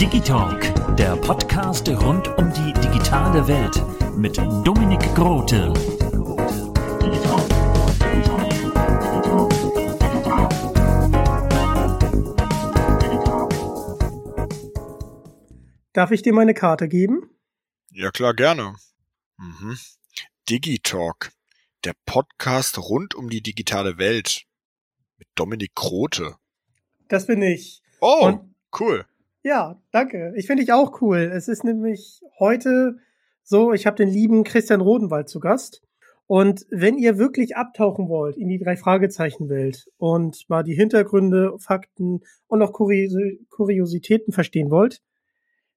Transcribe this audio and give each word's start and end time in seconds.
Digitalk, 0.00 0.96
der 0.96 1.16
Podcast 1.16 1.88
rund 1.88 2.26
um 2.38 2.52
die 2.52 2.72
digitale 2.80 3.46
Welt 3.46 3.82
mit 4.16 4.36
Dominik 4.38 5.00
Grote. 5.14 5.72
Darf 15.92 16.12
ich 16.12 16.22
dir 16.22 16.32
meine 16.32 16.54
Karte 16.54 16.88
geben? 16.88 17.30
Ja, 17.90 18.10
klar, 18.10 18.34
gerne. 18.34 18.74
Mhm. 19.38 19.76
Digitalk, 20.48 21.32
der 21.84 21.94
Podcast 22.06 22.78
rund 22.78 23.14
um 23.14 23.30
die 23.30 23.42
digitale 23.42 23.98
Welt 23.98 24.44
mit 25.18 25.28
Dominik 25.34 25.74
Grote. 25.74 26.34
Das 27.08 27.26
bin 27.26 27.42
ich. 27.42 27.82
Oh, 28.00 28.26
Und- 28.26 28.54
cool. 28.80 29.04
Ja, 29.42 29.80
danke. 29.90 30.32
Ich 30.36 30.46
finde 30.46 30.62
ich 30.62 30.72
auch 30.72 31.00
cool. 31.00 31.18
Es 31.18 31.48
ist 31.48 31.64
nämlich 31.64 32.20
heute 32.38 32.98
so, 33.42 33.72
ich 33.72 33.86
habe 33.86 33.96
den 33.96 34.08
lieben 34.08 34.44
Christian 34.44 34.82
Rodenwald 34.82 35.28
zu 35.28 35.40
Gast. 35.40 35.82
Und 36.26 36.66
wenn 36.70 36.98
ihr 36.98 37.18
wirklich 37.18 37.56
abtauchen 37.56 38.08
wollt 38.08 38.36
in 38.36 38.48
die 38.48 38.58
drei 38.58 38.76
Fragezeichen-Welt 38.76 39.88
und 39.96 40.44
mal 40.48 40.62
die 40.62 40.74
Hintergründe, 40.76 41.58
Fakten 41.58 42.20
und 42.46 42.62
auch 42.62 42.72
Kurios 42.72 43.14
Kuriositäten 43.48 44.32
verstehen 44.32 44.70
wollt, 44.70 45.02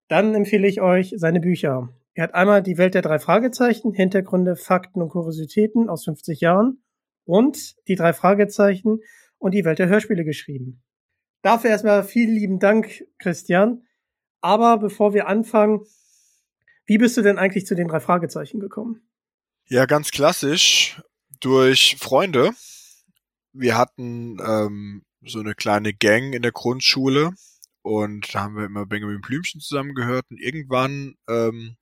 dann 0.09 0.35
empfehle 0.35 0.67
ich 0.67 0.81
euch 0.81 1.13
seine 1.17 1.39
Bücher. 1.39 1.89
Er 2.15 2.25
hat 2.25 2.35
einmal 2.35 2.61
die 2.61 2.77
Welt 2.77 2.93
der 2.93 3.01
drei 3.01 3.17
Fragezeichen, 3.17 3.91
Hintergründe, 3.91 4.55
Fakten 4.55 5.01
und 5.01 5.09
Kuriositäten 5.09 5.89
aus 5.89 6.05
50 6.05 6.41
Jahren 6.41 6.83
und 7.25 7.75
die 7.87 7.95
drei 7.95 8.13
Fragezeichen 8.13 8.99
und 9.37 9.53
die 9.53 9.65
Welt 9.65 9.79
der 9.79 9.87
Hörspiele 9.87 10.23
geschrieben. 10.23 10.83
Dafür 11.41 11.71
erstmal 11.71 12.03
vielen 12.03 12.33
lieben 12.33 12.59
Dank, 12.59 13.03
Christian. 13.19 13.83
Aber 14.41 14.77
bevor 14.77 15.13
wir 15.13 15.27
anfangen, 15.27 15.81
wie 16.85 16.97
bist 16.97 17.17
du 17.17 17.21
denn 17.21 17.39
eigentlich 17.39 17.65
zu 17.65 17.75
den 17.75 17.87
drei 17.87 17.99
Fragezeichen 17.99 18.59
gekommen? 18.59 19.01
Ja, 19.67 19.85
ganz 19.85 20.11
klassisch 20.11 21.01
durch 21.39 21.97
Freunde. 21.99 22.51
Wir 23.53 23.77
hatten 23.77 24.37
ähm, 24.45 25.03
so 25.25 25.39
eine 25.39 25.55
kleine 25.55 25.93
Gang 25.93 26.35
in 26.35 26.41
der 26.41 26.51
Grundschule 26.51 27.31
und 27.81 28.33
da 28.33 28.43
haben 28.43 28.55
wir 28.55 28.65
immer 28.65 28.85
Benjamin 28.85 29.21
Blümchen 29.21 29.61
zusammengehört 29.61 30.25
und 30.29 30.39
irgendwann 30.39 31.15
ähm, 31.29 31.75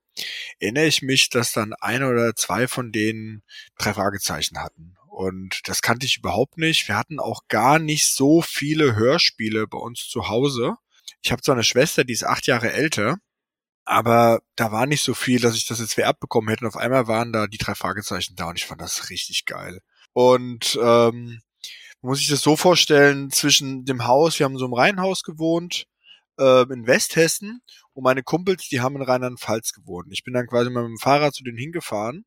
erinnere 0.60 0.86
ich 0.86 1.02
mich, 1.02 1.30
dass 1.30 1.52
dann 1.52 1.74
ein 1.74 2.04
oder 2.04 2.36
zwei 2.36 2.68
von 2.68 2.92
denen 2.92 3.44
drei 3.78 3.94
Fragezeichen 3.94 4.60
hatten. 4.60 4.96
Und 5.08 5.62
das 5.66 5.82
kannte 5.82 6.06
ich 6.06 6.18
überhaupt 6.18 6.58
nicht. 6.58 6.88
Wir 6.88 6.98
hatten 6.98 7.20
auch 7.20 7.42
gar 7.48 7.80
nicht 7.80 8.08
so 8.08 8.42
viele 8.42 8.96
Hörspiele 8.96 9.68
bei 9.68 9.78
uns 9.78 10.08
zu 10.08 10.30
Hause. 10.30 10.76
Ich 11.22 11.32
habe 11.32 11.42
zwar 11.42 11.56
eine 11.56 11.64
Schwester, 11.64 12.04
die 12.04 12.14
ist 12.14 12.24
acht 12.24 12.48
Jahre 12.48 12.72
älter, 12.72 13.18
aber 13.86 14.42
da 14.56 14.72
war 14.72 14.86
nicht 14.86 15.04
so 15.04 15.14
viel, 15.14 15.40
dass 15.40 15.56
ich 15.56 15.68
das 15.68 15.80
jetzt 15.80 15.96
vererbt 15.96 16.20
bekommen 16.22 16.48
hätte. 16.48 16.64
Und 16.64 16.70
auf 16.70 16.78
einmal 16.78 17.08
waren 17.08 17.34
da 17.34 17.48
die 17.48 17.58
drei 17.58 17.76
Fragezeichen 17.76 18.36
da 18.36 18.50
und 18.50 18.58
ich 18.58 18.66
fand 18.66 18.82
das 18.82 19.10
richtig 19.10 19.46
geil. 19.46 19.82
Und 20.14 20.80
ähm, 20.82 21.42
muss 22.02 22.20
sich 22.20 22.30
das 22.30 22.42
so 22.42 22.56
vorstellen, 22.56 23.30
zwischen 23.32 23.86
dem 23.86 24.06
Haus, 24.06 24.40
wir 24.40 24.46
haben 24.46 24.58
so 24.58 24.66
im 24.66 24.74
Reihenhaus 24.74 25.24
gewohnt, 25.24 25.86
äh, 26.42 26.74
in 26.74 26.88
Westhessen 26.88 27.62
und 27.94 28.04
meine 28.04 28.24
Kumpels, 28.24 28.68
die 28.68 28.82
haben 28.82 28.96
in 28.96 29.04
Rheinland-Pfalz 29.04 29.74
gewohnt. 29.74 30.08
Ich 30.12 30.24
bin 30.24 30.34
dann 30.34 30.48
quasi 30.48 30.70
mit 30.70 30.84
dem 30.84 30.98
Fahrrad 30.98 31.34
zu 31.34 31.44
denen 31.44 31.58
hingefahren 31.58 32.26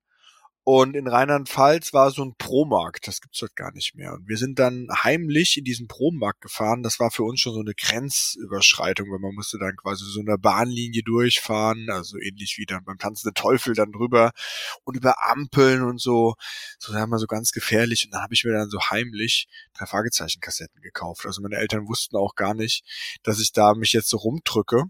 und 0.67 0.97
in 0.97 1.07
Rheinland-Pfalz 1.07 1.93
war 1.93 2.11
so 2.11 2.25
ein 2.25 2.37
Promarkt, 2.39 3.07
das 3.07 3.21
gibt's 3.21 3.39
dort 3.39 3.55
gar 3.55 3.71
nicht 3.75 3.95
mehr. 3.97 4.15
Und 4.15 4.27
wir 4.27 4.39
sind 4.39 4.59
dann 4.59 4.89
heimlich 5.03 5.59
in 5.59 5.65
diesen 5.65 5.89
Promarkt 5.89 6.41
gefahren. 6.41 6.83
Das 6.83 6.99
war 6.99 7.11
für 7.11 7.23
uns 7.23 7.41
schon 7.41 7.53
so 7.53 7.61
eine 7.61 7.75
Grenzüberschreitung, 7.75 9.11
weil 9.11 9.19
man 9.19 9.35
musste 9.35 9.59
dann 9.59 9.77
quasi 9.77 10.07
so 10.07 10.21
eine 10.21 10.39
Bahnlinie 10.39 11.03
durchfahren, 11.03 11.91
also 11.91 12.19
ähnlich 12.19 12.57
wie 12.57 12.65
dann 12.65 12.83
beim 12.83 12.97
Tanzen 12.97 13.29
der 13.29 13.35
Teufel 13.35 13.75
dann 13.75 13.93
drüber 13.93 14.33
und 14.85 14.97
über 14.97 15.29
Ampeln 15.29 15.83
und 15.83 16.01
so. 16.01 16.35
So 16.79 16.95
sagen 16.95 17.11
wir 17.11 17.19
so 17.19 17.27
ganz 17.27 17.53
gefährlich. 17.53 18.07
Und 18.07 18.15
dann 18.15 18.23
habe 18.23 18.33
ich 18.33 18.45
mir 18.45 18.53
dann 18.53 18.71
so 18.71 18.81
heimlich 18.81 19.49
drei 19.75 19.85
Fragezeichen-Kassetten 19.85 20.81
gekauft. 20.81 21.27
Also 21.27 21.43
meine 21.43 21.57
Eltern 21.57 21.89
wussten 21.89 22.17
auch 22.17 22.37
gar 22.37 22.55
nicht, 22.55 22.85
dass 23.23 23.39
ich 23.39 23.53
da 23.53 23.75
mich 23.75 23.93
jetzt 23.93 24.09
so 24.09 24.17
rumdrücke. 24.17 24.85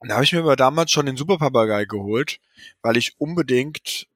Und 0.00 0.08
da 0.08 0.14
habe 0.14 0.24
ich 0.24 0.32
mir 0.32 0.40
aber 0.40 0.56
damals 0.56 0.90
schon 0.90 1.06
den 1.06 1.16
Superpapagei 1.16 1.84
geholt, 1.84 2.40
weil 2.82 2.96
ich 2.96 3.14
unbedingt 3.18 4.08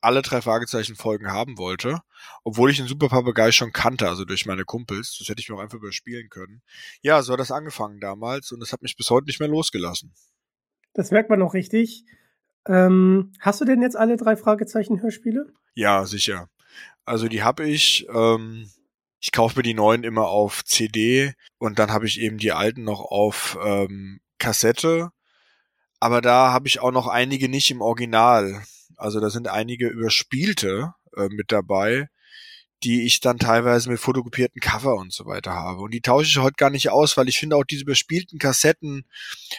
alle 0.00 0.22
drei 0.22 0.40
Fragezeichen 0.40 0.96
Folgen 0.96 1.30
haben 1.30 1.58
wollte, 1.58 2.00
obwohl 2.44 2.70
ich 2.70 2.78
den 2.78 2.86
Super 2.86 3.08
Papagei 3.08 3.52
schon 3.52 3.72
kannte, 3.72 4.08
also 4.08 4.24
durch 4.24 4.46
meine 4.46 4.64
Kumpels. 4.64 5.16
Das 5.18 5.28
hätte 5.28 5.40
ich 5.40 5.48
mir 5.48 5.56
auch 5.56 5.60
einfach 5.60 5.78
überspielen 5.78 6.28
können. 6.28 6.62
Ja, 7.02 7.22
so 7.22 7.32
hat 7.32 7.40
das 7.40 7.52
angefangen 7.52 8.00
damals 8.00 8.52
und 8.52 8.60
das 8.60 8.72
hat 8.72 8.82
mich 8.82 8.96
bis 8.96 9.10
heute 9.10 9.26
nicht 9.26 9.40
mehr 9.40 9.48
losgelassen. 9.48 10.14
Das 10.94 11.10
merkt 11.10 11.30
man 11.30 11.38
noch 11.38 11.54
richtig. 11.54 12.04
Ähm, 12.66 13.32
hast 13.40 13.60
du 13.60 13.64
denn 13.64 13.82
jetzt 13.82 13.96
alle 13.96 14.16
drei 14.16 14.36
Fragezeichen 14.36 15.02
Hörspiele? 15.02 15.52
Ja, 15.74 16.04
sicher. 16.06 16.48
Also 17.04 17.28
die 17.28 17.42
habe 17.42 17.68
ich. 17.68 18.06
Ähm, 18.12 18.70
ich 19.22 19.32
kaufe 19.32 19.58
mir 19.58 19.62
die 19.62 19.74
neuen 19.74 20.02
immer 20.02 20.28
auf 20.28 20.64
CD 20.64 21.34
und 21.58 21.78
dann 21.78 21.92
habe 21.92 22.06
ich 22.06 22.18
eben 22.20 22.38
die 22.38 22.52
alten 22.52 22.84
noch 22.84 23.02
auf 23.02 23.58
ähm, 23.62 24.20
Kassette. 24.38 25.10
Aber 26.00 26.22
da 26.22 26.52
habe 26.52 26.68
ich 26.68 26.80
auch 26.80 26.90
noch 26.90 27.06
einige 27.06 27.50
nicht 27.50 27.70
im 27.70 27.82
Original. 27.82 28.62
Also 28.96 29.20
da 29.20 29.30
sind 29.30 29.48
einige 29.48 29.88
überspielte 29.88 30.92
äh, 31.16 31.28
mit 31.28 31.52
dabei, 31.52 32.08
die 32.82 33.04
ich 33.04 33.20
dann 33.20 33.38
teilweise 33.38 33.90
mit 33.90 34.00
fotokopierten 34.00 34.60
Cover 34.60 34.94
und 34.94 35.12
so 35.12 35.26
weiter 35.26 35.52
habe. 35.52 35.82
Und 35.82 35.92
die 35.92 36.00
tausche 36.00 36.28
ich 36.28 36.38
heute 36.38 36.54
gar 36.56 36.70
nicht 36.70 36.90
aus, 36.90 37.16
weil 37.16 37.28
ich 37.28 37.38
finde 37.38 37.56
auch 37.56 37.64
diese 37.64 37.82
überspielten 37.82 38.38
Kassetten, 38.38 39.04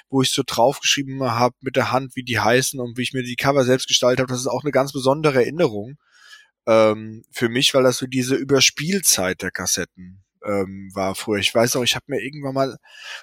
wo 0.10 0.22
ich 0.22 0.31
so 0.31 0.44
draufgeschrieben 0.45 1.22
habe 1.22 1.56
mit 1.62 1.75
der 1.75 1.92
Hand, 1.92 2.16
wie 2.16 2.24
die 2.24 2.39
heißen 2.39 2.80
und 2.80 2.98
wie 2.98 3.04
ich 3.04 3.13
mir 3.13 3.24
die 3.24 3.36
Cover 3.36 3.63
selbst 3.63 3.88
gestaltet 3.88 4.22
habe, 4.22 4.31
das 4.31 4.39
ist 4.39 4.48
auch 4.48 4.63
eine 4.63 4.72
ganz 4.72 4.92
besondere 4.92 5.44
Erinnerung 5.44 5.98
ähm, 6.66 7.24
für 7.31 7.50
mich, 7.50 7.74
weil 7.74 7.84
das 7.84 7.98
so 7.98 8.07
diese 8.07 8.36
Überspielzeit 8.36 9.42
der 9.42 9.51
Kassetten 9.51 10.21
ähm, 10.46 10.92
war 10.94 11.16
früher. 11.16 11.40
Ich 11.40 11.54
weiß 11.54 11.76
auch, 11.76 11.84
ich 11.84 11.96
habe 11.96 12.06
mir 12.08 12.22
irgendwann 12.22 12.54
mal, 12.54 12.78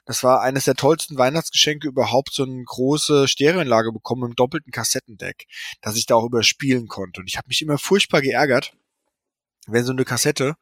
das 0.05 0.23
war 0.23 0.43
eines 0.43 0.65
der 0.65 0.75
tollsten 0.75 1.19
Weihnachtsgeschenke 1.19 1.88
überhaupt, 1.88 2.32
so 2.32 2.44
eine 2.44 2.62
große 2.65 3.29
Stereoanlage 3.29 3.93
bekommen 3.93 4.31
im 4.31 4.37
doppelten 4.37 4.73
Kassettendeck, 4.73 5.47
dass 5.81 5.97
ich 5.97 6.06
da 6.06 6.17
auch 6.17 6.25
überspielen 6.25 6.88
konnte. 6.88 7.20
Und 7.20 7.29
ich 7.29 7.37
habe 7.37 7.49
mich 7.49 7.62
immer 7.62 7.79
furchtbar 7.79 8.20
geärgert, 8.20 8.73
wenn 9.67 9.85
so 9.85 9.93
eine 9.93 10.05
Kassette 10.05 10.55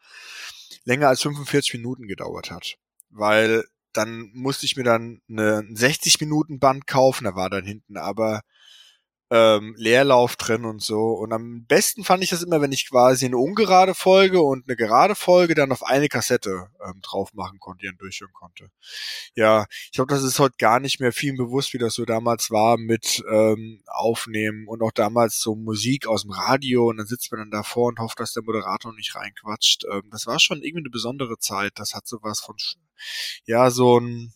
länger 0.84 1.08
als 1.08 1.22
45 1.22 1.74
Minuten 1.74 2.06
gedauert 2.06 2.50
hat. 2.50 2.76
Weil 3.10 3.64
dann 3.92 4.30
musste 4.34 4.66
ich 4.66 4.76
mir 4.76 4.84
dann 4.84 5.20
eine 5.28 5.64
60 5.70 6.20
Minuten 6.20 6.58
Band 6.58 6.86
kaufen, 6.86 7.24
da 7.24 7.34
war 7.34 7.50
dann 7.50 7.64
hinten 7.64 7.96
aber 7.96 8.42
ähm, 9.30 9.74
Leerlauf 9.76 10.36
drin 10.36 10.64
und 10.64 10.82
so. 10.82 11.12
Und 11.12 11.32
am 11.32 11.64
besten 11.66 12.04
fand 12.04 12.22
ich 12.22 12.30
das 12.30 12.42
immer, 12.42 12.60
wenn 12.60 12.72
ich 12.72 12.88
quasi 12.88 13.26
eine 13.26 13.38
ungerade 13.38 13.94
Folge 13.94 14.40
und 14.40 14.68
eine 14.68 14.76
gerade 14.76 15.14
Folge 15.14 15.54
dann 15.54 15.72
auf 15.72 15.82
eine 15.82 16.08
Kassette 16.08 16.68
ähm, 16.84 17.00
drauf 17.02 17.34
machen 17.34 17.58
konnte, 17.58 17.82
die 17.82 17.86
dann 17.86 17.98
durchhören 17.98 18.32
konnte. 18.32 18.70
Ja, 19.34 19.66
ich 19.86 19.92
glaube, 19.92 20.14
das 20.14 20.22
ist 20.22 20.38
heute 20.38 20.56
gar 20.58 20.78
nicht 20.78 21.00
mehr 21.00 21.12
vielen 21.12 21.36
bewusst, 21.36 21.72
wie 21.74 21.78
das 21.78 21.94
so 21.94 22.04
damals 22.04 22.50
war 22.50 22.76
mit 22.76 23.24
ähm, 23.30 23.82
Aufnehmen 23.86 24.68
und 24.68 24.82
auch 24.82 24.92
damals 24.92 25.40
so 25.40 25.56
Musik 25.56 26.06
aus 26.06 26.22
dem 26.22 26.30
Radio 26.30 26.88
und 26.88 26.98
dann 26.98 27.06
sitzt 27.06 27.32
man 27.32 27.40
dann 27.40 27.50
davor 27.50 27.88
und 27.88 27.98
hofft, 27.98 28.20
dass 28.20 28.32
der 28.32 28.44
Moderator 28.44 28.92
nicht 28.94 29.16
reinquatscht. 29.16 29.84
Ähm, 29.92 30.02
das 30.10 30.26
war 30.26 30.38
schon 30.38 30.62
irgendwie 30.62 30.82
eine 30.82 30.90
besondere 30.90 31.38
Zeit. 31.38 31.72
Das 31.76 31.94
hat 31.94 32.06
sowas 32.06 32.40
von, 32.40 32.56
ja, 33.44 33.70
so 33.70 33.98
ein 33.98 34.32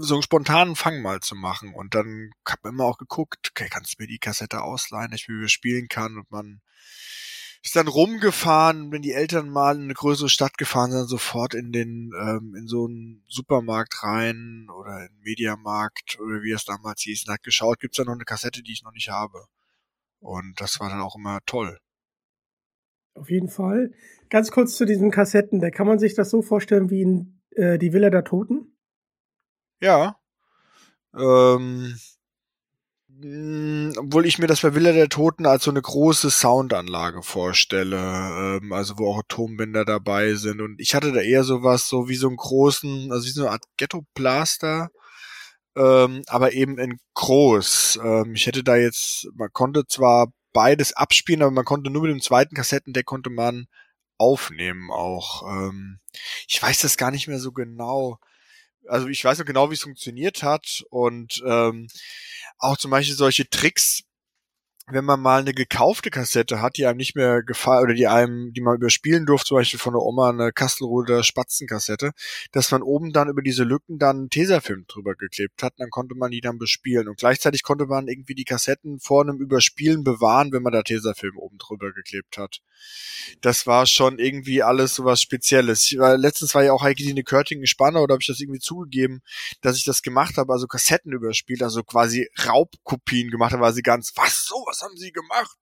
so 0.00 0.14
einen 0.14 0.22
spontanen 0.22 0.76
Fang 0.76 1.02
mal 1.02 1.20
zu 1.20 1.34
machen. 1.34 1.74
Und 1.74 1.94
dann 1.94 2.30
hat 2.46 2.62
man 2.62 2.74
immer 2.74 2.84
auch 2.84 2.98
geguckt, 2.98 3.50
okay, 3.50 3.68
kannst 3.70 3.94
du 3.98 4.02
mir 4.02 4.08
die 4.08 4.18
Kassette 4.18 4.62
ausleihen, 4.62 5.12
ich 5.12 5.28
will 5.28 5.48
spielen 5.48 5.88
kann. 5.88 6.16
Und 6.18 6.30
man 6.30 6.60
ist 7.62 7.76
dann 7.76 7.88
rumgefahren, 7.88 8.92
wenn 8.92 9.02
die 9.02 9.12
Eltern 9.12 9.48
mal 9.48 9.76
in 9.76 9.84
eine 9.84 9.94
größere 9.94 10.28
Stadt 10.28 10.58
gefahren 10.58 10.92
sind, 10.92 11.08
sofort 11.08 11.54
in 11.54 11.72
den, 11.72 12.12
ähm, 12.18 12.54
in 12.56 12.68
so 12.68 12.86
einen 12.86 13.24
Supermarkt 13.28 14.02
rein 14.02 14.68
oder 14.70 15.06
in 15.06 15.18
Mediamarkt 15.20 16.18
oder 16.20 16.42
wie 16.42 16.52
es 16.52 16.64
damals 16.64 17.02
hieß 17.02 17.26
und 17.26 17.34
hat 17.34 17.42
geschaut, 17.42 17.80
gibt's 17.80 17.96
da 17.96 18.04
noch 18.04 18.12
eine 18.12 18.24
Kassette, 18.24 18.62
die 18.62 18.72
ich 18.72 18.84
noch 18.84 18.92
nicht 18.92 19.08
habe. 19.08 19.44
Und 20.20 20.60
das 20.60 20.80
war 20.80 20.88
dann 20.88 21.00
auch 21.00 21.16
immer 21.16 21.40
toll. 21.46 21.78
Auf 23.14 23.30
jeden 23.30 23.48
Fall. 23.48 23.92
Ganz 24.30 24.50
kurz 24.50 24.76
zu 24.76 24.84
diesen 24.84 25.10
Kassetten, 25.10 25.60
da 25.60 25.70
kann 25.70 25.86
man 25.86 25.98
sich 25.98 26.14
das 26.14 26.30
so 26.30 26.42
vorstellen 26.42 26.90
wie 26.90 27.02
in 27.02 27.40
äh, 27.50 27.78
die 27.78 27.92
Villa 27.92 28.10
der 28.10 28.24
Toten. 28.24 28.77
Ja. 29.80 30.16
Ähm, 31.14 31.98
obwohl 33.98 34.26
ich 34.26 34.38
mir 34.38 34.46
das 34.46 34.60
bei 34.60 34.74
Villa 34.74 34.92
der 34.92 35.08
Toten 35.08 35.46
als 35.46 35.64
so 35.64 35.70
eine 35.70 35.82
große 35.82 36.30
Soundanlage 36.30 37.22
vorstelle, 37.22 38.60
ähm, 38.62 38.72
also 38.72 38.98
wo 38.98 39.10
auch 39.10 39.20
Atombänder 39.20 39.84
dabei 39.84 40.34
sind. 40.34 40.60
Und 40.60 40.80
ich 40.80 40.94
hatte 40.94 41.12
da 41.12 41.20
eher 41.20 41.42
sowas, 41.42 41.88
so 41.88 42.08
wie 42.08 42.14
so 42.14 42.28
einen 42.28 42.36
großen, 42.36 43.10
also 43.10 43.26
wie 43.26 43.30
so 43.30 43.42
eine 43.42 43.50
Art 43.52 43.64
Ghetto-Blaster, 43.76 44.90
ähm, 45.76 46.22
aber 46.28 46.52
eben 46.52 46.78
in 46.78 46.98
groß. 47.14 48.00
Ähm, 48.04 48.34
ich 48.34 48.46
hätte 48.46 48.62
da 48.64 48.76
jetzt, 48.76 49.28
man 49.34 49.52
konnte 49.52 49.86
zwar 49.86 50.28
beides 50.52 50.92
abspielen, 50.92 51.42
aber 51.42 51.50
man 51.52 51.64
konnte 51.64 51.90
nur 51.90 52.02
mit 52.02 52.12
dem 52.12 52.20
zweiten 52.22 52.54
Kassettendeck 52.54 53.06
konnte 53.06 53.30
man 53.30 53.66
aufnehmen 54.18 54.90
auch. 54.92 55.42
Ähm, 55.48 56.00
ich 56.48 56.62
weiß 56.62 56.80
das 56.82 56.96
gar 56.96 57.10
nicht 57.10 57.28
mehr 57.28 57.40
so 57.40 57.52
genau 57.52 58.18
also 58.88 59.08
ich 59.08 59.24
weiß 59.24 59.38
noch 59.38 59.46
genau, 59.46 59.70
wie 59.70 59.74
es 59.74 59.82
funktioniert 59.82 60.42
hat 60.42 60.84
und 60.90 61.42
ähm, 61.46 61.88
auch 62.58 62.76
zum 62.76 62.90
Beispiel 62.90 63.14
solche 63.14 63.48
Tricks, 63.48 64.02
wenn 64.90 65.04
man 65.04 65.20
mal 65.20 65.40
eine 65.40 65.52
gekaufte 65.52 66.10
Kassette 66.10 66.62
hat, 66.62 66.76
die 66.76 66.86
einem 66.86 66.96
nicht 66.96 67.14
mehr 67.14 67.42
gefallen 67.42 67.84
oder 67.84 67.94
die 67.94 68.06
einem, 68.06 68.52
die 68.52 68.60
man 68.60 68.76
überspielen 68.76 69.26
durfte, 69.26 69.48
zum 69.48 69.56
Beispiel 69.58 69.78
von 69.78 69.92
der 69.92 70.02
Oma 70.02 70.30
eine 70.30 70.52
Kastelruder 70.52 71.22
Spatzenkassette, 71.22 72.12
dass 72.52 72.70
man 72.70 72.82
oben 72.82 73.12
dann 73.12 73.28
über 73.28 73.42
diese 73.42 73.64
Lücken 73.64 73.98
dann 73.98 74.30
Tesafilm 74.30 74.84
drüber 74.88 75.14
geklebt 75.14 75.62
hat, 75.62 75.74
dann 75.78 75.90
konnte 75.90 76.14
man 76.14 76.30
die 76.30 76.40
dann 76.40 76.58
bespielen 76.58 77.08
und 77.08 77.18
gleichzeitig 77.18 77.62
konnte 77.62 77.86
man 77.86 78.08
irgendwie 78.08 78.34
die 78.34 78.44
Kassetten 78.44 78.98
vor 79.00 79.22
einem 79.22 79.38
Überspielen 79.38 80.04
bewahren, 80.04 80.52
wenn 80.52 80.62
man 80.62 80.72
da 80.72 80.82
Tesafilm 80.82 81.36
oben 81.36 81.58
drüber 81.58 81.92
geklebt 81.92 82.38
hat. 82.38 82.60
Das 83.40 83.66
war 83.66 83.86
schon 83.86 84.18
irgendwie 84.18 84.62
alles 84.62 84.94
so 84.94 85.04
was 85.04 85.20
Spezielles. 85.20 85.94
War, 85.98 86.16
letztens 86.16 86.54
war 86.54 86.64
ja 86.64 86.72
auch 86.72 86.82
Heike 86.82 87.04
eine 87.08 87.24
Körting 87.24 87.64
Spanner 87.66 88.02
oder 88.02 88.14
habe 88.14 88.22
ich 88.22 88.26
das 88.26 88.40
irgendwie 88.40 88.60
zugegeben, 88.60 89.22
dass 89.60 89.76
ich 89.76 89.84
das 89.84 90.02
gemacht 90.02 90.36
habe, 90.36 90.52
also 90.52 90.66
Kassetten 90.66 91.12
überspielt, 91.12 91.62
also 91.62 91.82
quasi 91.82 92.28
Raubkopien 92.44 93.30
gemacht 93.30 93.52
habe, 93.52 93.62
war 93.62 93.72
sie 93.72 93.82
ganz, 93.82 94.12
was, 94.16 94.44
so, 94.44 94.64
was 94.78 94.86
haben 94.86 94.96
sie 94.96 95.12
gemacht? 95.12 95.58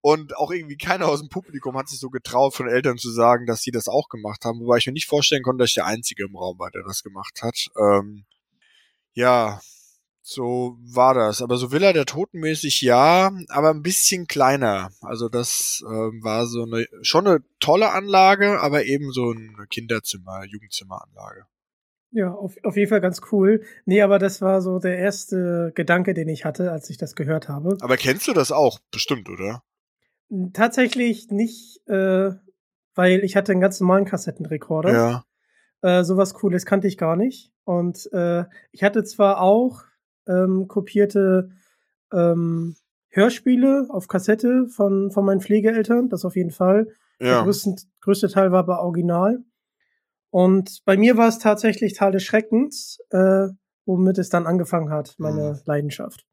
Und 0.00 0.36
auch 0.36 0.50
irgendwie 0.50 0.76
keiner 0.76 1.08
aus 1.08 1.20
dem 1.20 1.28
Publikum 1.28 1.76
hat 1.76 1.88
sich 1.88 1.98
so 1.98 2.10
getraut, 2.10 2.54
von 2.54 2.68
Eltern 2.68 2.98
zu 2.98 3.10
sagen, 3.10 3.46
dass 3.46 3.62
sie 3.62 3.70
das 3.70 3.88
auch 3.88 4.08
gemacht 4.08 4.44
haben, 4.44 4.60
wobei 4.60 4.78
ich 4.78 4.86
mir 4.86 4.92
nicht 4.92 5.08
vorstellen 5.08 5.42
konnte, 5.42 5.62
dass 5.62 5.70
ich 5.70 5.74
der 5.74 5.86
Einzige 5.86 6.24
im 6.24 6.36
Raum 6.36 6.58
war, 6.58 6.70
der 6.70 6.82
das 6.84 7.02
gemacht 7.02 7.42
hat. 7.42 7.68
Ähm, 7.78 8.24
ja, 9.12 9.60
so 10.22 10.78
war 10.80 11.14
das. 11.14 11.42
Aber 11.42 11.56
so 11.56 11.72
Villa 11.72 11.92
der 11.92 12.06
Totenmäßig 12.06 12.82
ja, 12.82 13.32
aber 13.48 13.70
ein 13.70 13.82
bisschen 13.82 14.26
kleiner. 14.26 14.90
Also 15.00 15.28
das 15.28 15.82
ähm, 15.86 16.22
war 16.22 16.46
so 16.46 16.64
eine 16.64 16.86
schon 17.02 17.26
eine 17.26 17.42
tolle 17.58 17.90
Anlage, 17.90 18.60
aber 18.60 18.84
eben 18.84 19.12
so 19.12 19.30
eine 19.30 19.66
Kinderzimmer, 19.68 20.44
Jugendzimmeranlage. 20.44 21.46
Ja, 22.12 22.32
auf, 22.32 22.56
auf 22.64 22.76
jeden 22.76 22.88
Fall 22.88 23.00
ganz 23.00 23.20
cool. 23.30 23.62
Nee, 23.84 24.02
aber 24.02 24.18
das 24.18 24.42
war 24.42 24.62
so 24.62 24.78
der 24.78 24.98
erste 24.98 25.72
Gedanke, 25.74 26.12
den 26.12 26.28
ich 26.28 26.44
hatte, 26.44 26.72
als 26.72 26.90
ich 26.90 26.96
das 26.96 27.14
gehört 27.14 27.48
habe. 27.48 27.76
Aber 27.80 27.96
kennst 27.96 28.26
du 28.26 28.32
das 28.32 28.50
auch? 28.50 28.80
Bestimmt, 28.90 29.28
oder? 29.28 29.62
Tatsächlich 30.52 31.30
nicht, 31.30 31.86
äh, 31.88 32.30
weil 32.94 33.24
ich 33.24 33.36
hatte 33.36 33.52
einen 33.52 33.60
ganz 33.60 33.78
normalen 33.80 34.04
Kassettenrekorder. 34.04 34.92
Ja. 34.92 35.24
Äh, 35.82 36.04
sowas 36.04 36.34
Cooles 36.34 36.66
kannte 36.66 36.88
ich 36.88 36.98
gar 36.98 37.16
nicht. 37.16 37.52
Und 37.64 38.08
äh, 38.12 38.44
ich 38.72 38.82
hatte 38.82 39.04
zwar 39.04 39.40
auch 39.40 39.82
ähm, 40.26 40.66
kopierte 40.66 41.50
ähm, 42.12 42.76
Hörspiele 43.08 43.86
auf 43.88 44.08
Kassette 44.08 44.66
von, 44.68 45.10
von 45.10 45.24
meinen 45.24 45.40
Pflegeeltern, 45.40 46.08
das 46.08 46.24
auf 46.24 46.36
jeden 46.36 46.50
Fall. 46.50 46.88
Ja. 47.20 47.34
Der 47.36 47.42
größte, 47.44 47.76
größte 48.00 48.28
Teil 48.28 48.52
war 48.52 48.64
bei 48.64 48.78
Original. 48.78 49.44
Und 50.30 50.82
bei 50.84 50.96
mir 50.96 51.16
war 51.16 51.28
es 51.28 51.38
tatsächlich 51.38 51.94
Teil 51.94 52.12
des 52.12 52.22
Schreckens, 52.22 52.98
äh, 53.10 53.48
womit 53.84 54.18
es 54.18 54.30
dann 54.30 54.46
angefangen 54.46 54.90
hat, 54.90 55.14
meine 55.18 55.52
mhm. 55.52 55.60
Leidenschaft. 55.66 56.24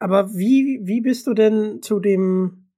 Aber 0.00 0.34
wie, 0.34 0.80
wie 0.82 1.00
bist 1.00 1.26
du 1.26 1.34
denn 1.34 1.82
zu 1.82 2.00
dem 2.00 2.70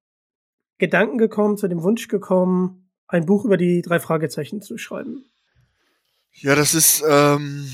Gedanken 0.79 1.19
gekommen, 1.19 1.57
zu 1.57 1.69
dem 1.69 1.83
Wunsch 1.83 2.09
gekommen, 2.09 2.91
ein 3.07 3.27
Buch 3.27 3.45
über 3.45 3.57
die 3.57 3.83
drei 3.83 4.01
Fragezeichen 4.01 4.63
zu 4.63 4.79
schreiben? 4.79 5.25
Ja, 6.33 6.55
das 6.55 6.75
ist 6.75 7.03
ähm, 7.07 7.69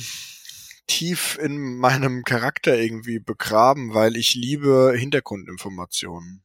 tief 0.86 1.38
in 1.40 1.76
meinem 1.76 2.24
Charakter 2.24 2.76
irgendwie 2.76 3.18
begraben, 3.18 3.92
weil 3.92 4.16
ich 4.16 4.34
liebe 4.34 4.94
Hintergrundinformationen. 4.96 6.42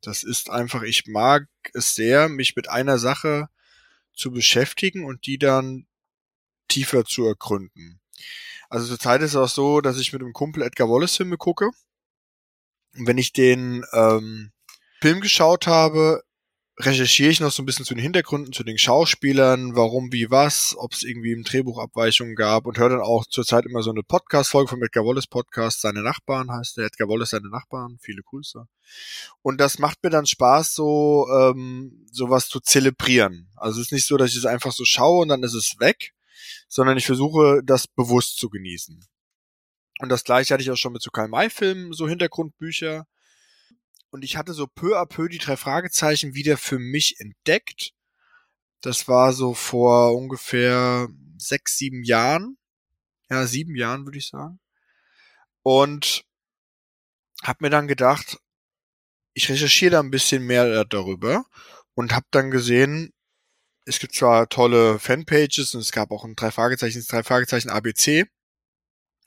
Das 0.00 0.24
ist 0.24 0.50
einfach, 0.50 0.82
ich 0.82 1.06
mag 1.06 1.46
es 1.72 1.94
sehr, 1.94 2.28
mich 2.28 2.56
mit 2.56 2.68
einer 2.68 2.98
Sache 2.98 3.48
zu 4.14 4.30
beschäftigen 4.30 5.04
und 5.04 5.26
die 5.26 5.38
dann 5.38 5.86
tiefer 6.68 7.04
zu 7.04 7.24
ergründen. 7.24 8.00
Also 8.68 8.86
zurzeit 8.86 9.20
ist 9.22 9.30
es 9.30 9.36
auch 9.36 9.48
so, 9.48 9.80
dass 9.80 9.98
ich 9.98 10.12
mit 10.12 10.22
einem 10.22 10.32
Kumpel 10.32 10.62
Edgar 10.62 10.88
Wallace 10.88 11.16
Filme 11.16 11.36
gucke. 11.36 11.70
Und 12.94 13.06
wenn 13.06 13.18
ich 13.18 13.32
den 13.32 13.84
ähm, 13.92 14.52
Film 15.00 15.20
geschaut 15.20 15.66
habe, 15.66 16.22
recherchiere 16.78 17.30
ich 17.30 17.40
noch 17.40 17.52
so 17.52 17.62
ein 17.62 17.66
bisschen 17.66 17.84
zu 17.84 17.94
den 17.94 18.02
Hintergründen, 18.02 18.52
zu 18.52 18.64
den 18.64 18.78
Schauspielern, 18.78 19.76
warum, 19.76 20.12
wie, 20.12 20.30
was, 20.30 20.74
ob 20.78 20.92
es 20.94 21.02
irgendwie 21.02 21.32
im 21.32 21.44
Drehbuch 21.44 21.78
Abweichungen 21.78 22.34
gab 22.34 22.66
und 22.66 22.78
höre 22.78 22.88
dann 22.88 23.00
auch 23.00 23.26
zurzeit 23.26 23.66
immer 23.66 23.82
so 23.82 23.90
eine 23.90 24.02
Podcast-Folge 24.02 24.68
vom 24.68 24.82
Edgar 24.82 25.04
Wallace 25.04 25.26
Podcast, 25.26 25.82
Seine 25.82 26.02
Nachbarn 26.02 26.50
heißt 26.50 26.78
der, 26.78 26.86
Edgar 26.86 27.08
Wallace 27.08 27.30
Seine 27.30 27.50
Nachbarn, 27.50 27.98
viele 28.00 28.22
Grüße. 28.22 28.66
Und 29.42 29.60
das 29.60 29.78
macht 29.78 30.02
mir 30.02 30.10
dann 30.10 30.26
Spaß, 30.26 30.74
so 30.74 31.26
ähm, 31.30 32.06
sowas 32.10 32.48
zu 32.48 32.60
zelebrieren. 32.60 33.50
Also 33.56 33.80
es 33.80 33.88
ist 33.88 33.92
nicht 33.92 34.06
so, 34.06 34.16
dass 34.16 34.30
ich 34.30 34.38
es 34.38 34.46
einfach 34.46 34.72
so 34.72 34.84
schaue 34.84 35.22
und 35.22 35.28
dann 35.28 35.42
ist 35.42 35.54
es 35.54 35.76
weg, 35.78 36.14
sondern 36.68 36.96
ich 36.96 37.06
versuche, 37.06 37.60
das 37.64 37.86
bewusst 37.86 38.38
zu 38.38 38.48
genießen. 38.48 39.04
Und 39.98 40.08
das 40.08 40.24
gleiche 40.24 40.54
hatte 40.54 40.62
ich 40.62 40.70
auch 40.70 40.76
schon 40.76 40.94
mit 40.94 41.02
so 41.02 41.10
Karl-May-Filmen, 41.10 41.92
so 41.92 42.08
Hintergrundbücher 42.08 43.06
und 44.12 44.24
ich 44.24 44.36
hatte 44.36 44.52
so 44.52 44.66
peu 44.66 44.98
à 44.98 45.06
peu 45.06 45.28
die 45.28 45.38
drei 45.38 45.56
Fragezeichen 45.56 46.34
wieder 46.34 46.58
für 46.58 46.78
mich 46.78 47.18
entdeckt. 47.18 47.92
Das 48.82 49.08
war 49.08 49.32
so 49.32 49.54
vor 49.54 50.14
ungefähr 50.14 51.08
sechs, 51.38 51.78
sieben 51.78 52.04
Jahren. 52.04 52.58
Ja, 53.30 53.46
sieben 53.46 53.74
Jahren 53.74 54.04
würde 54.04 54.18
ich 54.18 54.28
sagen. 54.28 54.60
Und 55.62 56.24
habe 57.42 57.58
mir 57.62 57.70
dann 57.70 57.88
gedacht, 57.88 58.38
ich 59.32 59.48
recherchiere 59.48 59.92
da 59.92 60.00
ein 60.00 60.10
bisschen 60.10 60.44
mehr 60.44 60.84
darüber 60.84 61.46
und 61.94 62.12
habe 62.12 62.26
dann 62.30 62.50
gesehen, 62.50 63.14
es 63.86 63.98
gibt 63.98 64.14
zwar 64.14 64.50
tolle 64.50 64.98
Fanpages 64.98 65.74
und 65.74 65.80
es 65.80 65.90
gab 65.90 66.10
auch 66.10 66.24
ein 66.24 66.36
drei 66.36 66.50
Fragezeichen, 66.50 67.02
drei 67.08 67.22
Fragezeichen 67.22 67.70
ABC, 67.70 68.26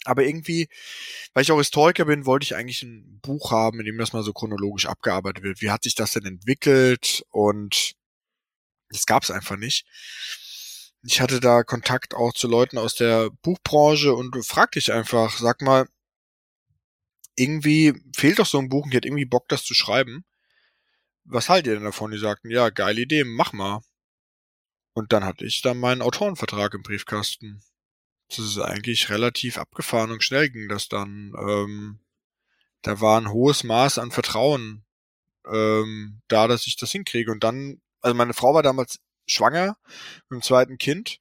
aber 0.06 0.24
irgendwie, 0.26 0.68
weil 1.34 1.44
ich 1.44 1.52
auch 1.52 1.58
Historiker 1.58 2.06
bin, 2.06 2.26
wollte 2.26 2.46
ich 2.46 2.56
eigentlich 2.56 2.84
ein 2.84 3.20
Buch 3.22 3.52
haben, 3.52 3.80
in 3.80 3.86
dem 3.86 3.98
das 3.98 4.14
mal 4.14 4.24
so 4.24 4.34
chronologisch 4.34 4.86
abgearbeitet 4.86 5.44
wird. 5.44 5.62
Wie 5.62 5.72
hat 5.72 5.84
sich 5.84 5.96
das 5.96 6.12
denn 6.12 6.26
entwickelt? 6.26 7.24
Und 7.30 7.94
das 8.90 9.06
gab 9.06 9.24
es 9.24 9.32
einfach 9.32 9.58
nicht. 9.58 9.86
Ich 11.04 11.22
hatte 11.22 11.40
da 11.40 11.64
Kontakt 11.64 12.14
auch 12.16 12.34
zu 12.34 12.48
Leuten 12.48 12.78
aus 12.78 12.96
der 12.96 13.30
Buchbranche 13.42 14.14
und 14.14 14.44
fragte 14.46 14.80
ich 14.80 14.92
einfach, 14.92 15.38
sag 15.38 15.62
mal, 15.62 15.88
irgendwie 17.36 17.94
fehlt 18.16 18.40
doch 18.40 18.46
so 18.46 18.60
ein 18.60 18.70
Buch 18.70 18.86
und 18.86 18.92
ich 18.92 18.96
hätte 18.96 19.08
irgendwie 19.08 19.26
Bock, 19.26 19.48
das 19.50 19.64
zu 19.64 19.74
schreiben. 19.74 20.26
Was 21.26 21.50
haltet 21.50 21.68
ihr 21.68 21.74
denn 21.76 21.84
davon? 21.84 22.12
Die 22.12 22.18
sagten, 22.18 22.50
ja, 22.50 22.70
geile 22.70 23.02
Idee, 23.02 23.24
mach 23.24 23.54
mal. 23.54 23.82
Und 24.94 25.12
dann 25.12 25.26
hatte 25.26 25.46
ich 25.46 25.62
dann 25.62 25.78
meinen 25.78 26.02
Autorenvertrag 26.02 26.74
im 26.74 26.84
Briefkasten 26.84 27.62
das 28.30 28.40
ist 28.40 28.60
eigentlich 28.60 29.10
relativ 29.10 29.58
abgefahren 29.58 30.12
und 30.12 30.24
schnell 30.24 30.50
ging 30.50 30.68
das 30.70 30.88
dann. 30.88 31.34
Ähm, 31.38 32.00
da 32.82 33.02
war 33.02 33.20
ein 33.20 33.32
hohes 33.32 33.64
Maß 33.64 33.98
an 33.98 34.12
Vertrauen 34.12 34.86
ähm, 35.52 36.22
da, 36.28 36.48
dass 36.48 36.68
ich 36.68 36.76
das 36.76 36.92
hinkriege. 36.92 37.32
Und 37.32 37.44
dann, 37.44 37.82
also 38.02 38.16
meine 38.16 38.34
Frau 38.34 38.54
war 38.54 38.64
damals 38.64 39.00
schwanger 39.28 39.78
mit 40.30 40.40
dem 40.40 40.42
zweiten 40.42 40.78
Kind. 40.78 41.20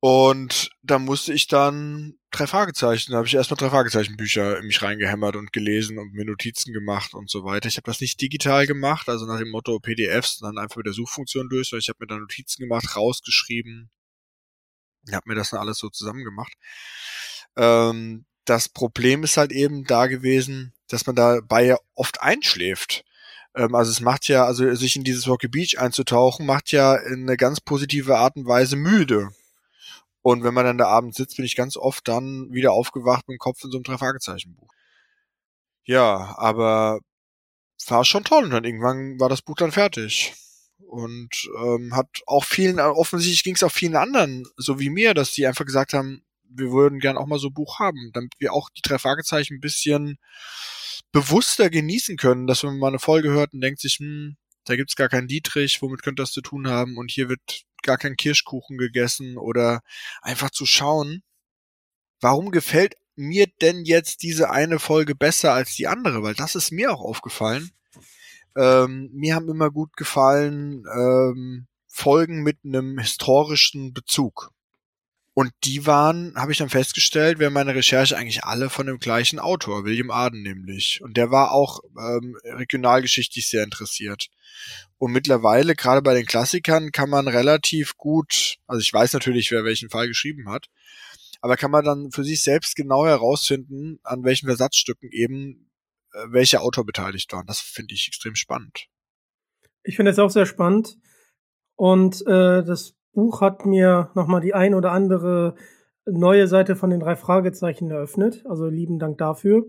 Und 0.00 0.70
da 0.82 1.00
musste 1.00 1.32
ich 1.32 1.48
dann 1.48 2.14
drei 2.30 2.46
Fragezeichen, 2.46 3.10
da 3.10 3.18
habe 3.18 3.26
ich 3.26 3.34
erstmal 3.34 3.56
drei 3.56 3.70
Fragezeichenbücher 3.70 4.58
in 4.58 4.66
mich 4.66 4.80
reingehämmert 4.80 5.34
und 5.34 5.52
gelesen 5.52 5.98
und 5.98 6.12
mir 6.12 6.24
Notizen 6.24 6.72
gemacht 6.72 7.14
und 7.14 7.28
so 7.28 7.42
weiter. 7.44 7.68
Ich 7.68 7.78
habe 7.78 7.90
das 7.90 8.00
nicht 8.00 8.20
digital 8.20 8.66
gemacht, 8.68 9.08
also 9.08 9.26
nach 9.26 9.38
dem 9.38 9.50
Motto 9.50 9.80
PDFs, 9.80 10.38
dann 10.38 10.58
einfach 10.58 10.76
mit 10.76 10.86
der 10.86 10.92
Suchfunktion 10.92 11.48
durch, 11.48 11.68
sondern 11.68 11.80
ich 11.80 11.88
habe 11.88 11.98
mir 12.00 12.06
da 12.06 12.16
Notizen 12.16 12.62
gemacht, 12.62 12.94
rausgeschrieben, 12.94 13.90
habe 15.14 15.28
mir 15.28 15.34
das 15.34 15.50
dann 15.50 15.60
alles 15.60 15.78
so 15.78 15.88
zusammen 15.88 16.24
gemacht. 16.24 16.52
Ähm, 17.56 18.24
das 18.44 18.68
Problem 18.68 19.24
ist 19.24 19.36
halt 19.36 19.52
eben 19.52 19.84
da 19.84 20.06
gewesen, 20.06 20.72
dass 20.88 21.06
man 21.06 21.16
dabei 21.16 21.64
ja 21.64 21.78
oft 21.94 22.22
einschläft. 22.22 23.04
Ähm, 23.54 23.74
also 23.74 23.90
es 23.90 24.00
macht 24.00 24.28
ja, 24.28 24.44
also 24.44 24.74
sich 24.74 24.96
in 24.96 25.04
dieses 25.04 25.28
Rocky 25.28 25.48
Beach 25.48 25.78
einzutauchen, 25.78 26.46
macht 26.46 26.72
ja 26.72 26.94
in 26.96 27.22
eine 27.28 27.36
ganz 27.36 27.60
positive 27.60 28.16
Art 28.16 28.36
und 28.36 28.46
Weise 28.46 28.76
müde. 28.76 29.30
Und 30.22 30.44
wenn 30.44 30.54
man 30.54 30.64
dann 30.64 30.78
da 30.78 30.86
abends 30.88 31.16
sitzt, 31.16 31.36
bin 31.36 31.44
ich 31.44 31.56
ganz 31.56 31.76
oft 31.76 32.06
dann 32.08 32.52
wieder 32.52 32.72
aufgewacht 32.72 33.28
mit 33.28 33.36
dem 33.36 33.38
Kopf 33.38 33.64
in 33.64 33.70
so 33.70 33.78
einem 33.78 33.84
Drei-Fragezeichen-Buch. 33.84 34.68
Ja, 35.84 36.34
aber 36.38 37.00
war 37.86 38.04
schon 38.04 38.24
toll. 38.24 38.44
Und 38.44 38.50
dann 38.50 38.64
irgendwann 38.64 39.18
war 39.20 39.28
das 39.28 39.42
Buch 39.42 39.56
dann 39.56 39.72
fertig. 39.72 40.34
Und 40.86 41.48
ähm, 41.62 41.94
hat 41.94 42.08
auch 42.26 42.44
vielen, 42.44 42.80
offensichtlich 42.80 43.44
ging 43.44 43.54
es 43.54 43.62
auch 43.62 43.72
vielen 43.72 43.96
anderen, 43.96 44.46
so 44.56 44.80
wie 44.80 44.90
mir, 44.90 45.12
dass 45.12 45.32
die 45.32 45.46
einfach 45.46 45.66
gesagt 45.66 45.92
haben, 45.92 46.22
wir 46.50 46.70
würden 46.70 46.98
gern 46.98 47.18
auch 47.18 47.26
mal 47.26 47.38
so 47.38 47.48
ein 47.48 47.54
Buch 47.54 47.78
haben, 47.78 48.10
damit 48.14 48.32
wir 48.38 48.52
auch 48.52 48.70
die 48.70 48.80
drei 48.82 48.98
Fragezeichen 48.98 49.56
ein 49.56 49.60
bisschen 49.60 50.18
bewusster 51.12 51.70
genießen 51.70 52.16
können, 52.16 52.46
dass 52.46 52.62
wenn 52.62 52.70
man 52.70 52.78
mal 52.78 52.88
eine 52.88 52.98
Folge 52.98 53.30
hört 53.30 53.52
und 53.52 53.60
denkt 53.60 53.80
sich, 53.80 53.98
hm, 53.98 54.36
da 54.64 54.76
gibt's 54.76 54.96
gar 54.96 55.08
keinen 55.08 55.28
Dietrich, 55.28 55.80
womit 55.82 56.02
könnte 56.02 56.22
das 56.22 56.32
zu 56.32 56.42
tun 56.42 56.68
haben 56.68 56.96
und 56.96 57.10
hier 57.10 57.28
wird 57.28 57.40
gar 57.82 57.98
kein 57.98 58.16
Kirschkuchen 58.16 58.76
gegessen 58.76 59.38
oder 59.38 59.80
einfach 60.20 60.50
zu 60.50 60.66
schauen, 60.66 61.22
warum 62.20 62.50
gefällt 62.50 62.94
mir 63.16 63.46
denn 63.60 63.84
jetzt 63.84 64.22
diese 64.22 64.50
eine 64.50 64.78
Folge 64.78 65.14
besser 65.14 65.52
als 65.52 65.74
die 65.74 65.86
andere, 65.86 66.22
weil 66.22 66.34
das 66.34 66.54
ist 66.54 66.70
mir 66.70 66.92
auch 66.92 67.00
aufgefallen. 67.00 67.70
Ähm, 68.58 69.10
mir 69.12 69.36
haben 69.36 69.48
immer 69.48 69.70
gut 69.70 69.96
gefallen 69.96 70.84
ähm, 70.92 71.68
Folgen 71.86 72.42
mit 72.42 72.58
einem 72.64 72.98
historischen 72.98 73.92
Bezug. 73.92 74.50
Und 75.32 75.52
die 75.62 75.86
waren, 75.86 76.34
habe 76.34 76.50
ich 76.50 76.58
dann 76.58 76.68
festgestellt, 76.68 77.38
während 77.38 77.54
meiner 77.54 77.76
Recherche 77.76 78.16
eigentlich 78.16 78.42
alle 78.42 78.70
von 78.70 78.88
dem 78.88 78.98
gleichen 78.98 79.38
Autor, 79.38 79.84
William 79.84 80.10
Arden 80.10 80.42
nämlich. 80.42 81.00
Und 81.00 81.16
der 81.16 81.30
war 81.30 81.52
auch 81.52 81.78
ähm, 81.96 82.36
regionalgeschichtlich 82.44 83.48
sehr 83.48 83.62
interessiert. 83.62 84.30
Und 84.98 85.12
mittlerweile, 85.12 85.76
gerade 85.76 86.02
bei 86.02 86.14
den 86.14 86.26
Klassikern, 86.26 86.90
kann 86.90 87.08
man 87.08 87.28
relativ 87.28 87.96
gut, 87.96 88.56
also 88.66 88.80
ich 88.80 88.92
weiß 88.92 89.12
natürlich, 89.12 89.52
wer 89.52 89.64
welchen 89.64 89.90
Fall 89.90 90.08
geschrieben 90.08 90.50
hat, 90.50 90.66
aber 91.40 91.56
kann 91.56 91.70
man 91.70 91.84
dann 91.84 92.10
für 92.10 92.24
sich 92.24 92.42
selbst 92.42 92.74
genau 92.74 93.06
herausfinden, 93.06 94.00
an 94.02 94.24
welchen 94.24 94.46
Versatzstücken 94.46 95.10
eben 95.12 95.67
äh, 96.12 96.26
welcher 96.30 96.62
Autor 96.62 96.84
beteiligt 96.84 97.32
war. 97.32 97.40
Und 97.40 97.48
das 97.48 97.60
finde 97.60 97.94
ich 97.94 98.08
extrem 98.08 98.34
spannend. 98.34 98.86
Ich 99.82 99.96
finde 99.96 100.10
es 100.10 100.18
auch 100.18 100.30
sehr 100.30 100.46
spannend. 100.46 100.98
Und 101.76 102.26
äh, 102.26 102.62
das 102.64 102.94
Buch 103.12 103.40
hat 103.40 103.64
mir 103.66 104.10
nochmal 104.14 104.40
die 104.40 104.54
ein 104.54 104.74
oder 104.74 104.92
andere 104.92 105.54
neue 106.06 106.46
Seite 106.48 106.76
von 106.76 106.90
den 106.90 107.00
drei 107.00 107.16
Fragezeichen 107.16 107.90
eröffnet. 107.90 108.44
Also 108.46 108.66
lieben 108.66 108.98
Dank 108.98 109.18
dafür. 109.18 109.66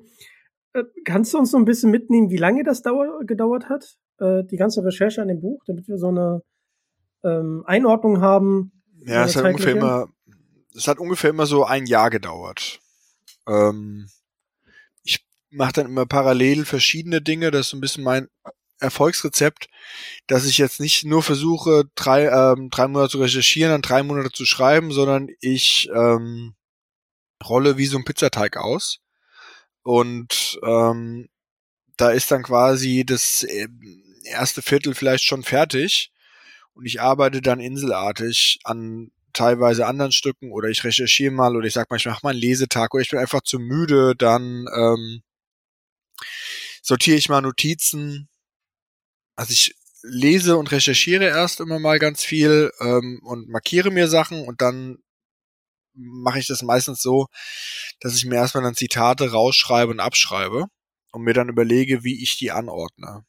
Äh, 0.74 0.84
kannst 1.06 1.34
du 1.34 1.38
uns 1.38 1.52
noch 1.52 1.60
ein 1.60 1.66
bisschen 1.66 1.92
mitnehmen, 1.92 2.30
wie 2.30 2.38
lange 2.38 2.64
das 2.64 2.82
dauer, 2.82 3.20
gedauert 3.26 3.70
hat, 3.70 3.98
äh, 4.20 4.44
die 4.44 4.58
ganze 4.58 4.84
Recherche 4.84 5.22
an 5.22 5.28
dem 5.28 5.42
Buch, 5.42 5.64
damit 5.66 5.88
wir 5.88 5.98
so 5.98 6.08
eine 6.08 6.42
ähm, 7.24 7.64
Einordnung 7.66 8.22
haben? 8.22 8.72
Ja, 9.06 9.26
es 9.26 9.36
hat 9.36 9.46
ungefähr 9.46 9.76
immer, 9.76 10.08
es 10.76 10.88
hat 10.88 11.00
ungefähr 11.00 11.30
immer 11.30 11.46
so 11.46 11.64
ein 11.64 11.86
Jahr 11.86 12.10
gedauert. 12.10 12.80
Ähm, 13.48 14.08
mache 15.52 15.74
dann 15.74 15.88
immer 15.88 16.06
parallel 16.06 16.66
verschiedene 16.66 17.22
Dinge. 17.22 17.52
Das 17.52 17.62
ist 17.62 17.70
so 17.70 17.78
ein 17.78 17.82
bisschen 17.82 18.04
mein 18.04 18.28
Erfolgsrezept, 18.80 19.68
dass 20.28 20.46
ich 20.46 20.58
jetzt 20.58 20.80
nicht 20.80 21.04
nur 21.04 21.22
versuche, 21.22 21.86
drei, 21.96 22.28
ähm, 22.28 22.70
drei 22.70 22.88
Monate 22.88 23.12
zu 23.12 23.20
recherchieren, 23.20 23.72
dann 23.72 23.82
drei 23.82 24.04
Monate 24.04 24.32
zu 24.32 24.46
schreiben, 24.46 24.92
sondern 24.92 25.28
ich 25.42 25.90
ähm, 25.94 26.56
rolle 27.44 27.78
wie 27.78 27.88
so 27.88 27.98
ein 27.98 28.06
Pizzateig 28.06 28.58
aus. 28.58 29.00
Und 29.84 30.60
ähm, 30.64 31.30
da 31.98 32.12
ist 32.12 32.32
dann 32.32 32.44
quasi 32.44 33.04
das 33.06 33.44
äh, 33.44 33.68
erste 34.24 34.62
Viertel 34.62 34.96
vielleicht 34.96 35.24
schon 35.26 35.44
fertig. 35.44 36.12
Und 36.74 36.86
ich 36.86 37.02
arbeite 37.02 37.42
dann 37.42 37.60
inselartig 37.60 38.60
an 38.64 39.12
teilweise 39.34 39.86
anderen 39.86 40.12
Stücken 40.12 40.52
oder 40.52 40.70
ich 40.70 40.84
recherchiere 40.84 41.32
mal 41.32 41.56
oder 41.56 41.68
ich 41.68 41.74
sag 41.74 41.90
mal, 41.90 41.98
ich 41.98 42.06
mache 42.06 42.22
mal 42.24 42.32
einen 42.32 42.40
Lesetag 42.40 42.94
oder 42.94 43.02
ich 43.02 43.10
bin 43.10 43.20
einfach 43.20 43.42
zu 43.42 43.60
müde, 43.60 44.16
dann 44.16 44.66
ähm, 44.76 45.22
sortiere 46.82 47.18
ich 47.18 47.30
mal 47.30 47.42
Notizen 47.42 48.30
also 49.40 49.54
ich 49.54 49.74
lese 50.04 50.58
und 50.58 50.70
recherchiere 50.72 51.24
erst 51.24 51.62
immer 51.62 51.80
mal 51.80 51.98
ganz 51.98 52.26
viel 52.26 52.72
ähm, 52.82 53.22
und 53.24 53.48
markiere 53.48 53.90
mir 53.90 54.10
Sachen 54.10 54.46
und 54.46 54.62
dann 54.62 54.98
mache 55.94 56.40
ich 56.40 56.48
das 56.48 56.62
meistens 56.62 57.02
so, 57.02 57.28
dass 58.02 58.16
ich 58.16 58.26
mir 58.26 58.36
erstmal 58.36 58.64
dann 58.64 58.76
Zitate 58.76 59.32
rausschreibe 59.32 59.92
und 59.92 60.02
abschreibe 60.02 60.66
und 61.14 61.24
mir 61.24 61.34
dann 61.34 61.48
überlege, 61.48 62.04
wie 62.04 62.22
ich 62.22 62.38
die 62.38 62.52
anordne. 62.52 63.24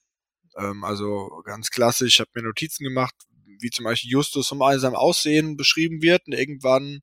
Ähm, 0.56 0.82
also 0.82 1.42
ganz 1.44 1.70
klassisch, 1.70 2.14
ich 2.14 2.20
habe 2.20 2.30
mir 2.34 2.42
Notizen 2.42 2.82
gemacht, 2.82 3.14
wie 3.60 3.70
zum 3.70 3.84
Beispiel 3.84 4.10
Justus 4.10 4.50
um 4.50 4.58
seinem 4.80 4.96
Aussehen 4.96 5.56
beschrieben 5.56 6.02
wird 6.02 6.26
und 6.26 6.32
irgendwann 6.32 7.02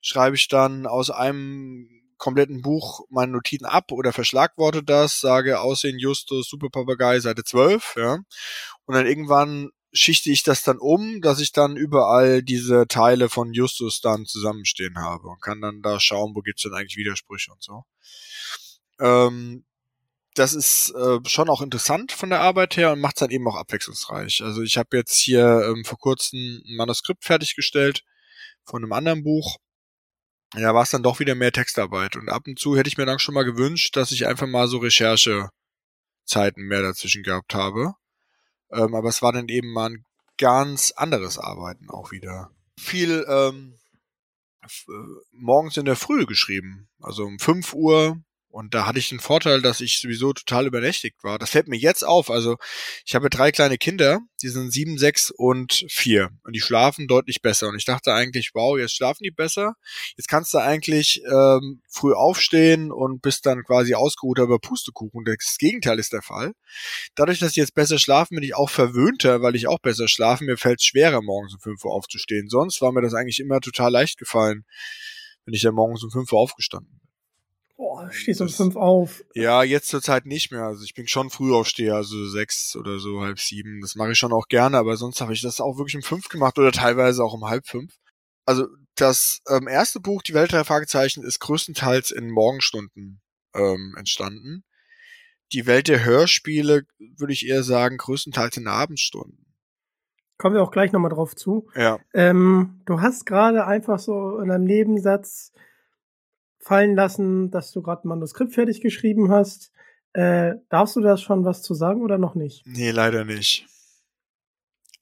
schreibe 0.00 0.36
ich 0.36 0.46
dann 0.46 0.86
aus 0.86 1.10
einem 1.10 1.88
kompletten 2.22 2.62
Buch 2.62 3.00
meine 3.10 3.32
Notizen 3.32 3.66
ab 3.66 3.90
oder 3.90 4.12
verschlagworte 4.12 4.84
das, 4.84 5.20
sage 5.20 5.60
Aussehen 5.60 5.98
Justus, 5.98 6.48
Super 6.48 6.68
Papagei, 6.70 7.18
Seite 7.18 7.42
12, 7.42 7.94
ja. 7.96 8.18
Und 8.84 8.94
dann 8.94 9.08
irgendwann 9.08 9.70
schichte 9.92 10.30
ich 10.30 10.44
das 10.44 10.62
dann 10.62 10.78
um, 10.78 11.20
dass 11.20 11.40
ich 11.40 11.50
dann 11.50 11.76
überall 11.76 12.44
diese 12.44 12.86
Teile 12.86 13.28
von 13.28 13.52
Justus 13.52 14.00
dann 14.00 14.24
zusammenstehen 14.24 14.98
habe 14.98 15.26
und 15.26 15.42
kann 15.42 15.60
dann 15.60 15.82
da 15.82 15.98
schauen, 15.98 16.36
wo 16.36 16.42
gibt's 16.42 16.62
denn 16.62 16.74
eigentlich 16.74 16.96
Widersprüche 16.96 17.50
und 17.50 17.60
so. 17.60 17.82
Ähm, 19.00 19.64
das 20.34 20.54
ist 20.54 20.94
äh, 20.94 21.18
schon 21.26 21.50
auch 21.50 21.60
interessant 21.60 22.12
von 22.12 22.30
der 22.30 22.40
Arbeit 22.40 22.76
her 22.76 22.92
und 22.92 23.00
macht 23.00 23.16
es 23.16 23.20
dann 23.20 23.30
eben 23.30 23.48
auch 23.48 23.56
abwechslungsreich. 23.56 24.42
Also 24.44 24.62
ich 24.62 24.78
habe 24.78 24.96
jetzt 24.96 25.18
hier 25.18 25.64
ähm, 25.66 25.84
vor 25.84 25.98
kurzem 25.98 26.62
ein 26.68 26.76
Manuskript 26.76 27.24
fertiggestellt 27.24 28.04
von 28.64 28.84
einem 28.84 28.92
anderen 28.92 29.24
Buch 29.24 29.58
ja, 30.54 30.74
war 30.74 30.82
es 30.82 30.90
dann 30.90 31.02
doch 31.02 31.18
wieder 31.20 31.34
mehr 31.34 31.52
Textarbeit. 31.52 32.16
Und 32.16 32.28
ab 32.28 32.42
und 32.46 32.58
zu 32.58 32.76
hätte 32.76 32.88
ich 32.88 32.98
mir 32.98 33.06
dann 33.06 33.18
schon 33.18 33.34
mal 33.34 33.44
gewünscht, 33.44 33.96
dass 33.96 34.12
ich 34.12 34.26
einfach 34.26 34.46
mal 34.46 34.68
so 34.68 34.78
Recherchezeiten 34.78 35.50
mehr 36.56 36.82
dazwischen 36.82 37.22
gehabt 37.22 37.54
habe. 37.54 37.94
Ähm, 38.70 38.94
aber 38.94 39.08
es 39.08 39.22
war 39.22 39.32
dann 39.32 39.48
eben 39.48 39.72
mal 39.72 39.90
ein 39.90 40.04
ganz 40.38 40.92
anderes 40.92 41.38
Arbeiten 41.38 41.88
auch 41.88 42.10
wieder. 42.10 42.50
Viel 42.78 43.24
ähm, 43.28 43.78
äh, 44.62 44.92
morgens 45.32 45.76
in 45.76 45.84
der 45.84 45.96
Früh 45.96 46.26
geschrieben. 46.26 46.88
Also 47.00 47.24
um 47.24 47.38
5 47.38 47.74
Uhr 47.74 48.22
und 48.52 48.74
da 48.74 48.86
hatte 48.86 48.98
ich 48.98 49.08
den 49.08 49.18
Vorteil, 49.18 49.62
dass 49.62 49.80
ich 49.80 49.98
sowieso 49.98 50.34
total 50.34 50.66
übernächtigt 50.66 51.24
war. 51.24 51.38
Das 51.38 51.50
fällt 51.50 51.68
mir 51.68 51.78
jetzt 51.78 52.04
auf. 52.04 52.30
Also 52.30 52.58
ich 53.06 53.14
habe 53.14 53.30
drei 53.30 53.50
kleine 53.50 53.78
Kinder, 53.78 54.20
die 54.42 54.50
sind 54.50 54.70
sieben, 54.70 54.98
sechs 54.98 55.30
und 55.30 55.86
vier. 55.88 56.28
Und 56.44 56.54
die 56.54 56.60
schlafen 56.60 57.08
deutlich 57.08 57.40
besser. 57.40 57.68
Und 57.68 57.76
ich 57.76 57.86
dachte 57.86 58.12
eigentlich, 58.12 58.50
wow, 58.52 58.78
jetzt 58.78 58.94
schlafen 58.94 59.22
die 59.22 59.30
besser. 59.30 59.74
Jetzt 60.18 60.28
kannst 60.28 60.52
du 60.52 60.58
eigentlich 60.58 61.22
ähm, 61.32 61.80
früh 61.88 62.12
aufstehen 62.12 62.92
und 62.92 63.22
bist 63.22 63.46
dann 63.46 63.64
quasi 63.64 63.94
ausgeruht 63.94 64.38
über 64.38 64.58
Pustekuchen. 64.58 65.24
Das 65.24 65.56
Gegenteil 65.58 65.98
ist 65.98 66.12
der 66.12 66.22
Fall. 66.22 66.52
Dadurch, 67.14 67.38
dass 67.38 67.54
die 67.54 67.60
jetzt 67.60 67.74
besser 67.74 67.98
schlafen, 67.98 68.34
bin 68.34 68.44
ich 68.44 68.54
auch 68.54 68.68
verwöhnter, 68.68 69.40
weil 69.40 69.56
ich 69.56 69.66
auch 69.66 69.80
besser 69.80 70.08
schlafe. 70.08 70.44
Mir 70.44 70.58
fällt 70.58 70.80
es 70.80 70.84
schwerer, 70.84 71.22
morgens 71.22 71.54
um 71.54 71.60
fünf 71.60 71.82
Uhr 71.86 71.92
aufzustehen. 71.92 72.50
Sonst 72.50 72.82
war 72.82 72.92
mir 72.92 73.00
das 73.00 73.14
eigentlich 73.14 73.40
immer 73.40 73.60
total 73.60 73.90
leicht 73.90 74.18
gefallen, 74.18 74.66
wenn 75.46 75.54
ich 75.54 75.62
ja 75.62 75.72
morgens 75.72 76.04
um 76.04 76.10
fünf 76.10 76.30
Uhr 76.32 76.38
aufgestanden 76.38 76.90
bin. 76.90 77.01
Boah, 77.82 78.08
stehst 78.12 78.40
um 78.40 78.48
fünf 78.48 78.76
auf. 78.76 79.24
Ja, 79.34 79.64
jetzt 79.64 79.88
zur 79.88 80.00
Zeit 80.00 80.24
nicht 80.24 80.52
mehr. 80.52 80.62
Also 80.62 80.84
ich 80.84 80.94
bin 80.94 81.08
schon 81.08 81.30
früh 81.30 81.52
aufsteher, 81.52 81.96
also 81.96 82.28
sechs 82.28 82.76
oder 82.76 83.00
so, 83.00 83.22
halb 83.22 83.40
sieben. 83.40 83.80
Das 83.80 83.96
mache 83.96 84.12
ich 84.12 84.18
schon 84.18 84.32
auch 84.32 84.46
gerne, 84.46 84.78
aber 84.78 84.96
sonst 84.96 85.20
habe 85.20 85.32
ich 85.32 85.42
das 85.42 85.60
auch 85.60 85.78
wirklich 85.78 85.96
um 85.96 86.02
fünf 86.02 86.28
gemacht 86.28 86.56
oder 86.60 86.70
teilweise 86.70 87.24
auch 87.24 87.34
um 87.34 87.44
halb 87.46 87.66
fünf. 87.66 87.96
Also 88.46 88.68
das 88.94 89.40
ähm, 89.48 89.66
erste 89.66 89.98
Buch, 89.98 90.22
Die 90.22 90.32
Welt 90.32 90.52
der 90.52 90.64
Fragezeichen, 90.64 91.24
ist 91.24 91.40
größtenteils 91.40 92.12
in 92.12 92.30
Morgenstunden 92.30 93.20
ähm, 93.52 93.96
entstanden. 93.98 94.62
Die 95.52 95.66
Welt 95.66 95.88
der 95.88 96.04
Hörspiele, 96.04 96.84
würde 97.18 97.32
ich 97.32 97.48
eher 97.48 97.64
sagen, 97.64 97.96
größtenteils 97.96 98.58
in 98.58 98.68
Abendstunden. 98.68 99.56
Kommen 100.38 100.54
wir 100.54 100.62
auch 100.62 100.70
gleich 100.70 100.92
nochmal 100.92 101.10
drauf 101.10 101.34
zu. 101.34 101.68
Ja. 101.74 101.98
Ähm, 102.14 102.80
du 102.86 103.00
hast 103.00 103.26
gerade 103.26 103.66
einfach 103.66 103.98
so 103.98 104.38
in 104.38 104.52
einem 104.52 104.66
Nebensatz 104.66 105.50
fallen 106.62 106.94
lassen, 106.94 107.50
dass 107.50 107.72
du 107.72 107.82
gerade 107.82 108.06
ein 108.06 108.08
Manuskript 108.08 108.54
fertig 108.54 108.80
geschrieben 108.80 109.30
hast. 109.30 109.72
Äh, 110.14 110.54
darfst 110.68 110.96
du 110.96 111.00
da 111.00 111.16
schon 111.16 111.44
was 111.44 111.62
zu 111.62 111.74
sagen 111.74 112.02
oder 112.02 112.18
noch 112.18 112.34
nicht? 112.34 112.66
Nee, 112.66 112.90
leider 112.90 113.24
nicht. 113.24 113.66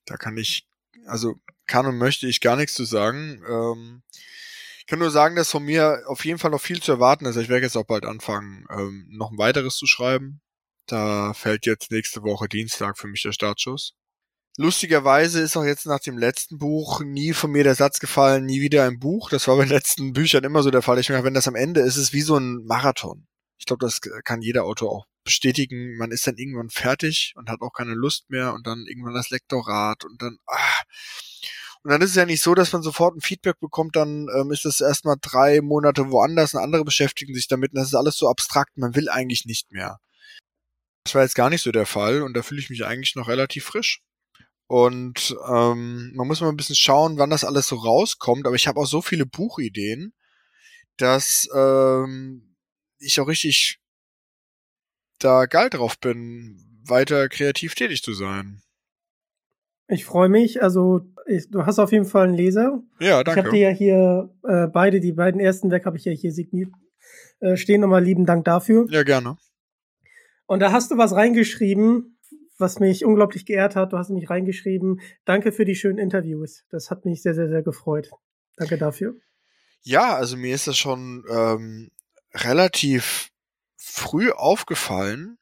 Da 0.06 0.16
kann 0.16 0.36
ich, 0.36 0.68
also 1.06 1.36
kann 1.66 1.86
und 1.86 1.98
möchte 1.98 2.26
ich 2.26 2.40
gar 2.40 2.56
nichts 2.56 2.74
zu 2.74 2.84
sagen. 2.84 3.42
Ähm, 3.48 4.02
ich 4.78 4.86
kann 4.86 4.98
nur 4.98 5.10
sagen, 5.10 5.36
dass 5.36 5.50
von 5.50 5.64
mir 5.64 6.02
auf 6.06 6.24
jeden 6.24 6.38
Fall 6.38 6.50
noch 6.50 6.60
viel 6.60 6.82
zu 6.82 6.92
erwarten 6.92 7.26
ist. 7.26 7.36
Ich 7.36 7.48
werde 7.48 7.64
jetzt 7.64 7.76
auch 7.76 7.86
bald 7.86 8.04
anfangen, 8.04 8.66
ähm, 8.70 9.06
noch 9.10 9.30
ein 9.30 9.38
weiteres 9.38 9.76
zu 9.76 9.86
schreiben. 9.86 10.40
Da 10.86 11.34
fällt 11.34 11.66
jetzt 11.66 11.92
nächste 11.92 12.22
Woche 12.22 12.48
Dienstag 12.48 12.98
für 12.98 13.06
mich 13.06 13.22
der 13.22 13.32
Startschuss. 13.32 13.94
Lustigerweise 14.56 15.40
ist 15.40 15.56
auch 15.56 15.64
jetzt 15.64 15.86
nach 15.86 16.00
dem 16.00 16.18
letzten 16.18 16.58
Buch 16.58 17.00
nie 17.00 17.32
von 17.32 17.50
mir 17.50 17.64
der 17.64 17.74
Satz 17.76 18.00
gefallen, 18.00 18.44
nie 18.44 18.60
wieder 18.60 18.84
ein 18.84 18.98
Buch. 18.98 19.30
Das 19.30 19.46
war 19.48 19.56
bei 19.56 19.64
den 19.64 19.72
letzten 19.72 20.12
Büchern 20.12 20.44
immer 20.44 20.62
so 20.62 20.70
der 20.70 20.82
Fall. 20.82 20.98
Ich 20.98 21.08
meine, 21.08 21.24
wenn 21.24 21.34
das 21.34 21.48
am 21.48 21.54
Ende 21.54 21.80
ist, 21.80 21.96
ist 21.96 22.08
es 22.08 22.12
wie 22.12 22.22
so 22.22 22.36
ein 22.36 22.64
Marathon. 22.64 23.26
Ich 23.58 23.66
glaube, 23.66 23.84
das 23.84 24.00
kann 24.24 24.42
jeder 24.42 24.64
Autor 24.64 24.90
auch 24.90 25.06
bestätigen. 25.24 25.96
Man 25.96 26.10
ist 26.10 26.26
dann 26.26 26.36
irgendwann 26.36 26.70
fertig 26.70 27.32
und 27.36 27.48
hat 27.48 27.60
auch 27.60 27.72
keine 27.72 27.94
Lust 27.94 28.30
mehr 28.30 28.52
und 28.54 28.66
dann 28.66 28.86
irgendwann 28.88 29.14
das 29.14 29.30
Lektorat 29.30 30.04
und 30.04 30.20
dann, 30.20 30.38
ah. 30.46 30.82
Und 31.82 31.92
dann 31.92 32.02
ist 32.02 32.10
es 32.10 32.16
ja 32.16 32.26
nicht 32.26 32.42
so, 32.42 32.54
dass 32.54 32.72
man 32.72 32.82
sofort 32.82 33.16
ein 33.16 33.22
Feedback 33.22 33.58
bekommt, 33.60 33.96
dann 33.96 34.26
ähm, 34.36 34.50
ist 34.50 34.66
das 34.66 34.80
erstmal 34.80 35.16
drei 35.20 35.62
Monate 35.62 36.10
woanders 36.10 36.52
und 36.52 36.60
andere 36.60 36.84
beschäftigen 36.84 37.34
sich 37.34 37.48
damit 37.48 37.72
und 37.72 37.78
das 37.78 37.88
ist 37.88 37.94
alles 37.94 38.16
so 38.16 38.28
abstrakt, 38.28 38.76
man 38.76 38.94
will 38.94 39.08
eigentlich 39.08 39.46
nicht 39.46 39.72
mehr. 39.72 39.98
Das 41.04 41.14
war 41.14 41.22
jetzt 41.22 41.34
gar 41.34 41.48
nicht 41.48 41.62
so 41.62 41.72
der 41.72 41.86
Fall 41.86 42.22
und 42.22 42.34
da 42.34 42.42
fühle 42.42 42.60
ich 42.60 42.68
mich 42.68 42.84
eigentlich 42.84 43.14
noch 43.14 43.28
relativ 43.28 43.64
frisch. 43.64 44.02
Und 44.70 45.36
ähm, 45.48 46.12
man 46.14 46.28
muss 46.28 46.40
mal 46.40 46.48
ein 46.48 46.56
bisschen 46.56 46.76
schauen, 46.76 47.18
wann 47.18 47.30
das 47.30 47.42
alles 47.42 47.66
so 47.66 47.74
rauskommt. 47.74 48.46
Aber 48.46 48.54
ich 48.54 48.68
habe 48.68 48.78
auch 48.78 48.86
so 48.86 49.02
viele 49.02 49.26
Buchideen, 49.26 50.12
dass 50.96 51.48
ähm, 51.52 52.54
ich 53.00 53.18
auch 53.18 53.26
richtig 53.26 53.80
da 55.18 55.46
geil 55.46 55.70
drauf 55.70 55.98
bin, 55.98 56.56
weiter 56.86 57.28
kreativ 57.28 57.74
tätig 57.74 58.04
zu 58.04 58.12
sein. 58.12 58.62
Ich 59.88 60.04
freue 60.04 60.28
mich. 60.28 60.62
Also 60.62 61.00
ich, 61.26 61.50
du 61.50 61.66
hast 61.66 61.80
auf 61.80 61.90
jeden 61.90 62.04
Fall 62.04 62.28
einen 62.28 62.36
Leser. 62.36 62.80
Ja, 63.00 63.24
danke. 63.24 63.40
Ich 63.40 63.46
habe 63.46 63.56
dir 63.56 63.70
ja 63.70 63.76
hier 63.76 64.30
äh, 64.44 64.68
beide, 64.68 65.00
die 65.00 65.10
beiden 65.10 65.40
ersten 65.40 65.72
weg 65.72 65.84
habe 65.84 65.96
ich 65.96 66.04
ja 66.04 66.12
hier 66.12 66.30
signiert 66.30 66.70
äh, 67.40 67.56
stehen. 67.56 67.80
Nochmal 67.80 68.04
lieben 68.04 68.24
Dank 68.24 68.44
dafür. 68.44 68.86
Ja, 68.88 69.02
gerne. 69.02 69.36
Und 70.46 70.60
da 70.60 70.70
hast 70.70 70.92
du 70.92 70.96
was 70.96 71.12
reingeschrieben, 71.12 72.19
was 72.60 72.78
mich 72.78 73.04
unglaublich 73.04 73.46
geehrt 73.46 73.76
hat. 73.76 73.92
Du 73.92 73.98
hast 73.98 74.10
mich 74.10 74.30
reingeschrieben. 74.30 75.00
Danke 75.24 75.52
für 75.52 75.64
die 75.64 75.74
schönen 75.74 75.98
Interviews. 75.98 76.64
Das 76.70 76.90
hat 76.90 77.04
mich 77.04 77.22
sehr, 77.22 77.34
sehr, 77.34 77.48
sehr 77.48 77.62
gefreut. 77.62 78.10
Danke 78.56 78.78
dafür. 78.78 79.14
Ja, 79.82 80.14
also 80.14 80.36
mir 80.36 80.54
ist 80.54 80.66
das 80.66 80.76
schon 80.76 81.24
ähm, 81.30 81.90
relativ 82.34 83.30
früh 83.76 84.30
aufgefallen, 84.30 85.38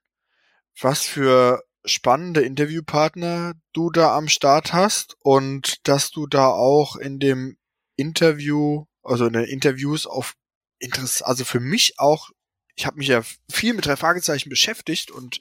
was 0.81 1.07
für 1.07 1.63
spannende 1.85 2.43
Interviewpartner 2.43 3.55
du 3.73 3.91
da 3.91 4.17
am 4.17 4.29
Start 4.29 4.73
hast 4.73 5.17
und 5.21 5.87
dass 5.89 6.11
du 6.11 6.27
da 6.27 6.49
auch 6.49 6.97
in 6.97 7.19
dem 7.19 7.57
Interview, 7.97 8.85
also 9.03 9.27
in 9.27 9.33
den 9.33 9.45
Interviews 9.45 10.07
auf 10.07 10.35
Interesse, 10.79 11.27
also 11.27 11.45
für 11.45 11.61
mich 11.61 11.95
auch, 11.99 12.31
ich 12.77 12.87
habe 12.87 12.99
mich 12.99 13.09
ja 13.09 13.23
viel 13.51 13.75
mit 13.75 13.87
drei 13.87 13.97
Fragezeichen 13.97 14.51
beschäftigt 14.51 15.11
und 15.11 15.41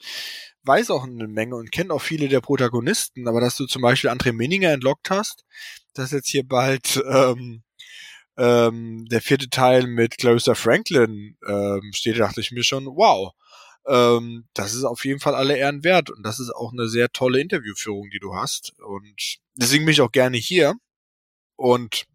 weiß 0.64 0.90
auch 0.90 1.04
eine 1.04 1.28
Menge 1.28 1.56
und 1.56 1.72
kennt 1.72 1.90
auch 1.90 2.02
viele 2.02 2.28
der 2.28 2.40
Protagonisten, 2.40 3.28
aber 3.28 3.40
dass 3.40 3.56
du 3.56 3.66
zum 3.66 3.82
Beispiel 3.82 4.10
André 4.10 4.32
Minninger 4.32 4.72
entlockt 4.72 5.10
hast, 5.10 5.44
dass 5.94 6.10
jetzt 6.10 6.28
hier 6.28 6.46
bald 6.46 7.02
ähm, 7.10 7.62
ähm, 8.36 9.06
der 9.06 9.20
vierte 9.20 9.50
Teil 9.50 9.86
mit 9.86 10.18
Clarissa 10.18 10.54
Franklin 10.54 11.36
ähm, 11.46 11.90
steht, 11.94 12.18
dachte 12.18 12.40
ich 12.40 12.52
mir 12.52 12.62
schon, 12.62 12.86
wow, 12.86 13.32
ähm, 13.86 14.46
das 14.54 14.74
ist 14.74 14.84
auf 14.84 15.04
jeden 15.04 15.20
Fall 15.20 15.34
alle 15.34 15.56
Ehren 15.56 15.82
wert 15.84 16.10
und 16.10 16.22
das 16.22 16.38
ist 16.38 16.50
auch 16.50 16.72
eine 16.72 16.88
sehr 16.88 17.08
tolle 17.10 17.40
Interviewführung, 17.40 18.10
die 18.10 18.20
du 18.20 18.34
hast 18.34 18.78
und 18.80 19.38
deswegen 19.54 19.84
bin 19.84 19.92
ich 19.92 20.00
auch 20.00 20.12
gerne 20.12 20.36
hier 20.36 20.74
und 21.56 22.06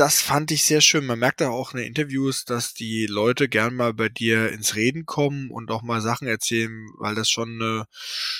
das 0.00 0.22
fand 0.22 0.50
ich 0.50 0.64
sehr 0.64 0.80
schön. 0.80 1.04
Man 1.04 1.18
merkt 1.18 1.42
auch 1.42 1.72
in 1.72 1.78
den 1.78 1.86
Interviews, 1.88 2.46
dass 2.46 2.72
die 2.72 3.04
Leute 3.04 3.50
gern 3.50 3.74
mal 3.74 3.92
bei 3.92 4.08
dir 4.08 4.50
ins 4.50 4.74
Reden 4.74 5.04
kommen 5.04 5.50
und 5.50 5.70
auch 5.70 5.82
mal 5.82 6.00
Sachen 6.00 6.26
erzählen, 6.26 6.88
weil 6.98 7.14
das 7.14 7.28
schon 7.28 7.60
eine 7.60 7.84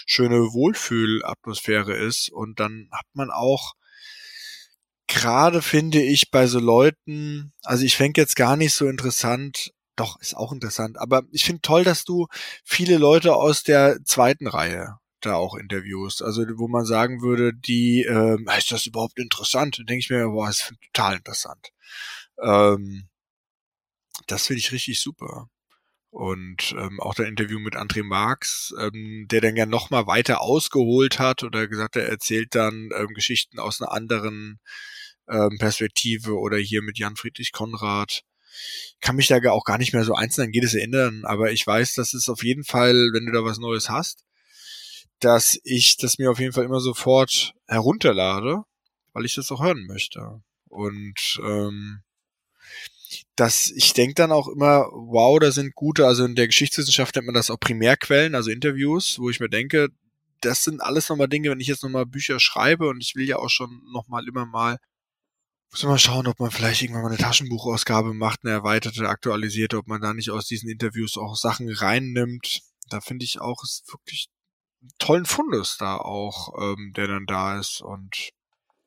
schöne 0.07 0.55
Wohlfühlatmosphäre 0.55 1.92
ist. 1.92 2.31
Und 2.31 2.61
dann 2.61 2.88
hat 2.92 3.05
man 3.12 3.31
auch 3.31 3.75
gerade 5.07 5.61
finde 5.61 6.01
ich 6.01 6.31
bei 6.31 6.46
so 6.46 6.61
Leuten, 6.61 7.53
also 7.62 7.85
ich 7.85 7.96
fände 7.96 8.23
jetzt 8.23 8.37
gar 8.37 8.57
nicht 8.57 8.73
so 8.73 8.88
interessant, 8.88 9.73
doch, 9.96 10.18
ist 10.20 10.37
auch 10.37 10.53
interessant, 10.53 10.99
aber 10.99 11.25
ich 11.31 11.44
finde 11.44 11.61
toll, 11.61 11.85
dass 11.85 12.05
du 12.05 12.27
viele 12.64 12.96
Leute 12.96 13.35
aus 13.35 13.64
der 13.64 13.99
zweiten 14.05 14.46
Reihe 14.46 14.99
da 15.20 15.35
auch 15.35 15.54
Interviews. 15.54 16.22
Also 16.22 16.44
wo 16.56 16.68
man 16.68 16.85
sagen 16.85 17.22
würde, 17.22 17.52
die, 17.54 18.02
ähm, 18.02 18.48
ist 18.56 18.72
das 18.72 18.87
überhaupt 18.87 19.18
interessant? 19.18 19.78
Dann 19.78 19.87
denke 19.87 20.00
ich 20.00 20.11
mir, 20.11 20.26
boah, 20.28 20.48
ist 20.48 20.72
total 20.92 21.16
interessant. 21.16 21.70
Ähm, 22.42 23.09
das 24.26 24.46
finde 24.46 24.61
ich 24.61 24.72
richtig 24.72 25.00
super. 25.00 25.48
Und 26.11 26.74
ähm, 26.76 27.00
auch 27.00 27.14
das 27.14 27.26
Interview 27.26 27.61
mit 27.61 27.76
André 27.76 28.02
Marx, 28.02 28.74
ähm, 28.80 29.26
der 29.30 29.40
dann 29.40 29.56
ja 29.56 29.66
noch 29.66 29.90
mal 29.90 30.06
weiter 30.09 30.40
ausgeholt 30.40 31.20
hat 31.20 31.44
oder 31.44 31.68
gesagt, 31.68 31.94
er 31.96 32.09
erzählt 32.09 32.54
dann 32.56 32.90
ähm, 32.96 33.09
Geschichten 33.14 33.61
aus 33.61 33.80
einer 33.80 33.92
anderen 33.92 34.59
ähm, 35.28 35.56
Perspektive 35.59 36.37
oder 36.37 36.56
hier 36.59 36.83
mit 36.83 36.98
Jan 36.98 37.16
Friedrich 37.16 37.52
Konrad. 37.52 38.22
Kann 39.00 39.14
mich 39.16 39.28
da 39.28 39.38
auch 39.50 39.64
gar 39.64 39.78
nicht 39.78 39.92
mehr 39.92 40.04
so 40.04 40.14
einzeln 40.14 40.48
an 40.48 40.52
jedes 40.52 40.74
erinnern, 40.74 41.22
aber 41.24 41.52
ich 41.52 41.64
weiß, 41.64 41.94
dass 41.94 42.12
es 42.12 42.28
auf 42.28 42.42
jeden 42.42 42.64
Fall, 42.64 43.11
wenn 43.12 43.26
du 43.26 43.33
da 43.33 43.44
was 43.44 43.59
Neues 43.59 43.88
hast, 43.88 44.24
dass 45.20 45.59
ich 45.64 45.96
das 45.96 46.18
mir 46.18 46.30
auf 46.30 46.40
jeden 46.40 46.52
Fall 46.52 46.64
immer 46.64 46.80
sofort 46.80 47.54
herunterlade, 47.68 48.62
weil 49.12 49.24
ich 49.24 49.35
das 49.35 49.52
auch 49.52 49.62
hören 49.62 49.87
möchte. 49.87 50.42
Und 50.68 51.40
ähm, 51.42 52.02
dass 53.37 53.70
ich 53.70 53.92
denke 53.92 54.14
dann 54.14 54.33
auch 54.33 54.48
immer, 54.48 54.87
wow, 54.92 55.38
da 55.38 55.50
sind 55.50 55.74
gute, 55.74 56.06
also 56.06 56.24
in 56.24 56.35
der 56.35 56.46
Geschichtswissenschaft 56.46 57.14
nennt 57.14 57.26
man 57.26 57.35
das 57.35 57.50
auch 57.50 57.59
Primärquellen, 57.59 58.35
also 58.35 58.50
Interviews, 58.50 59.18
wo 59.18 59.30
ich 59.30 59.40
mir 59.40 59.48
denke, 59.48 59.88
das 60.40 60.64
sind 60.64 60.80
alles 60.80 61.09
nochmal 61.09 61.28
Dinge, 61.28 61.50
wenn 61.50 61.61
ich 61.61 61.66
jetzt 61.66 61.83
nochmal 61.83 62.06
Bücher 62.06 62.40
schreibe 62.40 62.88
und 62.88 63.02
ich 63.02 63.14
will 63.14 63.28
ja 63.28 63.37
auch 63.37 63.50
schon 63.50 63.83
nochmal 63.92 64.26
immer 64.26 64.46
mal, 64.46 64.78
muss 65.70 65.83
mal 65.85 65.98
schauen, 65.98 66.26
ob 66.26 66.40
man 66.40 66.50
vielleicht 66.50 66.83
irgendwann 66.83 67.02
mal 67.02 67.09
eine 67.09 67.18
Taschenbuchausgabe 67.18 68.14
macht, 68.14 68.40
eine 68.42 68.52
erweiterte, 68.52 69.09
aktualisierte, 69.09 69.78
ob 69.78 69.87
man 69.87 70.00
da 70.00 70.14
nicht 70.14 70.30
aus 70.30 70.46
diesen 70.46 70.68
Interviews 70.68 71.16
auch 71.16 71.37
Sachen 71.37 71.68
reinnimmt. 71.68 72.62
Da 72.88 73.00
finde 73.00 73.24
ich 73.24 73.40
auch, 73.40 73.62
ist 73.62 73.85
wirklich 73.92 74.28
tollen 74.98 75.26
Fundus 75.26 75.76
da 75.78 75.96
auch, 75.96 76.54
ähm, 76.60 76.92
der 76.96 77.06
dann 77.08 77.26
da 77.26 77.58
ist 77.58 77.80
und 77.80 78.30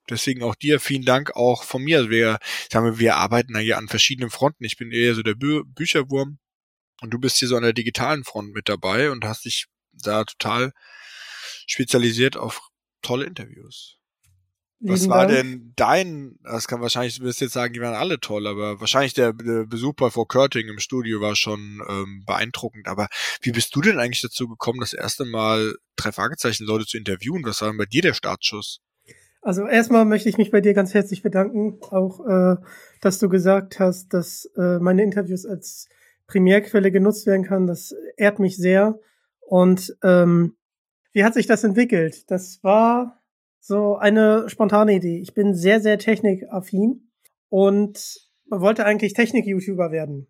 deswegen 0.10 0.44
auch 0.44 0.56
dir 0.56 0.80
vielen 0.80 1.06
Dank 1.06 1.36
auch 1.36 1.64
von 1.64 1.84
mir. 1.84 1.98
Also 1.98 2.10
wir, 2.10 2.40
sagen 2.72 2.86
wir, 2.86 3.00
wir 3.00 3.16
arbeiten 3.16 3.54
da 3.54 3.60
hier 3.60 3.78
an 3.78 3.88
verschiedenen 3.88 4.30
Fronten. 4.30 4.64
Ich 4.64 4.78
bin 4.78 4.92
eher 4.92 5.16
so 5.16 5.24
der 5.24 5.36
Bü 5.36 5.64
Bücherwurm 5.66 6.40
und 7.02 7.12
du 7.12 7.20
bist 7.20 7.38
hier 7.38 7.48
so 7.48 7.58
an 7.58 7.64
der 7.64 7.74
digitalen 7.74 8.24
Front 8.24 8.54
mit 8.54 8.70
dabei 8.70 9.12
und 9.12 9.26
hast 9.26 9.46
dich 9.46 9.68
da 9.92 10.24
total 10.24 10.74
spezialisiert 11.68 12.38
auf 12.38 12.62
tolle 13.02 13.26
Interviews. 13.26 13.98
Was 14.86 15.08
war 15.08 15.28
Dank. 15.28 15.38
denn 15.40 15.74
dein, 15.76 16.40
das 16.44 16.68
kann 16.68 16.82
wahrscheinlich, 16.82 17.20
du 17.20 17.24
wirst 17.24 17.40
jetzt 17.40 17.54
sagen, 17.54 17.74
die 17.74 17.80
waren 17.80 17.96
alle 17.96 18.20
toll, 18.20 18.48
aber 18.48 18.82
wahrscheinlich 18.82 19.14
der, 19.14 19.32
der 19.32 19.66
Besuch 19.66 19.94
bei 19.94 20.10
Frau 20.10 20.26
Körting 20.26 20.68
im 20.68 20.80
Studio 20.80 21.22
war 21.22 21.36
schon 21.36 21.82
ähm, 21.88 22.24
beeindruckend. 22.26 22.88
Aber 22.88 23.08
wie 23.42 23.52
bist 23.52 23.76
du 23.76 23.82
denn 23.82 23.98
eigentlich 23.98 24.22
dazu 24.22 24.48
gekommen, 24.48 24.82
das 24.82 24.94
erste 24.94 25.24
Mal 25.24 25.76
drei 25.96 26.12
Fragezeichen 26.12 26.66
Leute 26.66 26.86
zu 26.86 26.98
interviewen? 26.98 27.46
Was 27.46 27.62
war 27.62 27.70
denn 27.70 27.78
bei 27.78 27.86
dir 27.86 28.02
der 28.02 28.14
Startschuss? 28.14 28.82
Also 29.42 29.68
erstmal 29.68 30.06
möchte 30.06 30.30
ich 30.30 30.38
mich 30.38 30.52
bei 30.52 30.62
dir 30.62 30.74
ganz 30.74 30.94
herzlich 30.94 31.22
bedanken, 31.22 31.78
auch 31.92 32.26
äh, 32.26 32.56
dass 33.02 33.20
du 33.20 33.30
gesagt 33.30 33.80
hast, 33.80 34.14
dass 34.14 34.50
äh, 34.58 34.80
meine 34.80 35.04
Interviews 35.04 35.46
als 35.46 35.88
Primärquelle 36.28 36.92
genutzt 36.92 37.26
werden 37.26 37.44
kann. 37.44 37.68
Das 37.68 37.94
ehrt 38.16 38.40
mich 38.40 38.58
sehr. 38.58 39.00
Und 39.42 39.96
ähm, 40.04 40.56
wie 41.12 41.24
hat 41.24 41.34
sich 41.34 41.46
das 41.46 41.64
entwickelt? 41.64 42.30
Das 42.32 42.60
war 42.64 43.23
so 43.66 43.96
eine 43.96 44.50
spontane 44.50 44.94
Idee. 44.94 45.20
Ich 45.22 45.34
bin 45.34 45.54
sehr, 45.54 45.80
sehr 45.80 45.98
technikaffin 45.98 47.10
und 47.48 48.30
wollte 48.50 48.86
eigentlich 48.86 49.14
Technik-YouTuber 49.14 49.90
werden. 49.90 50.28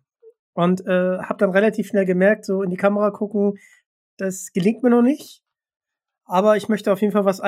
Und 0.52 0.86
äh, 0.86 1.18
habe 1.18 1.38
dann 1.38 1.50
relativ 1.50 1.88
schnell 1.88 2.06
gemerkt, 2.06 2.44
so 2.44 2.62
in 2.62 2.70
die 2.70 2.76
Kamera 2.76 3.10
gucken, 3.10 3.58
das 4.18 4.52
gelingt 4.52 4.84
mir 4.84 4.90
noch 4.90 5.02
nicht. 5.02 5.42
Aber 6.24 6.56
ich 6.56 6.68
möchte 6.68 6.92
auf 6.92 7.00
jeden 7.00 7.12
Fall 7.12 7.24
was 7.24 7.40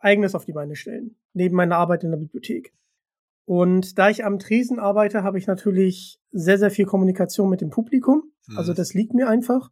Eigenes 0.00 0.34
auf 0.34 0.44
die 0.44 0.52
Beine 0.52 0.74
stellen, 0.74 1.16
neben 1.34 1.54
meiner 1.54 1.76
Arbeit 1.76 2.02
in 2.02 2.10
der 2.10 2.18
Bibliothek. 2.18 2.74
Und 3.44 3.96
da 3.96 4.10
ich 4.10 4.24
am 4.24 4.40
Tresen 4.40 4.80
arbeite, 4.80 5.22
habe 5.22 5.38
ich 5.38 5.46
natürlich 5.46 6.20
sehr, 6.32 6.58
sehr 6.58 6.72
viel 6.72 6.84
Kommunikation 6.84 7.48
mit 7.48 7.60
dem 7.60 7.70
Publikum. 7.70 8.32
Mhm. 8.48 8.58
Also 8.58 8.74
das 8.74 8.92
liegt 8.92 9.14
mir 9.14 9.28
einfach. 9.28 9.70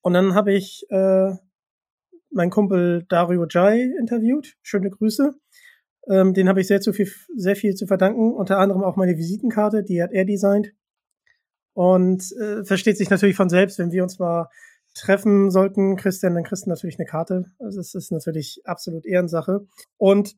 Und 0.00 0.14
dann 0.14 0.34
habe 0.34 0.54
ich 0.54 0.86
äh, 0.88 1.34
mein 2.32 2.50
Kumpel 2.50 3.04
Dario 3.08 3.46
Jai 3.48 3.90
interviewt. 3.98 4.56
Schöne 4.62 4.90
Grüße. 4.90 5.34
Ähm, 6.10 6.34
den 6.34 6.48
habe 6.48 6.60
ich 6.60 6.66
sehr, 6.66 6.80
zu 6.80 6.92
viel, 6.92 7.10
sehr 7.36 7.56
viel 7.56 7.74
zu 7.74 7.86
verdanken. 7.86 8.32
Unter 8.32 8.58
anderem 8.58 8.82
auch 8.82 8.96
meine 8.96 9.16
Visitenkarte, 9.16 9.82
die 9.82 10.02
hat 10.02 10.12
er 10.12 10.24
designt. 10.24 10.72
Und 11.74 12.32
äh, 12.40 12.64
versteht 12.64 12.98
sich 12.98 13.10
natürlich 13.10 13.36
von 13.36 13.48
selbst, 13.48 13.78
wenn 13.78 13.92
wir 13.92 14.02
uns 14.02 14.18
mal 14.18 14.48
treffen 14.94 15.50
sollten, 15.50 15.96
Christian, 15.96 16.34
dann 16.34 16.44
kriegst 16.44 16.66
du 16.66 16.70
natürlich 16.70 16.98
eine 16.98 17.06
Karte. 17.06 17.46
Also 17.58 17.80
es 17.80 17.94
ist 17.94 18.12
natürlich 18.12 18.60
absolut 18.64 19.06
Ehrensache. 19.06 19.66
Und 19.96 20.36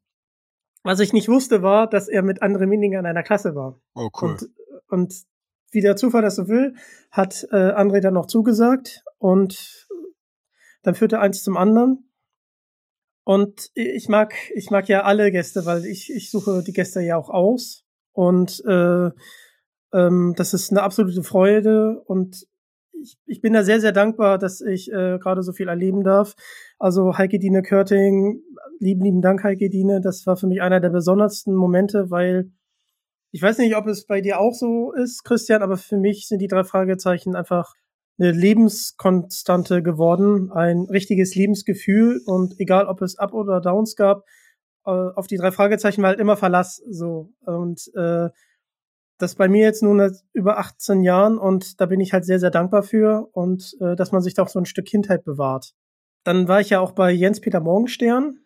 was 0.85 1.01
ich 1.01 1.13
nicht 1.13 1.29
wusste, 1.29 1.63
war, 1.63 1.89
dass 1.89 2.09
er 2.09 2.23
mit 2.23 2.43
André 2.43 2.67
Mininger 2.67 3.01
in 3.01 3.07
einer 3.07 3.23
Klasse 3.23 3.55
war. 3.55 3.81
Oh, 3.95 4.11
cool. 4.21 4.31
Und, 4.31 4.51
und 4.89 5.15
wie 5.73 5.81
der 5.81 5.97
Zufall 5.97 6.23
das 6.23 6.37
so 6.37 6.47
will, 6.47 6.75
hat 7.11 7.49
äh, 7.51 7.73
André 7.73 8.01
dann 8.01 8.15
noch 8.15 8.27
zugesagt 8.27 9.03
und 9.19 9.89
dann 10.85 10.95
führte 10.95 11.21
eins 11.21 11.43
zum 11.43 11.57
anderen. 11.57 12.11
Und 13.25 13.71
ich 13.75 14.09
mag, 14.09 14.35
ich 14.55 14.71
mag 14.71 14.89
ja 14.89 15.03
alle 15.03 15.33
Gäste, 15.33 15.65
weil 15.65 15.87
ich, 15.87 16.13
ich 16.15 16.31
suche 16.31 16.63
die 16.63 16.73
Gäste 16.73 17.01
ja 17.01 17.17
auch 17.17 17.31
aus. 17.31 17.85
Und 18.13 18.63
äh, 18.67 19.11
ähm, 19.95 20.35
das 20.37 20.53
ist 20.53 20.71
eine 20.71 20.83
absolute 20.83 21.23
Freude. 21.23 22.03
Und 22.05 22.47
ich, 22.93 23.17
ich 23.27 23.41
bin 23.41 23.55
da 23.55 23.65
sehr, 23.65 23.81
sehr 23.81 23.93
dankbar, 23.93 24.39
dass 24.39 24.61
ich 24.61 24.93
äh, 24.93 25.19
gerade 25.19 25.43
so 25.43 25.53
viel 25.53 25.69
erleben 25.69 26.05
darf. 26.05 26.35
Also 26.79 27.17
Heike 27.17 27.39
Dine 27.39 27.63
Körting, 27.63 28.43
lieben, 28.79 29.03
lieben 29.03 29.23
Dank, 29.23 29.43
Heike 29.43 29.71
Dine. 29.71 30.03
Das 30.03 30.27
war 30.27 30.37
für 30.37 30.47
mich 30.47 30.61
einer 30.61 30.81
der 30.81 30.91
besondersten 30.91 31.55
Momente, 31.55 32.11
weil 32.11 32.53
ich 33.33 33.43
weiß 33.43 33.59
nicht, 33.59 33.75
ob 33.75 33.87
es 33.87 34.07
bei 34.07 34.21
dir 34.21 34.39
auch 34.39 34.53
so 34.53 34.93
ist, 34.93 35.25
Christian, 35.25 35.63
aber 35.63 35.77
für 35.77 35.97
mich 35.97 36.29
sind 36.29 36.41
die 36.41 36.47
drei 36.47 36.63
Fragezeichen 36.63 37.35
einfach 37.35 37.75
eine 38.19 38.33
Lebenskonstante 38.33 39.83
geworden, 39.83 40.51
ein 40.53 40.87
richtiges 40.91 41.35
Lebensgefühl 41.35 42.21
und 42.27 42.59
egal, 42.61 42.87
ob 42.87 43.03
es 43.03 43.19
Up 43.19 43.35
oder 43.35 43.61
Downs 43.61 43.97
gab, 43.97 44.25
äh, 44.87 44.91
auf 44.91 45.27
die 45.27 45.37
drei 45.37 45.51
Fragezeichen 45.51 46.03
war 46.03 46.11
halt 46.11 46.21
immer 46.21 46.37
Verlass 46.37 46.83
so 46.89 47.33
und 47.45 47.91
äh, 47.95 48.29
das 49.19 49.37
bei 49.37 49.49
mir 49.49 49.63
jetzt 49.63 49.83
nun 49.83 50.13
über 50.33 50.59
18 50.59 51.03
Jahren 51.03 51.39
und 51.39 51.81
da 51.81 51.87
bin 51.87 52.01
ich 52.01 52.13
halt 52.13 52.25
sehr, 52.25 52.41
sehr 52.41 52.51
dankbar 52.51 52.83
für 52.83 53.29
und 53.33 53.77
äh, 53.81 53.97
dass 53.97 54.13
man 54.13 54.23
sich 54.23 54.35
da 54.35 54.43
auch 54.43 54.49
so 54.49 54.59
ein 54.59 54.67
Stück 54.67 54.87
Kindheit 54.87 55.25
bewahrt. 55.25 55.75
Dann 56.25 56.49
war 56.49 56.61
ich 56.61 56.71
ja 56.71 56.81
auch 56.81 56.93
bei 56.93 57.11
Jens-Peter 57.11 57.61
Morgenstern. 57.61 58.39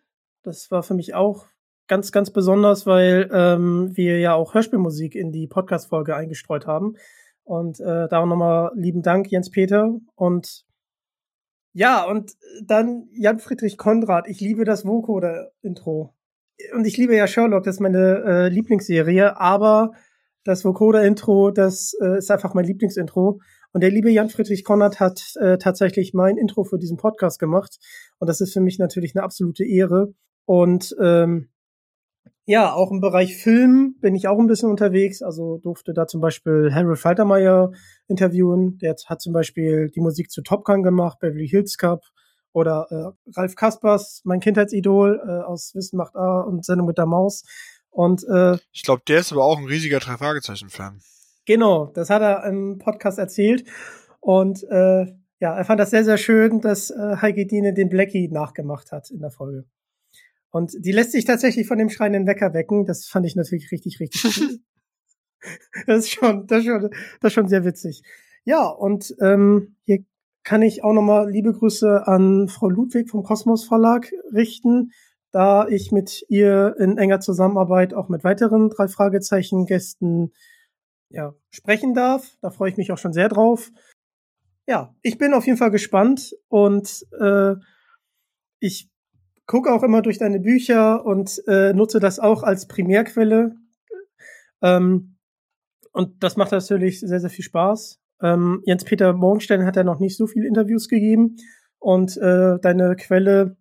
Das 0.43 0.69
war 0.69 0.83
für 0.83 0.93
mich 0.93 1.15
auch 1.15 1.47
ganz, 1.87 2.11
ganz 2.11 2.31
besonders, 2.31 2.85
weil 2.85 3.29
ähm, 3.33 3.95
wir 3.95 4.19
ja 4.19 4.33
auch 4.35 4.53
Hörspielmusik 4.53 5.15
in 5.15 5.31
die 5.31 5.47
Podcast-Folge 5.47 6.15
eingestreut 6.15 6.67
haben. 6.67 6.95
Und 7.49 7.79
äh, 7.79 8.07
da 8.07 8.19
auch 8.19 8.27
nochmal 8.27 8.71
lieben 8.75 9.01
Dank, 9.01 9.31
Jens-Peter. 9.31 9.97
Und 10.13 10.65
ja, 11.73 12.03
und 12.03 12.33
dann 12.63 13.07
Jan-Friedrich 13.11 13.75
Konrad. 13.75 14.27
Ich 14.27 14.39
liebe 14.39 14.65
das 14.65 14.85
Vocoder-Intro. 14.85 16.13
Und 16.75 16.85
ich 16.85 16.95
liebe 16.97 17.15
ja 17.15 17.25
Sherlock, 17.25 17.63
das 17.63 17.77
ist 17.77 17.79
meine 17.79 18.23
äh, 18.23 18.49
Lieblingsserie, 18.49 19.39
aber 19.39 19.93
das 20.43 20.63
Vocoder-Intro, 20.63 21.49
das 21.49 21.93
äh, 21.99 22.19
ist 22.19 22.29
einfach 22.29 22.53
mein 22.53 22.65
Lieblingsintro. 22.65 23.39
Und 23.71 23.81
der 23.81 23.89
liebe 23.89 24.11
Jan-Friedrich 24.11 24.63
Konrad 24.63 24.99
hat 24.99 25.33
äh, 25.39 25.57
tatsächlich 25.57 26.13
mein 26.13 26.37
Intro 26.37 26.63
für 26.65 26.77
diesen 26.77 26.97
Podcast 26.97 27.39
gemacht. 27.39 27.79
Und 28.19 28.27
das 28.27 28.41
ist 28.41 28.53
für 28.53 28.61
mich 28.61 28.77
natürlich 28.77 29.15
eine 29.15 29.23
absolute 29.23 29.65
Ehre. 29.65 30.13
Und 30.45 30.95
ähm, 31.01 31.49
ja, 32.49 32.73
auch 32.73 32.89
im 32.89 32.99
Bereich 32.99 33.37
Film 33.37 33.93
bin 34.01 34.15
ich 34.15 34.27
auch 34.27 34.39
ein 34.39 34.47
bisschen 34.47 34.71
unterwegs. 34.71 35.21
Also 35.21 35.59
durfte 35.59 35.93
da 35.93 36.07
zum 36.07 36.19
Beispiel 36.19 36.71
Harold 36.73 36.97
Faltermeier 36.97 37.69
interviewen. 38.07 38.79
Der 38.79 38.95
hat 39.05 39.21
zum 39.21 39.33
Beispiel 39.33 39.91
die 39.95 40.01
Musik 40.01 40.31
zu 40.31 40.41
Top 40.41 40.65
Gun 40.65 40.81
gemacht, 40.81 41.19
Beverly 41.19 41.47
Hills 41.47 41.77
Cup. 41.77 42.01
Oder 42.51 42.87
äh, 42.89 43.37
Ralf 43.39 43.53
Kaspers, 43.53 44.21
mein 44.23 44.39
Kindheitsidol 44.39 45.21
äh, 45.23 45.43
aus 45.45 45.75
Wissen 45.75 45.97
macht 45.97 46.15
A 46.15 46.41
und 46.41 46.65
Sendung 46.65 46.87
mit 46.87 46.97
der 46.97 47.05
Maus. 47.05 47.43
Und 47.91 48.23
äh, 48.27 48.57
ich 48.71 48.81
glaube, 48.81 49.03
der 49.07 49.19
ist 49.19 49.31
aber 49.31 49.43
auch 49.43 49.59
ein 49.59 49.65
riesiger 49.65 49.99
drei 49.99 50.17
Fragezeichen 50.17 50.69
Fan. 50.69 51.01
Genau, 51.45 51.91
das 51.93 52.09
hat 52.09 52.23
er 52.23 52.45
im 52.45 52.79
Podcast 52.79 53.19
erzählt. 53.19 53.63
Und 54.21 54.63
äh, 54.63 55.05
ja, 55.39 55.55
er 55.55 55.65
fand 55.65 55.79
das 55.79 55.91
sehr, 55.91 56.03
sehr 56.03 56.17
schön, 56.17 56.61
dass 56.61 56.89
äh, 56.89 57.17
Heike 57.21 57.45
Diene 57.45 57.75
den 57.75 57.89
Blackie 57.89 58.27
nachgemacht 58.27 58.91
hat 58.91 59.11
in 59.11 59.19
der 59.19 59.29
Folge. 59.29 59.65
Und 60.51 60.73
die 60.79 60.91
lässt 60.91 61.11
sich 61.11 61.25
tatsächlich 61.25 61.67
von 61.67 61.77
dem 61.77 61.89
schreienden 61.89 62.25
Wecker 62.25 62.53
wecken. 62.53 62.85
Das 62.85 63.07
fand 63.07 63.25
ich 63.25 63.35
natürlich 63.35 63.71
richtig, 63.71 63.99
richtig 63.99 64.23
cool. 64.25 64.59
das 65.85 66.05
ist 66.05 66.11
schon, 66.11 66.47
das 66.47 66.59
ist 66.59 66.65
schon, 66.65 66.89
das 67.21 67.29
ist 67.29 67.33
schon 67.33 67.47
sehr 67.47 67.65
witzig. 67.65 68.03
Ja, 68.45 68.67
und 68.67 69.15
ähm, 69.21 69.75
hier 69.85 70.03
kann 70.43 70.61
ich 70.61 70.83
auch 70.83 70.93
nochmal 70.93 71.29
liebe 71.29 71.53
Grüße 71.53 72.07
an 72.07 72.47
Frau 72.47 72.69
Ludwig 72.69 73.09
vom 73.09 73.23
Kosmos 73.23 73.65
Verlag 73.65 74.11
richten, 74.33 74.91
da 75.31 75.67
ich 75.67 75.91
mit 75.91 76.25
ihr 76.29 76.75
in 76.79 76.97
enger 76.97 77.19
Zusammenarbeit 77.19 77.93
auch 77.93 78.09
mit 78.09 78.23
weiteren 78.23 78.69
drei 78.69 78.87
Fragezeichen 78.87 79.65
Gästen 79.65 80.31
ja, 81.09 81.35
sprechen 81.51 81.93
darf. 81.93 82.37
Da 82.41 82.49
freue 82.49 82.71
ich 82.71 82.77
mich 82.77 82.91
auch 82.91 82.97
schon 82.97 83.13
sehr 83.13 83.29
drauf. 83.29 83.71
Ja, 84.65 84.95
ich 85.01 85.17
bin 85.17 85.33
auf 85.33 85.45
jeden 85.45 85.57
Fall 85.57 85.71
gespannt 85.71 86.35
und 86.47 87.05
äh, 87.19 87.55
ich 88.59 88.89
gucke 89.49 89.73
auch 89.73 89.81
immer 89.81 90.03
durch 90.03 90.19
deine 90.19 90.39
Bücher 90.39 91.03
und 91.03 91.41
äh, 91.47 91.73
nutze 91.73 91.99
das 91.99 92.19
auch 92.19 92.43
als 92.43 92.67
Primärquelle. 92.67 93.55
Ähm, 94.61 95.15
und 95.91 96.23
das 96.23 96.37
macht 96.37 96.51
natürlich 96.51 96.99
sehr, 96.99 97.19
sehr 97.19 97.31
viel 97.31 97.43
Spaß. 97.43 97.99
Ähm, 98.21 98.61
Jens-Peter 98.65 99.11
Morgenstern 99.13 99.65
hat 99.65 99.75
ja 99.75 99.83
noch 99.83 99.99
nicht 99.99 100.17
so 100.17 100.27
viele 100.27 100.47
Interviews 100.47 100.87
gegeben 100.87 101.37
und 101.79 102.15
äh, 102.17 102.59
deine 102.61 102.95
Quelle 102.95 103.57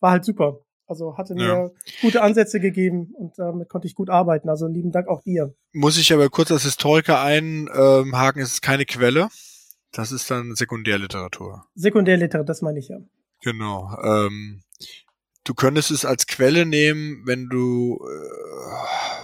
war 0.00 0.10
halt 0.10 0.24
super. 0.24 0.58
Also 0.86 1.16
hatte 1.16 1.34
mir 1.34 1.46
ja. 1.46 1.70
gute 2.02 2.20
Ansätze 2.20 2.58
gegeben 2.58 3.12
und 3.14 3.38
damit 3.38 3.68
konnte 3.68 3.86
ich 3.86 3.94
gut 3.94 4.10
arbeiten. 4.10 4.48
Also 4.48 4.66
lieben 4.66 4.90
Dank 4.90 5.06
auch 5.06 5.22
dir. 5.22 5.54
Muss 5.72 5.96
ich 5.96 6.12
aber 6.12 6.28
kurz 6.28 6.50
als 6.50 6.64
Historiker 6.64 7.22
einhaken, 7.22 8.42
es 8.42 8.54
ist 8.54 8.62
keine 8.62 8.84
Quelle. 8.84 9.28
Das 9.92 10.10
ist 10.10 10.28
dann 10.28 10.56
Sekundärliteratur. 10.56 11.66
Sekundärliteratur, 11.76 12.44
das 12.44 12.62
meine 12.62 12.80
ich 12.80 12.88
ja. 12.88 12.98
Genau. 13.42 13.96
Ähm, 14.02 14.62
du 15.44 15.54
könntest 15.54 15.90
es 15.90 16.04
als 16.04 16.26
Quelle 16.26 16.66
nehmen, 16.66 17.22
wenn 17.26 17.48
du 17.48 17.98
äh, 18.02 19.14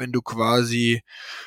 wenn 0.00 0.12
du 0.12 0.22
quasi 0.22 1.02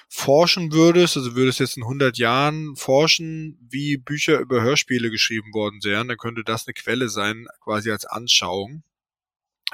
forschen 0.08 0.72
würdest, 0.72 1.18
also 1.18 1.36
würdest 1.36 1.60
jetzt 1.60 1.76
in 1.76 1.84
100 1.84 2.18
Jahren 2.18 2.76
forschen, 2.76 3.58
wie 3.70 3.98
Bücher 3.98 4.40
über 4.40 4.62
Hörspiele 4.62 5.10
geschrieben 5.10 5.54
worden 5.54 5.80
wären, 5.84 6.08
dann 6.08 6.18
könnte 6.18 6.44
das 6.44 6.68
eine 6.68 6.74
Quelle 6.74 7.10
sein, 7.10 7.48
quasi 7.62 7.92
als 7.92 8.06
Anschauung. 8.06 8.84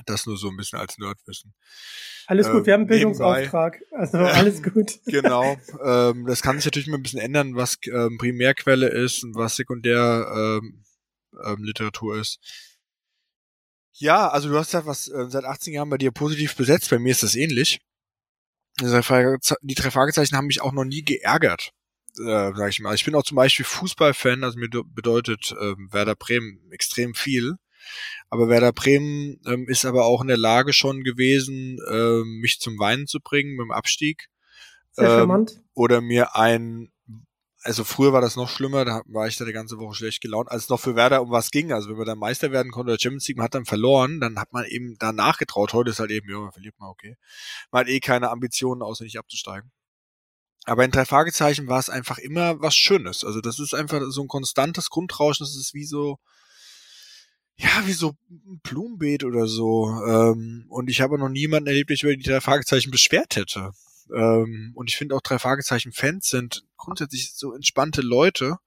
Das 0.06 0.26
nur 0.26 0.38
so 0.38 0.50
ein 0.50 0.56
bisschen 0.56 0.80
als 0.80 0.98
Nerdwissen. 0.98 1.54
Alles 2.26 2.48
gut, 2.48 2.60
ähm, 2.60 2.66
wir 2.66 2.74
haben 2.74 2.82
einen 2.82 2.90
ähm, 2.90 2.96
Bildungsauftrag. 2.96 3.82
Also 3.92 4.18
alles 4.18 4.64
gut. 4.74 5.00
genau. 5.06 5.58
Ähm, 5.84 6.26
das 6.26 6.42
kann 6.42 6.56
sich 6.56 6.66
natürlich 6.66 6.88
immer 6.88 6.98
ein 6.98 7.04
bisschen 7.04 7.20
ändern, 7.20 7.56
was 7.56 7.78
ähm, 7.92 8.18
Primärquelle 8.18 8.88
ist 8.88 9.26
und 9.26 9.36
was 9.36 9.58
Sekundärliteratur 9.58 12.14
ähm, 12.14 12.16
ähm, 12.16 12.22
ist. 12.22 12.40
Ja, 13.94 14.30
also 14.30 14.50
du 14.50 14.58
hast 14.58 14.74
ja 14.74 14.86
was 14.86 15.08
äh, 15.08 15.26
seit 15.30 15.46
18 15.46 15.74
Jahren 15.74 15.90
bei 15.90 15.98
dir 15.98 16.12
positiv 16.12 16.56
besetzt. 16.56 16.90
Bei 16.90 17.00
mir 17.00 17.12
ist 17.12 17.24
das 17.24 17.36
ähnlich. 17.36 17.80
Die 18.80 18.86
drei 19.76 19.92
Fragezeichen 19.92 20.38
haben 20.38 20.48
mich 20.48 20.62
auch 20.62 20.72
noch 20.72 20.86
nie 20.86 21.04
geärgert, 21.04 21.72
äh, 22.18 22.52
sag 22.56 22.70
ich 22.70 22.80
mal. 22.80 22.96
Ich 22.96 23.04
bin 23.04 23.16
auch 23.16 23.24
zum 23.24 23.36
Beispiel 23.36 23.66
Fußballfan, 23.66 24.44
also 24.44 24.58
mir 24.58 24.70
bedeutet 24.70 25.52
äh, 25.52 25.74
Werder 25.92 26.16
Bremen 26.16 26.72
extrem 26.72 27.14
viel. 27.14 27.56
Aber 28.30 28.50
Werder 28.50 28.72
Bremen 28.72 29.42
ähm, 29.46 29.68
ist 29.68 29.86
aber 29.86 30.06
auch 30.06 30.22
in 30.22 30.28
der 30.28 30.38
Lage 30.38 30.74
schon 30.74 31.04
gewesen, 31.04 31.78
äh, 31.90 32.24
mich 32.24 32.60
zum 32.60 32.78
Weinen 32.80 33.08
zu 33.08 33.20
bringen 33.20 33.56
mit 33.56 33.66
dem 33.66 33.72
Abstieg. 33.72 34.28
Sehr 34.92 35.20
ähm, 35.20 35.48
oder 35.74 36.02
mir 36.02 36.36
ein, 36.36 36.92
also 37.64 37.84
früher 37.84 38.14
war 38.14 38.22
das 38.22 38.38
noch 38.38 38.50
schlimmer, 38.50 38.86
da 38.86 39.02
war 39.06 39.28
ich 39.28 39.36
da 39.36 39.44
die 39.44 39.52
ganze 39.52 39.78
Woche 39.78 39.96
schlecht 39.96 40.22
gelaunt, 40.22 40.50
als 40.50 40.64
es 40.64 40.70
noch 40.70 40.80
für 40.80 40.96
Werder 40.96 41.22
um 41.22 41.32
was 41.32 41.52
ging. 41.52 41.74
Also 41.74 41.90
wenn 41.90 41.98
man 41.98 42.06
dann 42.06 42.18
Meister 42.18 42.52
werden 42.52 42.72
konnte 42.72 42.92
oder 42.92 43.00
Champions 43.00 43.28
League, 43.28 43.38
man 43.38 43.46
hat 43.46 43.56
dann 43.56 43.66
verloren, 43.66 44.22
dann 44.22 44.40
hat 44.40 44.54
man 44.54 44.66
eben 44.66 44.96
da 44.98 45.12
nachgetraut. 45.12 45.74
Heute 45.74 45.90
ist 45.90 46.00
halt 46.00 46.12
eben, 46.12 46.30
ja, 46.30 46.40
man 46.40 46.52
verliert 46.52 46.80
mal, 46.80 46.90
okay. 46.90 47.18
Man 47.72 47.82
hat 47.82 47.90
eh 47.90 48.00
keine 48.00 48.30
Ambitionen, 48.30 48.82
außer 48.82 49.04
nicht 49.04 49.20
abzusteigen. 49.20 49.72
Aber 50.66 50.86
in 50.86 50.92
drei 50.92 51.06
Fragezeichen 51.06 51.68
war 51.68 51.80
es 51.80 51.90
einfach 51.90 52.18
immer 52.18 52.62
was 52.62 52.76
Schönes. 52.76 53.24
Also 53.26 53.42
das 53.42 53.60
ist 53.60 53.74
einfach 53.74 54.02
so 54.10 54.22
ein 54.22 54.28
konstantes 54.28 54.90
Grundrauschen, 54.90 55.46
das 55.46 55.56
ist 55.56 55.74
wie 55.74 55.86
so, 55.86 56.18
ja, 57.58 57.86
wie 57.86 57.94
so 57.94 58.14
ein 58.30 58.62
Blumenbeet 58.64 59.26
oder 59.26 59.48
so. 59.48 59.90
Ähm, 60.08 60.66
und 60.70 60.90
ich 60.90 61.02
habe 61.02 61.18
noch 61.18 61.30
niemanden 61.30 61.68
erlebt, 61.68 61.90
der 61.90 61.98
über 62.04 62.16
die 62.16 62.24
drei 62.24 62.40
Fragezeichen 62.40 62.92
beschwert 62.92 63.36
hätte. 63.36 63.72
Ähm, 64.16 64.72
und 64.76 64.90
ich 64.90 64.96
finde 64.96 65.16
auch 65.16 65.22
drei 65.22 65.40
Fragezeichen-Fans 65.40 66.30
sind 66.30 66.64
grundsätzlich 66.80 67.34
so 67.34 67.54
entspannte 67.54 68.02
Leute. 68.02 68.58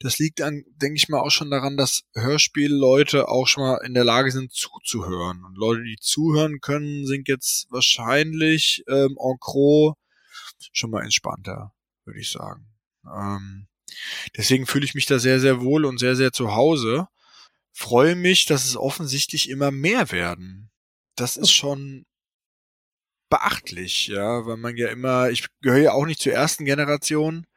Das 0.00 0.18
liegt 0.18 0.40
an, 0.40 0.64
denke 0.68 0.96
ich 0.96 1.08
mal, 1.08 1.20
auch 1.20 1.30
schon 1.30 1.50
daran, 1.50 1.76
dass 1.76 2.02
Hörspielleute 2.14 3.28
auch 3.28 3.46
schon 3.46 3.62
mal 3.62 3.84
in 3.84 3.94
der 3.94 4.04
Lage 4.04 4.30
sind 4.30 4.52
zuzuhören. 4.52 5.44
Und 5.44 5.56
Leute, 5.56 5.84
die 5.84 5.98
zuhören 6.00 6.60
können, 6.60 7.06
sind 7.06 7.28
jetzt 7.28 7.66
wahrscheinlich 7.70 8.82
ähm, 8.88 9.16
en 9.20 9.36
gros 9.38 9.94
schon 10.72 10.90
mal 10.90 11.04
entspannter, 11.04 11.74
würde 12.04 12.20
ich 12.20 12.30
sagen. 12.30 12.66
Ähm, 13.04 13.66
deswegen 14.36 14.66
fühle 14.66 14.86
ich 14.86 14.94
mich 14.94 15.06
da 15.06 15.18
sehr, 15.18 15.38
sehr 15.38 15.60
wohl 15.60 15.84
und 15.84 15.98
sehr, 15.98 16.16
sehr 16.16 16.32
zu 16.32 16.54
Hause 16.54 17.08
freue 17.74 18.14
mich, 18.14 18.46
dass 18.46 18.64
es 18.64 18.76
offensichtlich 18.76 19.50
immer 19.50 19.70
mehr 19.70 20.10
werden. 20.12 20.70
Das 21.16 21.36
ist 21.36 21.50
schon 21.50 22.06
beachtlich, 23.34 24.06
ja, 24.06 24.46
weil 24.46 24.56
man 24.56 24.76
ja 24.76 24.90
immer, 24.90 25.28
ich 25.28 25.46
gehöre 25.60 25.80
ja 25.80 25.92
auch 25.92 26.06
nicht 26.06 26.20
zur 26.20 26.32
ersten 26.32 26.64
Generation, 26.64 27.48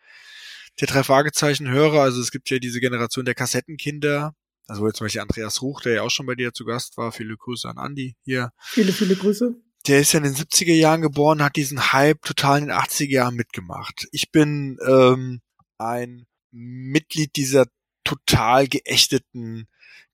der 0.79 0.87
drei 0.87 1.03
Fragezeichen 1.03 1.69
höre. 1.69 2.01
Also 2.01 2.19
es 2.19 2.31
gibt 2.31 2.49
ja 2.49 2.57
diese 2.57 2.79
Generation 2.79 3.25
der 3.25 3.35
Kassettenkinder. 3.35 4.33
Also 4.65 4.87
jetzt 4.87 4.97
zum 4.97 5.05
Beispiel 5.05 5.21
Andreas 5.21 5.61
Ruch, 5.61 5.81
der 5.81 5.93
ja 5.93 6.01
auch 6.01 6.09
schon 6.09 6.25
bei 6.25 6.33
dir 6.33 6.51
zu 6.51 6.65
Gast 6.65 6.97
war. 6.97 7.11
Viele 7.11 7.37
Grüße 7.37 7.69
an 7.69 7.77
Andi 7.77 8.15
hier. 8.23 8.51
Viele, 8.59 8.91
viele 8.91 9.15
Grüße. 9.15 9.55
Der 9.85 9.99
ist 9.99 10.13
ja 10.13 10.17
in 10.17 10.23
den 10.23 10.33
70er 10.33 10.73
Jahren 10.73 11.03
geboren, 11.03 11.43
hat 11.43 11.55
diesen 11.55 11.93
Hype 11.93 12.23
total 12.23 12.57
in 12.57 12.65
den 12.65 12.75
80er 12.75 13.11
Jahren 13.11 13.35
mitgemacht. 13.35 14.07
Ich 14.11 14.31
bin 14.31 14.79
ähm, 14.83 15.41
ein 15.77 16.25
Mitglied 16.49 17.35
dieser 17.35 17.67
total 18.03 18.67
geächteten 18.67 19.67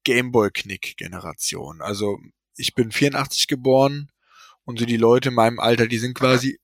Gameboy-Knick-Generation. 0.04 1.82
Also 1.82 2.20
ich 2.58 2.76
bin 2.76 2.92
84 2.92 3.48
geboren 3.48 4.10
und 4.66 4.80
so 4.80 4.86
die 4.86 4.98
Leute 4.98 5.30
in 5.30 5.36
meinem 5.36 5.60
Alter, 5.60 5.88
die 5.88 5.98
sind 5.98 6.16
quasi 6.16 6.60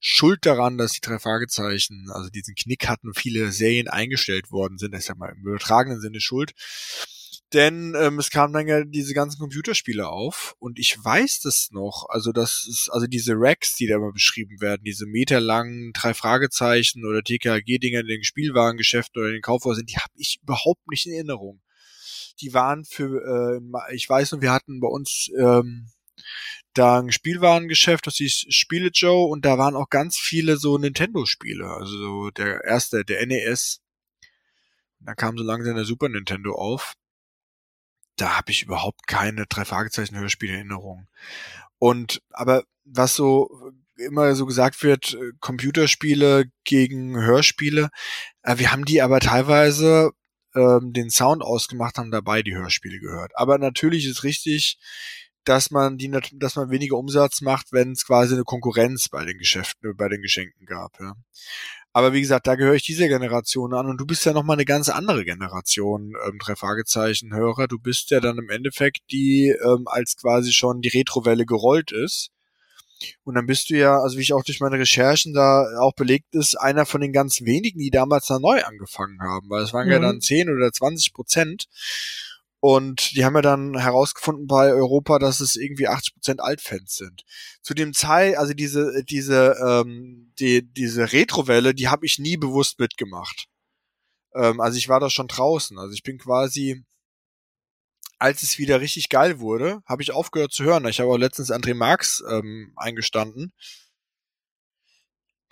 schuld 0.00 0.44
daran, 0.44 0.78
dass 0.78 0.92
die 0.92 1.00
drei 1.00 1.18
Fragezeichen, 1.18 2.08
also 2.12 2.28
diesen 2.28 2.54
Knick 2.54 2.88
hatten, 2.88 3.14
viele 3.14 3.52
Serien 3.52 3.88
eingestellt 3.88 4.50
worden 4.50 4.78
sind. 4.78 4.94
Ist 4.94 5.08
ja 5.08 5.14
mal 5.14 5.32
im 5.32 5.42
übertragenen 5.46 6.00
Sinne 6.00 6.20
schuld. 6.20 6.52
Denn 7.52 7.94
ähm, 7.98 8.18
es 8.18 8.30
kamen 8.30 8.54
dann 8.54 8.66
ja 8.66 8.82
diese 8.82 9.12
ganzen 9.12 9.38
Computerspiele 9.38 10.08
auf 10.08 10.54
und 10.58 10.78
ich 10.78 10.96
weiß 11.02 11.40
das 11.40 11.68
noch, 11.70 12.06
also 12.08 12.32
das 12.32 12.66
ist, 12.66 12.88
also 12.90 13.06
diese 13.06 13.34
Racks, 13.36 13.74
die 13.74 13.86
da 13.86 13.96
immer 13.96 14.12
beschrieben 14.12 14.60
werden, 14.62 14.84
diese 14.84 15.04
meterlangen 15.04 15.92
drei 15.92 16.14
Fragezeichen 16.14 17.04
oder 17.04 17.22
TKG-Dinger 17.22 18.00
in 18.00 18.06
den 18.06 18.24
Spielwarengeschäften 18.24 19.20
oder 19.20 19.28
in 19.28 19.36
den 19.36 19.42
Kaufhäusern, 19.42 19.84
die 19.84 19.96
habe 19.96 20.14
ich 20.16 20.40
überhaupt 20.42 20.88
nicht 20.88 21.06
in 21.06 21.12
Erinnerung. 21.12 21.60
Die 22.40 22.54
waren 22.54 22.86
für, 22.86 23.60
äh, 23.60 23.94
ich 23.94 24.08
weiß 24.08 24.32
noch, 24.32 24.40
wir 24.40 24.52
hatten 24.52 24.80
bei 24.80 24.88
uns 24.88 25.28
ähm, 25.38 25.90
da 26.74 27.00
ein 27.00 27.12
Spielwarengeschäft, 27.12 28.06
das 28.06 28.16
hieß 28.16 28.46
Spiele 28.48 28.88
Joe 28.88 29.28
und 29.28 29.44
da 29.44 29.58
waren 29.58 29.76
auch 29.76 29.88
ganz 29.90 30.18
viele 30.18 30.56
so 30.56 30.78
Nintendo-Spiele. 30.78 31.66
Also 31.66 31.96
so 31.96 32.30
der 32.30 32.64
erste, 32.64 33.04
der 33.04 33.26
NES. 33.26 33.80
Da 35.00 35.14
kam 35.14 35.36
so 35.36 35.44
langsam 35.44 35.74
der 35.74 35.84
Super 35.84 36.08
Nintendo 36.08 36.54
auf. 36.54 36.94
Da 38.16 38.36
habe 38.36 38.52
ich 38.52 38.62
überhaupt 38.62 39.06
keine 39.06 39.46
drei 39.46 39.64
Fragezeichen 39.64 40.18
Hörspielerinnerung. 40.18 41.08
Und 41.78 42.22
aber 42.30 42.64
was 42.84 43.16
so 43.16 43.72
immer 43.96 44.34
so 44.34 44.46
gesagt 44.46 44.82
wird, 44.82 45.14
äh, 45.14 45.32
Computerspiele 45.40 46.46
gegen 46.64 47.16
Hörspiele, 47.16 47.90
äh, 48.42 48.58
wir 48.58 48.72
haben 48.72 48.84
die 48.84 49.02
aber 49.02 49.20
teilweise 49.20 50.12
ähm, 50.54 50.92
den 50.92 51.10
Sound 51.10 51.42
ausgemacht, 51.42 51.98
haben 51.98 52.10
dabei 52.10 52.42
die 52.42 52.54
Hörspiele 52.54 52.98
gehört. 52.98 53.32
Aber 53.36 53.58
natürlich 53.58 54.06
ist 54.06 54.24
richtig, 54.24 54.78
dass 55.44 55.70
man 55.70 55.98
die, 55.98 56.10
dass 56.34 56.56
man 56.56 56.70
weniger 56.70 56.96
Umsatz 56.96 57.40
macht, 57.40 57.72
wenn 57.72 57.92
es 57.92 58.06
quasi 58.06 58.34
eine 58.34 58.44
Konkurrenz 58.44 59.08
bei 59.08 59.24
den 59.24 59.38
Geschäften, 59.38 59.96
bei 59.96 60.08
den 60.08 60.22
Geschenken 60.22 60.66
gab. 60.66 60.98
Ja. 61.00 61.14
Aber 61.94 62.14
wie 62.14 62.20
gesagt, 62.20 62.46
da 62.46 62.54
gehöre 62.54 62.74
ich 62.74 62.84
dieser 62.84 63.08
Generation 63.08 63.74
an 63.74 63.86
und 63.86 63.98
du 63.98 64.06
bist 64.06 64.24
ja 64.24 64.32
noch 64.32 64.44
mal 64.44 64.54
eine 64.54 64.64
ganz 64.64 64.88
andere 64.88 65.24
Generation, 65.24 66.14
ähm, 66.26 66.38
drei 66.38 66.56
Fragezeichen 66.56 67.34
Hörer. 67.34 67.68
Du 67.68 67.78
bist 67.78 68.10
ja 68.10 68.20
dann 68.20 68.38
im 68.38 68.48
Endeffekt 68.48 69.00
die, 69.10 69.54
ähm, 69.62 69.86
als 69.86 70.16
quasi 70.16 70.52
schon 70.52 70.80
die 70.80 70.88
Retrowelle 70.88 71.44
gerollt 71.44 71.92
ist. 71.92 72.30
Und 73.24 73.34
dann 73.34 73.46
bist 73.46 73.68
du 73.68 73.76
ja, 73.76 73.98
also 73.98 74.16
wie 74.16 74.22
ich 74.22 74.32
auch 74.32 74.44
durch 74.44 74.60
meine 74.60 74.78
Recherchen 74.78 75.34
da 75.34 75.66
auch 75.80 75.92
belegt 75.94 76.34
ist, 76.34 76.54
einer 76.54 76.86
von 76.86 77.00
den 77.00 77.12
ganz 77.12 77.42
wenigen, 77.42 77.80
die 77.80 77.90
damals 77.90 78.26
da 78.26 78.38
neu 78.38 78.62
angefangen 78.62 79.20
haben, 79.20 79.50
weil 79.50 79.62
es 79.62 79.72
waren 79.72 79.86
mhm. 79.86 79.92
ja 79.92 79.98
dann 79.98 80.20
10 80.20 80.48
oder 80.48 80.72
20 80.72 81.12
Prozent. 81.12 81.66
Und 82.64 83.16
die 83.16 83.24
haben 83.24 83.34
ja 83.34 83.42
dann 83.42 83.76
herausgefunden 83.76 84.46
bei 84.46 84.72
Europa, 84.72 85.18
dass 85.18 85.40
es 85.40 85.56
irgendwie 85.56 85.88
80 85.88 86.14
Prozent 86.14 86.40
Altfans 86.40 86.94
sind. 86.94 87.24
Zu 87.60 87.74
dem 87.74 87.92
Zeit, 87.92 88.36
also 88.36 88.54
diese, 88.54 89.02
diese, 89.02 89.56
ähm, 89.66 90.32
die, 90.38 90.62
diese 90.72 91.10
Retrowelle, 91.10 91.74
die 91.74 91.88
habe 91.88 92.06
ich 92.06 92.20
nie 92.20 92.36
bewusst 92.36 92.78
mitgemacht. 92.78 93.48
Ähm, 94.36 94.60
also 94.60 94.78
ich 94.78 94.88
war 94.88 95.00
da 95.00 95.10
schon 95.10 95.26
draußen. 95.26 95.76
Also 95.76 95.92
ich 95.92 96.04
bin 96.04 96.18
quasi, 96.18 96.84
als 98.20 98.44
es 98.44 98.58
wieder 98.58 98.80
richtig 98.80 99.08
geil 99.08 99.40
wurde, 99.40 99.82
habe 99.84 100.02
ich 100.02 100.12
aufgehört 100.12 100.52
zu 100.52 100.62
hören. 100.62 100.86
Ich 100.86 101.00
habe 101.00 101.10
auch 101.10 101.16
letztens 101.16 101.50
André 101.50 101.74
Marx 101.74 102.22
ähm, 102.30 102.74
eingestanden 102.76 103.52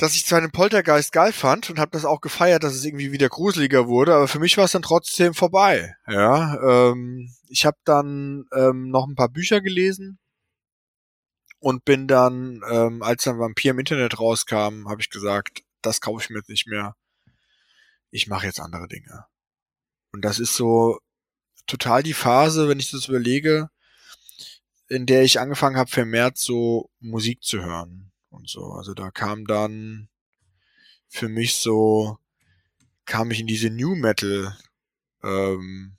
dass 0.01 0.15
ich 0.15 0.25
zwar 0.25 0.41
den 0.41 0.51
Poltergeist 0.51 1.13
geil 1.13 1.31
fand 1.31 1.69
und 1.69 1.79
habe 1.79 1.91
das 1.91 2.07
auch 2.07 2.23
gefeiert, 2.23 2.65
dass 2.65 2.73
es 2.73 2.87
irgendwie 2.87 3.13
wieder 3.13 3.29
gruseliger 3.29 3.87
wurde, 3.87 4.15
aber 4.15 4.29
für 4.29 4.39
mich 4.39 4.57
war 4.57 4.65
es 4.65 4.73
dann 4.73 4.81
trotzdem 4.81 5.35
vorbei. 5.35 5.95
Ja, 6.07 6.59
ähm, 6.91 7.31
ich 7.49 7.67
habe 7.67 7.77
dann 7.85 8.47
ähm, 8.55 8.89
noch 8.89 9.07
ein 9.07 9.15
paar 9.15 9.29
Bücher 9.29 9.61
gelesen 9.61 10.19
und 11.59 11.85
bin 11.85 12.09
dann, 12.09 12.63
ähm, 12.71 13.03
als 13.03 13.25
dann 13.25 13.39
Vampir 13.39 13.73
im 13.73 13.79
Internet 13.79 14.19
rauskam, 14.19 14.89
habe 14.89 15.03
ich 15.03 15.11
gesagt, 15.11 15.65
das 15.83 16.01
kaufe 16.01 16.23
ich 16.23 16.31
mir 16.31 16.39
jetzt 16.39 16.49
nicht 16.49 16.67
mehr. 16.67 16.97
Ich 18.11 18.27
mache 18.27 18.47
jetzt 18.47 18.61
andere 18.61 18.89
Dinge. 18.89 19.27
Und 20.13 20.25
das 20.25 20.39
ist 20.39 20.55
so 20.55 20.99
total 21.67 22.03
die 22.03 22.15
Phase, 22.15 22.71
wenn 22.71 22.81
ich 22.81 22.91
das 22.91 23.09
überlege, 23.09 23.69
in 24.89 25.05
der 25.05 25.25
ich 25.25 25.41
angefangen 25.41 25.77
habe, 25.77 25.91
vermehrt 25.91 26.39
so 26.39 26.91
Musik 27.01 27.43
zu 27.43 27.63
hören 27.63 28.10
und 28.41 28.49
so. 28.49 28.73
Also 28.73 28.95
da 28.95 29.11
kam 29.11 29.47
dann 29.47 30.09
für 31.09 31.29
mich 31.29 31.57
so, 31.57 32.19
kam 33.05 33.31
ich 33.31 33.41
in 33.41 33.47
diese 33.47 33.71
New 33.71 33.95
Metal 33.95 34.57
ähm, 35.23 35.97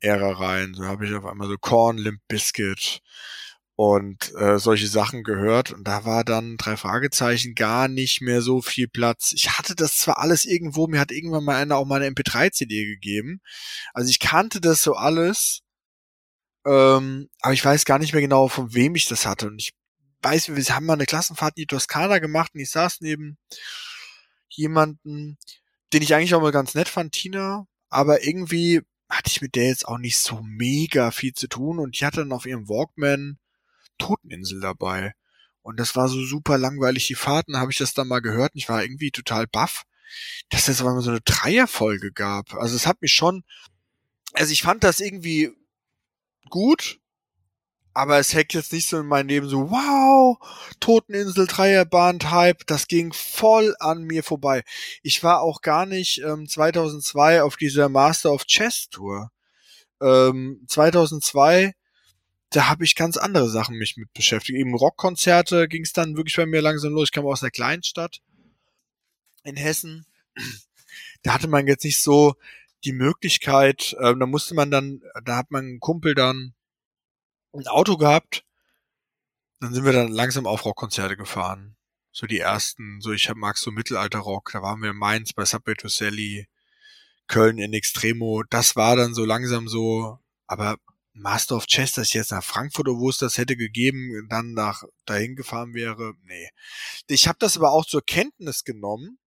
Ära 0.00 0.32
rein. 0.32 0.74
So 0.74 0.84
habe 0.84 1.06
ich 1.06 1.14
auf 1.14 1.24
einmal 1.24 1.48
so 1.48 1.56
Korn, 1.58 1.98
Limp 1.98 2.20
Biscuit 2.28 3.00
und 3.74 4.34
äh, 4.36 4.58
solche 4.58 4.88
Sachen 4.88 5.22
gehört. 5.22 5.72
Und 5.72 5.84
da 5.88 6.04
war 6.04 6.24
dann 6.24 6.56
drei 6.56 6.76
Fragezeichen 6.76 7.54
gar 7.54 7.88
nicht 7.88 8.20
mehr 8.20 8.42
so 8.42 8.60
viel 8.60 8.88
Platz. 8.88 9.32
Ich 9.32 9.58
hatte 9.58 9.74
das 9.74 9.96
zwar 9.96 10.18
alles 10.18 10.44
irgendwo, 10.44 10.86
mir 10.88 11.00
hat 11.00 11.12
irgendwann 11.12 11.44
mal 11.44 11.56
einer 11.56 11.76
auch 11.76 11.86
mal 11.86 12.02
eine 12.02 12.12
MP3-CD 12.14 12.84
gegeben. 12.86 13.40
Also 13.94 14.10
ich 14.10 14.18
kannte 14.20 14.60
das 14.60 14.82
so 14.82 14.94
alles. 14.94 15.62
Ähm, 16.66 17.28
aber 17.40 17.54
ich 17.54 17.64
weiß 17.64 17.84
gar 17.84 17.98
nicht 17.98 18.12
mehr 18.12 18.22
genau, 18.22 18.48
von 18.48 18.74
wem 18.74 18.94
ich 18.94 19.08
das 19.08 19.26
hatte. 19.26 19.46
Und 19.48 19.60
ich 19.60 19.72
weiß, 20.22 20.54
wir 20.54 20.64
haben 20.74 20.86
mal 20.86 20.94
eine 20.94 21.06
Klassenfahrt 21.06 21.56
in 21.56 21.62
die 21.62 21.66
Toskana 21.66 22.18
gemacht 22.18 22.52
und 22.54 22.60
ich 22.60 22.70
saß 22.70 23.00
neben 23.00 23.38
jemanden, 24.48 25.38
den 25.92 26.02
ich 26.02 26.14
eigentlich 26.14 26.34
auch 26.34 26.42
mal 26.42 26.52
ganz 26.52 26.74
nett 26.74 26.88
fand, 26.88 27.12
Tina, 27.12 27.66
aber 27.88 28.24
irgendwie 28.24 28.80
hatte 29.08 29.28
ich 29.30 29.42
mit 29.42 29.54
der 29.54 29.66
jetzt 29.66 29.86
auch 29.86 29.98
nicht 29.98 30.18
so 30.18 30.40
mega 30.42 31.10
viel 31.10 31.34
zu 31.34 31.46
tun 31.46 31.78
und 31.78 32.00
die 32.00 32.06
hatte 32.06 32.20
dann 32.20 32.32
auf 32.32 32.46
ihrem 32.46 32.68
Walkman 32.68 33.38
Toteninsel 33.98 34.60
dabei. 34.60 35.12
Und 35.60 35.78
das 35.78 35.94
war 35.94 36.08
so 36.08 36.24
super 36.24 36.58
langweilig, 36.58 37.06
die 37.06 37.14
Fahrten, 37.14 37.58
habe 37.58 37.70
ich 37.70 37.78
das 37.78 37.94
dann 37.94 38.08
mal 38.08 38.20
gehört 38.20 38.54
und 38.54 38.58
ich 38.58 38.68
war 38.68 38.82
irgendwie 38.82 39.10
total 39.10 39.46
baff, 39.46 39.84
dass 40.48 40.68
es 40.68 40.80
aber 40.80 40.94
mal 40.94 41.02
so 41.02 41.10
eine 41.10 41.20
Dreierfolge 41.20 42.12
gab. 42.12 42.54
Also 42.54 42.74
es 42.74 42.86
hat 42.86 43.00
mich 43.02 43.12
schon, 43.12 43.44
also 44.32 44.52
ich 44.52 44.62
fand 44.62 44.82
das 44.82 45.00
irgendwie 45.00 45.52
gut, 46.48 46.98
aber 47.94 48.18
es 48.18 48.34
hackt 48.34 48.54
jetzt 48.54 48.72
nicht 48.72 48.88
so 48.88 49.00
in 49.00 49.06
mein 49.06 49.28
Leben 49.28 49.48
so, 49.48 49.70
wow, 49.70 50.38
Toteninsel, 50.80 51.46
Dreierband, 51.46 52.30
Hype, 52.30 52.66
das 52.66 52.88
ging 52.88 53.12
voll 53.12 53.74
an 53.80 54.02
mir 54.02 54.22
vorbei. 54.22 54.62
Ich 55.02 55.22
war 55.22 55.42
auch 55.42 55.60
gar 55.60 55.86
nicht 55.86 56.22
ähm, 56.22 56.48
2002 56.48 57.42
auf 57.42 57.56
dieser 57.56 57.88
Master 57.88 58.32
of 58.32 58.46
Chess 58.46 58.88
Tour. 58.88 59.30
Ähm, 60.00 60.64
2002, 60.68 61.74
da 62.50 62.68
habe 62.68 62.84
ich 62.84 62.96
ganz 62.96 63.16
andere 63.16 63.48
Sachen 63.48 63.76
mich 63.76 63.96
mit 63.96 64.12
beschäftigt. 64.14 64.58
Eben 64.58 64.74
Rockkonzerte 64.74 65.68
ging 65.68 65.82
es 65.82 65.92
dann 65.92 66.16
wirklich 66.16 66.36
bei 66.36 66.46
mir 66.46 66.62
langsam 66.62 66.92
los. 66.92 67.08
Ich 67.08 67.12
kam 67.12 67.26
aus 67.26 67.42
einer 67.42 67.50
Kleinstadt 67.50 68.20
in 69.44 69.56
Hessen. 69.56 70.06
Da 71.22 71.34
hatte 71.34 71.48
man 71.48 71.66
jetzt 71.66 71.84
nicht 71.84 72.02
so 72.02 72.34
die 72.84 72.92
Möglichkeit, 72.92 73.94
ähm, 74.00 74.18
da 74.18 74.26
musste 74.26 74.54
man 74.54 74.70
dann, 74.70 75.02
da 75.24 75.36
hat 75.36 75.50
man 75.50 75.64
einen 75.64 75.80
Kumpel 75.80 76.14
dann 76.14 76.54
ein 77.52 77.66
Auto 77.66 77.96
gehabt. 77.96 78.44
Dann 79.60 79.74
sind 79.74 79.84
wir 79.84 79.92
dann 79.92 80.08
langsam 80.08 80.46
auf 80.46 80.64
Rockkonzerte 80.64 81.16
gefahren. 81.16 81.76
So 82.10 82.26
die 82.26 82.40
ersten, 82.40 83.00
so 83.00 83.12
ich 83.12 83.32
mag 83.34 83.56
so 83.56 83.70
Mittelalter-Rock. 83.70 84.50
Da 84.52 84.62
waren 84.62 84.82
wir 84.82 84.90
in 84.90 84.96
Mainz 84.96 85.32
bei 85.32 85.44
Subway 85.44 85.74
to 85.74 85.88
Sally, 85.88 86.48
Köln 87.26 87.58
in 87.58 87.72
Extremo. 87.72 88.42
Das 88.50 88.76
war 88.76 88.96
dann 88.96 89.14
so 89.14 89.24
langsam 89.24 89.68
so, 89.68 90.18
aber 90.46 90.76
Master 91.14 91.56
of 91.56 91.66
Chess, 91.66 91.98
ich 91.98 92.14
jetzt 92.14 92.32
nach 92.32 92.44
Frankfurt 92.44 92.88
oder 92.88 92.98
wo 92.98 93.10
es 93.10 93.18
das 93.18 93.38
hätte 93.38 93.56
gegeben, 93.56 94.26
dann 94.28 94.52
nach 94.52 94.82
dahin 95.04 95.36
gefahren 95.36 95.74
wäre, 95.74 96.14
nee. 96.24 96.48
Ich 97.06 97.28
habe 97.28 97.38
das 97.38 97.56
aber 97.56 97.72
auch 97.72 97.84
zur 97.84 98.02
Kenntnis 98.04 98.64
genommen, 98.64 99.18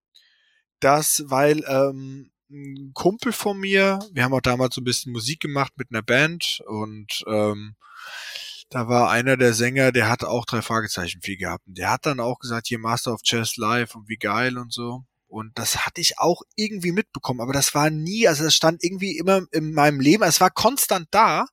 dass, 0.79 1.23
weil 1.27 1.63
ähm, 1.67 2.31
ein 2.49 2.91
Kumpel 2.93 3.31
von 3.31 3.59
mir, 3.59 3.99
wir 4.11 4.23
haben 4.23 4.33
auch 4.33 4.41
damals 4.41 4.75
so 4.75 4.81
ein 4.81 4.85
bisschen 4.85 5.11
Musik 5.11 5.39
gemacht 5.39 5.73
mit 5.75 5.91
einer 5.91 6.01
Band 6.01 6.61
und 6.67 7.23
ähm, 7.27 7.75
da 8.69 8.87
war 8.87 9.09
einer 9.09 9.37
der 9.37 9.53
Sänger, 9.53 9.91
der 9.91 10.09
hat 10.09 10.23
auch 10.23 10.45
drei 10.45 10.61
Fragezeichen 10.61 11.21
viel 11.21 11.37
gehabt. 11.37 11.67
Und 11.67 11.77
der 11.77 11.91
hat 11.91 12.05
dann 12.05 12.19
auch 12.19 12.39
gesagt, 12.39 12.67
hier 12.67 12.79
Master 12.79 13.13
of 13.13 13.21
Chess 13.21 13.57
live 13.57 13.95
und 13.95 14.09
wie 14.09 14.17
geil 14.17 14.57
und 14.57 14.73
so. 14.73 15.03
Und 15.27 15.57
das 15.57 15.85
hatte 15.85 16.01
ich 16.01 16.19
auch 16.19 16.41
irgendwie 16.55 16.91
mitbekommen, 16.91 17.41
aber 17.41 17.53
das 17.53 17.75
war 17.75 17.89
nie, 17.89 18.27
also 18.27 18.43
das 18.43 18.55
stand 18.55 18.83
irgendwie 18.83 19.17
immer 19.17 19.41
in 19.51 19.73
meinem 19.73 19.99
Leben, 19.99 20.23
es 20.23 20.39
war 20.39 20.49
konstant 20.49 21.07
da, 21.11 21.45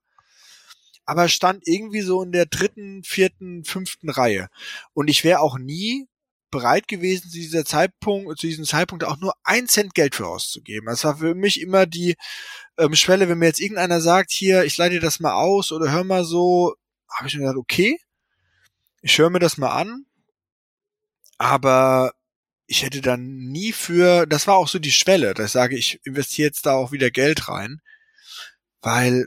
aber 1.04 1.28
stand 1.28 1.66
irgendwie 1.66 2.02
so 2.02 2.22
in 2.22 2.32
der 2.32 2.46
dritten, 2.46 3.02
vierten, 3.02 3.64
fünften 3.64 4.08
Reihe. 4.08 4.48
Und 4.92 5.08
ich 5.08 5.24
wäre 5.24 5.40
auch 5.40 5.58
nie 5.58 6.06
bereit 6.52 6.86
gewesen, 6.86 7.28
zu 7.28 7.36
dieser 7.36 7.64
Zeitpunkt, 7.64 8.38
zu 8.38 8.46
diesem 8.46 8.64
Zeitpunkt 8.64 9.02
auch 9.02 9.18
nur 9.18 9.34
ein 9.42 9.66
Cent 9.66 9.94
Geld 9.94 10.14
für 10.14 10.28
auszugeben. 10.28 10.86
Das 10.86 11.02
war 11.02 11.16
für 11.16 11.34
mich 11.34 11.60
immer 11.60 11.86
die 11.86 12.14
ähm, 12.78 12.94
Schwelle, 12.94 13.28
wenn 13.28 13.38
mir 13.38 13.46
jetzt 13.46 13.60
irgendeiner 13.60 14.00
sagt, 14.00 14.30
hier, 14.30 14.62
ich 14.62 14.76
leite 14.76 15.00
das 15.00 15.18
mal 15.18 15.32
aus 15.32 15.72
oder 15.72 15.90
hör 15.90 16.04
mal 16.04 16.24
so, 16.24 16.76
habe 17.10 17.26
ich 17.26 17.34
mir 17.34 17.40
gedacht, 17.40 17.56
okay, 17.56 17.98
ich 19.00 19.18
höre 19.18 19.30
mir 19.30 19.40
das 19.40 19.56
mal 19.56 19.72
an, 19.72 20.06
aber 21.38 22.12
ich 22.66 22.84
hätte 22.84 23.00
dann 23.00 23.26
nie 23.26 23.72
für, 23.72 24.26
das 24.26 24.46
war 24.46 24.56
auch 24.56 24.68
so 24.68 24.78
die 24.78 24.92
Schwelle, 24.92 25.34
dass 25.34 25.46
ich 25.46 25.52
sage, 25.52 25.76
ich 25.76 26.00
investiere 26.04 26.46
jetzt 26.46 26.66
da 26.66 26.74
auch 26.74 26.92
wieder 26.92 27.10
Geld 27.10 27.48
rein, 27.48 27.80
weil 28.80 29.26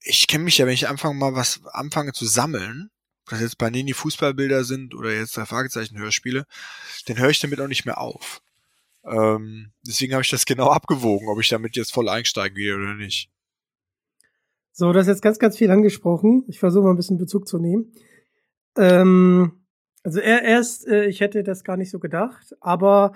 ich 0.00 0.26
kenne 0.26 0.44
mich 0.44 0.58
ja, 0.58 0.66
wenn 0.66 0.72
ich 0.72 0.88
anfange 0.88 1.14
mal 1.14 1.34
was 1.34 1.60
anfange 1.66 2.12
zu 2.12 2.26
sammeln, 2.26 2.90
das 3.28 3.40
jetzt 3.40 3.58
bei 3.58 3.70
Nini 3.70 3.92
Fußballbilder 3.92 4.64
sind 4.64 4.94
oder 4.94 5.12
jetzt 5.12 5.36
drei 5.36 5.46
Fragezeichen 5.46 5.98
Hörspiele, 5.98 6.44
dann 7.06 7.18
höre 7.18 7.30
ich 7.30 7.40
damit 7.40 7.60
auch 7.60 7.68
nicht 7.68 7.84
mehr 7.84 7.98
auf. 7.98 8.40
Ähm, 9.04 9.72
deswegen 9.86 10.12
habe 10.12 10.22
ich 10.22 10.30
das 10.30 10.44
genau 10.46 10.68
abgewogen, 10.68 11.28
ob 11.28 11.40
ich 11.40 11.48
damit 11.48 11.76
jetzt 11.76 11.92
voll 11.92 12.08
einsteigen 12.08 12.56
will 12.56 12.74
oder 12.74 12.94
nicht. 12.94 13.30
So, 14.72 14.92
das 14.92 15.06
ist 15.06 15.14
jetzt 15.14 15.22
ganz, 15.22 15.38
ganz 15.38 15.56
viel 15.56 15.70
angesprochen. 15.70 16.44
Ich 16.46 16.60
versuche 16.60 16.84
mal 16.84 16.90
ein 16.90 16.96
bisschen 16.96 17.18
Bezug 17.18 17.48
zu 17.48 17.58
nehmen. 17.58 17.92
Ähm, 18.76 19.64
also 20.04 20.20
er, 20.20 20.42
erst, 20.42 20.86
äh, 20.86 21.06
ich 21.06 21.20
hätte 21.20 21.42
das 21.42 21.64
gar 21.64 21.76
nicht 21.76 21.90
so 21.90 21.98
gedacht, 21.98 22.54
aber 22.60 23.12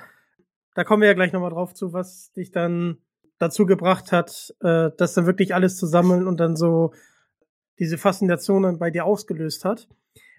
da 0.75 0.85
kommen 0.85 1.03
wir 1.03 1.09
ja 1.09 1.14
gleich 1.14 1.33
nochmal 1.33 1.51
drauf 1.51 1.75
zu, 1.75 1.92
was 1.92 2.33
dich 2.33 2.51
dann 2.51 2.98
dazu 3.38 3.66
gebracht 3.66 4.12
hat, 4.12 4.55
äh, 4.61 4.90
das 4.96 5.14
dann 5.14 5.27
wirklich 5.27 5.55
alles 5.55 5.77
zu 5.77 5.87
sammeln 5.87 6.27
und 6.27 6.40
dann 6.40 6.57
so 6.57 6.92
diese 7.79 7.98
Faszination 7.98 8.62
dann 8.64 8.79
bei 8.79 8.90
dir 8.90 9.05
ausgelöst 9.05 9.64
hat. 9.64 9.88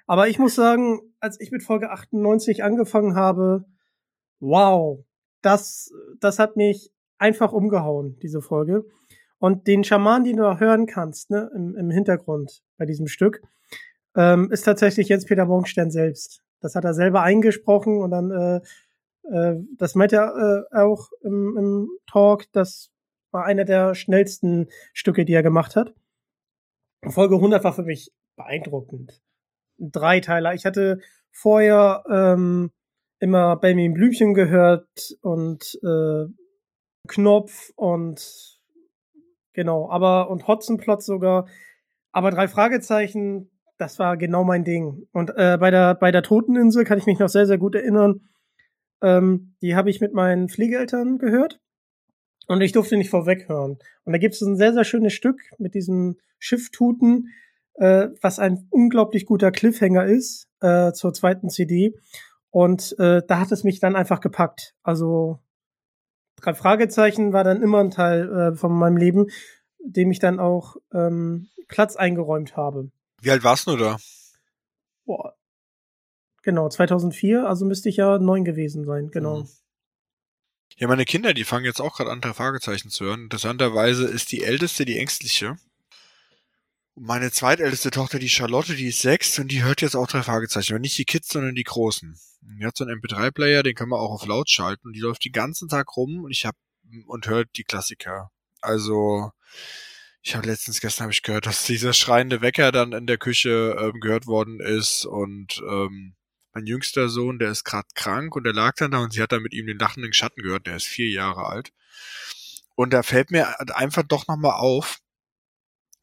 Aber 0.06 0.28
ich 0.28 0.40
muss 0.40 0.56
sagen, 0.56 1.00
als 1.20 1.40
ich 1.40 1.52
mit 1.52 1.64
Folge 1.64 1.92
98 1.92 2.64
angefangen 2.64 3.16
habe, 3.16 3.66
wow, 4.40 5.06
das, 5.42 5.92
das 6.20 6.40
hat 6.40 6.58
mich 6.58 6.92
einfach 7.18 7.54
umgehauen, 7.54 8.18
diese 8.22 8.42
Folge. 8.42 8.86
Und 9.40 9.68
den 9.68 9.84
Schaman, 9.84 10.24
den 10.24 10.38
du 10.38 10.60
hören 10.60 10.86
kannst, 10.86 11.30
ne, 11.30 11.50
im, 11.56 11.76
im 11.76 11.90
Hintergrund 11.90 12.64
bei 12.78 12.86
diesem 12.86 13.08
Stück, 13.08 13.42
ähm, 14.16 14.52
ist 14.52 14.64
tatsächlich 14.64 15.10
Jens-Peter 15.10 15.46
Morgenstern 15.46 15.92
selbst. 15.92 16.44
Das 16.60 16.76
hat 16.76 16.86
er 16.86 16.94
selber 16.94 17.22
eingesprochen 17.22 18.02
und 18.02 18.12
dann, 18.12 18.32
äh, 18.32 18.62
äh, 19.30 19.56
das 19.78 19.96
meint 19.96 20.14
er 20.14 20.68
äh, 20.72 20.78
auch 20.78 21.10
im, 21.22 21.58
im 21.58 21.90
Talk, 22.08 22.46
das 22.52 22.90
war 23.32 23.46
einer 23.46 23.66
der 23.66 23.96
schnellsten 23.96 24.68
Stücke, 24.94 25.26
die 25.26 25.34
er 25.34 25.44
gemacht 25.44 25.76
hat. 25.76 25.94
Folge 27.10 27.36
100 27.36 27.64
war 27.64 27.74
für 27.74 27.84
mich 27.84 28.14
beeindruckend. 28.36 29.23
Dreiteiler. 29.78 30.54
Ich 30.54 30.66
hatte 30.66 31.00
vorher 31.32 32.04
ähm, 32.10 32.72
immer 33.20 33.56
Benjamin 33.56 33.94
Blümchen 33.94 34.34
gehört 34.34 35.18
und 35.22 35.80
äh, 35.84 36.26
Knopf 37.08 37.72
und 37.76 38.60
genau, 39.54 39.90
aber 39.90 40.30
und 40.30 40.48
Hotzenplot 40.48 41.04
sogar. 41.04 41.48
Aber 42.12 42.32
drei 42.32 42.48
Fragezeichen, 42.48 43.50
das 43.78 44.00
war 44.00 44.18
genau 44.18 44.44
mein 44.44 44.64
Ding. 44.64 45.08
Und 45.12 45.32
äh, 45.32 45.58
bei 45.60 45.72
der 45.72 45.96
bei 45.96 46.12
der 46.12 46.24
Toteninsel 46.24 46.86
kann 46.86 46.98
ich 46.98 47.06
mich 47.06 47.20
noch 47.20 47.30
sehr 47.30 47.46
sehr 47.46 47.58
gut 47.58 47.76
erinnern. 47.76 48.22
Ähm, 49.02 49.56
die 49.62 49.76
habe 49.76 49.90
ich 49.90 50.00
mit 50.02 50.14
meinen 50.14 50.50
Pflegeeltern 50.50 51.18
gehört 51.18 51.60
und 52.48 52.62
ich 52.62 52.72
durfte 52.72 52.98
nicht 52.98 53.10
vorweg 53.10 53.50
hören. 53.50 53.78
Und 54.06 54.14
da 54.14 54.18
gibt 54.18 54.36
es 54.36 54.42
ein 54.42 54.58
sehr 54.58 54.74
sehr 54.74 54.84
schönes 54.84 55.14
Stück 55.14 55.42
mit 55.58 55.74
diesem 55.74 56.18
Schifftuten, 56.40 57.30
äh, 57.76 58.10
was 58.22 58.40
ein 58.40 58.68
unglaublich 58.70 59.26
guter 59.26 59.52
Cliffhanger 59.52 60.06
ist 60.06 60.48
äh, 60.62 60.92
zur 60.94 61.14
zweiten 61.14 61.50
CD. 61.50 61.96
Und 62.50 62.96
äh, 63.00 63.22
da 63.28 63.40
hat 63.40 63.52
es 63.52 63.64
mich 63.64 63.80
dann 63.80 63.96
einfach 63.96 64.20
gepackt. 64.20 64.76
Also 64.84 65.40
drei 66.36 66.54
Fragezeichen 66.54 67.34
war 67.34 67.44
dann 67.44 67.62
immer 67.62 67.80
ein 67.80 67.92
Teil 67.92 68.32
äh, 68.32 68.56
von 68.56 68.72
meinem 68.74 68.98
Leben, 68.98 69.28
dem 69.80 70.12
ich 70.12 70.20
dann 70.20 70.40
auch 70.40 70.76
ähm, 70.94 71.50
Platz 71.68 71.96
eingeräumt 71.96 72.56
habe. 72.56 72.92
Wie 73.22 73.32
alt 73.32 73.44
warst 73.44 73.68
du 73.68 73.76
da? 73.78 73.98
Boah. 75.06 75.36
Genau, 76.44 76.68
2004, 76.68 77.48
also 77.48 77.66
müsste 77.66 77.88
ich 77.88 77.98
ja 77.98 78.20
neun 78.20 78.44
gewesen 78.44 78.84
sein, 78.84 79.10
genau. 79.12 79.42
Mhm. 79.42 79.50
Ja, 80.78 80.88
meine 80.88 81.06
Kinder, 81.06 81.34
die 81.34 81.44
fangen 81.44 81.66
jetzt 81.66 81.80
auch 81.80 81.96
gerade 81.96 82.12
an, 82.12 82.20
drei 82.20 82.34
Fragezeichen 82.34 82.90
zu 82.90 83.06
hören. 83.06 83.24
Interessanterweise 83.24 84.06
ist 84.06 84.32
die 84.32 84.44
älteste 84.44 84.86
die 84.86 84.98
ängstliche. 84.98 85.56
Und 86.96 87.08
meine 87.08 87.32
zweitälteste 87.32 87.92
Tochter, 87.92 88.20
die 88.20 88.30
Charlotte, 88.30 88.76
die 88.76 88.88
ist 88.88 89.02
sechs 89.02 89.40
und 89.40 89.50
die 89.50 89.64
hört 89.64 89.82
jetzt 89.82 89.96
auch 89.96 90.08
drei 90.08 90.24
Fragezeichen. 90.24 90.74
Aber 90.74 90.80
nicht 90.80 90.98
die 90.98 91.06
Kids, 91.06 91.30
sondern 91.30 91.56
die 91.56 91.64
Großen. 91.64 92.16
Die 92.42 92.66
hat 92.66 92.78
so 92.78 92.86
einen 92.86 93.00
MP3-Player, 93.00 93.64
den 93.64 93.76
kann 93.76 93.90
man 93.90 94.00
auch 94.00 94.12
auf 94.12 94.26
laut 94.26 94.50
schalten. 94.50 94.88
Und 94.88 94.94
die 94.94 95.00
läuft 95.00 95.26
den 95.26 95.32
ganzen 95.32 95.70
Tag 95.70 95.96
rum 95.98 96.24
und 96.24 96.32
ich 96.32 96.46
hab 96.46 96.56
und 97.08 97.28
hört 97.28 97.50
die 97.56 97.64
Klassiker. 97.64 98.30
Also 98.62 99.32
ich 100.22 100.36
habe 100.36 100.48
letztens 100.48 100.80
gestern 100.80 101.04
habe 101.04 101.14
ich 101.14 101.22
gehört, 101.22 101.46
dass 101.46 101.66
dieser 101.66 101.94
schreiende 101.94 102.42
Wecker 102.42 102.72
dann 102.72 102.94
in 102.94 103.08
der 103.08 103.18
Küche 103.18 103.76
ähm, 103.78 104.00
gehört 104.00 104.26
worden 104.26 104.60
ist 104.60 105.06
und 105.06 105.62
ähm, 105.68 106.16
mein 106.54 106.66
jüngster 106.66 107.10
Sohn, 107.10 107.40
der 107.40 107.52
ist 107.52 107.64
gerade 107.64 107.88
krank 107.96 108.36
und 108.36 108.44
der 108.44 108.54
lag 108.54 108.76
dann 108.76 108.92
da 108.92 109.00
und 109.00 109.12
sie 109.12 109.22
hat 109.22 109.32
dann 109.32 109.42
mit 109.42 109.54
ihm 109.54 109.66
den 109.66 109.80
lachenden 109.80 110.14
Schatten 110.14 110.42
gehört. 110.42 110.68
Der 110.68 110.76
ist 110.76 110.86
vier 110.86 111.10
Jahre 111.10 111.46
alt. 111.48 111.74
Und 112.76 112.94
da 112.94 113.04
fällt 113.04 113.32
mir 113.32 113.60
einfach 113.76 114.04
doch 114.04 114.28
nochmal 114.28 114.54
auf, 114.54 115.00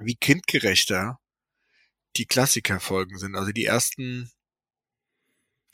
wie 0.00 0.16
kindgerechter 0.16 1.20
die 2.16 2.26
Klassikerfolgen 2.26 3.18
sind. 3.18 3.36
Also 3.36 3.52
die 3.52 3.64
ersten, 3.64 4.30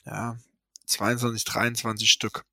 ja, 0.04 0.38
22, 0.86 1.44
23 1.44 2.10
Stück. 2.10 2.44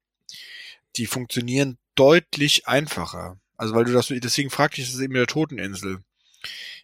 Die 0.95 1.05
funktionieren 1.05 1.77
deutlich 1.95 2.67
einfacher. 2.67 3.39
Also 3.57 3.75
weil 3.75 3.85
du 3.85 3.93
das, 3.93 4.07
deswegen 4.07 4.49
fragte 4.49 4.81
ich 4.81 4.91
das 4.91 4.99
eben 4.99 5.13
mit 5.13 5.19
der 5.19 5.27
Toteninsel. 5.27 6.03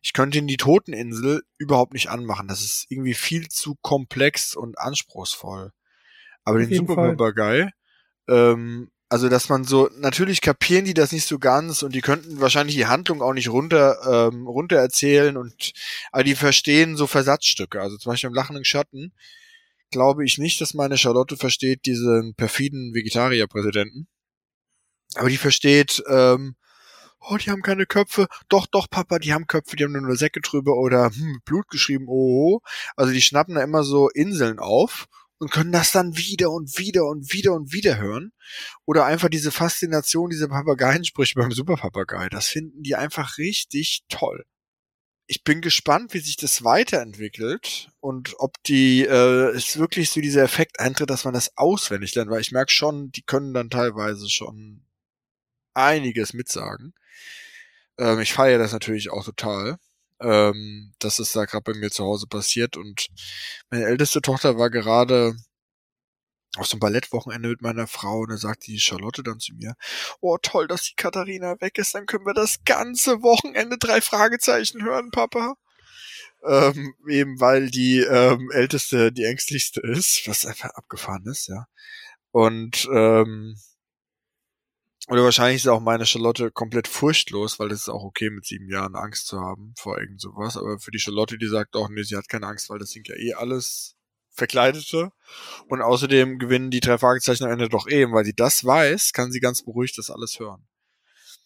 Ich 0.01 0.13
könnte 0.13 0.39
in 0.39 0.47
die 0.47 0.57
Toteninsel 0.57 1.43
überhaupt 1.57 1.93
nicht 1.93 2.09
anmachen. 2.09 2.47
Das 2.47 2.61
ist 2.61 2.85
irgendwie 2.89 3.13
viel 3.13 3.49
zu 3.49 3.75
komplex 3.81 4.55
und 4.55 4.77
anspruchsvoll. 4.79 5.71
Aber 6.43 6.61
Auf 6.61 6.67
den 6.67 6.77
Super 6.77 7.15
ähm, 8.27 8.91
also 9.09 9.27
dass 9.27 9.49
man 9.49 9.63
so, 9.63 9.89
natürlich 9.97 10.39
kapieren 10.41 10.85
die 10.85 10.93
das 10.93 11.11
nicht 11.11 11.25
so 11.25 11.39
ganz 11.39 11.81
und 11.81 11.95
die 11.95 12.01
könnten 12.01 12.39
wahrscheinlich 12.39 12.75
die 12.75 12.85
Handlung 12.85 13.23
auch 13.23 13.33
nicht 13.33 13.49
runter, 13.49 14.29
ähm, 14.31 14.45
runter 14.47 14.77
erzählen 14.77 15.35
und 15.35 15.73
aber 16.11 16.23
die 16.23 16.35
verstehen 16.35 16.95
so 16.95 17.07
Versatzstücke. 17.07 17.81
Also 17.81 17.97
zum 17.97 18.11
Beispiel 18.11 18.29
im 18.29 18.35
Lachenden 18.35 18.65
Schatten 18.65 19.13
glaube 19.91 20.23
ich 20.25 20.37
nicht, 20.37 20.61
dass 20.61 20.75
meine 20.75 20.97
Charlotte 20.97 21.37
versteht 21.37 21.85
diesen 21.87 22.35
perfiden 22.35 22.93
Vegetarierpräsidenten. 22.93 24.07
Aber 25.15 25.29
die 25.29 25.37
versteht, 25.37 26.03
ähm, 26.07 26.55
oh, 27.19 27.37
die 27.37 27.49
haben 27.49 27.63
keine 27.63 27.87
Köpfe. 27.87 28.27
Doch, 28.47 28.67
doch, 28.67 28.87
Papa, 28.89 29.17
die 29.17 29.33
haben 29.33 29.47
Köpfe, 29.47 29.75
die 29.75 29.85
haben 29.85 29.93
nur 29.93 30.15
Säcke 30.15 30.41
drüber 30.41 30.75
oder 30.75 31.09
hm, 31.09 31.41
Blut 31.45 31.67
geschrieben, 31.69 32.05
oh. 32.07 32.61
Also 32.95 33.11
die 33.11 33.21
schnappen 33.21 33.55
da 33.55 33.63
immer 33.63 33.83
so 33.83 34.09
Inseln 34.09 34.59
auf 34.59 35.07
und 35.39 35.51
können 35.51 35.71
das 35.71 35.91
dann 35.91 36.17
wieder 36.17 36.51
und 36.51 36.77
wieder 36.77 37.05
und 37.05 37.33
wieder 37.33 37.53
und 37.53 37.73
wieder 37.73 37.97
hören. 37.97 38.31
Oder 38.85 39.05
einfach 39.05 39.29
diese 39.29 39.51
Faszination, 39.51 40.29
diese 40.29 40.49
Papageiensprüche 40.49 41.35
beim 41.35 41.51
Superpapagei. 41.51 42.27
Das 42.29 42.47
finden 42.47 42.83
die 42.83 42.95
einfach 42.95 43.37
richtig 43.37 44.03
toll. 44.09 44.45
Ich 45.27 45.43
bin 45.43 45.61
gespannt, 45.61 46.13
wie 46.13 46.19
sich 46.19 46.37
das 46.37 46.63
weiterentwickelt 46.63 47.91
und 47.99 48.33
ob 48.39 48.61
die 48.63 49.05
äh, 49.05 49.51
es 49.55 49.77
wirklich 49.77 50.09
so 50.09 50.21
dieser 50.21 50.43
Effekt 50.43 50.79
eintritt, 50.79 51.09
dass 51.09 51.23
man 51.23 51.35
das 51.35 51.55
auswendig 51.55 52.15
lernt, 52.15 52.31
weil 52.31 52.41
ich 52.41 52.51
merke 52.51 52.71
schon, 52.71 53.11
die 53.11 53.21
können 53.21 53.53
dann 53.53 53.69
teilweise 53.69 54.27
schon 54.29 54.85
einiges 55.75 56.33
mitsagen. 56.33 56.93
Ähm, 57.99 58.19
ich 58.19 58.33
feiere 58.33 58.57
das 58.57 58.73
natürlich 58.73 59.11
auch 59.11 59.23
total 59.23 59.77
ähm, 60.21 60.93
dass 60.99 61.19
es 61.19 61.31
da 61.31 61.45
gerade 61.45 61.71
bei 61.71 61.77
mir 61.77 61.91
zu 61.91 62.03
Hause 62.03 62.27
passiert. 62.27 62.77
Und 62.77 63.07
meine 63.69 63.85
älteste 63.85 64.21
Tochter 64.21 64.57
war 64.57 64.69
gerade 64.69 65.35
auf 66.57 66.67
so 66.67 66.73
einem 66.73 66.79
Ballettwochenende 66.79 67.49
mit 67.49 67.61
meiner 67.61 67.87
Frau 67.87 68.19
und 68.21 68.29
da 68.31 68.37
sagte 68.37 68.71
die 68.71 68.79
Charlotte 68.79 69.23
dann 69.23 69.39
zu 69.39 69.53
mir, 69.53 69.75
oh 70.19 70.37
toll, 70.41 70.67
dass 70.67 70.83
die 70.83 70.95
Katharina 70.95 71.61
weg 71.61 71.77
ist, 71.77 71.93
dann 71.93 72.07
können 72.07 72.25
wir 72.25 72.33
das 72.33 72.63
ganze 72.65 73.21
Wochenende 73.21 73.77
drei 73.77 74.01
Fragezeichen 74.01 74.83
hören, 74.83 75.11
Papa. 75.11 75.55
Ähm, 76.43 76.95
eben 77.07 77.39
weil 77.39 77.69
die 77.69 77.99
ähm, 77.99 78.49
älteste 78.51 79.11
die 79.11 79.25
ängstlichste 79.25 79.81
ist, 79.81 80.27
was 80.27 80.45
einfach 80.45 80.69
abgefahren 80.71 81.25
ist, 81.25 81.47
ja. 81.47 81.67
Und 82.31 82.87
ähm, 82.93 83.55
oder 85.09 85.23
wahrscheinlich 85.23 85.63
ist 85.63 85.67
auch 85.67 85.79
meine 85.79 86.05
Charlotte 86.05 86.51
komplett 86.51 86.87
furchtlos, 86.87 87.57
weil 87.57 87.71
es 87.71 87.81
ist 87.81 87.89
auch 87.89 88.03
okay, 88.03 88.29
mit 88.29 88.45
sieben 88.45 88.69
Jahren 88.69 88.95
Angst 88.95 89.25
zu 89.25 89.39
haben 89.39 89.73
vor 89.75 89.99
irgend 89.99 90.21
sowas. 90.21 90.55
Aber 90.55 90.79
für 90.79 90.91
die 90.91 90.99
Charlotte, 90.99 91.37
die 91.39 91.47
sagt 91.47 91.75
auch, 91.75 91.89
nee, 91.89 92.03
sie 92.03 92.15
hat 92.15 92.29
keine 92.29 92.45
Angst, 92.45 92.69
weil 92.69 92.77
das 92.77 92.91
sind 92.91 93.07
ja 93.07 93.15
eh 93.15 93.33
alles 93.33 93.95
Verkleidete. 94.29 95.11
Und 95.67 95.81
außerdem 95.81 96.37
gewinnen 96.37 96.69
die 96.69 96.79
drei 96.79 96.99
Fragezeichen 96.99 97.45
am 97.45 97.51
Ende 97.51 97.69
doch 97.69 97.87
eh, 97.87 98.05
weil 98.11 98.23
sie 98.23 98.35
das 98.35 98.63
weiß, 98.63 99.11
kann 99.13 99.31
sie 99.31 99.39
ganz 99.39 99.63
beruhigt 99.63 99.97
das 99.97 100.11
alles 100.11 100.39
hören. 100.39 100.67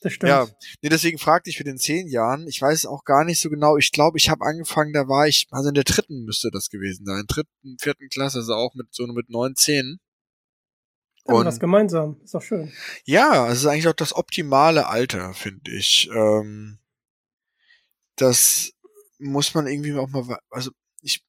das 0.02 0.12
stimmt. 0.12 0.30
Ja, 0.30 0.48
nee, 0.82 0.90
deswegen 0.90 1.18
fragte 1.18 1.50
ich 1.50 1.58
für 1.58 1.64
den 1.64 1.78
zehn 1.78 2.10
Jahren. 2.10 2.48
Ich 2.48 2.62
weiß 2.62 2.86
auch 2.86 3.06
gar 3.06 3.24
nicht 3.24 3.40
so 3.40 3.50
genau. 3.50 3.78
Ich 3.78 3.92
glaube, 3.92 4.18
ich 4.18 4.30
habe 4.30 4.46
angefangen, 4.46 4.92
da 4.92 5.08
war 5.08 5.26
ich, 5.28 5.48
also 5.52 5.70
in 5.70 5.76
der 5.76 5.86
dritten 5.86 6.26
müsste 6.26 6.50
das 6.52 6.70
gewesen 6.70 7.06
sein. 7.06 7.24
Dritten, 7.28 7.78
vierten 7.80 8.10
Klasse, 8.10 8.40
also 8.40 8.56
auch 8.56 8.76
mit 8.76 8.88
so 8.92 9.08
mit 9.08 9.30
neun, 9.30 9.56
zehn. 9.56 10.00
Haben 11.28 11.38
wir 11.40 11.46
was 11.46 11.60
gemeinsam. 11.60 12.20
Ist 12.24 12.34
doch 12.34 12.42
schön. 12.42 12.72
Ja, 13.06 13.48
es 13.50 13.60
ist 13.60 13.66
eigentlich 13.66 13.88
auch 13.88 13.94
das 13.94 14.14
optimale 14.14 14.88
Alter, 14.88 15.34
finde 15.34 15.72
ich. 15.72 16.10
Ähm, 16.14 16.80
das 18.16 18.74
muss 19.20 19.54
man 19.54 19.68
irgendwie 19.68 19.94
auch 19.94 20.10
mal, 20.10 20.38
also 20.50 20.72
ich, 21.02 21.24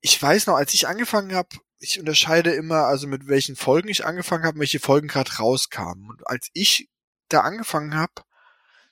ich 0.00 0.20
weiß 0.20 0.46
noch, 0.46 0.56
als 0.56 0.74
ich 0.74 0.88
angefangen 0.88 1.34
habe, 1.34 1.56
ich 1.78 2.00
unterscheide 2.00 2.50
immer, 2.52 2.86
also 2.86 3.06
mit 3.06 3.28
welchen 3.28 3.54
Folgen 3.54 3.88
ich 3.88 4.04
angefangen 4.04 4.44
habe, 4.44 4.58
welche 4.58 4.80
Folgen 4.80 5.08
gerade 5.08 5.36
rauskamen. 5.36 6.08
Und 6.08 6.26
als 6.26 6.48
ich 6.52 6.88
da 7.28 7.40
angefangen 7.40 7.94
habe 7.94 8.22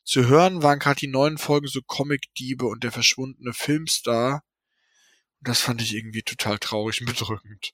zu 0.04 0.26
hören, 0.28 0.62
waren 0.62 0.78
gerade 0.78 1.00
die 1.00 1.08
neuen 1.08 1.38
Folgen 1.38 1.66
so 1.66 1.80
Comic-Diebe 1.82 2.66
und 2.66 2.84
der 2.84 2.92
verschwundene 2.92 3.52
Filmstar. 3.52 4.44
Und 5.40 5.48
das 5.48 5.60
fand 5.60 5.82
ich 5.82 5.94
irgendwie 5.94 6.22
total 6.22 6.58
traurig 6.58 7.00
und 7.00 7.06
bedrückend. 7.06 7.72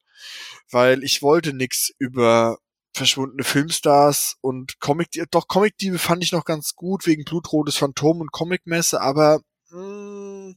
Weil 0.71 1.03
ich 1.05 1.23
wollte 1.23 1.53
nix 1.53 1.93
über 1.99 2.59
verschwundene 2.95 3.45
Filmstars 3.45 4.37
und 4.41 4.81
Comic, 4.81 5.09
doch 5.31 5.49
Comic-Diebe 5.49 5.99
fand 5.99 6.25
ich 6.25 6.33
noch 6.33 6.45
ganz 6.45 6.75
gut 6.75 7.07
wegen 7.07 7.25
Blutrotes 7.25 7.77
Phantom 7.77 8.21
und 8.21 8.33
Comicmesse, 8.33 9.01
aber 9.01 9.41
mh, 9.71 9.81
mm, 9.81 10.57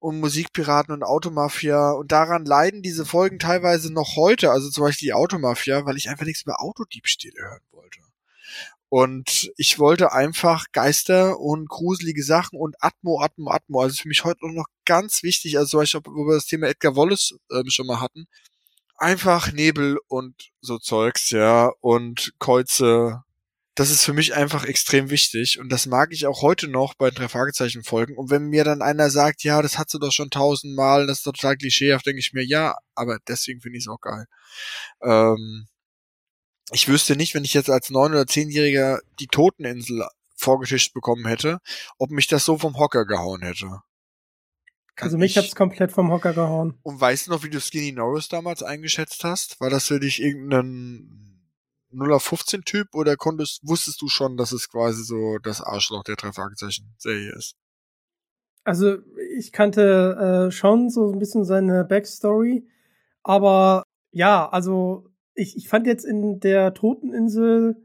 und 0.00 0.20
Musikpiraten 0.20 0.94
und 0.94 1.02
Automafia 1.02 1.90
und 1.90 2.12
daran 2.12 2.44
leiden 2.44 2.82
diese 2.82 3.04
Folgen 3.04 3.38
teilweise 3.38 3.92
noch 3.92 4.16
heute, 4.16 4.50
also 4.50 4.70
zum 4.70 4.84
Beispiel 4.84 5.08
die 5.08 5.12
Automafia, 5.12 5.84
weil 5.86 5.96
ich 5.96 6.08
einfach 6.08 6.24
nichts 6.24 6.42
über 6.42 6.60
Autodiebstähle 6.60 7.40
hören 7.40 7.62
wollte. 7.72 7.98
Und 8.90 9.50
ich 9.56 9.78
wollte 9.78 10.12
einfach 10.12 10.66
Geister 10.72 11.38
und 11.38 11.68
gruselige 11.68 12.22
Sachen 12.22 12.58
und 12.58 12.74
Atmo, 12.80 13.20
Atmo, 13.20 13.50
Atmo. 13.50 13.82
Also 13.82 14.02
für 14.02 14.08
mich 14.08 14.24
heute 14.24 14.46
noch 14.50 14.66
ganz 14.86 15.22
wichtig, 15.22 15.58
also 15.58 15.70
zum 15.70 15.80
Beispiel, 15.80 16.00
wo 16.06 16.26
wir 16.26 16.34
das 16.34 16.46
Thema 16.46 16.68
Edgar 16.68 16.96
Wallace 16.96 17.34
äh, 17.50 17.62
schon 17.68 17.86
mal 17.86 18.00
hatten. 18.00 18.26
Einfach 18.96 19.52
Nebel 19.52 19.98
und 20.08 20.34
so 20.60 20.78
Zeugs, 20.78 21.30
ja, 21.30 21.70
und 21.80 22.32
Kreuze. 22.38 23.22
Das 23.74 23.90
ist 23.90 24.04
für 24.04 24.12
mich 24.12 24.34
einfach 24.34 24.64
extrem 24.64 25.10
wichtig 25.10 25.60
und 25.60 25.70
das 25.70 25.86
mag 25.86 26.12
ich 26.12 26.26
auch 26.26 26.42
heute 26.42 26.66
noch 26.66 26.94
bei 26.94 27.10
drei 27.10 27.28
Fragezeichen 27.28 27.84
Folgen. 27.84 28.16
Und 28.16 28.30
wenn 28.30 28.48
mir 28.48 28.64
dann 28.64 28.82
einer 28.82 29.10
sagt, 29.10 29.44
ja, 29.44 29.62
das 29.62 29.78
hat 29.78 29.90
sie 29.90 30.00
doch 30.00 30.10
schon 30.10 30.30
tausendmal, 30.30 31.06
das 31.06 31.18
ist 31.18 31.24
total 31.24 31.56
klischeehaft, 31.56 32.06
denke 32.06 32.18
ich 32.20 32.32
mir, 32.32 32.44
ja, 32.44 32.76
aber 32.94 33.18
deswegen 33.28 33.60
finde 33.60 33.78
ich 33.78 33.84
es 33.84 33.88
auch 33.88 34.00
geil. 34.00 34.26
Ähm, 35.02 35.68
ich 36.72 36.88
wüsste 36.88 37.16
nicht, 37.16 37.34
wenn 37.34 37.44
ich 37.44 37.54
jetzt 37.54 37.70
als 37.70 37.90
neun- 37.90 38.12
oder 38.12 38.26
zehnjähriger 38.26 39.00
die 39.20 39.26
Toteninsel 39.26 40.06
vorgetischt 40.34 40.94
bekommen 40.94 41.26
hätte, 41.26 41.58
ob 41.98 42.10
mich 42.10 42.26
das 42.26 42.44
so 42.44 42.58
vom 42.58 42.78
Hocker 42.78 43.06
gehauen 43.06 43.42
hätte. 43.42 43.82
Kann 44.94 45.06
also 45.06 45.18
mich 45.18 45.36
ich... 45.36 45.42
hat's 45.42 45.54
komplett 45.54 45.92
vom 45.92 46.10
Hocker 46.10 46.32
gehauen. 46.32 46.78
Und 46.82 47.00
weißt 47.00 47.26
du 47.26 47.30
noch, 47.30 47.44
wie 47.44 47.50
du 47.50 47.60
Skinny 47.60 47.92
Norris 47.92 48.28
damals 48.28 48.62
eingeschätzt 48.62 49.24
hast? 49.24 49.60
War 49.60 49.70
das 49.70 49.86
für 49.86 50.00
dich 50.00 50.20
irgendein 50.20 51.28
0 51.90 52.18
15 52.18 52.64
Typ 52.64 52.94
oder 52.94 53.16
konntest, 53.16 53.60
wusstest 53.66 54.02
du 54.02 54.08
schon, 54.08 54.36
dass 54.36 54.52
es 54.52 54.68
quasi 54.68 55.04
so 55.04 55.38
das 55.38 55.60
Arschloch 55.62 56.04
der 56.04 56.16
drei 56.16 56.32
Fragezeichen 56.32 56.94
Serie 56.98 57.32
ist? 57.32 57.56
Also 58.64 58.98
ich 59.38 59.52
kannte 59.52 60.48
äh, 60.48 60.50
schon 60.50 60.90
so 60.90 61.10
ein 61.12 61.18
bisschen 61.18 61.44
seine 61.44 61.84
Backstory, 61.84 62.68
aber 63.22 63.84
ja, 64.10 64.48
also 64.48 65.07
ich, 65.38 65.56
ich 65.56 65.68
fand 65.68 65.86
jetzt 65.86 66.04
in 66.04 66.40
der 66.40 66.74
Toteninsel, 66.74 67.76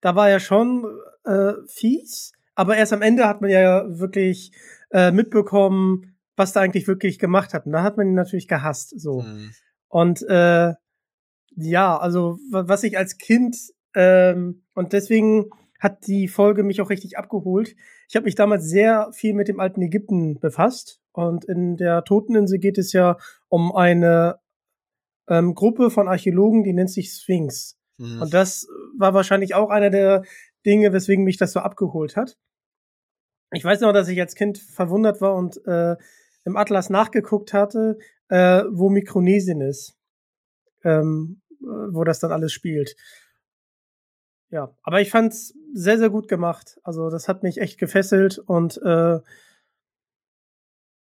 da 0.00 0.16
war 0.16 0.28
er 0.28 0.40
schon 0.40 0.84
äh, 1.24 1.52
fies, 1.68 2.32
aber 2.54 2.76
erst 2.76 2.92
am 2.92 3.02
Ende 3.02 3.26
hat 3.26 3.40
man 3.40 3.50
ja 3.50 3.84
wirklich 3.98 4.52
äh, 4.90 5.12
mitbekommen, 5.12 6.16
was 6.36 6.52
da 6.52 6.60
eigentlich 6.60 6.88
wirklich 6.88 7.18
gemacht 7.18 7.54
hat. 7.54 7.66
Und 7.66 7.72
da 7.72 7.82
hat 7.82 7.96
man 7.96 8.08
ihn 8.08 8.14
natürlich 8.14 8.48
gehasst. 8.48 8.98
So. 9.00 9.22
Mhm. 9.22 9.52
Und 9.88 10.22
äh, 10.28 10.74
ja, 11.56 11.96
also 11.96 12.38
was 12.50 12.82
ich 12.82 12.98
als 12.98 13.18
Kind 13.18 13.56
ähm, 13.94 14.62
und 14.74 14.92
deswegen 14.92 15.50
hat 15.78 16.06
die 16.06 16.28
Folge 16.28 16.64
mich 16.64 16.80
auch 16.80 16.90
richtig 16.90 17.16
abgeholt. 17.16 17.76
Ich 18.08 18.16
habe 18.16 18.24
mich 18.24 18.34
damals 18.34 18.68
sehr 18.68 19.10
viel 19.12 19.34
mit 19.34 19.48
dem 19.48 19.60
alten 19.60 19.80
Ägypten 19.82 20.40
befasst 20.40 21.00
und 21.12 21.44
in 21.44 21.76
der 21.76 22.04
Toteninsel 22.04 22.58
geht 22.58 22.78
es 22.78 22.92
ja 22.92 23.16
um 23.48 23.74
eine 23.74 24.40
ähm, 25.28 25.54
Gruppe 25.54 25.90
von 25.90 26.08
Archäologen, 26.08 26.64
die 26.64 26.72
nennt 26.72 26.90
sich 26.90 27.12
Sphinx. 27.12 27.78
Mhm. 27.98 28.22
Und 28.22 28.34
das 28.34 28.66
war 28.96 29.14
wahrscheinlich 29.14 29.54
auch 29.54 29.70
einer 29.70 29.90
der 29.90 30.22
Dinge, 30.64 30.92
weswegen 30.92 31.24
mich 31.24 31.36
das 31.36 31.52
so 31.52 31.60
abgeholt 31.60 32.16
hat. 32.16 32.36
Ich 33.52 33.64
weiß 33.64 33.80
noch, 33.80 33.92
dass 33.92 34.08
ich 34.08 34.20
als 34.20 34.34
Kind 34.34 34.58
verwundert 34.58 35.20
war 35.20 35.34
und 35.34 35.64
äh, 35.66 35.96
im 36.44 36.56
Atlas 36.56 36.90
nachgeguckt 36.90 37.52
hatte, 37.52 37.98
äh, 38.28 38.64
wo 38.70 38.90
Mikronesien 38.90 39.60
ist, 39.60 39.96
ähm, 40.84 41.40
äh, 41.60 41.64
wo 41.64 42.04
das 42.04 42.20
dann 42.20 42.32
alles 42.32 42.52
spielt. 42.52 42.94
Ja, 44.50 44.74
aber 44.82 45.00
ich 45.00 45.10
fand's 45.10 45.54
sehr, 45.74 45.98
sehr 45.98 46.10
gut 46.10 46.28
gemacht. 46.28 46.78
Also 46.82 47.10
das 47.10 47.28
hat 47.28 47.42
mich 47.42 47.58
echt 47.58 47.78
gefesselt 47.78 48.38
und 48.38 48.80
äh, 48.82 49.20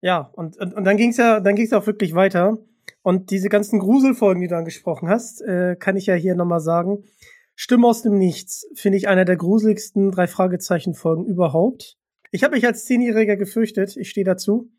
ja, 0.02 0.30
und, 0.32 0.58
und, 0.58 0.74
und 0.74 0.84
dann 0.84 0.96
ging's 0.96 1.16
ja, 1.16 1.40
dann 1.40 1.54
ging's 1.54 1.72
auch 1.72 1.86
wirklich 1.86 2.14
weiter. 2.14 2.58
Und 3.02 3.30
diese 3.30 3.48
ganzen 3.48 3.78
Gruselfolgen, 3.78 4.40
die 4.40 4.48
du 4.48 4.56
angesprochen 4.56 5.08
hast, 5.08 5.40
äh, 5.42 5.76
kann 5.78 5.96
ich 5.96 6.06
ja 6.06 6.14
hier 6.14 6.34
nochmal 6.34 6.60
sagen. 6.60 7.04
Stimme 7.54 7.86
aus 7.86 8.02
dem 8.02 8.18
Nichts 8.18 8.66
finde 8.74 8.98
ich 8.98 9.08
einer 9.08 9.24
der 9.24 9.36
gruseligsten 9.36 10.10
drei 10.10 10.26
Fragezeichen 10.26 10.94
Folgen 10.94 11.26
überhaupt. 11.26 11.96
Ich 12.30 12.44
habe 12.44 12.54
mich 12.54 12.64
als 12.64 12.84
Zehnjähriger 12.84 13.36
gefürchtet. 13.36 13.96
Ich 13.96 14.10
stehe 14.10 14.24
dazu. 14.24 14.70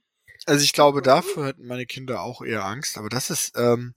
Also 0.45 0.63
ich 0.63 0.73
glaube, 0.73 1.01
dafür 1.01 1.47
hätten 1.47 1.67
meine 1.67 1.85
Kinder 1.85 2.21
auch 2.21 2.41
eher 2.41 2.65
Angst. 2.65 2.97
Aber 2.97 3.09
das 3.09 3.29
ist 3.29 3.53
ähm, 3.55 3.93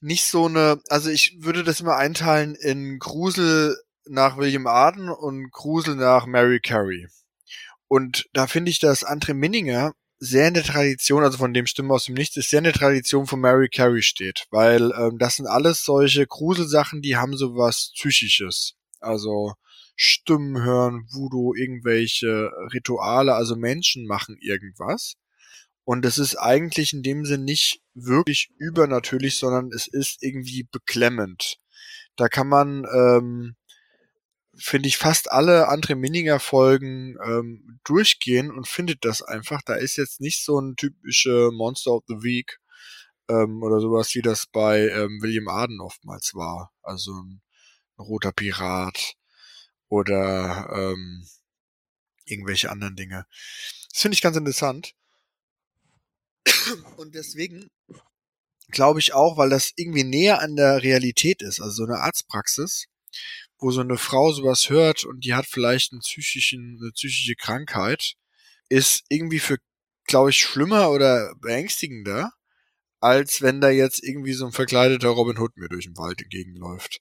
nicht 0.00 0.26
so 0.26 0.46
eine. 0.46 0.80
Also 0.88 1.10
ich 1.10 1.38
würde 1.40 1.64
das 1.64 1.80
immer 1.80 1.96
einteilen 1.96 2.54
in 2.54 2.98
Grusel 2.98 3.76
nach 4.06 4.36
William 4.36 4.66
Arden 4.66 5.08
und 5.08 5.50
Grusel 5.50 5.96
nach 5.96 6.26
Mary 6.26 6.60
Carey. 6.60 7.08
Und 7.88 8.28
da 8.32 8.46
finde 8.46 8.70
ich, 8.70 8.78
dass 8.78 9.04
Andre 9.04 9.34
Minninger 9.34 9.94
sehr 10.24 10.48
in 10.48 10.54
der 10.54 10.62
Tradition, 10.62 11.22
also 11.22 11.38
von 11.38 11.52
dem 11.52 11.66
Stimmen 11.66 11.90
aus 11.90 12.06
dem 12.06 12.14
Nichts, 12.14 12.36
ist 12.36 12.50
sehr 12.50 12.58
in 12.58 12.64
der 12.64 12.72
Tradition 12.72 13.26
von 13.26 13.40
Mary 13.40 13.68
Carey 13.68 14.02
steht, 14.02 14.46
weil 14.50 14.90
ähm, 14.98 15.18
das 15.18 15.36
sind 15.36 15.46
alles 15.46 15.84
solche 15.84 16.26
Gruselsachen, 16.26 17.02
die 17.02 17.16
haben 17.16 17.36
sowas 17.36 17.92
Psychisches. 17.94 18.74
Also 19.00 19.52
Stimmen 19.96 20.62
hören, 20.62 21.06
Voodoo, 21.12 21.54
irgendwelche 21.54 22.50
Rituale, 22.72 23.34
also 23.34 23.54
Menschen 23.54 24.06
machen 24.06 24.36
irgendwas. 24.40 25.14
Und 25.84 26.06
es 26.06 26.16
ist 26.16 26.36
eigentlich 26.36 26.94
in 26.94 27.02
dem 27.02 27.26
Sinn 27.26 27.44
nicht 27.44 27.82
wirklich 27.92 28.50
übernatürlich, 28.56 29.36
sondern 29.36 29.70
es 29.72 29.86
ist 29.86 30.22
irgendwie 30.22 30.66
beklemmend. 30.70 31.58
Da 32.16 32.28
kann 32.28 32.48
man 32.48 32.86
ähm, 32.94 33.56
finde 34.56 34.88
ich, 34.88 34.96
fast 34.96 35.30
alle 35.30 35.68
andere 35.68 35.94
Minninger 35.94 36.40
Folgen 36.40 37.16
ähm, 37.24 37.80
durchgehen 37.84 38.50
und 38.50 38.68
findet 38.68 39.04
das 39.04 39.22
einfach. 39.22 39.62
Da 39.62 39.74
ist 39.74 39.96
jetzt 39.96 40.20
nicht 40.20 40.44
so 40.44 40.60
ein 40.60 40.76
typische 40.76 41.50
Monster 41.52 41.92
of 41.92 42.04
the 42.08 42.22
Week 42.22 42.58
ähm, 43.28 43.62
oder 43.62 43.80
sowas, 43.80 44.14
wie 44.14 44.22
das 44.22 44.46
bei 44.46 44.88
ähm, 44.88 45.20
William 45.22 45.48
Arden 45.48 45.80
oftmals 45.80 46.34
war. 46.34 46.72
Also 46.82 47.12
ein, 47.12 47.42
ein 47.96 48.02
roter 48.02 48.32
Pirat 48.32 49.14
oder 49.88 50.70
ähm, 50.72 51.26
irgendwelche 52.24 52.70
anderen 52.70 52.96
Dinge. 52.96 53.26
Das 53.92 54.02
finde 54.02 54.14
ich 54.14 54.22
ganz 54.22 54.36
interessant. 54.36 54.94
Und 56.96 57.14
deswegen 57.14 57.70
glaube 58.68 59.00
ich 59.00 59.12
auch, 59.12 59.36
weil 59.36 59.50
das 59.50 59.72
irgendwie 59.76 60.04
näher 60.04 60.40
an 60.40 60.56
der 60.56 60.82
Realität 60.82 61.42
ist, 61.42 61.60
also 61.60 61.70
so 61.70 61.84
eine 61.84 62.00
Arztpraxis, 62.00 62.86
wo 63.58 63.70
so 63.70 63.80
eine 63.80 63.98
Frau 63.98 64.32
sowas 64.32 64.68
hört 64.70 65.04
und 65.04 65.24
die 65.24 65.34
hat 65.34 65.46
vielleicht 65.46 65.92
einen 65.92 66.00
psychischen, 66.00 66.78
eine 66.80 66.90
psychische 66.92 67.34
Krankheit, 67.34 68.14
ist 68.68 69.04
irgendwie 69.08 69.38
für, 69.38 69.58
glaube 70.06 70.30
ich, 70.30 70.38
schlimmer 70.38 70.90
oder 70.90 71.34
beängstigender, 71.40 72.32
als 73.00 73.42
wenn 73.42 73.60
da 73.60 73.70
jetzt 73.70 74.02
irgendwie 74.02 74.32
so 74.32 74.46
ein 74.46 74.52
verkleideter 74.52 75.08
Robin 75.08 75.38
Hood 75.38 75.56
mir 75.56 75.68
durch 75.68 75.84
den 75.84 75.96
Wald 75.96 76.22
entgegenläuft. 76.22 77.00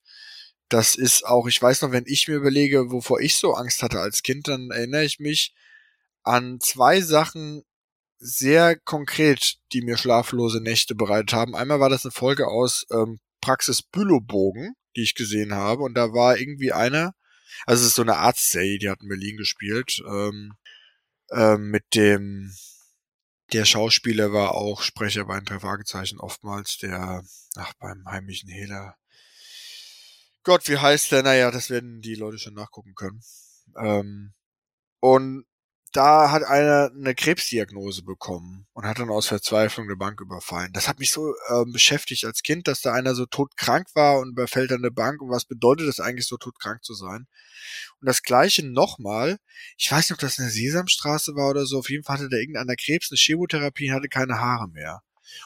Das 0.69 0.95
ist 0.95 1.25
auch, 1.25 1.47
ich 1.47 1.61
weiß 1.61 1.81
noch, 1.81 1.91
wenn 1.91 2.05
ich 2.07 2.27
mir 2.27 2.35
überlege, 2.35 2.91
wovor 2.91 3.19
ich 3.21 3.37
so 3.37 3.53
Angst 3.53 3.83
hatte 3.83 3.99
als 3.99 4.23
Kind, 4.23 4.47
dann 4.47 4.71
erinnere 4.71 5.05
ich 5.05 5.19
mich 5.19 5.53
an 6.23 6.59
zwei 6.61 7.01
Sachen 7.01 7.63
sehr 8.17 8.77
konkret, 8.77 9.57
die 9.73 9.81
mir 9.81 9.97
schlaflose 9.97 10.61
Nächte 10.61 10.95
bereitet 10.95 11.33
haben. 11.33 11.55
Einmal 11.55 11.79
war 11.79 11.89
das 11.89 12.05
eine 12.05 12.11
Folge 12.11 12.47
aus 12.47 12.85
ähm, 12.91 13.19
Praxis 13.41 13.81
Bülowbogen 13.81 14.75
die 14.95 15.03
ich 15.03 15.15
gesehen 15.15 15.53
habe. 15.53 15.83
Und 15.83 15.95
da 15.95 16.13
war 16.13 16.37
irgendwie 16.37 16.71
einer, 16.71 17.13
also 17.65 17.81
es 17.81 17.89
ist 17.89 17.95
so 17.95 18.01
eine 18.01 18.17
Arztserie, 18.17 18.79
die 18.79 18.89
hat 18.89 19.01
in 19.01 19.09
Berlin 19.09 19.37
gespielt, 19.37 20.01
ähm, 20.07 20.53
ähm, 21.31 21.69
mit 21.69 21.95
dem, 21.95 22.53
der 23.53 23.65
Schauspieler 23.65 24.33
war 24.33 24.55
auch 24.55 24.81
Sprecher 24.81 25.25
bei 25.25 25.39
den 25.39 25.45
drei 25.45 25.59
Fragezeichen 25.59 26.19
oftmals, 26.19 26.77
der, 26.77 27.23
ach, 27.55 27.73
beim 27.79 28.03
heimlichen 28.07 28.49
Hehler, 28.49 28.97
Gott, 30.43 30.67
wie 30.67 30.77
heißt 30.77 31.11
der? 31.13 31.23
Naja, 31.23 31.51
das 31.51 31.69
werden 31.69 32.01
die 32.01 32.15
Leute 32.15 32.37
schon 32.37 32.53
nachgucken 32.53 32.95
können. 32.95 33.21
Ähm, 33.77 34.33
und 34.99 35.45
da 35.93 36.31
hat 36.31 36.43
einer 36.43 36.91
eine 36.93 37.13
Krebsdiagnose 37.13 38.03
bekommen 38.03 38.65
und 38.73 38.85
hat 38.85 38.99
dann 38.99 39.11
aus 39.11 39.27
Verzweiflung 39.27 39.85
eine 39.85 39.95
Bank 39.95 40.19
überfallen. 40.19 40.73
Das 40.73 40.87
hat 40.87 40.99
mich 40.99 41.11
so 41.11 41.33
ähm, 41.49 41.71
beschäftigt 41.71 42.25
als 42.25 42.41
Kind, 42.41 42.67
dass 42.67 42.81
da 42.81 42.93
einer 42.93 43.13
so 43.13 43.25
todkrank 43.27 43.87
war 43.93 44.19
und 44.19 44.31
überfällt 44.31 44.71
dann 44.71 44.79
eine 44.79 44.91
Bank 44.91 45.21
und 45.21 45.29
was 45.29 45.45
bedeutet 45.45 45.87
das 45.87 45.99
eigentlich 45.99 46.27
so 46.27 46.37
todkrank 46.37 46.83
zu 46.83 46.95
sein? 46.95 47.27
Und 48.01 48.07
das 48.07 48.23
gleiche 48.23 48.67
nochmal, 48.67 49.37
ich 49.77 49.91
weiß 49.91 50.09
nicht, 50.09 50.13
ob 50.13 50.19
das 50.19 50.39
eine 50.39 50.49
Sesamstraße 50.49 51.35
war 51.35 51.49
oder 51.49 51.65
so, 51.67 51.77
auf 51.77 51.89
jeden 51.89 52.03
Fall 52.03 52.17
hatte 52.17 52.29
da 52.29 52.37
irgendeiner 52.37 52.75
Krebs, 52.75 53.11
eine 53.11 53.17
Chemotherapie 53.17 53.89
und 53.89 53.95
hatte 53.95 54.09
keine 54.09 54.39
Haare 54.39 54.67
mehr. 54.69 55.01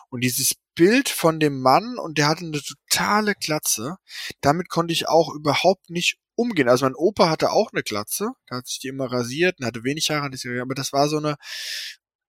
Und 0.09 0.21
dieses 0.21 0.55
Bild 0.75 1.09
von 1.09 1.39
dem 1.39 1.61
Mann 1.61 1.97
und 1.97 2.17
der 2.17 2.27
hatte 2.27 2.45
eine 2.45 2.61
totale 2.61 3.35
Glatze, 3.35 3.97
damit 4.41 4.69
konnte 4.69 4.93
ich 4.93 5.09
auch 5.09 5.33
überhaupt 5.33 5.89
nicht 5.89 6.17
umgehen. 6.37 6.69
Also 6.69 6.85
mein 6.85 6.95
Opa 6.95 7.29
hatte 7.29 7.51
auch 7.51 7.73
eine 7.73 7.83
Glatze, 7.83 8.29
da 8.47 8.57
hat 8.57 8.67
sich 8.67 8.79
die 8.79 8.87
immer 8.87 9.11
rasiert 9.11 9.59
und 9.59 9.65
hatte 9.65 9.83
wenig 9.83 10.09
Haare, 10.09 10.29
aber 10.61 10.75
das 10.75 10.93
war 10.93 11.09
so 11.09 11.17
eine 11.17 11.35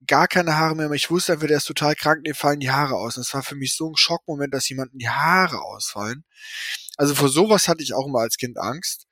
gar 0.06 0.28
keine 0.28 0.56
Haare 0.56 0.76
mehr. 0.76 0.90
Ich 0.92 1.10
wusste 1.10 1.32
einfach, 1.32 1.48
der 1.48 1.56
ist 1.56 1.66
total 1.66 1.94
krank, 1.94 2.24
dem 2.24 2.34
fallen 2.34 2.60
die 2.60 2.70
Haare 2.70 2.94
aus. 2.94 3.16
Und 3.16 3.26
das 3.26 3.34
war 3.34 3.42
für 3.42 3.56
mich 3.56 3.74
so 3.74 3.90
ein 3.90 3.96
Schockmoment, 3.96 4.54
dass 4.54 4.68
jemandem 4.68 4.98
die 4.98 5.08
Haare 5.08 5.60
ausfallen. 5.60 6.24
Also 6.96 7.14
vor 7.14 7.28
sowas 7.28 7.68
hatte 7.68 7.82
ich 7.82 7.94
auch 7.94 8.06
immer 8.06 8.20
als 8.20 8.36
Kind 8.36 8.58
Angst. 8.58 9.06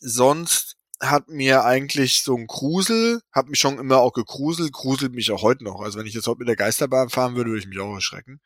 Sonst 0.00 0.76
hat 1.00 1.28
mir 1.28 1.64
eigentlich 1.64 2.22
so 2.22 2.36
ein 2.36 2.46
Grusel, 2.46 3.20
hat 3.32 3.48
mich 3.48 3.58
schon 3.58 3.78
immer 3.78 3.98
auch 3.98 4.12
gegruselt, 4.12 4.72
gruselt 4.72 5.12
mich 5.12 5.30
auch 5.30 5.42
heute 5.42 5.64
noch. 5.64 5.80
Also 5.80 5.98
wenn 5.98 6.06
ich 6.06 6.14
jetzt 6.14 6.26
heute 6.26 6.38
mit 6.38 6.48
der 6.48 6.56
Geisterbahn 6.56 7.10
fahren 7.10 7.36
würde, 7.36 7.50
würde 7.50 7.60
ich 7.60 7.68
mich 7.68 7.78
auch 7.80 7.94
erschrecken. 7.94 8.40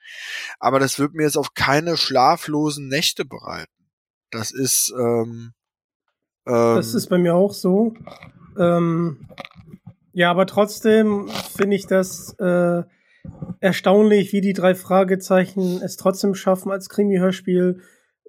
Aber 0.58 0.80
das 0.80 0.98
wird 0.98 1.14
mir 1.14 1.24
jetzt 1.24 1.36
auf 1.36 1.54
keine 1.54 1.96
schlaflosen 1.96 2.88
Nächte 2.88 3.24
bereiten. 3.24 3.79
Das 4.30 4.52
ist, 4.52 4.92
ähm, 4.98 5.52
ähm, 6.46 6.76
Das 6.76 6.94
ist 6.94 7.08
bei 7.08 7.18
mir 7.18 7.34
auch 7.34 7.52
so. 7.52 7.94
Ähm, 8.58 9.28
ja, 10.12 10.30
aber 10.30 10.46
trotzdem 10.46 11.28
finde 11.56 11.76
ich 11.76 11.86
das 11.86 12.34
äh, 12.38 12.82
erstaunlich, 13.60 14.32
wie 14.32 14.40
die 14.40 14.52
drei 14.52 14.74
Fragezeichen 14.74 15.80
es 15.82 15.96
trotzdem 15.96 16.34
schaffen, 16.34 16.70
als 16.70 16.88
Krimi-Hörspiel 16.88 17.80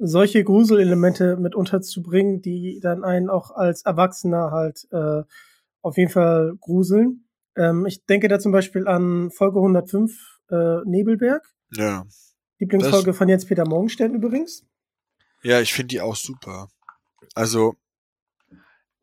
solche 0.04 0.43
Gruselelemente 0.43 1.38
mit 1.38 1.56
unterzubringen, 1.56 2.41
die 2.41 2.80
dann 2.82 3.04
einen 3.04 3.30
auch 3.30 3.52
als 3.52 3.84
Erwachsener 3.84 4.52
halt 4.52 4.88
äh, 4.91 5.24
auf 5.82 5.97
jeden 5.97 6.12
Fall 6.12 6.56
gruseln. 6.60 7.28
Ähm, 7.56 7.86
ich 7.86 8.06
denke 8.06 8.28
da 8.28 8.39
zum 8.39 8.52
Beispiel 8.52 8.88
an 8.88 9.30
Folge 9.32 9.60
105 9.60 10.12
äh, 10.49 10.78
Nebelberg. 10.86 11.43
Ja. 11.76 12.06
Lieblingsfolge 12.60 13.08
das, 13.08 13.18
von 13.18 13.30
Jens-Peter 13.30 13.68
Morgenstern 13.68 14.14
übrigens. 14.14 14.66
Ja, 15.44 15.62
ich 15.62 15.74
finde 15.74 15.88
die 15.89 16.02
auch 16.02 16.16
super. 16.16 16.70
Also, 17.36 17.76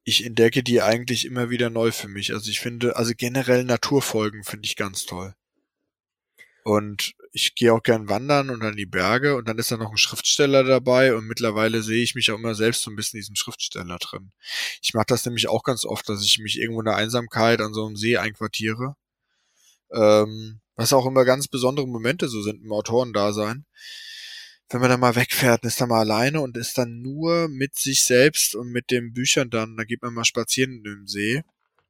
ich 0.05 0.25
entdecke 0.25 0.63
die 0.63 0.81
eigentlich 0.81 1.27
immer 1.27 1.51
wieder 1.51 1.69
neu 1.69 1.93
für 1.93 2.09
mich. 2.09 2.33
Also 2.33 2.51
ich 2.51 2.61
finde, 2.61 2.97
also 2.97 3.13
generell 3.15 3.65
Naturfolgen 3.65 4.43
finde 4.43 4.67
ich 4.67 4.75
ganz 4.77 5.05
toll. 5.05 5.35
Und 6.65 7.15
ich 7.33 7.55
gehe 7.55 7.73
auch 7.75 7.83
gern 7.83 8.09
wandern 8.09 8.51
und 8.51 8.63
an 8.63 8.77
die 8.77 8.87
Berge 8.87 9.37
und 9.37 9.47
dann 9.49 9.59
ist 9.59 9.71
da 9.71 9.77
noch 9.77 9.91
ein 9.91 9.99
Schriftsteller 9.99 10.65
dabei 10.65 11.15
und 11.15 11.27
mittlerweile 11.27 11.83
sehe 11.83 12.03
ich 12.03 12.15
mich 12.15 12.31
auch 12.31 12.39
immer 12.39 12.55
selbst 12.55 12.83
so 12.83 12.91
ein 12.91 12.97
bisschen 12.97 13.19
in 13.19 13.23
diesem 13.23 13.37
Schriftsteller 13.37 13.99
drin. 13.99 14.33
Ich 14.83 14.95
mache 14.95 15.07
das 15.09 15.25
nämlich 15.27 15.49
auch 15.49 15.63
ganz 15.63 15.85
oft, 15.85 16.09
dass 16.09 16.25
ich 16.25 16.39
mich 16.39 16.59
irgendwo 16.59 16.81
in 16.81 16.87
der 16.87 16.97
Einsamkeit 16.97 17.61
an 17.61 17.75
so 17.75 17.87
einem 17.87 17.97
See 17.97 18.17
einquartiere. 18.17 18.97
Ähm, 19.93 20.61
was 20.75 20.93
auch 20.93 21.07
immer 21.07 21.25
ganz 21.25 21.49
besondere 21.49 21.87
Momente 21.87 22.29
so 22.29 22.43
sind 22.43 22.63
im 22.63 22.73
Autorendasein 22.73 23.67
wenn 24.71 24.81
man 24.81 24.91
dann 24.91 25.01
mal 25.01 25.17
wegfährt, 25.17 25.65
ist 25.65 25.81
dann 25.81 25.89
mal 25.89 26.01
alleine 26.01 26.41
und 26.41 26.57
ist 26.57 26.77
dann 26.77 27.01
nur 27.01 27.49
mit 27.49 27.77
sich 27.77 28.05
selbst 28.05 28.55
und 28.55 28.71
mit 28.71 28.91
den 28.91 29.13
Büchern 29.13 29.51
dann, 29.51 29.77
da 29.77 29.85
geht 29.85 30.03
man 30.03 30.13
mal 30.13 30.25
spazieren 30.25 30.73
in 30.73 30.85
den 30.85 31.07
See. 31.07 31.43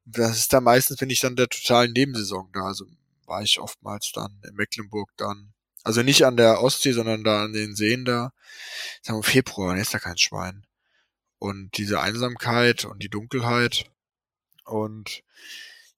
Das 0.05 0.39
ist 0.39 0.53
dann 0.53 0.65
meistens, 0.65 0.99
finde 0.99 1.13
ich, 1.13 1.21
dann 1.21 1.37
der 1.37 1.49
totalen 1.49 1.93
Nebensaison 1.93 2.51
da. 2.53 2.63
Also 2.63 2.87
war 3.27 3.43
ich 3.43 3.59
oftmals 3.59 4.13
dann 4.15 4.41
in 4.49 4.55
Mecklenburg 4.55 5.11
dann. 5.17 5.53
Also 5.83 6.03
nicht 6.03 6.25
an 6.25 6.37
der 6.37 6.63
Ostsee, 6.63 6.93
sondern 6.93 7.25
da 7.25 7.45
an 7.45 7.53
den 7.53 7.75
Seen 7.75 8.05
da. 8.05 8.33
Sagen 9.03 9.19
wir 9.19 9.23
Februar, 9.25 9.73
dann 9.73 9.83
ist 9.83 9.95
da 9.95 9.99
kein 9.99 10.19
Schwein. 10.19 10.65
Und 11.39 11.77
diese 11.79 12.01
Einsamkeit 12.01 12.85
und 12.85 13.03
die 13.03 13.11
Dunkelheit. 13.11 13.91
Und 14.65 15.23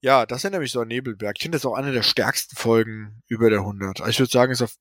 ja, 0.01 0.25
das 0.25 0.43
erinnert 0.43 0.61
mich 0.61 0.71
so 0.71 0.81
an 0.81 0.87
Nebelberg. 0.87 1.35
Ich 1.37 1.43
finde 1.43 1.57
das 1.57 1.65
auch 1.65 1.75
eine 1.75 1.91
der 1.91 2.03
stärksten 2.03 2.55
Folgen 2.55 3.21
über 3.27 3.49
der 3.49 3.59
100. 3.59 4.01
Also 4.01 4.09
ich 4.09 4.19
würde 4.19 4.31
sagen, 4.31 4.51
ist 4.51 4.61
auf 4.61 4.75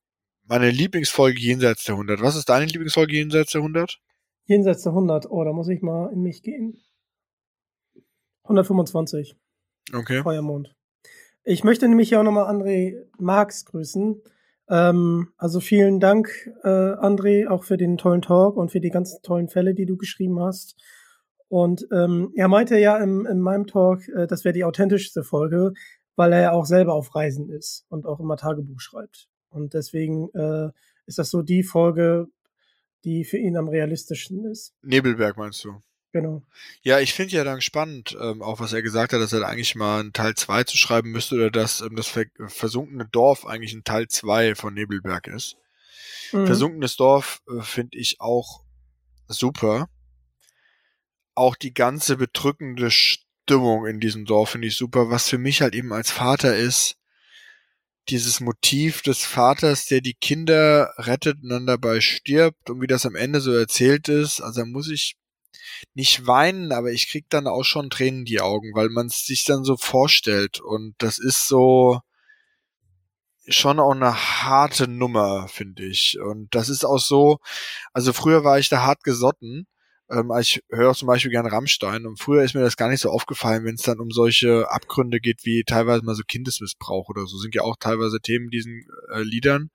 meine 0.50 0.70
Lieblingsfolge 0.70 1.38
jenseits 1.38 1.84
der 1.84 1.94
100. 1.94 2.20
Was 2.20 2.34
ist 2.34 2.48
deine 2.48 2.66
Lieblingsfolge 2.66 3.14
jenseits 3.14 3.52
der 3.52 3.60
100? 3.60 4.00
Jenseits 4.46 4.82
der 4.82 4.90
100. 4.90 5.30
Oh, 5.30 5.44
da 5.44 5.52
muss 5.52 5.68
ich 5.68 5.80
mal 5.80 6.12
in 6.12 6.22
mich 6.22 6.42
gehen. 6.42 6.76
125. 8.42 9.36
Okay. 9.94 10.22
Feuermond. 10.22 10.74
Ich 11.44 11.62
möchte 11.62 11.88
nämlich 11.88 12.10
ja 12.10 12.18
auch 12.18 12.24
nochmal 12.24 12.52
André 12.52 12.96
Marx 13.16 13.64
grüßen. 13.64 14.20
Ähm, 14.68 15.28
also 15.36 15.60
vielen 15.60 16.00
Dank, 16.00 16.50
äh, 16.64 16.68
André, 16.68 17.48
auch 17.48 17.62
für 17.62 17.76
den 17.76 17.96
tollen 17.96 18.22
Talk 18.22 18.56
und 18.56 18.72
für 18.72 18.80
die 18.80 18.90
ganzen 18.90 19.22
tollen 19.22 19.48
Fälle, 19.48 19.74
die 19.74 19.86
du 19.86 19.96
geschrieben 19.96 20.40
hast. 20.40 20.74
Und 21.46 21.86
ähm, 21.92 22.32
er 22.34 22.48
meinte 22.48 22.76
ja 22.76 22.98
im, 22.98 23.24
in 23.24 23.40
meinem 23.40 23.68
Talk, 23.68 24.08
äh, 24.08 24.26
das 24.26 24.44
wäre 24.44 24.52
die 24.52 24.64
authentischste 24.64 25.22
Folge, 25.22 25.74
weil 26.16 26.32
er 26.32 26.40
ja 26.40 26.52
auch 26.52 26.66
selber 26.66 26.94
auf 26.94 27.14
Reisen 27.14 27.50
ist 27.50 27.86
und 27.88 28.04
auch 28.04 28.18
immer 28.18 28.36
Tagebuch 28.36 28.80
schreibt. 28.80 29.28
Und 29.50 29.74
deswegen 29.74 30.30
äh, 30.34 30.70
ist 31.06 31.18
das 31.18 31.30
so 31.30 31.42
die 31.42 31.62
Folge, 31.62 32.28
die 33.04 33.24
für 33.24 33.38
ihn 33.38 33.56
am 33.56 33.68
realistischsten 33.68 34.44
ist. 34.44 34.74
Nebelberg 34.82 35.36
meinst 35.36 35.64
du? 35.64 35.80
Genau. 36.12 36.42
Ja, 36.82 36.98
ich 36.98 37.14
finde 37.14 37.36
ja 37.36 37.44
dann 37.44 37.60
spannend, 37.60 38.16
ähm, 38.20 38.42
auch 38.42 38.58
was 38.58 38.72
er 38.72 38.82
gesagt 38.82 39.12
hat, 39.12 39.20
dass 39.20 39.32
er 39.32 39.46
eigentlich 39.46 39.76
mal 39.76 40.00
einen 40.00 40.12
Teil 40.12 40.34
2 40.34 40.64
zu 40.64 40.76
schreiben 40.76 41.12
müsste 41.12 41.36
oder 41.36 41.50
dass 41.50 41.80
ähm, 41.82 41.94
das 41.94 42.08
ver 42.08 42.24
versunkene 42.46 43.06
Dorf 43.06 43.46
eigentlich 43.46 43.72
ein 43.74 43.84
Teil 43.84 44.08
2 44.08 44.56
von 44.56 44.74
Nebelberg 44.74 45.28
ist. 45.28 45.56
Mhm. 46.32 46.46
Versunkenes 46.46 46.96
Dorf 46.96 47.42
äh, 47.48 47.62
finde 47.62 47.96
ich 47.96 48.20
auch 48.20 48.64
super. 49.28 49.88
Auch 51.36 51.54
die 51.54 51.74
ganze 51.74 52.16
bedrückende 52.16 52.90
Stimmung 52.90 53.86
in 53.86 54.00
diesem 54.00 54.24
Dorf 54.24 54.50
finde 54.50 54.66
ich 54.66 54.76
super. 54.76 55.10
Was 55.10 55.28
für 55.28 55.38
mich 55.38 55.62
halt 55.62 55.76
eben 55.76 55.92
als 55.92 56.10
Vater 56.10 56.56
ist, 56.56 56.96
dieses 58.08 58.40
Motiv 58.40 59.02
des 59.02 59.24
Vaters, 59.24 59.86
der 59.86 60.00
die 60.00 60.14
Kinder 60.14 60.92
rettet 60.96 61.42
und 61.42 61.50
dann 61.50 61.66
dabei 61.66 62.00
stirbt 62.00 62.70
und 62.70 62.80
wie 62.80 62.86
das 62.86 63.06
am 63.06 63.14
Ende 63.14 63.40
so 63.40 63.52
erzählt 63.52 64.08
ist, 64.08 64.40
also 64.40 64.62
da 64.62 64.66
muss 64.66 64.88
ich 64.88 65.16
nicht 65.94 66.26
weinen, 66.26 66.72
aber 66.72 66.90
ich 66.90 67.08
krieg 67.08 67.26
dann 67.28 67.46
auch 67.46 67.64
schon 67.64 67.90
Tränen 67.90 68.20
in 68.20 68.24
die 68.24 68.40
Augen, 68.40 68.74
weil 68.74 68.88
man 68.88 69.06
es 69.06 69.24
sich 69.26 69.44
dann 69.44 69.64
so 69.64 69.76
vorstellt 69.76 70.60
und 70.60 70.94
das 70.98 71.18
ist 71.18 71.46
so 71.46 72.00
schon 73.48 73.80
auch 73.80 73.92
eine 73.92 74.14
harte 74.14 74.88
Nummer, 74.88 75.48
finde 75.48 75.84
ich. 75.84 76.18
Und 76.20 76.54
das 76.54 76.68
ist 76.68 76.84
auch 76.84 76.98
so, 76.98 77.38
also 77.92 78.12
früher 78.12 78.44
war 78.44 78.58
ich 78.58 78.68
da 78.68 78.82
hart 78.82 79.02
gesotten 79.02 79.66
ähm, 80.10 80.30
ich 80.40 80.62
höre 80.70 80.94
zum 80.94 81.06
Beispiel 81.06 81.30
gerne 81.30 81.52
Rammstein 81.52 82.06
und 82.06 82.18
früher 82.18 82.42
ist 82.42 82.54
mir 82.54 82.62
das 82.62 82.76
gar 82.76 82.88
nicht 82.88 83.00
so 83.00 83.10
aufgefallen, 83.10 83.64
wenn 83.64 83.76
es 83.76 83.82
dann 83.82 84.00
um 84.00 84.10
solche 84.10 84.70
Abgründe 84.70 85.20
geht 85.20 85.44
wie 85.44 85.62
teilweise 85.64 86.04
mal 86.04 86.14
so 86.14 86.22
Kindesmissbrauch 86.26 87.08
oder 87.08 87.26
so, 87.26 87.38
sind 87.38 87.54
ja 87.54 87.62
auch 87.62 87.76
teilweise 87.78 88.20
Themen 88.20 88.46
in 88.46 88.50
diesen 88.50 88.86
äh, 89.14 89.22
Liedern. 89.22 89.70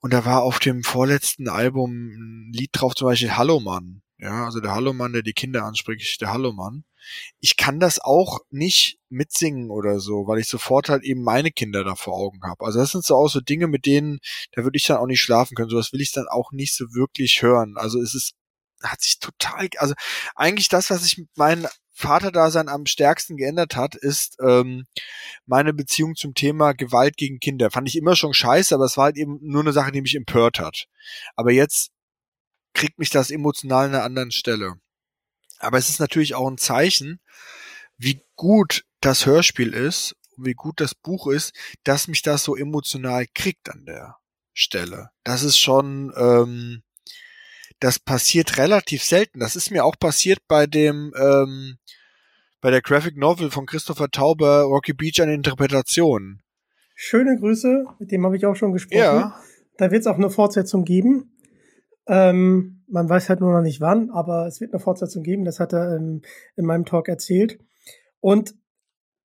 Und 0.00 0.12
da 0.12 0.24
war 0.24 0.42
auf 0.42 0.60
dem 0.60 0.84
vorletzten 0.84 1.48
Album 1.48 1.90
ein 1.90 2.52
Lied 2.52 2.70
drauf, 2.72 2.94
zum 2.94 3.08
Beispiel 3.08 3.36
Hallo 3.36 3.58
Mann. 3.58 4.02
Ja, 4.20 4.46
also 4.46 4.60
der 4.60 4.74
Hallo 4.74 4.92
Mann, 4.92 5.12
der 5.12 5.22
die 5.22 5.32
Kinder 5.32 5.64
anspricht, 5.64 6.20
der 6.20 6.32
Hallo 6.32 6.52
Mann. 6.52 6.84
Ich 7.40 7.56
kann 7.56 7.80
das 7.80 8.00
auch 8.00 8.40
nicht 8.50 8.98
mitsingen 9.08 9.70
oder 9.70 9.98
so, 10.00 10.26
weil 10.26 10.40
ich 10.40 10.48
sofort 10.48 10.88
halt 10.88 11.04
eben 11.04 11.22
meine 11.22 11.50
Kinder 11.50 11.84
da 11.84 11.94
vor 11.94 12.14
Augen 12.14 12.40
habe. 12.42 12.64
Also 12.64 12.80
das 12.80 12.92
sind 12.92 13.04
so 13.04 13.14
auch 13.14 13.28
so 13.28 13.40
Dinge, 13.40 13.66
mit 13.66 13.86
denen, 13.86 14.18
da 14.52 14.64
würde 14.64 14.76
ich 14.76 14.84
dann 14.84 14.98
auch 14.98 15.06
nicht 15.06 15.22
schlafen 15.22 15.54
können. 15.54 15.70
Sowas 15.70 15.92
will 15.92 16.00
ich 16.00 16.12
dann 16.12 16.26
auch 16.28 16.52
nicht 16.52 16.74
so 16.74 16.84
wirklich 16.94 17.42
hören. 17.42 17.74
Also 17.76 18.00
es 18.00 18.14
ist 18.14 18.34
hat 18.82 19.00
sich 19.00 19.18
total, 19.18 19.68
also 19.78 19.94
eigentlich 20.34 20.68
das, 20.68 20.90
was 20.90 21.02
sich 21.02 21.18
mit 21.18 21.28
meinem 21.36 21.66
Vaterdasein 21.92 22.68
am 22.68 22.86
stärksten 22.86 23.36
geändert 23.36 23.74
hat, 23.74 23.96
ist 23.96 24.36
ähm, 24.40 24.86
meine 25.46 25.74
Beziehung 25.74 26.14
zum 26.14 26.34
Thema 26.34 26.72
Gewalt 26.72 27.16
gegen 27.16 27.40
Kinder. 27.40 27.70
Fand 27.70 27.88
ich 27.88 27.96
immer 27.96 28.14
schon 28.14 28.34
scheiße, 28.34 28.74
aber 28.74 28.84
es 28.84 28.96
war 28.96 29.06
halt 29.06 29.16
eben 29.16 29.38
nur 29.42 29.62
eine 29.62 29.72
Sache, 29.72 29.90
die 29.90 30.02
mich 30.02 30.14
empört 30.14 30.60
hat. 30.60 30.86
Aber 31.34 31.50
jetzt 31.50 31.90
kriegt 32.74 32.98
mich 33.00 33.10
das 33.10 33.30
emotional 33.30 33.86
an 33.86 33.94
einer 33.94 34.04
anderen 34.04 34.30
Stelle. 34.30 34.74
Aber 35.58 35.78
es 35.78 35.88
ist 35.88 35.98
natürlich 35.98 36.36
auch 36.36 36.48
ein 36.48 36.58
Zeichen, 36.58 37.20
wie 37.96 38.22
gut 38.36 38.84
das 39.00 39.26
Hörspiel 39.26 39.74
ist 39.74 40.14
wie 40.38 40.54
gut 40.54 40.80
das 40.80 40.94
Buch 40.94 41.26
ist, 41.26 41.52
dass 41.84 42.08
mich 42.08 42.22
das 42.22 42.44
so 42.44 42.56
emotional 42.56 43.26
kriegt 43.34 43.70
an 43.70 43.84
der 43.84 44.16
Stelle. 44.54 45.10
Das 45.24 45.42
ist 45.42 45.58
schon, 45.58 46.12
ähm, 46.16 46.82
das 47.80 47.98
passiert 47.98 48.58
relativ 48.58 49.02
selten. 49.02 49.40
Das 49.40 49.56
ist 49.56 49.70
mir 49.70 49.84
auch 49.84 49.98
passiert 49.98 50.38
bei 50.48 50.66
dem, 50.66 51.12
ähm, 51.16 51.78
bei 52.60 52.70
der 52.70 52.82
Graphic 52.82 53.16
Novel 53.16 53.50
von 53.50 53.66
Christopher 53.66 54.10
Tauber, 54.10 54.62
Rocky 54.62 54.92
Beach, 54.92 55.20
eine 55.22 55.34
Interpretation. 55.34 56.40
Schöne 56.94 57.38
Grüße, 57.38 57.86
mit 57.98 58.10
dem 58.10 58.24
habe 58.24 58.36
ich 58.36 58.46
auch 58.46 58.56
schon 58.56 58.72
gesprochen. 58.72 58.98
Ja. 58.98 59.40
Da 59.76 59.90
wird 59.90 60.00
es 60.00 60.06
auch 60.08 60.16
eine 60.16 60.30
Fortsetzung 60.30 60.84
geben. 60.84 61.36
Ähm, 62.08 62.82
man 62.88 63.08
weiß 63.08 63.28
halt 63.28 63.40
nur 63.40 63.52
noch 63.52 63.62
nicht 63.62 63.80
wann, 63.80 64.10
aber 64.10 64.46
es 64.46 64.60
wird 64.60 64.72
eine 64.72 64.80
Fortsetzung 64.80 65.22
geben. 65.22 65.44
Das 65.44 65.60
hat 65.60 65.72
er 65.72 65.94
ähm, 65.94 66.22
in 66.56 66.64
meinem 66.64 66.84
Talk 66.84 67.08
erzählt. 67.08 67.60
Und 68.18 68.54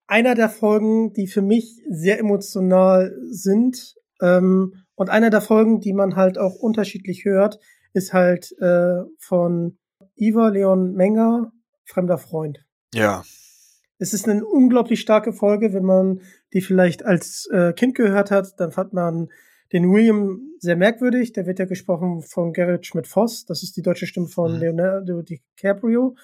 einer 0.08 0.36
der 0.36 0.50
Folgen, 0.50 1.12
die 1.14 1.28
für 1.28 1.42
mich 1.42 1.82
sehr 1.90 2.20
emotional 2.20 3.14
sind, 3.30 3.96
ähm, 4.22 4.74
und 4.96 5.10
einer 5.10 5.30
der 5.30 5.42
Folgen, 5.42 5.80
die 5.80 5.94
man 5.94 6.16
halt 6.16 6.38
auch 6.38 6.56
unterschiedlich 6.56 7.24
hört, 7.24 7.60
ist 7.94 8.14
halt 8.14 8.52
äh, 8.60 9.04
von 9.18 9.78
Iva 10.16 10.50
Leon 10.50 10.94
Menger, 10.94 11.52
Fremder 11.86 12.18
Freund. 12.18 12.66
Ja. 12.94 13.24
Es 13.98 14.14
ist 14.14 14.30
eine 14.30 14.46
unglaublich 14.46 15.02
starke 15.02 15.34
Folge, 15.34 15.74
wenn 15.74 15.84
man 15.84 16.22
die 16.54 16.62
vielleicht 16.62 17.04
als 17.04 17.48
äh, 17.52 17.74
Kind 17.74 17.96
gehört 17.96 18.32
hat, 18.32 18.60
dann 18.60 18.72
fand 18.72 18.94
man 18.94 19.30
den 19.72 19.92
William 19.92 20.40
sehr 20.60 20.76
merkwürdig. 20.76 21.34
Der 21.34 21.46
wird 21.46 21.60
ja 21.60 21.66
gesprochen 21.66 22.22
von 22.22 22.54
Gerrit 22.54 22.86
Schmidt-Voss. 22.86 23.46
Das 23.46 23.64
ist 23.64 23.78
die 23.78 23.82
deutsche 23.82 24.08
Stimme 24.08 24.28
von 24.28 24.54
mhm. 24.54 24.60
Leonardo 24.60 25.22
DiCaprio. 25.22 26.16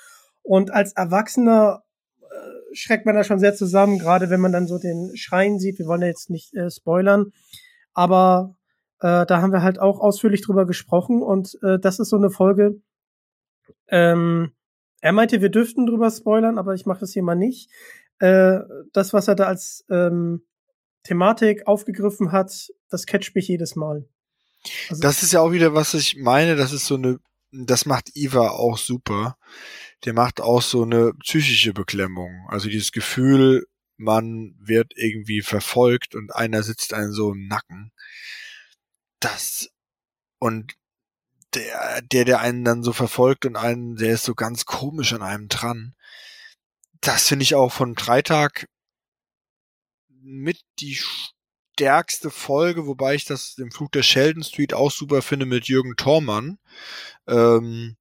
Und 0.42 0.72
als 0.72 0.94
Erwachsener 0.94 1.84
äh, 2.22 2.76
schreckt 2.76 3.06
man 3.06 3.16
da 3.16 3.24
schon 3.24 3.40
sehr 3.40 3.56
zusammen, 3.56 4.00
gerade 4.00 4.30
wenn 4.30 4.42
man 4.42 4.52
dann 4.52 4.68
so 4.68 4.78
den 4.78 5.16
Schrein 5.16 5.60
sieht. 5.60 5.80
Wir 5.80 5.88
wollen 5.88 6.02
ja 6.02 6.08
jetzt 6.08 6.30
nicht 6.30 6.54
äh, 6.56 6.70
spoilern, 6.70 7.32
aber 7.94 8.56
äh, 9.06 9.28
da 9.28 9.40
haben 9.40 9.52
wir 9.52 9.62
halt 9.62 9.78
auch 9.78 10.00
ausführlich 10.00 10.42
drüber 10.42 10.66
gesprochen 10.66 11.22
und 11.22 11.60
äh, 11.62 11.78
das 11.78 12.00
ist 12.00 12.10
so 12.10 12.16
eine 12.16 12.32
Folge. 12.32 12.82
Ähm, 13.88 14.52
er 15.00 15.12
meinte, 15.12 15.42
wir 15.42 15.50
dürften 15.50 15.86
drüber 15.86 16.10
spoilern, 16.10 16.58
aber 16.58 16.74
ich 16.74 16.88
mache 16.88 17.02
das 17.02 17.14
hier 17.14 17.22
mal 17.22 17.36
nicht. 17.36 17.70
Äh, 18.18 18.62
das, 18.94 19.14
was 19.14 19.28
er 19.28 19.36
da 19.36 19.44
als 19.44 19.86
ähm, 19.92 20.44
Thematik 21.04 21.68
aufgegriffen 21.68 22.32
hat, 22.32 22.72
das 22.90 23.06
catcht 23.06 23.36
mich 23.36 23.48
jedes 23.48 23.76
Mal. 23.76 24.10
Also 24.90 25.04
das 25.04 25.22
ist 25.22 25.34
ja 25.34 25.42
auch 25.42 25.52
wieder, 25.52 25.76
was 25.76 25.94
ich 25.94 26.18
meine, 26.18 26.56
das 26.56 26.74
ist 26.74 26.88
so 26.88 26.96
eine, 26.96 27.20
das 27.52 27.86
macht 27.86 28.16
Iva 28.16 28.50
auch 28.50 28.80
super. 28.80 29.38
Der 30.06 30.14
macht 30.14 30.42
auch 30.42 30.64
so 30.64 30.82
eine 30.82 31.14
psychische 31.24 31.74
Beklemmung. 31.74 32.48
Also 32.48 32.70
dieses 32.70 32.92
Gefühl, 32.92 33.68
man 33.98 34.56
wird 34.60 34.94
irgendwie 34.96 35.44
verfolgt 35.44 36.16
und 36.16 36.34
einer 36.36 36.64
sitzt 36.64 36.96
einem 36.96 37.12
so 37.12 37.34
im 37.34 37.48
Nacken. 37.48 37.92
Das 39.26 39.72
und 40.38 40.76
der, 41.56 42.04
der, 42.04 42.26
der 42.26 42.40
einen 42.42 42.64
dann 42.64 42.84
so 42.84 42.94
verfolgt 42.94 43.48
und 43.48 43.56
einen, 43.56 43.96
der 43.96 44.14
ist 44.14 44.24
so 44.24 44.36
ganz 44.36 44.66
komisch 44.66 45.14
an 45.14 45.24
einem 45.24 45.48
dran. 45.48 45.96
Das 47.02 47.28
finde 47.28 47.42
ich 47.42 47.56
auch 47.56 47.72
von 47.72 47.98
Freitag 47.98 48.68
mit 50.10 50.62
die 50.80 51.00
stärkste 51.74 52.30
Folge, 52.30 52.86
wobei 52.86 53.16
ich 53.16 53.26
das 53.26 53.58
im 53.58 53.72
Flug 53.72 53.92
der 53.94 54.04
Sheldon 54.04 54.44
Street 54.44 54.76
auch 54.76 54.92
super 54.92 55.24
finde 55.24 55.48
mit 55.48 55.68
Jürgen 55.68 55.96
Thormann. 55.96 56.60
Ähm, 57.28 57.98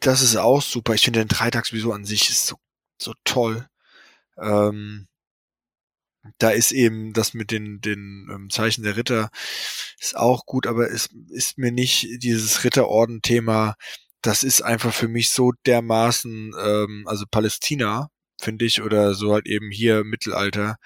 das 0.00 0.22
ist 0.22 0.36
auch 0.36 0.62
super. 0.62 0.94
Ich 0.94 1.02
finde 1.02 1.20
den 1.20 1.28
Freitag 1.28 1.66
sowieso 1.66 1.92
an 1.92 2.06
sich 2.06 2.30
ist 2.30 2.46
so, 2.46 2.56
so 2.98 3.12
toll. 3.24 3.68
Ähm, 4.38 5.08
da 6.38 6.50
ist 6.50 6.72
eben 6.72 7.12
das 7.12 7.34
mit 7.34 7.50
den, 7.50 7.80
den 7.80 8.28
ähm, 8.32 8.50
Zeichen 8.50 8.84
der 8.84 8.96
Ritter 8.96 9.30
ist 10.00 10.16
auch 10.16 10.46
gut, 10.46 10.66
aber 10.66 10.90
es 10.90 11.08
ist 11.30 11.58
mir 11.58 11.72
nicht 11.72 12.22
dieses 12.22 12.64
Ritterorden-Thema, 12.64 13.74
das 14.22 14.44
ist 14.44 14.62
einfach 14.62 14.94
für 14.94 15.08
mich 15.08 15.30
so 15.32 15.52
dermaßen, 15.66 16.54
ähm, 16.58 17.04
also 17.06 17.24
Palästina, 17.30 18.08
finde 18.40 18.64
ich, 18.64 18.82
oder 18.82 19.14
so 19.14 19.32
halt 19.32 19.46
eben 19.46 19.70
hier 19.70 20.04
Mittelalter, 20.04 20.76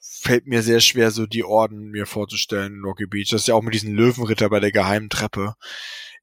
fällt 0.00 0.46
mir 0.46 0.62
sehr 0.62 0.80
schwer, 0.80 1.10
so 1.10 1.26
die 1.26 1.44
Orden 1.44 1.90
mir 1.90 2.06
vorzustellen 2.06 2.74
in 2.74 2.84
Rocky 2.84 3.06
Beach. 3.06 3.30
Das 3.30 3.42
ist 3.42 3.48
ja 3.48 3.54
auch 3.54 3.62
mit 3.62 3.74
diesem 3.74 3.94
Löwenritter 3.94 4.50
bei 4.50 4.60
der 4.60 4.72
geheimen 4.72 5.08
Treppe. 5.08 5.54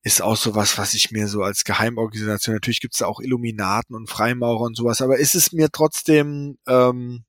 Ist 0.03 0.21
auch 0.21 0.35
sowas, 0.35 0.77
was 0.77 0.93
ich 0.93 1.11
mir 1.11 1.27
so 1.27 1.41
als 1.41 1.63
Geheimorganisation, 1.63 2.55
natürlich 2.55 2.81
gibt's 2.81 2.97
da 2.99 3.05
auch 3.05 3.21
Illuminaten 3.21 3.95
und 3.95 4.09
Freimaurer 4.09 4.61
und 4.65 4.75
sowas, 4.75 5.01
aber 5.01 5.17
ist 5.17 5.35
es 5.35 5.53
mir 5.53 5.69
trotzdem, 5.71 6.57
ähm, 6.67 7.23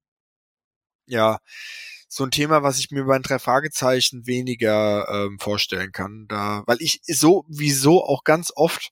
ja, 1.06 1.38
so 2.08 2.24
ein 2.24 2.30
Thema, 2.30 2.62
was 2.62 2.78
ich 2.78 2.90
mir 2.90 3.04
bei 3.04 3.18
den 3.18 3.24
drei 3.24 3.38
Fragezeichen 3.38 4.26
weniger 4.26 5.06
ähm, 5.08 5.38
vorstellen 5.38 5.92
kann. 5.92 6.26
Da, 6.28 6.62
weil 6.66 6.78
ich 6.80 7.00
so, 7.06 7.44
wieso 7.48 8.04
auch 8.04 8.24
ganz 8.24 8.52
oft 8.54 8.90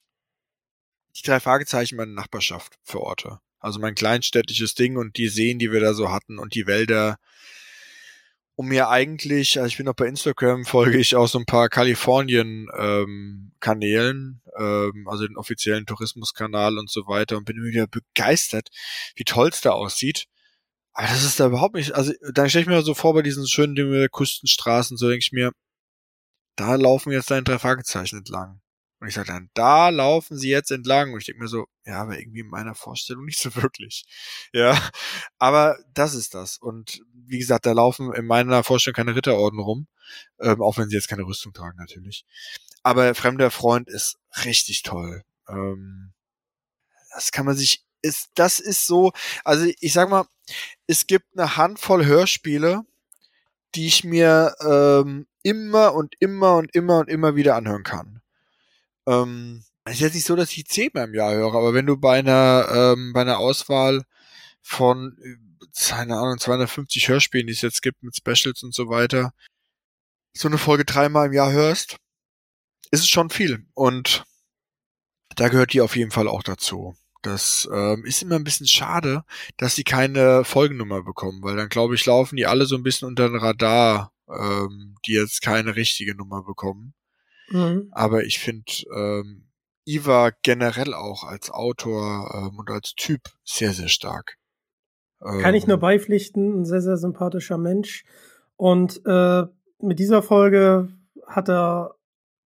die 1.15 1.23
drei 1.23 1.39
Fragezeichen 1.39 1.95
meine 1.95 2.13
Nachbarschaft 2.13 2.77
verorte. 2.83 3.39
Also 3.59 3.79
mein 3.79 3.95
kleinstädtisches 3.95 4.75
Ding 4.75 4.97
und 4.97 5.17
die 5.17 5.29
Seen, 5.29 5.57
die 5.57 5.71
wir 5.71 5.79
da 5.79 5.93
so 5.93 6.11
hatten 6.11 6.37
und 6.37 6.53
die 6.53 6.67
Wälder, 6.67 7.17
um 8.55 8.67
mir 8.67 8.89
eigentlich, 8.89 9.57
also 9.57 9.67
ich 9.67 9.77
bin 9.77 9.87
auch 9.87 9.95
bei 9.95 10.07
Instagram, 10.07 10.65
folge 10.65 10.97
ich 10.97 11.15
auch 11.15 11.27
so 11.27 11.39
ein 11.39 11.45
paar 11.45 11.69
Kalifornien-Kanälen, 11.69 14.41
ähm, 14.59 14.91
ähm, 14.95 15.07
also 15.07 15.25
den 15.25 15.37
offiziellen 15.37 15.85
Tourismuskanal 15.85 16.77
und 16.77 16.89
so 16.89 17.07
weiter 17.07 17.37
und 17.37 17.45
bin 17.45 17.63
wieder 17.63 17.87
begeistert, 17.87 18.67
wie 19.15 19.23
toll 19.23 19.47
es 19.49 19.61
da 19.61 19.71
aussieht. 19.71 20.25
Aber 20.93 21.07
das 21.07 21.23
ist 21.23 21.39
da 21.39 21.47
überhaupt 21.47 21.75
nicht, 21.75 21.93
also 21.93 22.13
dann 22.33 22.49
stelle 22.49 22.63
ich 22.63 22.67
mir 22.67 22.81
so 22.83 22.93
vor 22.93 23.13
bei 23.13 23.23
diesen 23.23 23.47
schönen 23.47 23.75
Dingen 23.75 24.07
Küstenstraßen, 24.11 24.97
so 24.97 25.09
denke 25.09 25.23
ich 25.23 25.31
mir, 25.31 25.51
da 26.55 26.75
laufen 26.75 27.11
jetzt 27.11 27.31
deine 27.31 27.43
drei 27.43 27.59
Fragezeichen 27.59 28.17
entlang. 28.17 28.61
Und 29.03 29.09
ich 29.09 29.15
sage 29.15 29.27
dann, 29.27 29.49
da 29.53 29.89
laufen 29.89 30.37
sie 30.37 30.49
jetzt 30.49 30.71
entlang. 30.71 31.11
Und 31.11 31.19
ich 31.19 31.25
denke 31.25 31.41
mir 31.41 31.49
so, 31.49 31.65
ja, 31.85 32.01
aber 32.01 32.17
irgendwie 32.17 32.39
in 32.39 32.47
meiner 32.47 32.73
Vorstellung 32.73 33.25
nicht 33.25 33.37
so 33.37 33.53
wirklich. 33.55 34.05
Ja, 34.53 34.79
aber 35.39 35.77
das 35.93 36.13
ist 36.13 36.33
das. 36.35 36.57
Und 36.57 37.01
wie 37.13 37.37
gesagt, 37.37 37.65
da 37.65 37.73
laufen 37.73 38.13
in 38.13 38.25
meiner 38.25 38.63
Vorstellung 38.63 38.95
keine 38.95 39.15
Ritterorden 39.15 39.59
rum. 39.59 39.87
Ähm, 40.39 40.61
auch 40.61 40.77
wenn 40.77 40.87
sie 40.87 40.95
jetzt 40.95 41.09
keine 41.09 41.23
Rüstung 41.23 41.51
tragen, 41.51 41.77
natürlich. 41.77 42.25
Aber 42.83 43.13
Fremder 43.13 43.51
Freund 43.51 43.89
ist 43.89 44.17
richtig 44.45 44.83
toll. 44.83 45.23
Ähm, 45.49 46.13
das 47.13 47.31
kann 47.33 47.45
man 47.45 47.57
sich, 47.57 47.83
ist, 48.01 48.29
das 48.35 48.61
ist 48.61 48.87
so, 48.87 49.11
also 49.43 49.69
ich 49.81 49.91
sag 49.91 50.09
mal, 50.09 50.25
es 50.87 51.07
gibt 51.07 51.37
eine 51.37 51.57
Handvoll 51.57 52.05
Hörspiele, 52.05 52.81
die 53.75 53.87
ich 53.87 54.03
mir 54.03 54.55
ähm, 54.61 55.27
immer 55.43 55.93
und 55.93 56.15
immer 56.19 56.55
und 56.55 56.73
immer 56.75 56.99
und 56.99 57.09
immer 57.09 57.35
wieder 57.35 57.55
anhören 57.55 57.83
kann. 57.83 58.21
Ähm, 59.07 59.63
es 59.85 59.95
ist 59.95 59.99
jetzt 60.01 60.13
nicht 60.15 60.25
so, 60.25 60.35
dass 60.35 60.51
ich 60.51 60.65
zehnmal 60.65 61.07
im 61.07 61.13
Jahr 61.13 61.33
höre, 61.33 61.53
aber 61.55 61.73
wenn 61.73 61.85
du 61.85 61.97
bei 61.97 62.19
einer, 62.19 62.67
ähm, 62.71 63.13
bei 63.13 63.21
einer 63.21 63.39
Auswahl 63.39 64.03
von, 64.61 65.17
keine 65.77 66.17
Ahnung, 66.17 66.37
250 66.39 67.09
Hörspielen, 67.09 67.47
die 67.47 67.53
es 67.53 67.61
jetzt 67.61 67.81
gibt 67.81 68.01
mit 68.03 68.15
Specials 68.15 68.63
und 68.63 68.73
so 68.73 68.89
weiter, 68.89 69.33
so 70.33 70.47
eine 70.47 70.57
Folge 70.57 70.85
dreimal 70.85 71.27
im 71.27 71.33
Jahr 71.33 71.51
hörst, 71.51 71.97
ist 72.91 73.01
es 73.01 73.09
schon 73.09 73.29
viel. 73.29 73.65
Und 73.73 74.23
da 75.35 75.49
gehört 75.49 75.73
die 75.73 75.81
auf 75.81 75.95
jeden 75.95 76.11
Fall 76.11 76.27
auch 76.27 76.43
dazu. 76.43 76.95
Das 77.23 77.67
ähm, 77.73 78.05
ist 78.05 78.21
immer 78.21 78.35
ein 78.35 78.43
bisschen 78.43 78.67
schade, 78.67 79.23
dass 79.57 79.75
sie 79.75 79.83
keine 79.83 80.43
Folgennummer 80.43 81.03
bekommen, 81.03 81.41
weil 81.41 81.55
dann 81.55 81.69
glaube 81.69 81.95
ich, 81.95 82.05
laufen 82.05 82.35
die 82.35 82.45
alle 82.45 82.65
so 82.65 82.75
ein 82.75 82.83
bisschen 82.83 83.07
unter 83.07 83.27
den 83.29 83.37
Radar, 83.37 84.11
ähm, 84.29 84.95
die 85.05 85.13
jetzt 85.13 85.41
keine 85.41 85.75
richtige 85.75 86.15
Nummer 86.15 86.43
bekommen. 86.43 86.93
Mhm. 87.49 87.89
Aber 87.91 88.23
ich 88.23 88.39
finde 88.39 88.65
ähm, 88.93 89.49
Iva 89.85 90.31
generell 90.43 90.93
auch 90.93 91.23
als 91.23 91.49
Autor 91.49 92.31
ähm, 92.33 92.59
und 92.59 92.69
als 92.69 92.93
Typ 92.95 93.21
sehr, 93.43 93.73
sehr 93.73 93.89
stark. 93.89 94.37
Kann 95.19 95.55
ich 95.55 95.67
nur 95.67 95.75
ähm, 95.75 95.81
beipflichten, 95.81 96.61
ein 96.61 96.65
sehr, 96.65 96.81
sehr 96.81 96.97
sympathischer 96.97 97.57
Mensch. 97.57 98.03
Und 98.57 99.01
äh, 99.05 99.43
mit 99.79 99.99
dieser 99.99 100.21
Folge 100.21 100.89
hat 101.25 101.49
er 101.49 101.95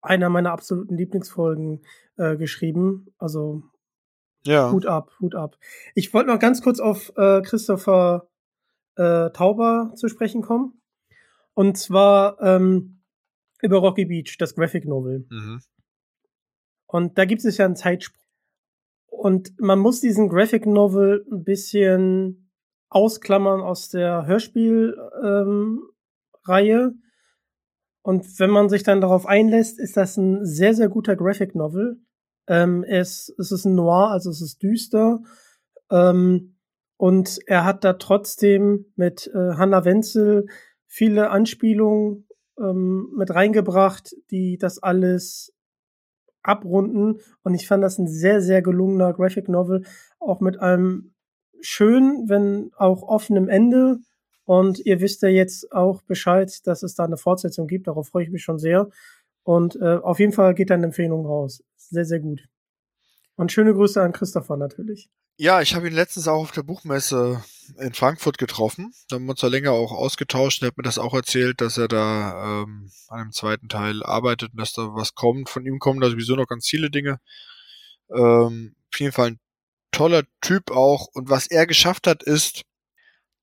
einer 0.01 0.29
meiner 0.29 0.51
absoluten 0.51 0.95
Lieblingsfolgen 0.95 1.83
äh, 2.17 2.37
geschrieben. 2.37 3.07
Also 3.17 3.63
ja. 4.45 4.71
Hut 4.71 4.85
ab, 4.85 5.11
Hut 5.19 5.35
ab. 5.35 5.57
Ich 5.95 6.13
wollte 6.13 6.29
noch 6.29 6.39
ganz 6.39 6.61
kurz 6.61 6.79
auf 6.79 7.11
äh, 7.17 7.41
Christopher 7.41 8.29
äh, 8.95 9.29
Tauber 9.31 9.91
zu 9.95 10.07
sprechen 10.07 10.41
kommen. 10.41 10.81
Und 11.53 11.77
zwar 11.77 12.41
ähm, 12.41 13.01
über 13.61 13.77
Rocky 13.77 14.05
Beach, 14.05 14.37
das 14.37 14.55
Graphic 14.55 14.85
Novel. 14.85 15.25
Mhm. 15.29 15.61
Und 16.87 17.17
da 17.17 17.25
gibt 17.25 17.43
es 17.43 17.57
ja 17.57 17.65
einen 17.65 17.75
Zeitsprung. 17.75 18.23
Und 19.07 19.59
man 19.59 19.79
muss 19.79 19.99
diesen 20.01 20.29
Graphic 20.29 20.65
Novel 20.65 21.25
ein 21.31 21.43
bisschen 21.43 22.49
ausklammern 22.89 23.61
aus 23.61 23.89
der 23.89 24.25
Hörspielreihe. 24.25 24.93
Ähm, 26.47 27.03
und 28.01 28.39
wenn 28.39 28.49
man 28.49 28.69
sich 28.69 28.83
dann 28.83 29.01
darauf 29.01 29.25
einlässt, 29.25 29.79
ist 29.79 29.97
das 29.97 30.17
ein 30.17 30.45
sehr, 30.45 30.73
sehr 30.73 30.89
guter 30.89 31.15
Graphic 31.15 31.53
Novel. 31.55 32.01
Ähm, 32.49 32.83
es, 32.83 33.33
es 33.37 33.51
ist 33.53 33.65
ein 33.65 33.75
Noir, 33.75 34.09
also 34.09 34.29
es 34.29 34.41
ist 34.41 34.61
düster. 34.61 35.21
Ähm, 35.89 36.55
und 36.97 37.39
er 37.45 37.63
hat 37.63 37.85
da 37.85 37.93
trotzdem 37.93 38.87
mit 38.97 39.31
äh, 39.33 39.53
Hannah 39.53 39.85
Wenzel 39.85 40.47
viele 40.87 41.29
Anspielungen 41.29 42.27
ähm, 42.59 43.13
mit 43.15 43.33
reingebracht, 43.33 44.15
die 44.31 44.57
das 44.57 44.83
alles 44.83 45.53
abrunden. 46.41 47.19
Und 47.43 47.53
ich 47.53 47.67
fand 47.67 47.83
das 47.83 47.99
ein 47.99 48.07
sehr, 48.07 48.41
sehr 48.41 48.61
gelungener 48.61 49.13
Graphic 49.13 49.47
Novel, 49.47 49.85
auch 50.19 50.41
mit 50.41 50.59
einem 50.59 51.13
schön, 51.61 52.25
wenn 52.27 52.71
auch 52.75 53.03
offenem 53.03 53.47
Ende. 53.47 53.99
Und 54.43 54.79
ihr 54.79 54.99
wisst 54.99 55.21
ja 55.21 55.29
jetzt 55.29 55.71
auch 55.71 56.01
Bescheid, 56.01 56.65
dass 56.65 56.81
es 56.81 56.95
da 56.95 57.05
eine 57.05 57.17
Fortsetzung 57.17 57.67
gibt. 57.67 57.87
Darauf 57.87 58.07
freue 58.07 58.23
ich 58.23 58.31
mich 58.31 58.43
schon 58.43 58.57
sehr. 58.57 58.89
Und 59.43 59.75
äh, 59.77 59.97
auf 59.97 60.19
jeden 60.19 60.33
Fall 60.33 60.53
geht 60.53 60.69
deine 60.69 60.85
Empfehlung 60.85 61.25
raus. 61.25 61.63
Sehr, 61.89 62.05
sehr 62.05 62.19
gut. 62.19 62.41
Und 63.35 63.51
schöne 63.51 63.73
Grüße 63.73 64.01
an 64.01 64.11
Christopher 64.11 64.57
natürlich. 64.57 65.09
Ja, 65.37 65.61
ich 65.61 65.73
habe 65.73 65.87
ihn 65.87 65.93
letztens 65.93 66.27
auch 66.27 66.41
auf 66.41 66.51
der 66.51 66.63
Buchmesse 66.63 67.41
in 67.77 67.93
Frankfurt 67.93 68.37
getroffen. 68.37 68.93
Da 69.07 69.15
haben 69.15 69.25
wir 69.25 69.31
uns 69.31 69.39
da 69.39 69.47
länger 69.47 69.71
auch 69.71 69.93
ausgetauscht. 69.93 70.61
Er 70.61 70.67
hat 70.67 70.77
mir 70.77 70.83
das 70.83 70.97
auch 70.97 71.13
erzählt, 71.13 71.61
dass 71.61 71.77
er 71.77 71.87
da 71.87 72.63
ähm, 72.63 72.91
an 73.07 73.21
einem 73.21 73.31
zweiten 73.31 73.69
Teil 73.69 74.03
arbeitet 74.03 74.51
und 74.51 74.59
dass 74.59 74.73
da 74.73 74.93
was 74.93 75.15
kommt. 75.15 75.49
Von 75.49 75.65
ihm 75.65 75.79
kommen 75.79 76.01
da 76.01 76.09
sowieso 76.09 76.35
noch 76.35 76.47
ganz 76.47 76.67
viele 76.67 76.91
Dinge. 76.91 77.21
Ähm, 78.13 78.75
auf 78.91 78.99
jeden 78.99 79.13
Fall 79.13 79.27
ein 79.27 79.39
toller 79.91 80.23
Typ 80.41 80.71
auch. 80.71 81.07
Und 81.13 81.29
was 81.29 81.47
er 81.47 81.65
geschafft 81.67 82.05
hat, 82.07 82.21
ist, 82.21 82.63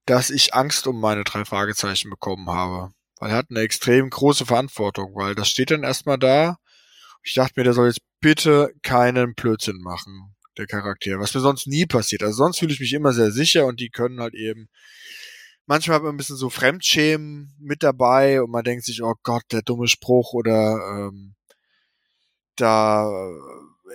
dass 0.04 0.28
ich 0.28 0.52
Angst 0.52 0.86
um 0.86 1.00
meine 1.00 1.24
drei 1.24 1.46
Fragezeichen 1.46 2.10
bekommen 2.10 2.50
habe. 2.50 2.92
Weil 3.18 3.30
er 3.30 3.36
hat 3.36 3.46
eine 3.48 3.60
extrem 3.60 4.10
große 4.10 4.44
Verantwortung, 4.44 5.14
weil 5.14 5.34
das 5.34 5.48
steht 5.48 5.70
dann 5.70 5.82
erstmal 5.82 6.18
da. 6.18 6.58
Ich 7.26 7.34
dachte 7.34 7.54
mir, 7.56 7.64
der 7.64 7.72
soll 7.72 7.88
jetzt 7.88 8.02
bitte 8.20 8.72
keinen 8.82 9.34
Blödsinn 9.34 9.80
machen 9.80 10.34
der 10.56 10.66
Charakter, 10.66 11.18
was 11.18 11.34
mir 11.34 11.40
sonst 11.40 11.66
nie 11.66 11.84
passiert. 11.84 12.22
Also 12.22 12.36
sonst 12.36 12.58
fühle 12.58 12.72
ich 12.72 12.80
mich 12.80 12.94
immer 12.94 13.12
sehr 13.12 13.30
sicher 13.30 13.66
und 13.66 13.80
die 13.80 13.90
können 13.90 14.20
halt 14.20 14.34
eben 14.34 14.68
manchmal 15.66 15.96
hat 15.96 16.02
man 16.04 16.14
ein 16.14 16.16
bisschen 16.16 16.36
so 16.36 16.48
Fremdschämen 16.48 17.54
mit 17.58 17.82
dabei 17.82 18.42
und 18.42 18.50
man 18.50 18.64
denkt 18.64 18.84
sich, 18.84 19.02
oh 19.02 19.14
Gott, 19.22 19.44
der 19.52 19.62
dumme 19.62 19.88
Spruch 19.88 20.32
oder 20.32 21.08
ähm, 21.08 21.34
da 22.56 23.10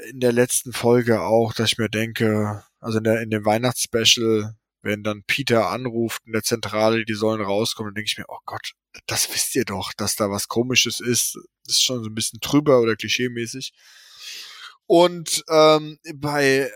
in 0.10 0.20
der 0.20 0.32
letzten 0.32 0.74
Folge 0.74 1.22
auch, 1.22 1.54
dass 1.54 1.72
ich 1.72 1.78
mir 1.78 1.90
denke, 1.90 2.64
also 2.80 3.00
in, 3.00 3.04
der, 3.04 3.22
in 3.22 3.30
dem 3.30 3.46
Weihnachtsspecial, 3.46 4.56
wenn 4.82 5.04
dann 5.04 5.24
Peter 5.26 5.70
anruft 5.70 6.22
in 6.26 6.34
der 6.34 6.44
Zentrale, 6.44 7.06
die 7.06 7.14
sollen 7.14 7.42
rauskommen, 7.42 7.90
dann 7.90 7.96
denke 7.96 8.10
ich 8.12 8.18
mir, 8.18 8.26
oh 8.28 8.40
Gott, 8.46 8.74
das 9.08 9.34
wisst 9.34 9.56
ihr 9.56 9.66
doch, 9.66 9.94
dass 9.94 10.16
da 10.16 10.30
was 10.30 10.48
komisches 10.48 11.00
ist. 11.00 11.36
Das 11.66 11.76
ist 11.76 11.84
schon 11.84 12.04
so 12.04 12.10
ein 12.10 12.16
bisschen 12.16 12.40
drüber 12.42 12.82
oder 12.82 12.96
klischeemäßig. 12.96 13.74
Und 14.86 15.44
ähm, 15.50 16.00
bei 16.16 16.70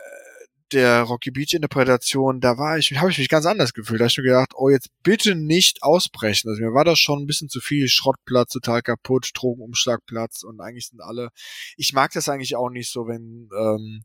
der 0.72 1.04
Rocky 1.04 1.32
Beach 1.32 1.54
Interpretation, 1.54 2.40
da 2.40 2.58
war 2.58 2.78
ich, 2.78 2.92
habe 2.98 3.12
ich 3.12 3.18
mich 3.18 3.30
ganz 3.30 3.46
anders 3.46 3.74
gefühlt. 3.74 4.00
Da 4.00 4.06
habe 4.06 4.12
ich 4.12 4.18
mir 4.18 4.24
gedacht, 4.24 4.54
oh, 4.56 4.70
jetzt 4.70 4.90
bitte 5.04 5.36
nicht 5.36 5.84
ausbrechen. 5.84 6.50
Also 6.50 6.62
mir 6.62 6.74
war 6.74 6.86
das 6.86 7.00
schon 7.00 7.20
ein 7.20 7.28
bisschen 7.28 7.50
zu 7.50 7.60
viel. 7.60 7.88
Schrottplatz, 7.88 8.54
total 8.54 8.82
kaputt, 8.82 9.30
Drogenumschlagplatz 9.34 10.44
und 10.44 10.62
eigentlich 10.62 10.88
sind 10.88 11.02
alle, 11.02 11.30
ich 11.78 11.94
mag 11.94 12.12
das 12.14 12.30
eigentlich 12.30 12.56
auch 12.56 12.70
nicht 12.70 12.92
so, 12.92 13.08
wenn 13.08 13.50
ähm, 13.58 14.04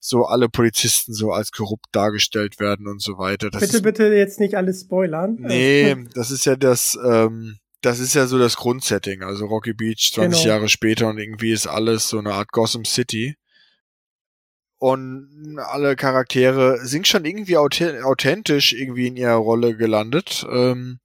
so 0.00 0.24
alle 0.24 0.48
Polizisten 0.48 1.14
so 1.14 1.32
als 1.32 1.52
korrupt 1.52 1.86
dargestellt 1.92 2.60
werden 2.60 2.86
und 2.86 3.00
so 3.00 3.18
weiter. 3.18 3.50
Das 3.50 3.60
bitte, 3.60 3.76
ist, 3.76 3.82
bitte 3.82 4.04
jetzt 4.14 4.40
nicht 4.40 4.56
alles 4.56 4.82
spoilern. 4.82 5.38
Nee, 5.54 5.94
das 6.14 6.30
ist 6.30 6.46
ja 6.46 6.56
das, 6.56 6.98
ähm, 7.04 7.58
das 7.80 7.98
ist 7.98 8.14
ja 8.14 8.26
so 8.26 8.38
das 8.38 8.56
Grundsetting. 8.56 9.22
Also 9.22 9.46
Rocky 9.46 9.72
Beach 9.72 10.12
20 10.14 10.42
genau. 10.42 10.54
Jahre 10.54 10.68
später 10.68 11.08
und 11.08 11.18
irgendwie 11.18 11.52
ist 11.52 11.66
alles 11.66 12.08
so 12.08 12.18
eine 12.18 12.32
Art 12.32 12.50
Gotham 12.50 12.84
City. 12.84 13.36
Und 14.84 15.56
alle 15.58 15.96
Charaktere 15.96 16.86
sind 16.86 17.08
schon 17.08 17.24
irgendwie 17.24 17.56
authentisch 17.56 18.74
irgendwie 18.74 19.06
in 19.06 19.16
ihrer 19.16 19.36
Rolle 19.36 19.78
gelandet. 19.78 20.44
Ähm, 20.50 21.00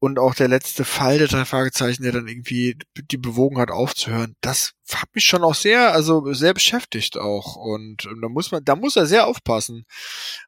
und 0.00 0.18
auch 0.18 0.34
der 0.34 0.48
letzte 0.48 0.84
Fall 0.84 1.18
der 1.18 1.28
drei 1.28 1.44
Fragezeichen, 1.44 2.02
der 2.02 2.10
dann 2.10 2.26
irgendwie 2.26 2.76
die 2.96 3.16
bewogen 3.16 3.58
hat 3.58 3.70
aufzuhören, 3.70 4.34
das 4.40 4.72
hat 4.92 5.08
mich 5.14 5.24
schon 5.24 5.44
auch 5.44 5.54
sehr, 5.54 5.92
also 5.92 6.32
sehr 6.32 6.52
beschäftigt 6.52 7.16
auch. 7.16 7.54
Und, 7.54 8.08
da 8.20 8.28
muss 8.28 8.50
man, 8.50 8.64
da 8.64 8.74
muss 8.74 8.96
er 8.96 9.06
sehr 9.06 9.28
aufpassen. 9.28 9.84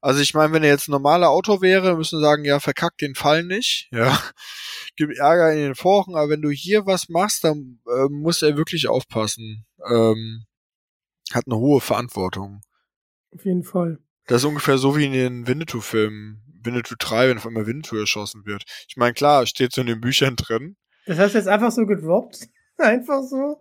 Also 0.01 0.21
ich 0.21 0.35
meine, 0.35 0.53
wenn 0.53 0.65
er 0.65 0.71
jetzt 0.71 0.89
ein 0.89 0.93
normaler 0.93 1.31
Autor 1.31 1.63
wäre, 1.63 1.97
müssen 1.97 2.21
sagen, 2.21 2.45
ja, 2.45 2.59
verkack 2.59 2.99
den 2.99 3.15
Fall 3.15 3.45
nicht, 3.45 3.89
ja, 3.93 4.21
gib 4.97 5.11
Ärger 5.17 5.53
in 5.53 5.61
den 5.61 5.75
Foren, 5.77 6.17
aber 6.17 6.31
wenn 6.31 6.43
du 6.43 6.51
hier 6.51 6.87
was 6.87 7.09
machst, 7.09 7.45
dann 7.45 7.79
äh, 7.87 8.09
muss 8.11 8.43
er 8.43 8.57
wirklich 8.57 8.89
aufpassen. 8.89 9.65
Ähm, 9.89 10.45
hat 11.35 11.47
eine 11.47 11.57
hohe 11.57 11.81
Verantwortung. 11.81 12.61
Auf 13.35 13.45
jeden 13.45 13.65
Fall. 13.65 13.99
Das 14.27 14.43
ist 14.43 14.45
ungefähr 14.45 14.79
so 14.79 14.97
wie 14.97 15.07
in 15.07 15.13
den 15.13 15.47
Winnetou-Filmen. 15.47 16.43
Winnetou 16.65 16.95
3, 16.99 17.29
wenn 17.29 17.39
auf 17.39 17.47
einmal 17.47 17.67
Winnetou 17.67 17.97
erschossen 17.97 18.47
wird. 18.47 18.65
Ich 18.89 18.97
meine, 18.97 19.15
klar, 19.15 19.47
steht 19.47 19.73
so 19.73 19.81
in 19.81 19.89
den 19.89 20.01
Büchern 20.01 20.37
drin. 20.37 20.77
Das 21.07 21.19
hast 21.19 21.35
du 21.35 21.39
jetzt 21.39 21.49
einfach 21.49 21.73
so 21.73 21.87
gedroppt? 21.87 22.49
Einfach 22.79 23.23
so? 23.23 23.61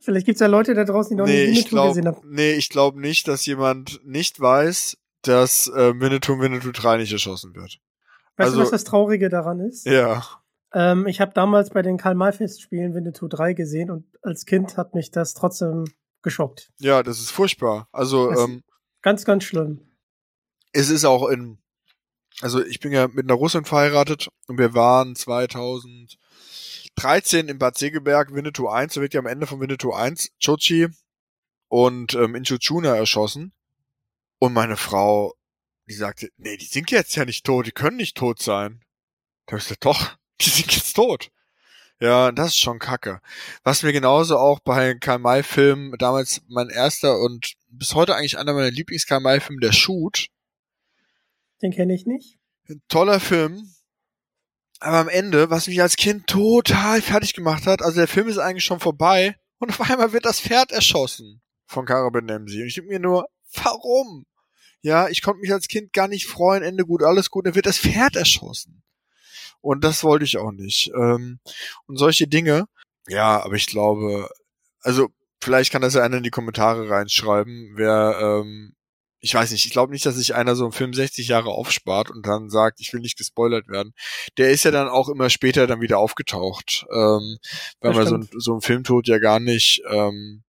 Vielleicht 0.00 0.26
gibt's 0.26 0.40
ja 0.40 0.46
Leute 0.46 0.74
da 0.74 0.84
draußen, 0.84 1.10
die 1.10 1.20
noch 1.20 1.26
nee, 1.26 1.46
nie 1.46 1.56
Winnetou 1.56 1.68
glaub, 1.68 1.88
gesehen 1.88 2.06
haben. 2.06 2.20
Nee, 2.24 2.52
ich 2.52 2.68
glaube 2.68 3.00
nicht, 3.00 3.28
dass 3.28 3.44
jemand 3.44 4.00
nicht 4.04 4.40
weiß, 4.40 4.96
dass 5.22 5.68
äh, 5.68 6.00
Winnetou 6.00 6.38
Winnetou 6.40 6.70
3 6.72 6.98
nicht 6.98 7.12
erschossen 7.12 7.54
wird. 7.54 7.80
Weißt 8.36 8.48
also, 8.48 8.56
du, 8.58 8.62
was 8.62 8.70
das 8.70 8.84
Traurige 8.84 9.28
daran 9.28 9.60
ist? 9.60 9.86
Ja. 9.86 10.22
Ähm, 10.74 11.06
ich 11.06 11.20
habe 11.20 11.32
damals 11.34 11.70
bei 11.70 11.82
den 11.82 11.98
Karl-May-Festspielen 11.98 12.94
Winnetou 12.94 13.28
3 13.28 13.52
gesehen 13.52 13.90
und 13.90 14.06
als 14.22 14.46
Kind 14.46 14.76
hat 14.76 14.94
mich 14.94 15.10
das 15.10 15.34
trotzdem 15.34 15.84
geschockt. 16.22 16.70
Ja, 16.78 17.02
das 17.02 17.20
ist 17.20 17.30
furchtbar. 17.30 17.88
Also 17.92 18.32
ähm, 18.32 18.62
ganz, 19.02 19.24
ganz 19.24 19.44
schlimm. 19.44 19.80
Es 20.72 20.88
ist 20.88 21.04
auch 21.04 21.28
in, 21.28 21.58
also 22.40 22.64
ich 22.64 22.80
bin 22.80 22.92
ja 22.92 23.08
mit 23.08 23.26
einer 23.26 23.34
Russin 23.34 23.64
verheiratet 23.64 24.28
und 24.46 24.58
wir 24.58 24.74
waren 24.74 25.14
2013 25.14 27.48
in 27.48 27.58
Bad 27.58 27.76
Segeberg, 27.76 28.34
Winnetou 28.34 28.68
1, 28.68 28.94
da 28.94 29.00
wird 29.00 29.14
ja 29.14 29.20
am 29.20 29.26
Ende 29.26 29.46
von 29.46 29.60
Winnetou 29.60 29.92
1 29.92 30.32
Chochi 30.42 30.88
und 31.68 32.14
ähm, 32.14 32.34
Inchuchuna 32.34 32.96
erschossen. 32.96 33.52
Und 34.38 34.54
meine 34.54 34.76
Frau, 34.76 35.34
die 35.88 35.94
sagte, 35.94 36.30
nee, 36.36 36.56
die 36.56 36.66
sind 36.66 36.90
jetzt 36.90 37.14
ja 37.14 37.24
nicht 37.24 37.46
tot, 37.46 37.66
die 37.66 37.72
können 37.72 37.96
nicht 37.96 38.16
tot 38.16 38.42
sein. 38.42 38.82
Da 39.46 39.52
habe 39.52 39.58
ich 39.58 39.64
gesagt, 39.64 39.84
doch, 39.84 40.16
die 40.40 40.50
sind 40.50 40.74
jetzt 40.74 40.94
tot. 40.94 41.30
Ja, 42.02 42.32
das 42.32 42.48
ist 42.48 42.58
schon 42.58 42.80
kacke. 42.80 43.20
Was 43.62 43.84
mir 43.84 43.92
genauso 43.92 44.36
auch 44.36 44.58
bei 44.58 44.94
Karl-May-Filmen, 44.94 45.96
damals 45.98 46.42
mein 46.48 46.68
erster 46.68 47.20
und 47.20 47.54
bis 47.68 47.94
heute 47.94 48.16
eigentlich 48.16 48.38
einer 48.38 48.54
meiner 48.54 48.72
Lieblings-Karl-May-Filme, 48.72 49.60
der 49.60 49.70
Shoot. 49.70 50.26
Den 51.62 51.70
kenne 51.70 51.94
ich 51.94 52.04
nicht. 52.04 52.40
Ein 52.68 52.82
toller 52.88 53.20
Film. 53.20 53.72
Aber 54.80 54.96
am 54.96 55.08
Ende, 55.08 55.48
was 55.50 55.68
mich 55.68 55.80
als 55.80 55.94
Kind 55.94 56.26
total 56.26 57.00
fertig 57.02 57.34
gemacht 57.34 57.68
hat, 57.68 57.82
also 57.82 57.98
der 57.98 58.08
Film 58.08 58.26
ist 58.26 58.38
eigentlich 58.38 58.64
schon 58.64 58.80
vorbei 58.80 59.36
und 59.58 59.70
auf 59.70 59.88
einmal 59.88 60.12
wird 60.12 60.24
das 60.24 60.40
Pferd 60.40 60.72
erschossen 60.72 61.40
von 61.66 61.86
Kara 61.86 62.10
Benemsi. 62.10 62.62
Und 62.62 62.66
ich 62.66 62.74
denke 62.74 62.90
mir 62.90 62.98
nur, 62.98 63.28
warum? 63.54 64.26
Ja, 64.80 65.08
ich 65.08 65.22
konnte 65.22 65.40
mich 65.40 65.52
als 65.52 65.68
Kind 65.68 65.92
gar 65.92 66.08
nicht 66.08 66.26
freuen, 66.26 66.64
Ende 66.64 66.84
gut, 66.84 67.04
alles 67.04 67.30
gut, 67.30 67.46
dann 67.46 67.54
wird 67.54 67.66
das 67.66 67.78
Pferd 67.78 68.16
erschossen. 68.16 68.82
Und 69.62 69.84
das 69.84 70.04
wollte 70.04 70.24
ich 70.24 70.36
auch 70.36 70.52
nicht. 70.52 70.90
Ähm, 70.94 71.38
und 71.86 71.96
solche 71.96 72.26
Dinge, 72.28 72.66
ja, 73.08 73.42
aber 73.42 73.54
ich 73.54 73.66
glaube, 73.66 74.28
also 74.80 75.08
vielleicht 75.40 75.72
kann 75.72 75.82
das 75.82 75.94
ja 75.94 76.02
einer 76.02 76.18
in 76.18 76.22
die 76.22 76.30
Kommentare 76.30 76.90
reinschreiben, 76.90 77.72
wer, 77.76 78.18
ähm, 78.20 78.74
ich 79.20 79.34
weiß 79.34 79.52
nicht, 79.52 79.64
ich 79.66 79.72
glaube 79.72 79.92
nicht, 79.92 80.04
dass 80.04 80.16
sich 80.16 80.34
einer 80.34 80.56
so 80.56 80.64
einen 80.64 80.72
Film 80.72 80.92
60 80.92 81.28
Jahre 81.28 81.50
aufspart 81.50 82.10
und 82.10 82.26
dann 82.26 82.50
sagt, 82.50 82.80
ich 82.80 82.92
will 82.92 83.00
nicht 83.00 83.16
gespoilert 83.16 83.68
werden. 83.68 83.94
Der 84.36 84.50
ist 84.50 84.64
ja 84.64 84.72
dann 84.72 84.88
auch 84.88 85.08
immer 85.08 85.30
später 85.30 85.68
dann 85.68 85.80
wieder 85.80 85.98
aufgetaucht, 85.98 86.84
ähm, 86.90 87.38
weil 87.80 87.94
man 87.94 88.06
so, 88.06 88.16
ein, 88.16 88.28
so 88.36 88.52
einen 88.52 88.60
Filmtod 88.62 89.06
ja 89.06 89.18
gar 89.18 89.38
nicht, 89.38 89.82
ähm, 89.88 90.42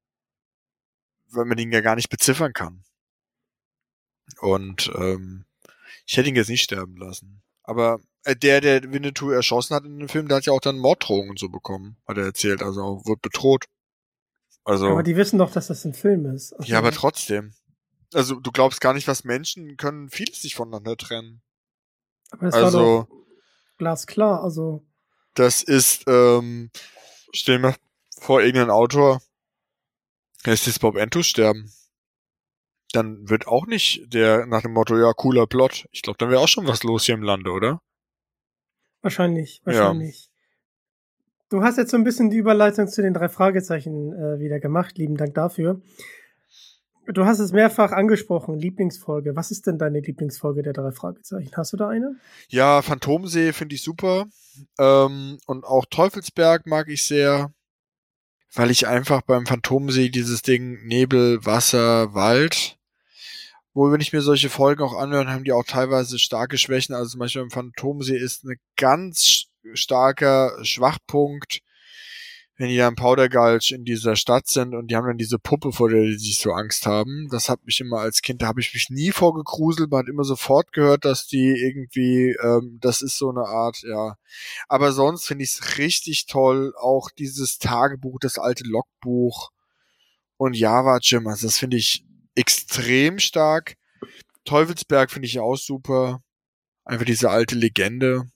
weil 1.30 1.46
man 1.46 1.60
ihn 1.60 1.72
ja 1.72 1.82
gar 1.82 1.96
nicht 1.96 2.10
beziffern 2.10 2.54
kann. 2.54 2.84
Und 4.40 4.92
ähm, 4.96 5.46
ich 6.08 6.18
hätte 6.18 6.30
ihn 6.30 6.36
jetzt 6.36 6.50
nicht 6.50 6.64
sterben 6.64 6.98
lassen. 6.98 7.44
Aber 7.64 8.00
der, 8.26 8.62
der 8.62 8.92
Winnetou 8.92 9.32
erschossen 9.32 9.76
hat 9.76 9.86
in 9.86 10.00
dem 10.00 10.10
Film, 10.10 10.28
der 10.28 10.38
hat 10.38 10.46
ja 10.46 10.54
auch 10.54 10.62
dann 10.62 10.78
Morddrohungen 10.78 11.38
so 11.38 11.50
bekommen, 11.50 11.98
hat 12.08 12.18
er 12.18 12.26
erzählt. 12.26 12.62
Also 12.62 13.02
wird 13.06 13.22
bedroht. 13.22 13.66
Also. 14.64 14.88
Aber 14.88 15.04
die 15.04 15.16
wissen 15.16 15.40
doch, 15.40 15.52
dass 15.52 15.68
das 15.68 15.84
ein 15.86 15.94
Film 15.94 16.26
ist. 16.26 16.54
Also 16.54 16.72
ja, 16.72 16.78
aber 16.78 16.92
trotzdem. 16.92 17.54
Also 18.14 18.40
du 18.40 18.52
glaubst 18.52 18.80
gar 18.80 18.94
nicht, 18.94 19.08
was 19.08 19.24
Menschen 19.24 19.76
können 19.78 20.10
vieles 20.10 20.42
sich 20.42 20.56
voneinander 20.56 20.96
trennen. 20.96 21.42
Aber 22.32 22.46
das 22.46 22.56
also, 22.56 22.80
war 22.80 22.86
doch 22.86 23.08
glasklar, 23.78 24.44
also. 24.44 24.86
Das 25.34 25.64
ist, 25.64 26.04
ähm, 26.08 26.70
stell 27.34 27.60
mir 27.60 27.76
vor, 28.20 28.42
irgendein 28.42 28.70
Autor 28.70 29.22
lässt 30.46 30.68
jetzt 30.68 30.80
Bob 30.80 30.96
Entus 30.96 31.28
sterben 31.28 31.72
dann 32.94 33.28
wird 33.28 33.48
auch 33.48 33.66
nicht 33.66 34.14
der 34.14 34.46
nach 34.46 34.62
dem 34.62 34.74
Motto, 34.74 34.98
ja, 34.98 35.14
cooler 35.14 35.48
Plot. 35.48 35.88
Ich 35.92 36.04
glaube, 36.04 36.18
dann 36.18 36.30
wäre 36.30 36.40
auch 36.40 36.48
schon 36.48 36.68
was 36.68 36.84
los 36.84 37.06
hier 37.06 37.16
im 37.16 37.24
Lande, 37.24 37.52
oder? 37.52 37.82
Wahrscheinlich, 39.04 39.62
wahrscheinlich. 39.66 40.26
Ja. 40.26 40.30
Du 41.50 41.62
hast 41.62 41.78
jetzt 41.78 41.92
so 41.92 41.98
ein 41.98 42.04
bisschen 42.04 42.32
die 42.32 42.38
Überleitung 42.38 42.88
zu 42.88 43.04
den 43.04 43.14
drei 43.14 43.30
Fragezeichen 43.30 44.12
äh, 44.14 44.40
wieder 44.40 44.60
gemacht. 44.60 44.98
Lieben 44.98 45.18
Dank 45.18 45.36
dafür. 45.36 45.80
Du 47.06 47.26
hast 47.26 47.38
es 47.40 47.52
mehrfach 47.52 47.92
angesprochen, 47.92 48.58
Lieblingsfolge. 48.58 49.36
Was 49.36 49.52
ist 49.52 49.68
denn 49.68 49.78
deine 49.78 50.00
Lieblingsfolge 50.00 50.64
der 50.64 50.74
drei 50.74 50.92
Fragezeichen? 50.92 51.52
Hast 51.56 51.74
du 51.74 51.78
da 51.78 51.90
eine? 51.90 52.16
Ja, 52.48 52.82
Phantomsee 52.82 53.54
finde 53.54 53.76
ich 53.76 53.84
super. 53.84 54.26
Ähm, 54.80 55.38
und 55.46 55.66
auch 55.66 55.86
Teufelsberg 55.86 56.66
mag 56.66 56.88
ich 56.88 57.06
sehr 57.06 57.54
weil 58.56 58.72
ich 58.72 58.88
einfach 58.88 59.22
beim 59.22 59.46
Phantomsee 59.46 60.10
dieses 60.10 60.42
Ding 60.42 60.86
Nebel, 60.86 61.46
Wasser, 61.46 62.14
Wald 62.14 62.78
wohl, 63.74 63.92
wenn 63.92 64.02
ich 64.02 64.14
mir 64.14 64.22
solche 64.22 64.50
Folgen 64.50 64.84
auch 64.84 64.96
anhöre, 64.96 65.32
haben 65.32 65.44
die 65.44 65.52
auch 65.52 65.66
teilweise 65.66 66.20
starke 66.20 66.58
Schwächen. 66.58 66.96
Also 66.96 67.12
zum 67.12 67.20
Beispiel 67.20 67.42
im 67.42 67.52
Phantomsee 67.52 68.18
ist 68.18 68.44
ein 68.44 68.58
ganz 68.76 69.46
starker 69.74 70.58
Schwachpunkt 70.64 71.62
wenn 72.58 72.70
die 72.70 72.78
da 72.78 72.88
im 72.88 72.96
Powdergulch 72.96 73.72
in 73.72 73.84
dieser 73.84 74.16
Stadt 74.16 74.48
sind 74.48 74.76
und 74.76 74.88
die 74.88 74.96
haben 74.96 75.08
dann 75.08 75.18
diese 75.18 75.40
Puppe, 75.40 75.72
vor 75.72 75.90
der 75.90 76.04
die 76.04 76.18
sich 76.18 76.40
so 76.40 76.52
Angst 76.52 76.86
haben. 76.86 77.28
Das 77.32 77.50
hat 77.50 77.66
mich 77.66 77.80
immer 77.80 78.00
als 78.00 78.22
Kind, 78.22 78.42
da 78.42 78.48
habe 78.48 78.62
ich 78.62 78.74
mich 78.74 78.90
nie 78.90 79.12
vorgegruselt, 79.12 79.90
man 79.90 80.02
hat 80.02 80.08
immer 80.08 80.24
sofort 80.24 80.72
gehört, 80.72 81.04
dass 81.04 81.26
die 81.26 81.50
irgendwie, 81.50 82.36
ähm, 82.44 82.78
das 82.80 83.02
ist 83.02 83.18
so 83.18 83.30
eine 83.30 83.46
Art, 83.46 83.82
ja. 83.84 84.18
Aber 84.68 84.92
sonst 84.92 85.26
finde 85.26 85.44
ich 85.44 85.56
es 85.56 85.78
richtig 85.78 86.28
toll, 86.28 86.74
auch 86.80 87.10
dieses 87.10 87.58
Tagebuch, 87.58 88.20
das 88.20 88.38
alte 88.38 88.66
Logbuch 88.66 89.50
und 90.38 90.56
Java 90.56 91.00
Gym, 91.02 91.28
also 91.28 91.48
das 91.48 91.58
finde 91.58 91.78
ich 91.78 92.06
extrem 92.36 93.20
stark. 93.20 93.76
Teufelsberg 94.46 95.12
finde 95.12 95.28
ich 95.28 95.40
auch 95.40 95.56
super. 95.56 96.22
Einfach 96.86 97.06
diese 97.06 97.30
alte 97.30 97.56
Legende. 97.56 98.30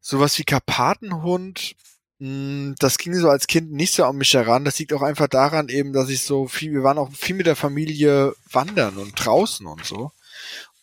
Sowas 0.00 0.38
wie 0.38 0.44
Karpatenhund, 0.44 1.74
hm, 2.18 2.74
das 2.78 2.96
ging 2.96 3.14
so 3.14 3.28
als 3.28 3.46
Kind 3.46 3.72
nicht 3.72 3.92
so 3.92 4.04
an 4.04 4.16
mich 4.16 4.32
heran. 4.34 4.64
Das 4.64 4.78
liegt 4.78 4.92
auch 4.92 5.02
einfach 5.02 5.28
daran 5.28 5.68
eben, 5.68 5.92
dass 5.92 6.08
ich 6.08 6.22
so 6.22 6.46
viel, 6.46 6.72
wir 6.72 6.82
waren 6.82 6.98
auch 6.98 7.12
viel 7.12 7.36
mit 7.36 7.46
der 7.46 7.56
Familie 7.56 8.34
wandern 8.50 8.96
und 8.96 9.12
draußen 9.14 9.66
und 9.66 9.84
so. 9.84 10.12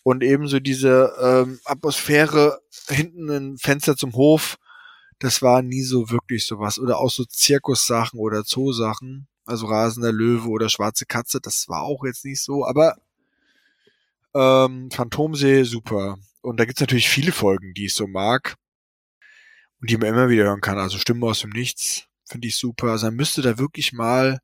Und 0.03 0.21
eben 0.21 0.47
so 0.47 0.59
diese 0.59 1.13
ähm, 1.21 1.59
Atmosphäre 1.65 2.59
hinten 2.87 3.29
ein 3.29 3.57
Fenster 3.57 3.95
zum 3.95 4.13
Hof, 4.13 4.57
das 5.19 5.41
war 5.41 5.61
nie 5.61 5.83
so 5.83 6.09
wirklich 6.09 6.45
sowas. 6.45 6.77
Oder 6.77 6.99
auch 6.99 7.09
so 7.09 7.23
Zirkussachen 7.23 8.19
oder 8.19 8.43
Zoosachen, 8.43 9.27
also 9.45 9.67
rasender 9.67 10.11
Löwe 10.11 10.47
oder 10.49 10.69
schwarze 10.69 11.05
Katze, 11.05 11.39
das 11.41 11.67
war 11.69 11.83
auch 11.83 12.03
jetzt 12.05 12.25
nicht 12.25 12.41
so, 12.41 12.65
aber 12.65 12.97
ähm, 14.33 14.89
Phantomsee, 14.91 15.63
super. 15.63 16.17
Und 16.41 16.59
da 16.59 16.65
gibt's 16.65 16.81
natürlich 16.81 17.09
viele 17.09 17.31
Folgen, 17.31 17.73
die 17.73 17.85
ich 17.85 17.93
so 17.93 18.07
mag 18.07 18.55
und 19.79 19.89
die 19.89 19.97
man 19.97 20.09
immer 20.09 20.29
wieder 20.29 20.45
hören 20.45 20.61
kann. 20.61 20.77
Also 20.79 20.97
Stimmen 20.97 21.23
aus 21.23 21.41
dem 21.41 21.51
Nichts 21.51 22.07
finde 22.25 22.47
ich 22.47 22.57
super. 22.57 22.87
Also 22.91 23.07
man 23.07 23.15
müsste 23.15 23.41
da 23.41 23.57
wirklich 23.57 23.93
mal, 23.93 24.39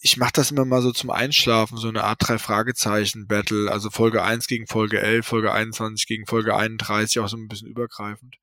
ich 0.00 0.16
mache 0.16 0.32
das 0.34 0.50
immer 0.50 0.64
mal 0.64 0.82
so 0.82 0.92
zum 0.92 1.10
Einschlafen, 1.10 1.76
so 1.76 1.88
eine 1.88 2.04
Art 2.04 2.18
drei 2.20 2.38
Fragezeichen 2.38 3.26
Battle, 3.26 3.70
also 3.70 3.90
Folge 3.90 4.22
1 4.22 4.46
gegen 4.46 4.66
Folge 4.66 5.00
11, 5.00 5.26
Folge 5.26 5.52
21 5.52 6.06
gegen 6.06 6.26
Folge 6.26 6.56
31, 6.56 7.20
auch 7.20 7.28
so 7.28 7.36
ein 7.36 7.48
bisschen 7.48 7.68
übergreifend. 7.68 8.36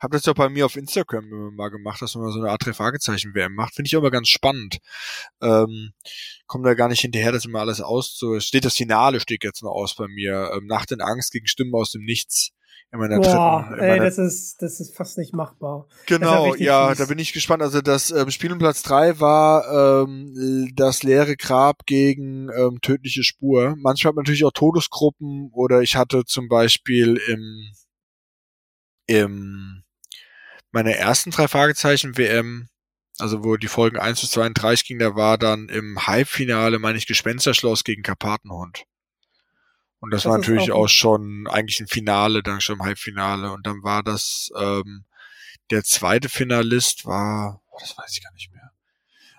Hab 0.00 0.10
das 0.12 0.22
doch 0.22 0.34
bei 0.34 0.48
mir 0.48 0.66
auf 0.66 0.76
Instagram 0.76 1.24
immer 1.24 1.50
mal 1.50 1.70
gemacht, 1.70 2.00
dass 2.02 2.14
man 2.14 2.24
mal 2.24 2.32
so 2.32 2.40
eine 2.40 2.50
Art 2.50 2.64
drei 2.64 2.72
Fragezeichen 2.72 3.34
WM 3.34 3.54
macht. 3.54 3.74
Finde 3.74 3.88
ich 3.88 3.96
auch 3.96 4.00
immer 4.00 4.10
ganz 4.10 4.28
spannend. 4.28 4.78
Ähm, 5.42 5.92
Komme 6.46 6.64
da 6.64 6.74
gar 6.74 6.88
nicht 6.88 7.00
hinterher, 7.00 7.32
das 7.32 7.44
immer 7.44 7.60
alles 7.60 7.80
aus. 7.80 8.16
So 8.16 8.38
steht 8.40 8.64
das 8.64 8.76
Finale 8.76 9.20
steht 9.20 9.44
jetzt 9.44 9.62
noch 9.62 9.72
aus 9.72 9.94
bei 9.96 10.08
mir. 10.08 10.50
Ähm, 10.54 10.66
Nacht 10.66 10.92
in 10.92 11.00
Angst 11.00 11.32
gegen 11.32 11.46
Stimmen 11.46 11.74
aus 11.74 11.90
dem 11.90 12.02
Nichts 12.02 12.52
in 12.94 13.00
meiner 13.00 13.18
Boah, 13.20 13.66
dritten. 13.68 13.82
In 13.82 13.90
ey, 13.90 13.98
das 13.98 14.18
ist, 14.18 14.62
das 14.62 14.80
ist 14.80 14.96
fast 14.96 15.18
nicht 15.18 15.34
machbar. 15.34 15.88
genau, 16.06 16.54
ja, 16.54 16.88
fies. 16.88 16.98
da 16.98 17.06
bin 17.06 17.18
ich 17.18 17.32
gespannt. 17.32 17.62
Also 17.62 17.80
das 17.80 18.10
ähm, 18.10 18.30
Spiel 18.30 18.52
um 18.52 18.58
Platz 18.58 18.82
drei 18.82 19.18
war 19.20 20.04
ähm, 20.04 20.72
das 20.76 21.02
leere 21.02 21.36
Grab 21.36 21.86
gegen 21.86 22.48
ähm, 22.56 22.78
tödliche 22.80 23.24
Spur. 23.24 23.74
Manchmal 23.78 24.10
hat 24.10 24.16
man 24.16 24.22
natürlich 24.22 24.44
auch 24.44 24.52
Todesgruppen 24.52 25.50
oder 25.52 25.82
ich 25.82 25.96
hatte 25.96 26.24
zum 26.24 26.48
Beispiel 26.48 27.20
im 27.28 27.72
im 29.06 29.82
meiner 30.72 30.92
ersten 30.92 31.30
drei 31.30 31.46
Fragezeichen 31.46 32.18
WM, 32.18 32.68
also 33.18 33.44
wo 33.44 33.56
die 33.56 33.68
Folgen 33.68 33.98
1 33.98 34.20
bis 34.20 34.30
32 34.32 34.86
ging, 34.86 34.98
da 34.98 35.14
war 35.14 35.38
dann 35.38 35.68
im 35.68 36.06
Halbfinale, 36.06 36.80
meine 36.80 36.98
ich, 36.98 37.06
Gespensterschloss 37.06 37.84
gegen 37.84 38.02
Karpatenhund. 38.02 38.84
Und 40.00 40.10
das, 40.10 40.24
Das 40.24 40.30
war 40.30 40.38
natürlich 40.38 40.72
auch 40.72 40.84
auch 40.84 40.88
schon 40.88 41.46
eigentlich 41.48 41.80
ein 41.80 41.86
Finale, 41.86 42.42
dann 42.42 42.60
schon 42.60 42.76
im 42.76 42.82
Halbfinale. 42.84 43.52
Und 43.52 43.66
dann 43.66 43.82
war 43.82 44.02
das, 44.02 44.50
ähm, 44.58 45.04
der 45.70 45.84
zweite 45.84 46.28
Finalist 46.28 47.06
war, 47.06 47.62
oh, 47.70 47.78
das 47.80 47.96
weiß 47.96 48.12
ich 48.12 48.22
gar 48.22 48.32
nicht 48.32 48.52
mehr. 48.52 48.72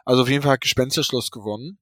Also 0.06 0.24
auf 0.24 0.30
jeden 0.30 0.42
Fall 0.42 0.54
hat 0.54 0.62
Gespensterschloss 0.62 1.32
gewonnen. 1.32 1.78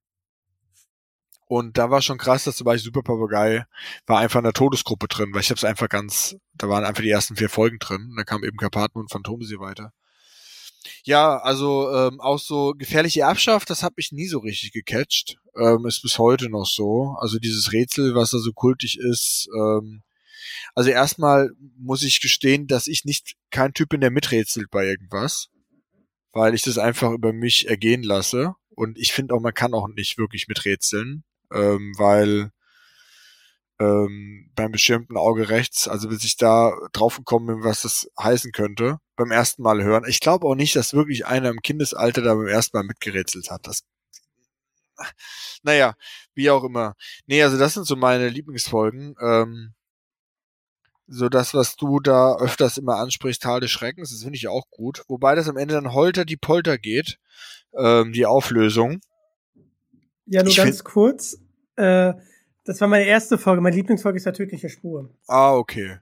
Und 1.47 1.77
da 1.77 1.91
war 1.91 2.01
schon 2.01 2.17
krass, 2.17 2.45
dass 2.45 2.55
zum 2.55 2.65
Beispiel 2.65 2.85
Super 2.85 3.03
Papagei 3.03 3.65
war 4.05 4.19
einfach 4.19 4.39
in 4.39 4.45
der 4.45 4.53
Todesgruppe 4.53 5.07
drin, 5.07 5.29
weil 5.33 5.41
ich 5.41 5.51
hab's 5.51 5.63
einfach 5.63 5.89
ganz, 5.89 6.35
da 6.55 6.69
waren 6.69 6.83
einfach 6.83 7.03
die 7.03 7.09
ersten 7.09 7.35
vier 7.35 7.49
Folgen 7.49 7.79
drin. 7.79 8.07
Und 8.09 8.15
da 8.17 8.23
kam 8.23 8.43
eben 8.43 8.57
Karpaten 8.57 8.99
und 8.99 9.11
Phantomsee 9.11 9.59
weiter. 9.59 9.91
Ja, 11.03 11.37
also 11.37 11.91
ähm, 11.93 12.19
auch 12.19 12.39
so 12.39 12.73
gefährliche 12.77 13.21
Erbschaft, 13.21 13.69
das 13.69 13.83
hat 13.83 13.95
mich 13.97 14.11
nie 14.11 14.27
so 14.27 14.39
richtig 14.39 14.71
gecatcht. 14.71 15.37
Ähm, 15.55 15.85
ist 15.85 16.01
bis 16.01 16.17
heute 16.17 16.49
noch 16.49 16.65
so. 16.65 17.15
Also 17.19 17.39
dieses 17.39 17.71
Rätsel, 17.71 18.15
was 18.15 18.31
da 18.31 18.39
so 18.39 18.51
kultig 18.53 18.97
ist. 18.99 19.47
Ähm, 19.55 20.03
also 20.75 20.89
erstmal 20.89 21.51
muss 21.77 22.03
ich 22.03 22.21
gestehen, 22.21 22.67
dass 22.67 22.87
ich 22.87 23.05
nicht 23.05 23.35
kein 23.51 23.73
Typ 23.73 23.89
bin, 23.89 24.01
der 24.01 24.11
miträtselt 24.11 24.69
bei 24.71 24.85
irgendwas, 24.85 25.49
weil 26.31 26.53
ich 26.53 26.63
das 26.63 26.77
einfach 26.77 27.11
über 27.11 27.33
mich 27.33 27.67
ergehen 27.67 28.03
lasse. 28.03 28.55
Und 28.75 28.97
ich 28.97 29.13
finde 29.13 29.35
auch, 29.35 29.39
man 29.41 29.53
kann 29.53 29.73
auch 29.73 29.87
nicht 29.87 30.17
wirklich 30.17 30.47
miträtseln, 30.47 31.23
ähm, 31.53 31.93
weil 31.97 32.51
ähm, 33.79 34.51
beim 34.55 34.71
beschirmten 34.71 35.17
Auge 35.17 35.49
rechts, 35.49 35.87
also 35.87 36.09
bis 36.09 36.23
ich 36.23 36.37
da 36.37 36.73
drauf 36.93 37.17
gekommen 37.17 37.47
bin, 37.47 37.63
was 37.63 37.81
das 37.81 38.09
heißen 38.19 38.51
könnte, 38.51 38.99
beim 39.15 39.31
ersten 39.31 39.63
Mal 39.63 39.83
hören. 39.83 40.05
Ich 40.07 40.19
glaube 40.19 40.47
auch 40.47 40.55
nicht, 40.55 40.75
dass 40.75 40.93
wirklich 40.93 41.25
einer 41.25 41.49
im 41.49 41.61
Kindesalter 41.61 42.21
da 42.21 42.35
beim 42.35 42.47
ersten 42.47 42.77
Mal 42.77 42.83
mitgerätselt 42.83 43.49
hat. 43.49 43.67
Das, 43.67 43.83
naja, 45.63 45.95
wie 46.33 46.49
auch 46.49 46.63
immer. 46.63 46.95
Nee, 47.25 47.43
also 47.43 47.57
das 47.57 47.73
sind 47.73 47.85
so 47.85 47.95
meine 47.95 48.29
Lieblingsfolgen. 48.29 49.15
Ähm, 49.21 49.73
so 51.07 51.29
das, 51.29 51.53
was 51.53 51.75
du 51.75 51.99
da 51.99 52.37
öfters 52.37 52.77
immer 52.77 52.95
ansprichst, 52.95 53.41
Tal 53.41 53.59
des 53.59 53.71
Schreckens, 53.71 54.11
das 54.11 54.23
finde 54.23 54.37
ich 54.37 54.47
auch 54.47 54.69
gut. 54.69 55.03
Wobei 55.07 55.35
das 55.35 55.49
am 55.49 55.57
Ende 55.57 55.73
dann 55.73 55.93
holter 55.93 56.25
die 56.25 56.37
Polter 56.37 56.77
geht, 56.77 57.19
ähm, 57.77 58.13
die 58.13 58.25
Auflösung. 58.25 59.01
Ja, 60.25 60.41
nur 60.41 60.51
Ich 60.51 60.57
ganz 60.57 60.83
kurz. 60.83 61.37
Äh, 61.75 62.13
das 62.65 62.79
war 62.79 62.87
meine 62.87 63.05
erste 63.05 63.37
Folge. 63.37 63.61
Meine 63.61 63.75
Lieblingsfolge 63.75 64.17
ist 64.17 64.23
tödliche 64.35 64.69
Spur. 64.69 65.09
Ah, 65.27 65.53
okay. 65.53 65.97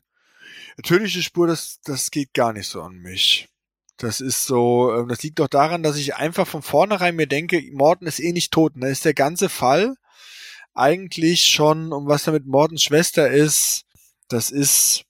Natürliche 0.77 1.21
Spur, 1.21 1.47
das, 1.47 1.79
das 1.83 2.11
geht 2.11 2.33
gar 2.33 2.53
nicht 2.53 2.67
so 2.67 2.81
an 2.81 2.97
mich. 2.97 3.49
Das 3.97 4.21
ist 4.21 4.45
so, 4.45 4.93
ähm, 4.93 5.07
das 5.07 5.21
liegt 5.23 5.39
doch 5.39 5.47
daran, 5.47 5.83
dass 5.83 5.97
ich 5.97 6.15
einfach 6.15 6.47
von 6.47 6.61
vornherein 6.61 7.15
mir 7.15 7.27
denke, 7.27 7.61
Morten 7.73 8.07
ist 8.07 8.19
eh 8.19 8.31
nicht 8.31 8.51
tot. 8.51 8.73
Da 8.75 8.87
ist 8.87 9.05
der 9.05 9.13
ganze 9.13 9.49
Fall 9.49 9.95
eigentlich 10.73 11.45
schon, 11.45 11.91
um 11.93 12.07
was 12.07 12.23
da 12.23 12.31
mit 12.31 12.45
Mortens 12.45 12.83
Schwester 12.83 13.29
ist, 13.29 13.83
das 14.27 14.49
ist, 14.49 15.03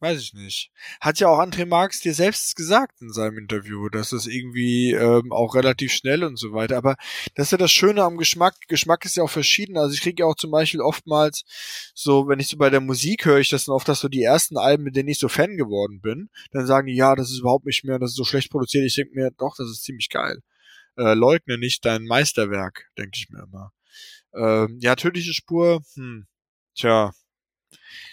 weiß 0.00 0.20
ich 0.20 0.34
nicht. 0.34 0.70
Hat 1.00 1.20
ja 1.20 1.28
auch 1.28 1.38
André 1.38 1.66
Marx 1.66 2.00
dir 2.00 2.14
selbst 2.14 2.54
gesagt 2.56 3.00
in 3.00 3.12
seinem 3.12 3.38
Interview, 3.38 3.88
dass 3.88 4.10
das 4.10 4.26
irgendwie 4.26 4.92
ähm, 4.92 5.32
auch 5.32 5.54
relativ 5.54 5.92
schnell 5.92 6.24
und 6.24 6.38
so 6.38 6.52
weiter. 6.52 6.76
Aber 6.76 6.96
das 7.34 7.48
ist 7.48 7.52
ja 7.52 7.58
das 7.58 7.72
Schöne 7.72 8.02
am 8.02 8.18
Geschmack. 8.18 8.54
Geschmack 8.68 9.04
ist 9.04 9.16
ja 9.16 9.22
auch 9.22 9.30
verschieden. 9.30 9.78
Also 9.78 9.94
ich 9.94 10.02
kriege 10.02 10.22
ja 10.22 10.26
auch 10.26 10.36
zum 10.36 10.50
Beispiel 10.50 10.80
oftmals 10.80 11.44
so, 11.94 12.28
wenn 12.28 12.40
ich 12.40 12.48
so 12.48 12.56
bei 12.56 12.70
der 12.70 12.80
Musik 12.80 13.24
höre 13.24 13.38
ich 13.38 13.48
das 13.48 13.64
dann 13.64 13.74
oft, 13.74 13.88
dass 13.88 14.00
so 14.00 14.08
die 14.08 14.22
ersten 14.22 14.58
Alben, 14.58 14.84
mit 14.84 14.96
denen 14.96 15.08
ich 15.08 15.18
so 15.18 15.28
Fan 15.28 15.56
geworden 15.56 16.00
bin, 16.00 16.28
dann 16.52 16.66
sagen 16.66 16.86
die, 16.86 16.96
ja, 16.96 17.14
das 17.14 17.30
ist 17.30 17.40
überhaupt 17.40 17.66
nicht 17.66 17.84
mehr, 17.84 17.98
das 17.98 18.10
ist 18.10 18.16
so 18.16 18.24
schlecht 18.24 18.50
produziert. 18.50 18.84
Ich 18.84 18.94
denke 18.94 19.14
mir, 19.14 19.30
doch, 19.38 19.54
das 19.56 19.70
ist 19.70 19.82
ziemlich 19.82 20.10
geil. 20.10 20.40
Äh, 20.96 21.14
leugne 21.14 21.58
nicht 21.58 21.84
dein 21.84 22.04
Meisterwerk, 22.04 22.90
denke 22.98 23.12
ich 23.14 23.28
mir 23.30 23.44
immer. 23.44 23.72
Ähm, 24.34 24.78
ja, 24.80 24.96
tödliche 24.96 25.32
Spur, 25.32 25.82
hm, 25.94 26.26
tja, 26.74 27.12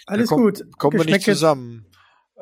Alles 0.06 0.28
kommt- 0.28 0.58
gut. 0.58 0.78
kommen 0.78 0.98
wir 0.98 1.04
nicht 1.04 1.24
zusammen. 1.24 1.86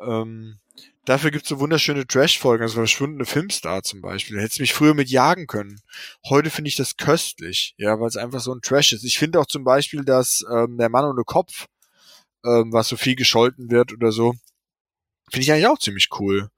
Ähm, 0.05 0.59
dafür 1.05 1.31
gibt's 1.31 1.49
so 1.49 1.59
wunderschöne 1.59 2.07
Trash-Folgen, 2.07 2.63
also 2.63 2.75
verschwundene 2.75 3.25
Filmstar 3.25 3.83
zum 3.83 4.01
Beispiel. 4.01 4.37
Du 4.37 4.61
mich 4.61 4.73
früher 4.73 4.93
mit 4.93 5.09
jagen 5.09 5.47
können. 5.47 5.81
Heute 6.27 6.49
finde 6.49 6.69
ich 6.69 6.75
das 6.75 6.97
köstlich, 6.97 7.75
ja, 7.77 7.99
weil 7.99 8.07
es 8.07 8.17
einfach 8.17 8.39
so 8.39 8.53
ein 8.53 8.61
Trash 8.61 8.93
ist. 8.93 9.03
Ich 9.03 9.17
finde 9.19 9.39
auch 9.39 9.45
zum 9.45 9.63
Beispiel, 9.63 10.03
dass 10.03 10.43
ähm, 10.51 10.77
der 10.77 10.89
Mann 10.89 11.05
ohne 11.05 11.23
Kopf, 11.23 11.67
ähm, 12.45 12.73
was 12.73 12.87
so 12.87 12.97
viel 12.97 13.15
gescholten 13.15 13.69
wird 13.71 13.93
oder 13.93 14.11
so, 14.11 14.33
finde 15.31 15.43
ich 15.43 15.51
eigentlich 15.51 15.67
auch 15.67 15.79
ziemlich 15.79 16.09
cool. 16.19 16.49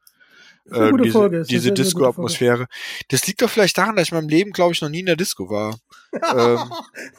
Äh, 0.71 0.91
diese 0.97 1.43
diese 1.43 1.71
Disco-Atmosphäre. 1.71 2.67
Das 3.09 3.27
liegt 3.27 3.41
doch 3.41 3.49
vielleicht 3.49 3.77
daran, 3.77 3.95
dass 3.95 4.07
ich 4.07 4.11
in 4.11 4.17
meinem 4.17 4.29
Leben, 4.29 4.51
glaube 4.51 4.73
ich, 4.73 4.81
noch 4.81 4.89
nie 4.89 5.01
in 5.01 5.05
der 5.05 5.15
Disco 5.15 5.49
war. 5.49 5.77
ähm, 6.13 6.59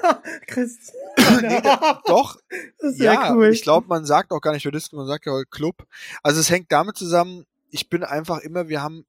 Chris. 0.47 0.93
nee, 1.43 1.61
da, 1.63 2.03
doch, 2.07 2.37
das 2.79 2.93
ist 2.93 2.99
sehr 2.99 3.13
ja, 3.13 3.35
cool. 3.35 3.49
ich 3.49 3.63
glaube, 3.63 3.87
man 3.89 4.05
sagt 4.05 4.33
auch 4.33 4.41
gar 4.41 4.53
nicht 4.53 4.65
für 4.65 4.73
Disco, 4.73 4.97
man 4.97 5.07
sagt 5.07 5.27
ja 5.27 5.33
Club. 5.51 5.87
Also 6.23 6.41
es 6.41 6.51
hängt 6.51 6.73
damit 6.73 6.97
zusammen, 6.97 7.47
ich 7.71 7.89
bin 7.89 8.03
einfach 8.03 8.39
immer, 8.39 8.69
wir 8.69 8.83
haben, 8.83 9.07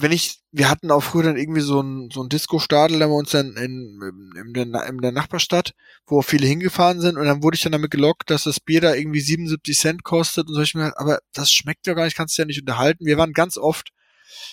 wenn 0.00 0.12
ich, 0.12 0.40
wir 0.52 0.70
hatten 0.70 0.92
auch 0.92 1.02
früher 1.02 1.24
dann 1.24 1.36
irgendwie 1.36 1.60
so 1.60 1.80
ein, 1.82 2.08
so 2.12 2.22
ein 2.22 2.28
Disco-Stadel, 2.28 3.00
da 3.00 3.08
wir 3.08 3.16
uns 3.16 3.30
dann 3.30 3.56
in, 3.56 4.00
in, 4.36 4.54
der, 4.54 4.86
in 4.86 4.98
der 4.98 5.10
Nachbarstadt, 5.10 5.72
wo 6.06 6.22
viele 6.22 6.46
hingefahren 6.46 7.00
sind 7.00 7.18
und 7.18 7.26
dann 7.26 7.42
wurde 7.42 7.56
ich 7.56 7.62
dann 7.62 7.72
damit 7.72 7.90
gelockt, 7.90 8.30
dass 8.30 8.44
das 8.44 8.60
Bier 8.60 8.80
da 8.80 8.94
irgendwie 8.94 9.20
77 9.20 9.76
Cent 9.76 10.04
kostet 10.04 10.46
und 10.46 10.54
so. 10.54 10.60
Ich 10.60 10.76
mir, 10.76 10.92
aber 10.98 11.18
das 11.32 11.50
schmeckt 11.50 11.88
ja 11.88 11.94
gar 11.94 12.04
nicht, 12.04 12.16
kannst 12.16 12.38
du 12.38 12.42
ja 12.42 12.46
nicht 12.46 12.60
unterhalten. 12.60 13.06
Wir 13.06 13.18
waren 13.18 13.32
ganz 13.32 13.58
oft 13.58 13.88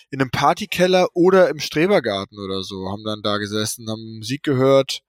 in 0.10 0.20
einem 0.20 0.32
Partykeller 0.32 1.10
oder 1.14 1.50
im 1.50 1.60
Strebergarten 1.60 2.40
oder 2.40 2.64
so, 2.64 2.90
haben 2.90 3.04
dann 3.04 3.22
da 3.22 3.38
gesessen, 3.38 3.88
haben 3.88 4.18
Musik 4.18 4.42
gehört 4.42 5.02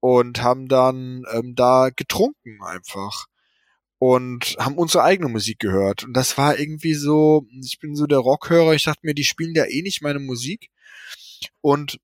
und 0.00 0.42
haben 0.42 0.68
dann 0.68 1.24
ähm, 1.34 1.54
da 1.54 1.90
getrunken 1.94 2.58
einfach. 2.64 3.26
Und 3.98 4.56
haben 4.58 4.78
unsere 4.78 5.04
eigene 5.04 5.28
Musik 5.28 5.58
gehört. 5.58 6.04
Und 6.04 6.14
das 6.14 6.38
war 6.38 6.58
irgendwie 6.58 6.94
so, 6.94 7.46
ich 7.62 7.78
bin 7.80 7.96
so 7.96 8.06
der 8.06 8.18
Rockhörer, 8.18 8.74
ich 8.74 8.84
dachte 8.84 9.00
mir, 9.02 9.14
die 9.14 9.24
spielen 9.24 9.54
ja 9.54 9.64
eh 9.64 9.82
nicht 9.82 10.02
meine 10.02 10.20
Musik. 10.20 10.70
Und 11.60 12.00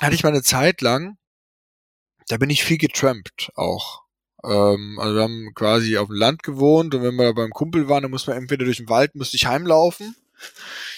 hatte 0.00 0.14
ich 0.14 0.22
mal 0.22 0.30
eine 0.30 0.42
Zeit 0.42 0.80
lang, 0.80 1.16
da 2.28 2.36
bin 2.36 2.50
ich 2.50 2.64
viel 2.64 2.78
getrampt 2.78 3.50
auch. 3.54 4.02
Ähm, 4.44 4.98
also 4.98 5.14
wir 5.14 5.22
haben 5.22 5.52
quasi 5.54 5.96
auf 5.96 6.08
dem 6.08 6.16
Land 6.16 6.42
gewohnt 6.42 6.94
und 6.94 7.02
wenn 7.02 7.16
wir 7.16 7.34
beim 7.34 7.50
Kumpel 7.50 7.88
waren, 7.88 8.02
dann 8.02 8.10
muss 8.10 8.26
man 8.26 8.36
entweder 8.36 8.64
durch 8.64 8.78
den 8.78 8.88
Wald, 8.88 9.14
musste 9.14 9.36
ich 9.36 9.46
heimlaufen. 9.46 10.14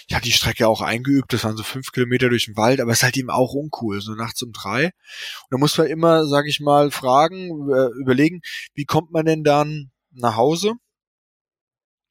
Ich 0.07 0.14
hatte 0.14 0.26
die 0.26 0.32
Strecke 0.32 0.68
auch 0.68 0.80
eingeübt, 0.80 1.32
das 1.32 1.45
waren 1.45 1.57
so 1.57 1.62
fünf 1.62 1.92
Kilometer 1.92 2.28
durch 2.28 2.47
den 2.47 2.57
Wald, 2.57 2.80
aber 2.80 2.92
es 2.92 2.99
ist 2.99 3.03
halt 3.05 3.16
eben 3.16 3.30
auch 3.30 3.55
uncool, 3.55 4.01
so 4.01 4.14
nachts 4.14 4.42
um 4.42 4.53
drei. 4.53 4.86
Und 4.86 5.51
da 5.51 5.59
muss 5.59 5.78
man 5.78 5.86
immer, 5.86 6.26
sag 6.26 6.47
ich 6.47 6.61
mal, 6.61 6.90
fragen, 6.90 7.70
äh, 7.70 7.88
überlegen, 8.01 8.40
wie 8.74 8.84
kommt 8.84 9.12
man 9.12 9.24
denn 9.24 9.45
dann 9.45 9.90
nach 10.12 10.36
Hause? 10.36 10.74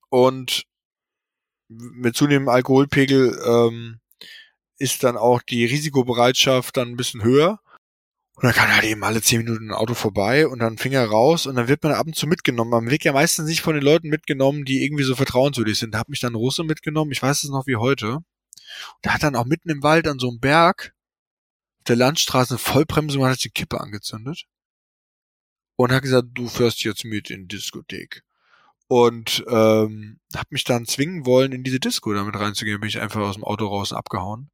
Und 0.09 0.65
mit 1.69 2.15
zunehmendem 2.15 2.49
Alkoholpegel 2.49 3.39
ähm, 3.45 3.99
ist 4.77 5.03
dann 5.03 5.17
auch 5.17 5.41
die 5.41 5.65
Risikobereitschaft 5.65 6.77
dann 6.77 6.89
ein 6.89 6.97
bisschen 6.97 7.23
höher. 7.23 7.59
Und 8.35 8.43
dann 8.45 8.53
kann 8.53 8.73
halt 8.73 8.83
eben 8.83 9.03
alle 9.03 9.21
zehn 9.21 9.39
Minuten 9.43 9.69
ein 9.69 9.75
Auto 9.75 9.93
vorbei 9.93 10.47
und 10.47 10.59
dann 10.59 10.77
fing 10.77 10.91
er 10.91 11.05
raus 11.05 11.45
und 11.45 11.55
dann 11.55 11.67
wird 11.67 11.83
man 11.83 11.93
ab 11.93 12.07
und 12.07 12.15
zu 12.15 12.25
mitgenommen. 12.25 12.71
Man 12.71 12.89
wird 12.89 13.03
ja 13.03 13.13
meistens 13.13 13.47
nicht 13.47 13.61
von 13.61 13.75
den 13.75 13.83
Leuten 13.83 14.09
mitgenommen, 14.09 14.65
die 14.65 14.83
irgendwie 14.83 15.03
so 15.03 15.15
vertrauenswürdig 15.15 15.77
sind. 15.77 15.93
Da 15.93 15.99
hat 15.99 16.09
mich 16.09 16.19
dann 16.19 16.33
Russe 16.33 16.63
mitgenommen, 16.63 17.11
ich 17.11 17.21
weiß 17.21 17.43
es 17.43 17.49
noch 17.51 17.67
wie 17.67 17.75
heute. 17.75 18.15
Und 18.15 18.25
der 19.03 19.13
hat 19.13 19.23
dann 19.23 19.35
auch 19.35 19.45
mitten 19.45 19.69
im 19.69 19.83
Wald 19.83 20.07
an 20.07 20.17
so 20.17 20.29
einem 20.29 20.39
Berg 20.39 20.93
auf 21.79 21.83
der 21.85 21.95
Landstraße 21.95 22.55
eine 22.55 22.59
Vollbremsung 22.59 23.21
und 23.21 23.29
hat 23.29 23.43
die 23.43 23.49
Kippe 23.49 23.79
angezündet. 23.79 24.45
Und 25.75 25.91
hat 25.91 26.03
gesagt, 26.03 26.29
du 26.33 26.47
fährst 26.47 26.83
jetzt 26.83 27.05
mit 27.05 27.29
in 27.29 27.47
die 27.47 27.57
Diskothek. 27.57 28.23
Und 28.87 29.43
ähm, 29.47 30.19
hat 30.35 30.51
mich 30.51 30.63
dann 30.63 30.85
zwingen 30.85 31.25
wollen, 31.25 31.51
in 31.51 31.63
diese 31.63 31.79
Disco 31.79 32.13
damit 32.13 32.35
reinzugehen. 32.35 32.79
Bin 32.79 32.89
ich 32.89 32.99
einfach 32.99 33.21
aus 33.21 33.35
dem 33.35 33.43
Auto 33.43 33.67
raus 33.67 33.93
abgehauen. 33.93 34.49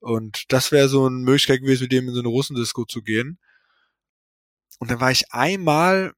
Und 0.00 0.44
das 0.52 0.72
wäre 0.72 0.88
so 0.88 1.06
eine 1.06 1.16
Möglichkeit 1.16 1.60
gewesen, 1.60 1.84
mit 1.84 1.92
dem 1.92 2.08
in 2.08 2.14
so 2.14 2.20
eine 2.20 2.28
Russendisco 2.28 2.84
zu 2.84 3.02
gehen. 3.02 3.38
Und 4.78 4.90
dann 4.90 5.00
war 5.00 5.10
ich 5.10 5.32
einmal 5.32 6.12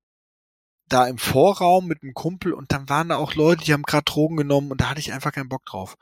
da 0.89 1.07
im 1.07 1.19
Vorraum 1.19 1.87
mit 1.87 2.03
einem 2.03 2.15
Kumpel 2.15 2.53
und 2.53 2.73
dann 2.73 2.89
waren 2.89 3.11
da 3.11 3.17
auch 3.17 3.35
Leute, 3.35 3.65
die 3.65 3.73
haben 3.73 3.83
gerade 3.83 4.05
Drogen 4.05 4.37
genommen 4.37 4.71
und 4.71 4.81
da 4.81 4.91
hatte 4.91 5.01
ich 5.01 5.13
einfach 5.13 5.33
keinen 5.33 5.49
Bock 5.49 5.65
drauf. 5.67 5.97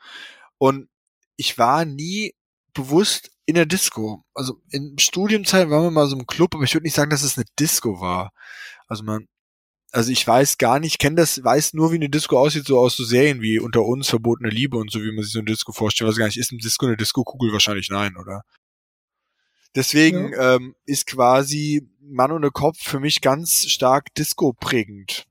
Und 0.57 0.89
ich 1.35 1.57
war 1.57 1.85
nie 1.85 2.33
bewusst 2.73 3.31
in 3.45 3.55
der 3.55 3.65
Disco. 3.65 4.23
Also 4.33 4.61
in 4.71 4.97
Studienzeit 4.97 5.69
waren 5.69 5.83
wir 5.83 5.91
mal 5.91 6.07
so 6.07 6.17
im 6.17 6.25
Club, 6.25 6.55
aber 6.55 6.63
ich 6.63 6.73
würde 6.73 6.85
nicht 6.85 6.95
sagen, 6.95 7.09
dass 7.09 7.23
es 7.23 7.37
eine 7.37 7.45
Disco 7.59 7.99
war. 7.99 8.31
Also 8.87 9.03
man 9.03 9.27
also 9.97 10.11
ich 10.11 10.27
weiß 10.27 10.59
gar 10.59 10.79
nicht, 10.79 10.99
kenne 10.99 11.15
das, 11.15 11.43
weiß 11.43 11.73
nur, 11.73 11.91
wie 11.91 11.95
eine 11.95 12.07
Disco 12.07 12.37
aussieht, 12.37 12.67
so 12.67 12.79
aus 12.79 12.95
so 12.95 13.03
Serien 13.03 13.41
wie 13.41 13.57
Unter 13.57 13.83
uns, 13.83 14.07
Verbotene 14.07 14.51
Liebe 14.51 14.77
und 14.77 14.91
so, 14.91 15.01
wie 15.01 15.11
man 15.11 15.23
sich 15.23 15.33
so 15.33 15.39
eine 15.39 15.47
Disco 15.47 15.71
vorstellt. 15.71 16.07
Was 16.07 16.17
gar 16.17 16.27
nicht 16.27 16.37
ist, 16.37 16.51
ein 16.51 16.59
Disco 16.59 16.85
eine 16.85 16.97
Disco-Kugel 16.97 17.51
wahrscheinlich 17.51 17.89
nein, 17.89 18.15
oder? 18.15 18.43
Deswegen 19.73 20.33
ja. 20.33 20.57
ähm, 20.57 20.75
ist 20.85 21.07
quasi 21.07 21.89
Mann 21.99 22.31
ohne 22.31 22.51
Kopf 22.51 22.77
für 22.79 22.99
mich 22.99 23.21
ganz 23.21 23.65
stark 23.71 24.13
Disco-prägend. 24.13 25.25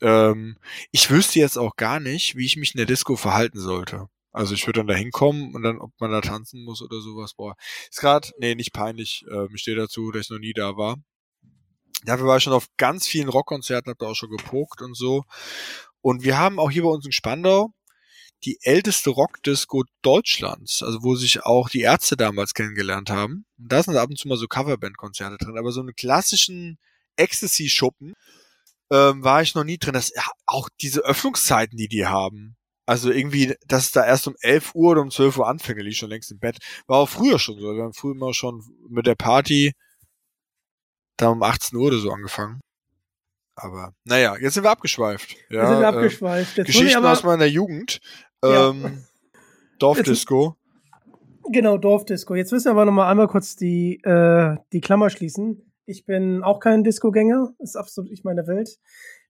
Ähm, 0.00 0.58
ich 0.92 1.10
wüsste 1.10 1.40
jetzt 1.40 1.58
auch 1.58 1.74
gar 1.74 1.98
nicht, 1.98 2.36
wie 2.36 2.46
ich 2.46 2.56
mich 2.56 2.74
in 2.74 2.78
der 2.78 2.86
Disco 2.86 3.16
verhalten 3.16 3.58
sollte. 3.58 4.06
Also 4.30 4.54
ich 4.54 4.64
würde 4.68 4.78
dann 4.78 4.86
da 4.86 4.94
hinkommen 4.94 5.56
und 5.56 5.64
dann, 5.64 5.78
ob 5.78 5.90
man 5.98 6.12
da 6.12 6.20
tanzen 6.20 6.62
muss 6.62 6.82
oder 6.82 7.00
sowas, 7.00 7.34
boah. 7.34 7.56
Ist 7.90 7.98
gerade, 7.98 8.28
nee, 8.38 8.54
nicht 8.54 8.72
peinlich. 8.72 9.24
Ähm, 9.28 9.48
ich 9.56 9.62
stehe 9.62 9.76
dazu, 9.76 10.12
dass 10.12 10.26
ich 10.26 10.30
noch 10.30 10.38
nie 10.38 10.52
da 10.52 10.76
war. 10.76 10.98
Dafür 12.04 12.26
war 12.26 12.36
ich 12.36 12.44
schon 12.44 12.52
auf 12.52 12.68
ganz 12.76 13.06
vielen 13.06 13.28
Rockkonzerten, 13.28 13.90
hab 13.90 13.98
da 13.98 14.06
auch 14.06 14.14
schon 14.14 14.30
gepokt 14.30 14.82
und 14.82 14.96
so. 14.96 15.24
Und 16.00 16.22
wir 16.22 16.38
haben 16.38 16.58
auch 16.58 16.70
hier 16.70 16.84
bei 16.84 16.90
uns 16.90 17.04
in 17.04 17.12
Spandau 17.12 17.72
die 18.44 18.58
älteste 18.62 19.10
Rockdisco 19.10 19.84
Deutschlands, 20.02 20.82
also 20.82 21.02
wo 21.02 21.16
sich 21.16 21.44
auch 21.44 21.68
die 21.68 21.80
Ärzte 21.80 22.16
damals 22.16 22.54
kennengelernt 22.54 23.10
haben. 23.10 23.44
Und 23.58 23.72
da 23.72 23.82
sind 23.82 23.96
ab 23.96 24.08
und 24.08 24.16
zu 24.16 24.28
mal 24.28 24.36
so 24.36 24.46
Coverband-Konzerte 24.46 25.38
drin, 25.38 25.58
aber 25.58 25.72
so 25.72 25.80
einen 25.80 25.94
klassischen 25.94 26.78
Ecstasy-Schuppen 27.16 28.14
ähm, 28.90 29.24
war 29.24 29.42
ich 29.42 29.54
noch 29.54 29.64
nie 29.64 29.78
drin. 29.78 29.94
Das, 29.94 30.12
ja, 30.14 30.22
auch 30.46 30.68
diese 30.80 31.00
Öffnungszeiten, 31.00 31.76
die 31.76 31.88
die 31.88 32.06
haben. 32.06 32.56
Also 32.86 33.10
irgendwie, 33.10 33.54
dass 33.66 33.86
es 33.86 33.90
da 33.90 34.06
erst 34.06 34.28
um 34.28 34.36
11 34.40 34.74
Uhr 34.74 34.92
oder 34.92 35.02
um 35.02 35.10
12 35.10 35.36
Uhr 35.38 35.48
anfängt, 35.48 35.82
liegt 35.82 35.96
schon 35.96 36.08
längst 36.08 36.30
im 36.30 36.38
Bett. 36.38 36.58
War 36.86 36.98
auch 36.98 37.08
früher 37.08 37.38
schon 37.38 37.58
so. 37.58 37.74
Wir 37.74 37.82
haben 37.82 37.92
früher 37.92 38.14
immer 38.14 38.32
schon 38.32 38.62
mit 38.88 39.06
der 39.06 39.16
Party 39.16 39.72
da 41.18 41.28
um 41.28 41.42
18 41.42 41.76
Uhr 41.76 41.86
oder 41.86 41.98
so 41.98 42.10
angefangen. 42.10 42.60
Aber 43.54 43.92
naja, 44.04 44.36
jetzt 44.40 44.54
sind 44.54 44.62
wir 44.62 44.70
abgeschweift. 44.70 45.36
Ja, 45.50 45.60
jetzt 45.60 45.68
sind 45.68 45.78
wir 45.80 45.84
äh, 45.84 45.96
abgeschweift. 45.96 46.58
Äh, 46.58 46.64
Geschichten 46.64 46.98
aber, 46.98 47.12
aus 47.12 47.24
meiner 47.24 47.46
Jugend. 47.46 48.00
Ja. 48.42 48.70
Ähm, 48.70 49.04
Dorfdisco. 49.78 50.56
Genau, 51.50 51.76
Dorfdisco. 51.76 52.34
Jetzt 52.34 52.52
müssen 52.52 52.66
wir 52.66 52.72
aber 52.72 52.84
noch 52.84 52.92
mal 52.92 53.10
einmal 53.10 53.26
kurz 53.26 53.56
die, 53.56 54.00
äh, 54.04 54.56
die 54.72 54.80
Klammer 54.80 55.10
schließen. 55.10 55.72
Ich 55.86 56.04
bin 56.04 56.44
auch 56.44 56.60
kein 56.60 56.84
Disco-Gänger. 56.84 57.54
Ist 57.58 57.76
absolut 57.76 58.10
nicht 58.10 58.24
meine 58.24 58.46
Welt. 58.46 58.78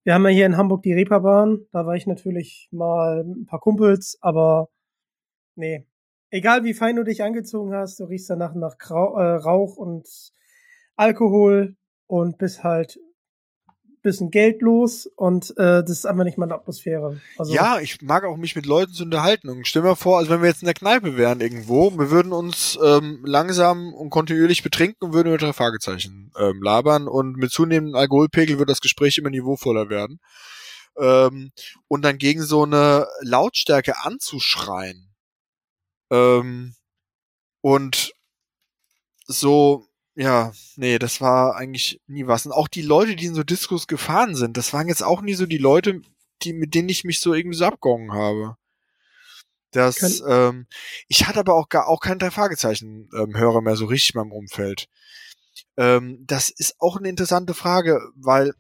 Wir 0.05 0.15
haben 0.15 0.25
ja 0.25 0.31
hier 0.31 0.47
in 0.47 0.57
Hamburg 0.57 0.83
die 0.83 0.93
Reeperbahn. 0.93 1.67
Da 1.73 1.87
war 1.87 1.95
ich 1.95 2.07
natürlich 2.07 2.69
mal 2.71 3.25
ein 3.25 3.47
paar 3.47 3.61
Kumpels, 3.61 4.19
aber 4.21 4.69
nee. 5.55 5.87
Egal 6.31 6.65
wie 6.65 6.75
fein 6.75 6.97
du 6.97 7.05
dich 7.05 7.23
angezogen 7.23 7.73
hast, 7.73 7.99
du 8.01 8.05
riechst 8.05 8.29
danach 8.29 8.55
nach 8.55 8.77
Grau 8.77 9.17
äh, 9.17 9.37
Rauch 9.37 9.77
und 9.77 10.07
Alkohol 10.97 11.77
und 12.09 12.39
bist 12.39 12.65
halt 12.65 12.99
bisschen 14.03 14.31
Geld 14.31 14.63
los 14.63 15.07
und 15.17 15.51
äh, 15.59 15.83
das 15.83 15.91
ist 15.91 16.07
einfach 16.07 16.25
nicht 16.25 16.39
meine 16.39 16.55
Atmosphäre. 16.55 17.21
Also 17.37 17.53
ja, 17.53 17.81
ich 17.81 18.01
mag 18.01 18.25
auch 18.25 18.37
mich 18.37 18.57
mit 18.57 18.67
Leuten 18.67 18.93
zu 18.93 19.05
unterhalten 19.05 19.49
und 19.49 19.67
stell 19.67 19.83
mir 19.83 19.97
vor, 19.97 20.19
also 20.19 20.31
wenn 20.31 20.41
wir 20.41 20.49
jetzt 20.49 20.63
in 20.63 20.67
der 20.67 20.75
Kneipe 20.75 21.17
wären 21.17 21.41
irgendwo, 21.41 21.91
wir 21.91 22.11
würden 22.11 22.33
uns 22.33 22.79
ähm, 22.83 23.23
langsam 23.25 23.93
und 23.95 24.11
kontinuierlich 24.11 24.63
betrinken 24.63 25.09
und 25.09 25.15
würden 25.15 25.33
über 25.33 25.53
Fragezeichen 25.53 26.33
ähm, 26.39 26.63
labern 26.63 27.09
und 27.09 27.37
mit 27.37 27.51
zunehmendem 27.51 27.97
Alkoholpegel 27.97 28.59
wird 28.59 28.71
das 28.71 28.81
Gespräch 28.81 29.19
immer 29.19 29.31
niveauvoller 29.31 29.89
werden. 29.89 30.21
Ähm, 30.97 31.53
und 31.87 32.03
dann 32.03 32.19
gegen 32.19 32.43
so 32.43 32.63
eine 32.63 33.07
Lautstärke 33.21 33.95
anzuschreien 34.03 35.15
ähm, 36.11 36.75
und 37.61 38.13
so 39.27 39.88
ja, 40.19 40.53
nee, 40.75 40.99
das 40.99 41.21
war 41.21 41.55
eigentlich 41.55 42.01
nie 42.09 42.27
was. 42.27 42.45
Und 42.45 42.51
auch 42.51 42.67
die 42.67 42.83
Leute, 42.83 43.15
die 43.15 43.27
in 43.27 43.37
so 43.37 43.45
Diskos 43.45 43.87
gefahren 43.87 44.35
sind, 44.35 44.57
das 44.57 44.73
waren 44.73 44.89
jetzt 44.89 45.05
auch 45.05 45.23
nie 45.23 45.35
so 45.35 45.47
die 45.47 45.59
Leute, 45.59 46.03
die, 46.43 46.53
mit 46.53 46.75
denen 46.75 46.89
ich 46.89 47.05
mich 47.05 47.21
so 47.21 47.35
irgendwie 47.35 47.57
so 47.57 47.67
abgegangen 47.67 48.13
habe. 48.13 48.57
Das, 49.71 50.21
ähm, 50.29 50.67
ich 51.07 51.29
hatte 51.29 51.39
aber 51.39 51.55
auch 51.55 51.69
gar 51.69 51.87
auch 51.87 52.01
kein 52.01 52.19
drei 52.19 52.33
Fragezeichen 52.33 53.09
ähm, 53.15 53.37
Hörer 53.37 53.61
mehr 53.61 53.77
so 53.77 53.85
richtig 53.85 54.17
in 54.17 54.21
meinem 54.21 54.33
Umfeld. 54.33 54.89
Ähm, 55.77 56.25
das 56.27 56.51
ist 56.51 56.75
auch 56.81 56.97
eine 56.97 57.09
interessante 57.09 57.55
Frage, 57.55 58.01
weil 58.17 58.55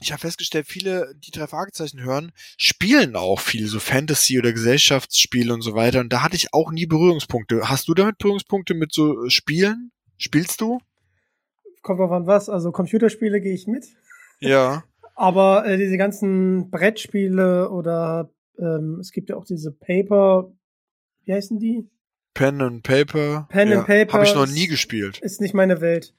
ich 0.00 0.12
habe 0.12 0.20
festgestellt, 0.20 0.68
viele, 0.68 1.16
die 1.16 1.32
drei 1.32 1.48
Fragezeichen 1.48 2.00
hören, 2.00 2.30
spielen 2.58 3.16
auch 3.16 3.40
viel, 3.40 3.66
so 3.66 3.80
Fantasy 3.80 4.38
oder 4.38 4.52
Gesellschaftsspiele 4.52 5.52
und 5.52 5.62
so 5.62 5.74
weiter. 5.74 5.98
Und 5.98 6.12
da 6.12 6.22
hatte 6.22 6.36
ich 6.36 6.54
auch 6.54 6.70
nie 6.70 6.86
Berührungspunkte. 6.86 7.68
Hast 7.68 7.88
du 7.88 7.94
damit 7.94 8.18
Berührungspunkte 8.18 8.74
mit 8.74 8.92
so 8.92 9.28
Spielen? 9.28 9.90
Spielst 10.18 10.60
du? 10.60 10.78
Kommt 11.82 12.00
drauf 12.00 12.12
an 12.12 12.26
was. 12.26 12.48
Also 12.48 12.72
Computerspiele 12.72 13.40
gehe 13.40 13.54
ich 13.54 13.66
mit. 13.66 13.86
Ja. 14.40 14.84
Aber 15.14 15.66
äh, 15.66 15.76
diese 15.76 15.96
ganzen 15.96 16.70
Brettspiele 16.70 17.70
oder 17.70 18.30
ähm, 18.58 18.98
es 19.00 19.12
gibt 19.12 19.30
ja 19.30 19.36
auch 19.36 19.44
diese 19.44 19.70
Paper, 19.70 20.52
wie 21.24 21.32
heißen 21.32 21.58
die? 21.58 21.88
Pen 22.34 22.60
and 22.60 22.82
Paper. 22.82 23.46
Pen 23.48 23.68
ja. 23.68 23.78
and 23.78 23.86
Paper. 23.86 24.12
Habe 24.14 24.24
ich 24.24 24.34
noch 24.34 24.46
nie 24.46 24.66
gespielt. 24.66 25.18
Ist 25.20 25.40
nicht 25.40 25.54
meine 25.54 25.80
Welt. 25.80 26.14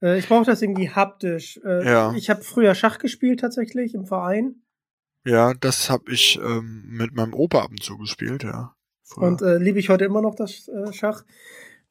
Äh, 0.00 0.18
ich 0.18 0.28
brauche 0.28 0.44
das 0.44 0.62
irgendwie 0.62 0.90
haptisch. 0.90 1.60
Äh, 1.64 1.84
ja. 1.84 2.14
Ich 2.14 2.30
habe 2.30 2.42
früher 2.42 2.74
Schach 2.74 2.98
gespielt 2.98 3.40
tatsächlich 3.40 3.94
im 3.94 4.06
Verein. 4.06 4.56
Ja, 5.24 5.54
das 5.54 5.88
habe 5.88 6.12
ich 6.12 6.38
ähm, 6.42 6.84
mit 6.88 7.14
meinem 7.14 7.34
Opa 7.34 7.62
ab 7.62 7.70
und 7.70 7.82
zu 7.82 7.96
gespielt, 7.96 8.42
ja. 8.42 8.74
Früher. 9.04 9.28
Und 9.28 9.42
äh, 9.42 9.58
liebe 9.58 9.78
ich 9.78 9.88
heute 9.88 10.04
immer 10.04 10.22
noch 10.22 10.34
das 10.34 10.68
äh, 10.68 10.92
Schach. 10.92 11.24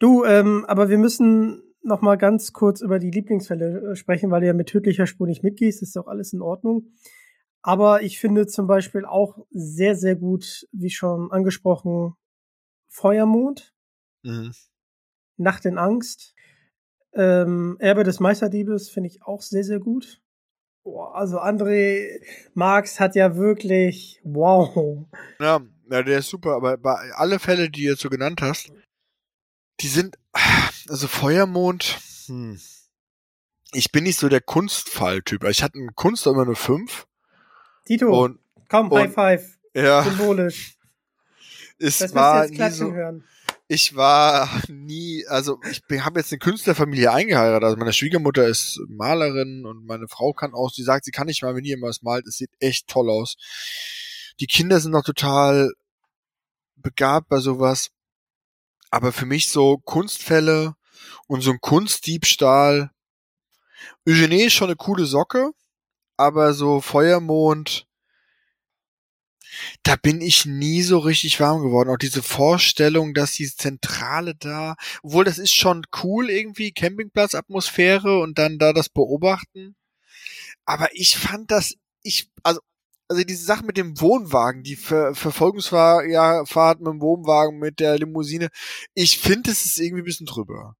Du, 0.02 0.26
ähm, 0.26 0.66
aber 0.68 0.89
wir 0.89 0.97
müssen 0.97 1.62
noch 1.84 2.02
mal 2.02 2.16
ganz 2.16 2.54
kurz 2.54 2.82
über 2.82 2.97
die 2.97 3.12
Lieblingsfälle 3.12 3.91
äh, 3.91 3.95
sprechen, 3.95 4.32
weil 4.32 4.41
du 4.41 4.47
ja 4.47 4.54
mit 4.54 4.68
tödlicher 4.68 5.06
Spur 5.06 5.28
nicht 5.28 5.43
mitgehst. 5.43 5.84
Das 5.84 5.89
ist 5.89 5.97
auch 5.97 6.08
alles 6.08 6.34
in 6.34 6.41
Ordnung. 6.41 6.88
Aber 7.62 8.02
ich 8.02 8.20
finde 8.20 8.47
zum 8.47 8.66
Beispiel 8.66 9.06
auch 9.06 9.38
sehr, 9.52 9.95
sehr 9.95 10.16
gut, 10.16 10.68
wie 10.72 10.89
schon 10.89 11.32
angesprochen, 11.32 12.16
Feuermond, 12.89 13.76
mhm. 14.24 14.54
Nacht 15.38 15.66
in 15.66 15.78
Angst, 15.78 16.34
ähm, 17.14 17.78
Erbe 17.78 18.04
des 18.04 18.20
Meisterdiebes 18.20 18.89
finde 18.89 19.08
ich 19.08 19.22
auch 19.22 19.43
sehr, 19.43 19.64
sehr 19.64 19.80
gut. 19.80 20.20
Boah, 20.84 21.14
also 21.14 21.38
André 21.39 22.24
Marx 22.56 22.99
hat 22.99 23.14
ja 23.14 23.36
wirklich, 23.36 24.20
wow. 24.24 25.06
Ja, 25.39 25.62
ja, 25.91 26.02
der 26.02 26.18
ist 26.18 26.30
super, 26.30 26.56
aber 26.56 26.78
bei 26.78 26.95
alle 27.14 27.38
Fälle, 27.38 27.70
die 27.70 27.84
du 27.84 27.89
jetzt 27.89 28.02
so 28.02 28.10
genannt 28.10 28.41
hast, 28.41 28.74
die 29.82 29.88
sind, 29.88 30.18
also 30.88 31.08
Feuermond, 31.08 32.00
hm. 32.28 32.60
ich 33.74 33.92
bin 33.92 34.04
nicht 34.04 34.20
so 34.20 34.30
der 34.30 34.42
Kunstfalltyp. 34.42 35.44
Ich 35.46 35.64
hatte 35.64 35.78
in 35.78 35.96
Kunst 35.96 36.26
immer 36.28 36.46
nur 36.46 36.56
fünf. 36.56 37.08
Tito, 37.86 38.24
Und 38.24 38.40
komm, 38.70 38.92
und- 38.92 39.00
High 39.02 39.14
Five. 39.14 39.58
ja, 39.74 40.04
Symbolisch. 40.04 40.78
es 41.80 41.98
Das 42.00 42.14
war 42.14 42.44
jetzt 42.44 42.52
nie 42.52 42.56
klatschen 42.58 42.88
so. 42.88 42.94
hören. 42.94 43.24
Ich 43.68 43.96
war 43.96 44.50
nie, 44.68 45.26
also 45.28 45.58
ich 45.72 45.82
habe 46.02 46.20
jetzt 46.20 46.32
eine 46.34 46.40
Künstlerfamilie 46.40 47.10
eingeheiratet. 47.10 47.64
Also 47.64 47.78
meine 47.78 47.94
Schwiegermutter 47.94 48.46
ist 48.46 48.82
Malerin 48.90 49.66
und 49.66 49.86
meine 49.86 50.10
Frau 50.10 50.34
kann 50.34 50.54
auch. 50.54 50.70
Sie 50.72 50.84
sagt, 50.84 51.06
sie 51.06 51.12
kann 51.12 51.28
nicht 51.28 51.42
mal, 51.42 51.56
wenn 51.56 51.64
ihr 51.64 51.78
was 51.82 52.02
malt. 52.02 52.28
Es 52.28 52.36
sieht 52.36 52.52
echt 52.60 52.88
toll 52.90 53.10
aus. 53.10 53.38
Die 54.42 54.48
Kinder 54.48 54.82
sind 54.82 54.92
noch 54.92 55.06
total 55.06 55.72
begabt 56.76 57.30
bei 57.30 57.38
sowas. 57.38 57.92
Aber 58.92 59.14
für 59.14 59.26
mich 59.26 59.50
so 59.50 59.78
Kunstfälle 59.78 60.76
und 61.28 61.42
so 61.42 61.52
ein 61.52 61.62
Kunstdiebstahl. 61.62 62.92
Eugenie 64.08 64.44
ist 64.44 64.54
schon 64.54 64.68
eine 64.68 64.76
coole 64.76 65.06
Socke, 65.06 65.52
aber 66.18 66.54
so 66.54 66.82
Feuermond, 66.82 67.88
da 69.84 69.96
bin 69.96 70.22
ich 70.22 70.46
nie 70.46 70.82
so 70.82 71.00
richtig 71.00 71.39
warm 71.39 71.62
geworden. 71.62 71.89
Auch 71.89 71.98
diese 71.98 72.24
Vorstellung, 72.24 73.14
dass 73.14 73.34
die 73.34 73.48
Zentrale 73.54 74.36
da, 74.36 74.76
obwohl 75.04 75.24
das 75.26 75.38
ist 75.38 75.54
schon 75.54 75.84
cool 76.04 76.30
irgendwie, 76.30 76.72
Campingplatzatmosphäre 76.72 78.20
und 78.20 78.38
dann 78.38 78.60
da 78.60 78.74
das 78.74 78.89
Beobachten. 78.89 79.76
Aber 80.66 80.89
ich 80.94 81.18
fand 81.18 81.52
das, 81.52 81.76
ich, 82.04 82.30
also, 82.44 82.62
also 83.12 83.24
diese 83.26 83.43
Sache 83.43 83.66
mit 83.66 83.76
dem 83.76 83.99
Wohnwagen, 83.99 84.64
die 84.64 84.78
Ver 84.78 85.14
Verfolgungsfahrt 85.14 86.09
ja, 86.09 86.39
mit 86.39 86.88
dem 86.88 87.01
Wohnwagen, 87.01 87.59
mit 87.59 87.80
der 87.82 87.97
Limousine, 87.97 88.47
ich 88.93 89.20
finde, 89.20 89.51
es 89.51 89.66
ist 89.66 89.80
irgendwie 89.80 90.01
ein 90.01 90.05
bisschen 90.05 90.28
drüber. 90.28 90.76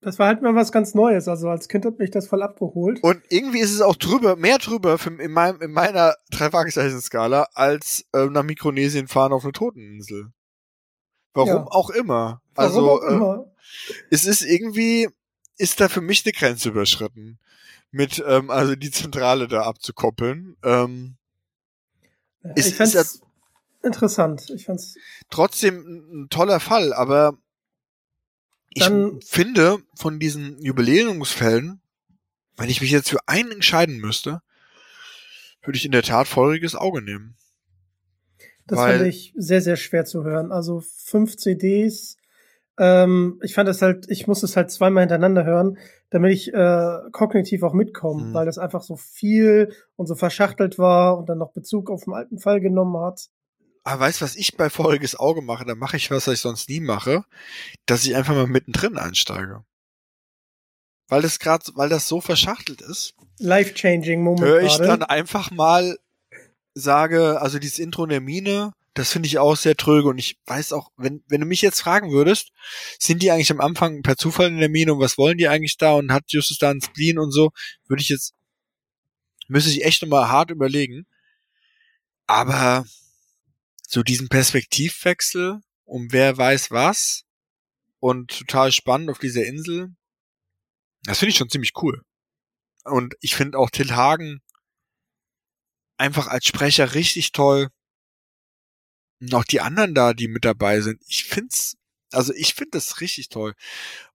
Das 0.00 0.18
war 0.18 0.28
halt 0.28 0.42
mal 0.42 0.54
was 0.54 0.72
ganz 0.72 0.94
Neues. 0.94 1.28
Also 1.28 1.48
als 1.48 1.68
Kind 1.68 1.84
hat 1.84 1.98
mich 1.98 2.10
das 2.10 2.26
voll 2.26 2.42
abgeholt. 2.42 3.02
Und 3.02 3.22
irgendwie 3.28 3.60
ist 3.60 3.72
es 3.72 3.80
auch 3.82 3.96
drüber, 3.96 4.36
mehr 4.36 4.58
drüber 4.58 4.98
für, 4.98 5.10
in, 5.10 5.32
meinem, 5.32 5.60
in 5.60 5.72
meiner 5.72 6.14
Drei-Fragezeichen-Skala 6.30 7.48
als 7.54 8.04
äh, 8.12 8.26
nach 8.26 8.42
Mikronesien 8.42 9.08
fahren 9.08 9.32
auf 9.32 9.44
eine 9.44 9.52
Toteninsel. 9.52 10.32
Warum 11.34 11.48
Ja. 11.48 11.66
auch 11.68 11.90
immer. 11.90 12.42
Warum 12.54 12.70
also 12.70 12.90
auch 12.90 13.02
äh, 13.02 13.14
immer. 13.14 13.52
es 14.10 14.24
ist 14.24 14.42
irgendwie, 14.42 15.08
ist 15.58 15.80
da 15.80 15.88
für 15.88 16.00
mich 16.02 16.24
eine 16.24 16.32
Grenze 16.32 16.70
überschritten. 16.70 17.38
Mit, 17.90 18.22
ähm, 18.26 18.50
also 18.50 18.74
die 18.76 18.90
Zentrale 18.90 19.48
da 19.48 19.62
abzukoppeln. 19.62 20.56
Ähm, 20.64 21.16
Ja, 22.44 22.50
ist- 22.54 22.68
ich 22.68 22.74
fand's 22.76 22.94
ist 22.94 23.22
interessant. 23.82 24.50
Ich 24.50 24.64
fand's 24.66 24.96
trotzdem 25.30 26.24
ein, 26.24 26.28
toller 26.30 26.60
Fall, 26.60 26.92
aber 26.92 27.38
ich 28.70 28.84
finde 29.24 29.78
von 29.94 30.18
diesen 30.18 30.60
Jubiläumsfällen, 30.60 31.80
wenn 32.56 32.68
ich 32.70 32.80
mich 32.80 32.90
jetzt 32.90 33.10
für 33.10 33.20
einen 33.26 33.52
entscheiden 33.52 33.98
müsste, 33.98 34.42
würde 35.62 35.76
ich 35.76 35.84
in 35.84 35.92
der 35.92 36.02
Tat 36.02 36.28
feuriges 36.28 36.74
Auge 36.74 37.00
nehmen. 37.02 37.36
Das 38.66 38.78
Weil- 38.78 38.98
fand 38.98 39.08
ich 39.08 39.32
sehr, 39.36 39.60
sehr 39.60 39.76
schwer 39.76 40.04
zu 40.04 40.24
hören. 40.24 40.50
Also 40.52 40.80
fünf 40.80 41.36
CDs. 41.36 42.16
Ähm, 42.78 43.40
ich 43.42 43.54
fand 43.54 43.68
es 43.68 43.82
halt, 43.82 44.06
ich 44.08 44.26
muss 44.26 44.42
es 44.42 44.56
halt 44.56 44.70
zweimal 44.70 45.02
hintereinander 45.02 45.44
hören, 45.44 45.78
damit 46.10 46.32
ich 46.32 46.52
äh, 46.52 46.98
kognitiv 47.12 47.62
auch 47.62 47.72
mitkomme, 47.72 48.24
Mhm. 48.24 48.34
weil 48.34 48.46
das 48.46 48.58
einfach 48.58 48.82
so 48.82 48.96
viel 48.96 49.72
und 49.96 50.06
so 50.06 50.14
verschachtelt 50.16 50.78
war 50.78 51.16
und 51.18 51.28
dann 51.28 51.38
noch 51.38 51.52
Bezug 51.52 51.90
auf 51.90 52.04
den 52.04 52.14
alten 52.14 52.38
Fall 52.38 52.60
genommen 52.60 52.96
hat. 53.04 53.28
Aber 53.84 54.00
weißt 54.00 54.20
du, 54.20 54.24
was 54.24 54.34
ich 54.36 54.56
bei 54.56 54.70
feuriges 54.70 55.14
Auge 55.14 55.42
mache? 55.42 55.64
Da 55.66 55.74
mache 55.74 55.96
ich 55.98 56.10
was, 56.10 56.26
was 56.26 56.34
ich 56.34 56.40
sonst 56.40 56.68
nie 56.68 56.80
mache, 56.80 57.24
dass 57.86 58.04
ich 58.06 58.16
einfach 58.16 58.34
mal 58.34 58.46
mittendrin 58.46 58.96
einsteige. 58.96 59.64
Weil 61.08 61.20
das 61.22 61.38
gerade, 61.38 61.64
weil 61.74 61.90
das 61.90 62.08
so 62.08 62.20
verschachtelt 62.20 62.80
ist, 62.80 63.14
Life-changing 63.40 64.22
Moment 64.22 64.42
höre 64.44 64.62
ich 64.62 64.78
gerade. 64.78 64.88
dann 64.88 65.02
einfach 65.02 65.50
mal, 65.50 65.98
sage, 66.74 67.40
also 67.42 67.58
dieses 67.58 67.78
Intro 67.78 68.04
in 68.04 68.10
der 68.10 68.20
Mine, 68.20 68.72
das 68.94 69.12
finde 69.12 69.26
ich 69.26 69.38
auch 69.38 69.56
sehr 69.56 69.76
tröge 69.76 70.08
und 70.08 70.18
ich 70.18 70.38
weiß 70.46 70.72
auch, 70.72 70.90
wenn, 70.96 71.22
wenn 71.28 71.40
du 71.40 71.46
mich 71.46 71.62
jetzt 71.62 71.80
fragen 71.80 72.12
würdest, 72.12 72.50
sind 72.98 73.22
die 73.22 73.30
eigentlich 73.30 73.50
am 73.50 73.60
Anfang 73.60 74.02
per 74.02 74.16
Zufall 74.16 74.48
in 74.48 74.58
der 74.58 74.68
Mine 74.68 74.94
und 74.94 75.00
was 75.00 75.18
wollen 75.18 75.36
die 75.36 75.48
eigentlich 75.48 75.76
da 75.76 75.92
und 75.94 76.12
hat 76.12 76.24
Justus 76.28 76.58
da 76.58 76.70
einen 76.70 76.80
Spleen 76.80 77.18
und 77.18 77.32
so, 77.32 77.50
würde 77.86 78.02
ich 78.02 78.08
jetzt, 78.08 78.34
müsste 79.48 79.70
ich 79.70 79.84
echt 79.84 80.02
nochmal 80.02 80.28
hart 80.28 80.50
überlegen. 80.50 81.06
Aber 82.26 82.86
so 83.86 84.02
diesen 84.02 84.28
Perspektivwechsel 84.28 85.60
um 85.84 86.12
wer 86.12 86.36
weiß 86.36 86.70
was 86.70 87.24
und 88.00 88.30
total 88.38 88.72
spannend 88.72 89.10
auf 89.10 89.18
dieser 89.18 89.44
Insel, 89.44 89.94
das 91.02 91.18
finde 91.18 91.30
ich 91.30 91.36
schon 91.36 91.50
ziemlich 91.50 91.72
cool. 91.82 92.02
Und 92.84 93.14
ich 93.20 93.34
finde 93.34 93.58
auch 93.58 93.70
Till 93.70 93.92
Hagen 93.92 94.40
einfach 95.96 96.26
als 96.26 96.46
Sprecher 96.46 96.94
richtig 96.94 97.32
toll. 97.32 97.68
Auch 99.32 99.44
die 99.44 99.60
anderen 99.60 99.94
da, 99.94 100.14
die 100.14 100.28
mit 100.28 100.44
dabei 100.44 100.80
sind. 100.80 101.00
Ich 101.08 101.24
find's, 101.24 101.76
also 102.12 102.32
ich 102.34 102.54
finde 102.54 102.72
das 102.72 103.00
richtig 103.00 103.28
toll. 103.28 103.54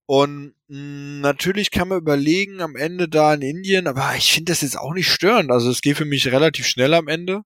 Und 0.05 0.55
mh, 0.68 1.22
natürlich 1.22 1.72
kann 1.72 1.88
man 1.88 1.99
überlegen, 1.99 2.62
am 2.62 2.76
Ende 2.76 3.07
da 3.07 3.34
in 3.34 3.41
Indien, 3.41 3.88
aber 3.88 4.16
ich 4.16 4.34
finde 4.34 4.51
das 4.51 4.62
jetzt 4.62 4.78
auch 4.78 4.93
nicht 4.93 5.12
störend. 5.12 5.51
Also 5.51 5.70
es 5.70 5.82
geht 5.82 5.97
für 5.97 6.05
mich 6.05 6.28
relativ 6.28 6.68
schnell 6.68 6.93
am 6.93 7.07
Ende. 7.07 7.43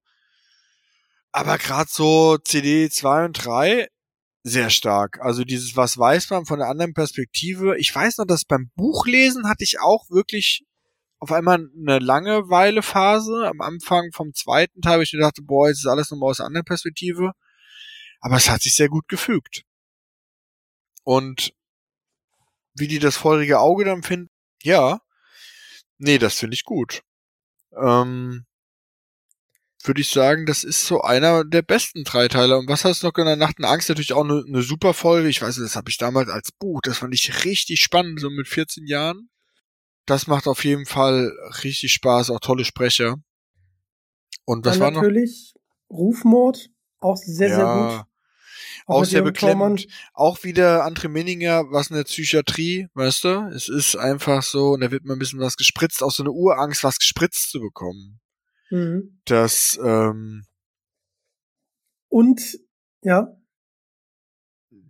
Aber 1.32 1.58
gerade 1.58 1.90
so 1.92 2.38
CD 2.38 2.90
2 2.90 3.26
und 3.26 3.34
3 3.34 3.88
sehr 4.44 4.70
stark. 4.70 5.20
Also 5.22 5.44
dieses, 5.44 5.76
was 5.76 5.98
weiß 5.98 6.30
man 6.30 6.46
von 6.46 6.60
der 6.60 6.68
anderen 6.68 6.94
Perspektive. 6.94 7.78
Ich 7.78 7.94
weiß 7.94 8.18
noch, 8.18 8.26
dass 8.26 8.46
beim 8.46 8.70
Buchlesen 8.76 9.48
hatte 9.50 9.64
ich 9.64 9.80
auch 9.80 10.10
wirklich 10.10 10.64
auf 11.20 11.32
einmal 11.32 11.70
eine 11.78 12.00
Langeweile-Phase. 12.00 13.48
Am 13.48 13.62
Anfang 13.62 14.12
vom 14.12 14.34
zweiten 14.34 14.82
Teil 14.82 14.94
habe 14.94 15.04
ich 15.04 15.14
mir 15.14 15.20
gedacht, 15.20 15.40
boah, 15.44 15.70
jetzt 15.70 15.80
ist 15.80 15.88
alles 15.88 16.12
nochmal 16.12 16.32
aus 16.32 16.40
einer 16.40 16.48
anderen 16.48 16.66
Perspektive. 16.66 17.32
Aber 18.24 18.38
es 18.38 18.50
hat 18.50 18.62
sich 18.62 18.74
sehr 18.74 18.88
gut 18.88 19.10
gefügt. 19.10 19.66
Und 21.04 21.54
wie 22.74 22.88
die 22.88 23.00
das 23.00 23.18
feurige 23.18 23.60
Auge 23.60 23.84
dann 23.84 24.02
finden, 24.02 24.30
ja, 24.64 25.02
nee, 25.98 26.18
das 26.18 26.40
finde 26.40 26.56
ich 26.56 26.64
gut. 26.64 27.04
Ähm, 27.76 28.46
würde 29.84 30.00
ich 30.00 30.10
sagen, 30.10 30.46
das 30.46 30.64
ist 30.64 30.86
so 30.86 31.02
einer 31.02 31.44
der 31.44 31.64
besten 31.64 32.06
Dreiteiler. 32.06 32.60
Und 32.60 32.70
was 32.70 32.86
hast 32.86 33.04
du 33.04 33.08
noch 33.08 33.14
genannt? 33.14 33.42
Nacht 33.42 33.60
und 33.60 33.66
Angst 33.66 33.90
natürlich 33.90 34.14
auch 34.14 34.24
eine, 34.24 34.42
eine 34.48 34.62
super 34.62 34.94
Folge. 34.94 35.28
Ich 35.28 35.42
weiß, 35.42 35.58
das 35.58 35.76
habe 35.76 35.90
ich 35.90 35.98
damals 35.98 36.30
als 36.30 36.54
Buch, 36.54 36.80
das 36.82 37.00
fand 37.00 37.14
ich 37.14 37.44
richtig 37.44 37.82
spannend, 37.82 38.22
so 38.22 38.30
mit 38.30 38.48
14 38.48 38.88
Jahren. 38.88 39.30
Das 40.06 40.28
macht 40.28 40.48
auf 40.48 40.64
jeden 40.64 40.86
Fall 40.86 41.34
richtig 41.66 41.92
Spaß, 41.92 42.30
auch 42.30 42.40
tolle 42.40 42.64
Sprecher. 42.64 43.18
Und 44.46 44.64
was 44.66 44.76
Dann 44.76 44.82
war 44.82 44.92
noch? 44.92 45.02
natürlich 45.02 45.54
Rufmord, 45.90 46.70
auch 47.00 47.18
sehr, 47.18 47.54
sehr 47.54 47.66
gut. 47.66 48.13
Auch 48.86 49.06
sehr 49.06 49.22
beklemmend. 49.22 49.88
Auch 50.14 50.44
wieder 50.44 50.86
André 50.86 51.08
Minninger, 51.08 51.72
was 51.72 51.90
in 51.90 51.96
der 51.96 52.04
Psychiatrie, 52.04 52.88
weißt 52.94 53.24
du? 53.24 53.50
Es 53.54 53.70
ist 53.70 53.96
einfach 53.96 54.44
so, 54.44 54.72
und 54.72 54.82
da 54.82 54.92
wird 54.92 55.06
mal 55.06 55.14
ein 55.14 55.20
bisschen 55.20 55.40
was 55.40 55.56
gespritzt, 55.56 56.04
auch 56.04 56.12
so 56.12 56.24
eine 56.24 56.32
Urangst, 56.32 56.84
was 56.84 57.00
gespritzt 57.00 57.52
zu 57.52 57.60
bekommen. 57.60 58.20
Mhm. 58.70 59.20
Das, 59.26 59.80
ähm, 59.84 60.46
Und, 62.10 62.60
ja, 63.02 63.28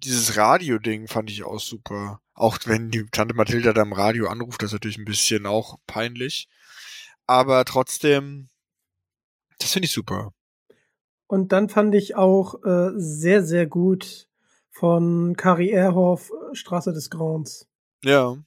dieses 0.03 0.38
Radio-Ding 0.38 1.07
fand 1.07 1.30
ich 1.30 1.44
auch 1.44 1.60
super. 1.60 2.20
Auch 2.34 2.57
wenn 2.65 2.90
die 2.90 3.06
Tante 3.11 3.36
Mathilda 3.36 3.74
da 3.74 3.84
im 3.84 3.94
Radio 3.94 4.28
anruft, 4.28 4.61
das 4.61 4.70
ist 4.70 4.74
natürlich 4.74 4.98
ein 4.98 5.06
bisschen 5.06 5.45
auch 5.45 5.78
peinlich. 5.88 6.48
Aber 7.26 7.64
trotzdem, 7.65 8.49
das 9.60 9.74
finde 9.74 9.86
ich 9.86 9.94
super. 9.94 10.34
Und 11.28 11.52
dann 11.52 11.70
fand 11.70 11.95
ich 11.95 12.16
auch 12.16 12.64
äh, 12.64 12.91
sehr, 12.95 13.44
sehr 13.44 13.66
gut 13.66 14.28
von 14.70 15.36
Kari 15.38 15.70
Erhoff, 15.72 16.32
äh, 16.32 16.56
Straße 16.56 16.94
des 16.94 17.10
Grauens. 17.10 17.68
Ja. 18.04 18.38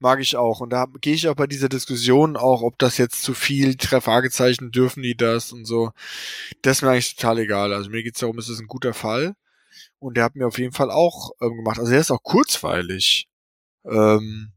Mag 0.00 0.20
ich 0.20 0.36
auch. 0.36 0.60
Und 0.60 0.70
da 0.70 0.86
gehe 1.00 1.14
ich 1.14 1.28
auch 1.28 1.34
bei 1.34 1.48
dieser 1.48 1.68
Diskussion 1.68 2.36
auch, 2.36 2.62
ob 2.62 2.78
das 2.78 2.98
jetzt 2.98 3.22
zu 3.22 3.34
viel, 3.34 3.76
Fragezeichen, 3.78 4.70
dürfen 4.70 5.02
die 5.02 5.16
das 5.16 5.52
und 5.52 5.64
so. 5.64 5.90
Das 6.62 6.78
ist 6.78 6.82
mir 6.82 6.90
eigentlich 6.90 7.16
total 7.16 7.38
egal. 7.38 7.72
Also 7.72 7.90
mir 7.90 8.04
geht's 8.04 8.20
darum, 8.20 8.38
es 8.38 8.48
ist 8.48 8.60
ein 8.60 8.68
guter 8.68 8.94
Fall. 8.94 9.34
Und 9.98 10.16
der 10.16 10.24
hat 10.24 10.36
mir 10.36 10.46
auf 10.46 10.58
jeden 10.58 10.72
Fall 10.72 10.90
auch 10.90 11.32
ähm, 11.40 11.56
gemacht. 11.56 11.80
Also 11.80 11.92
er 11.92 12.00
ist 12.00 12.12
auch 12.12 12.22
kurzweilig. 12.22 13.28
Ähm, 13.84 14.52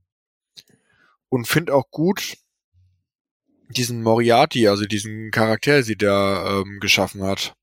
und 1.30 1.48
finde 1.48 1.74
auch 1.74 1.90
gut 1.90 2.38
diesen 3.72 4.02
Moriarty, 4.04 4.68
also 4.68 4.86
diesen 4.86 5.32
Charakter, 5.32 5.82
die 5.84 5.96
der 5.96 6.64
ähm, 6.66 6.80
geschaffen 6.80 7.24
hat. 7.24 7.56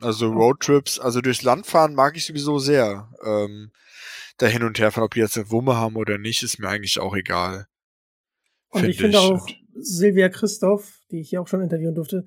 Also 0.00 0.30
Roadtrips, 0.32 0.98
also 0.98 1.20
durchs 1.20 1.42
Land 1.42 1.66
fahren 1.66 1.94
mag 1.94 2.16
ich 2.16 2.26
sowieso 2.26 2.58
sehr. 2.58 3.10
Ähm, 3.24 3.70
da 4.38 4.46
hin 4.46 4.64
und 4.64 4.78
her 4.78 4.90
fahren, 4.90 5.04
ob 5.04 5.14
die 5.14 5.20
jetzt 5.20 5.36
eine 5.36 5.50
Wumme 5.50 5.76
haben 5.76 5.96
oder 5.96 6.18
nicht, 6.18 6.42
ist 6.42 6.58
mir 6.58 6.68
eigentlich 6.68 6.98
auch 6.98 7.14
egal. 7.14 7.66
Und 8.70 8.80
Find 8.80 8.92
ich 8.92 9.00
finde 9.00 9.20
auch 9.20 9.46
Silvia 9.74 10.28
Christoph, 10.28 11.00
die 11.10 11.20
ich 11.20 11.30
hier 11.30 11.40
auch 11.40 11.48
schon 11.48 11.60
interviewen 11.60 11.94
durfte, 11.94 12.24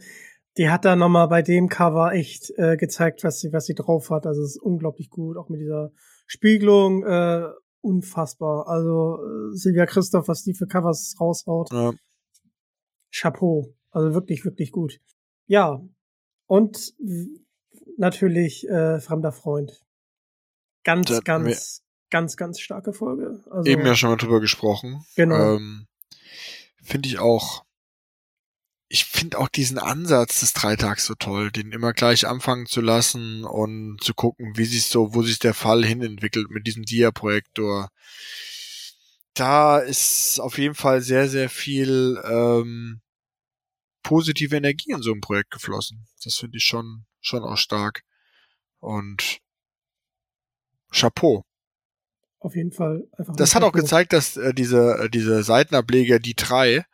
die 0.58 0.70
hat 0.70 0.86
da 0.86 0.96
nochmal 0.96 1.28
bei 1.28 1.42
dem 1.42 1.70
Cover 1.70 2.14
echt 2.14 2.52
äh, 2.58 2.78
gezeigt, 2.78 3.24
was 3.24 3.40
sie, 3.40 3.54
was 3.54 3.66
sie 3.66 3.76
drauf 3.76 4.10
hat. 4.10 4.26
Also 4.26 4.42
es 4.42 4.56
ist 4.56 4.62
unglaublich 4.62 5.10
gut, 5.10 5.38
auch 5.38 5.50
mit 5.50 5.60
dieser 5.60 5.92
Spiegelung, 6.26 7.04
äh, 7.04 7.44
unfassbar. 7.82 8.68
Also 8.68 9.20
äh, 9.24 9.56
Silvia 9.56 9.86
Christoph, 9.86 10.28
was 10.28 10.44
die 10.44 10.54
für 10.54 10.68
Covers 10.68 11.16
raushaut. 11.20 11.72
Ja. 11.72 11.94
Chapeau. 13.20 13.74
Also 13.92 14.14
wirklich, 14.14 14.46
wirklich 14.46 14.72
gut. 14.72 15.00
Ja. 15.48 15.82
Und 16.46 16.94
natürlich 17.98 18.68
äh, 18.68 19.00
Fremder 19.00 19.32
Freund. 19.32 19.84
Ganz, 20.84 21.08
Da- 21.08 21.20
ganz, 21.20 21.82
ganz, 22.10 22.38
ganz 22.38 22.60
starke 22.60 22.94
Folge. 22.94 23.44
Also, 23.50 23.70
Eben 23.70 23.86
ja 23.86 23.96
schon 23.96 24.10
mal 24.10 24.18
drüber 24.18 24.40
gesprochen. 24.40 25.04
Genau. 25.16 25.56
Ähm, 25.56 25.88
finde 26.82 27.10
ich 27.10 27.20
auch. 27.20 27.66
Ich 28.90 29.04
finde 29.04 29.38
auch 29.40 29.50
diesen 29.50 29.80
Ansatz 29.80 30.40
des 30.40 30.54
Dreitags 30.54 31.06
so 31.06 31.14
toll, 31.16 31.52
den 31.52 31.74
immer 31.74 31.92
gleich 31.92 32.26
anfangen 32.26 32.68
zu 32.68 32.80
lassen 32.80 33.44
und 33.44 33.98
zu 34.02 34.14
gucken, 34.14 34.54
wie 34.56 34.64
sich 34.64 34.86
so, 34.86 35.14
wo 35.14 35.24
sich 35.24 35.40
der 35.40 35.54
Fall 35.54 35.84
hin 35.84 36.02
entwickelt 36.02 36.50
mit 36.52 36.68
diesem 36.68 36.84
Dia-Projektor. 36.84 37.90
Da 39.34 39.80
ist 39.80 40.40
auf 40.40 40.58
jeden 40.58 40.74
Fall 40.76 41.02
sehr, 41.02 41.28
sehr 41.28 41.50
viel 41.50 42.18
ähm, 42.24 43.02
positive 44.08 44.56
Energie 44.56 44.92
in 44.92 45.02
so 45.02 45.12
ein 45.12 45.20
Projekt 45.20 45.52
geflossen. 45.52 46.08
Das 46.24 46.36
finde 46.36 46.58
ich 46.58 46.64
schon, 46.64 47.06
schon 47.20 47.44
auch 47.44 47.58
stark. 47.58 48.04
Und 48.80 49.40
Chapeau. 50.92 51.44
Auf 52.40 52.56
jeden 52.56 52.72
Fall 52.72 53.06
einfach. 53.18 53.36
Das 53.36 53.54
hat 53.54 53.64
auch 53.64 53.74
gezeigt, 53.74 54.14
dass 54.14 54.38
äh, 54.38 54.54
diese, 54.54 54.98
äh, 54.98 55.10
diese 55.10 55.44
Seitenableger, 55.44 56.20
die 56.20 56.36
drei, 56.36 56.86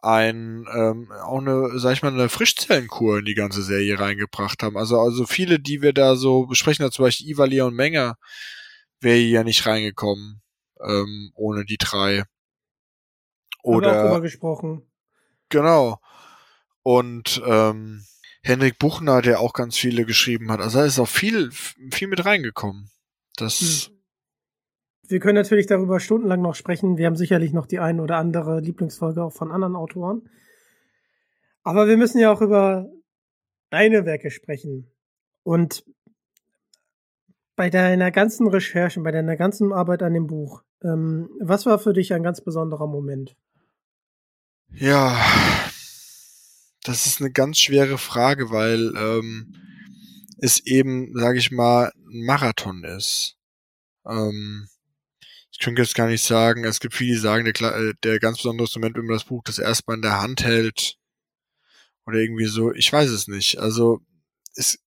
ein 0.00 0.66
ähm, 0.74 1.12
auch 1.12 1.38
eine, 1.38 1.78
sag 1.78 1.92
ich 1.92 2.02
mal, 2.02 2.12
eine 2.12 2.28
Frischzellenkur 2.28 3.20
in 3.20 3.26
die 3.26 3.34
ganze 3.34 3.62
Serie 3.62 4.00
reingebracht 4.00 4.64
haben. 4.64 4.76
Also, 4.76 4.98
also 4.98 5.26
viele, 5.26 5.60
die 5.60 5.80
wir 5.80 5.92
da 5.92 6.16
so 6.16 6.46
besprechen, 6.46 6.84
da 6.84 6.90
zum 6.90 7.04
Beispiel 7.04 7.28
Ivalia 7.28 7.66
und 7.66 7.76
Menger, 7.76 8.16
wäre 8.98 9.18
ja 9.18 9.44
nicht 9.44 9.64
reingekommen 9.64 10.42
ähm, 10.80 11.30
ohne 11.36 11.64
die 11.64 11.76
drei. 11.76 12.18
Haben 12.18 12.26
wir 13.62 13.70
auch 13.70 13.76
Oder 13.76 14.02
drüber 14.02 14.20
gesprochen. 14.22 14.89
Genau. 15.50 16.00
Und 16.82 17.42
ähm, 17.46 18.04
Henrik 18.42 18.78
Buchner, 18.78 19.20
der 19.20 19.40
auch 19.40 19.52
ganz 19.52 19.76
viele 19.76 20.06
geschrieben 20.06 20.50
hat. 20.50 20.60
Also 20.60 20.78
da 20.78 20.84
ist 20.86 20.98
auch 20.98 21.08
viel, 21.08 21.50
viel 21.52 22.08
mit 22.08 22.24
reingekommen. 22.24 22.90
Das, 23.36 23.60
Hm. 23.60 23.96
Wir 25.10 25.18
können 25.18 25.34
natürlich 25.34 25.66
darüber 25.66 25.98
stundenlang 25.98 26.40
noch 26.40 26.54
sprechen. 26.54 26.96
Wir 26.96 27.06
haben 27.06 27.16
sicherlich 27.16 27.52
noch 27.52 27.66
die 27.66 27.80
ein 27.80 27.98
oder 27.98 28.16
andere 28.16 28.60
Lieblingsfolge 28.60 29.24
auch 29.24 29.32
von 29.32 29.50
anderen 29.50 29.74
Autoren. 29.74 30.28
Aber 31.64 31.88
wir 31.88 31.96
müssen 31.96 32.20
ja 32.20 32.30
auch 32.32 32.40
über 32.40 32.88
deine 33.70 34.06
Werke 34.06 34.30
sprechen. 34.30 34.86
Und 35.42 35.84
bei 37.56 37.70
deiner 37.70 38.12
ganzen 38.12 38.46
Recherche, 38.46 39.00
bei 39.00 39.10
deiner 39.10 39.36
ganzen 39.36 39.72
Arbeit 39.72 40.04
an 40.04 40.14
dem 40.14 40.28
Buch, 40.28 40.62
ähm, 40.84 41.28
was 41.40 41.66
war 41.66 41.80
für 41.80 41.92
dich 41.92 42.14
ein 42.14 42.22
ganz 42.22 42.40
besonderer 42.40 42.86
Moment? 42.86 43.36
Ja, 44.74 45.18
das 46.84 47.06
ist 47.06 47.20
eine 47.20 47.30
ganz 47.30 47.58
schwere 47.58 47.98
Frage, 47.98 48.50
weil 48.50 48.92
ähm, 48.96 49.54
es 50.38 50.60
eben, 50.60 51.12
sage 51.14 51.38
ich 51.38 51.50
mal, 51.50 51.92
ein 51.96 52.24
Marathon 52.24 52.84
ist. 52.84 53.36
Ähm, 54.06 54.68
ich 55.52 55.58
könnte 55.58 55.82
jetzt 55.82 55.94
gar 55.94 56.06
nicht 56.06 56.24
sagen, 56.24 56.64
es 56.64 56.80
gibt 56.80 56.94
viele, 56.94 57.12
die 57.12 57.18
sagen, 57.18 57.44
der, 57.44 57.74
äh, 57.74 57.94
der 58.02 58.18
ganz 58.18 58.38
besondere 58.38 58.68
Moment, 58.76 58.96
wenn 58.96 59.06
man 59.06 59.16
das 59.16 59.24
Buch 59.24 59.42
das 59.44 59.58
erste 59.58 59.84
Mal 59.86 59.94
in 59.96 60.02
der 60.02 60.20
Hand 60.20 60.42
hält 60.44 60.96
oder 62.06 62.18
irgendwie 62.18 62.46
so, 62.46 62.72
ich 62.72 62.90
weiß 62.92 63.10
es 63.10 63.28
nicht. 63.28 63.58
Also 63.58 64.00
es 64.54 64.78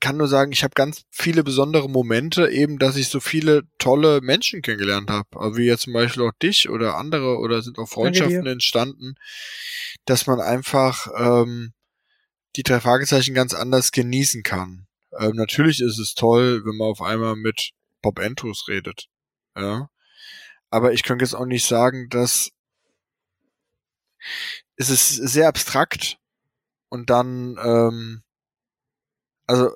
kann 0.00 0.16
nur 0.16 0.28
sagen, 0.28 0.52
ich 0.52 0.64
habe 0.64 0.74
ganz 0.74 1.04
viele 1.10 1.44
besondere 1.44 1.88
Momente, 1.88 2.48
eben, 2.48 2.78
dass 2.78 2.96
ich 2.96 3.08
so 3.08 3.20
viele 3.20 3.62
tolle 3.78 4.20
Menschen 4.22 4.62
kennengelernt 4.62 5.10
habe, 5.10 5.28
Also 5.38 5.58
wie 5.58 5.66
jetzt 5.66 5.82
zum 5.82 5.92
Beispiel 5.92 6.22
auch 6.22 6.32
dich 6.42 6.68
oder 6.68 6.96
andere 6.96 7.38
oder 7.38 7.62
sind 7.62 7.78
auch 7.78 7.88
Freundschaften 7.88 8.46
entstanden, 8.46 9.14
dass 10.06 10.26
man 10.26 10.40
einfach 10.40 11.08
ähm, 11.16 11.72
die 12.56 12.62
drei 12.62 12.80
Fragezeichen 12.80 13.34
ganz 13.34 13.54
anders 13.54 13.92
genießen 13.92 14.42
kann. 14.42 14.86
Ähm, 15.18 15.32
natürlich 15.36 15.80
ist 15.80 15.98
es 15.98 16.14
toll, 16.14 16.64
wenn 16.64 16.76
man 16.76 16.88
auf 16.88 17.02
einmal 17.02 17.36
mit 17.36 17.70
Bob 18.02 18.18
Andrews 18.18 18.66
redet, 18.68 19.08
ja, 19.56 19.90
aber 20.70 20.92
ich 20.92 21.02
könnte 21.02 21.24
jetzt 21.24 21.34
auch 21.34 21.46
nicht 21.46 21.66
sagen, 21.66 22.08
dass 22.08 22.50
es 24.76 24.88
ist 24.88 25.16
sehr 25.16 25.48
abstrakt 25.48 26.18
und 26.88 27.10
dann 27.10 27.58
ähm, 27.62 28.22
also 29.50 29.74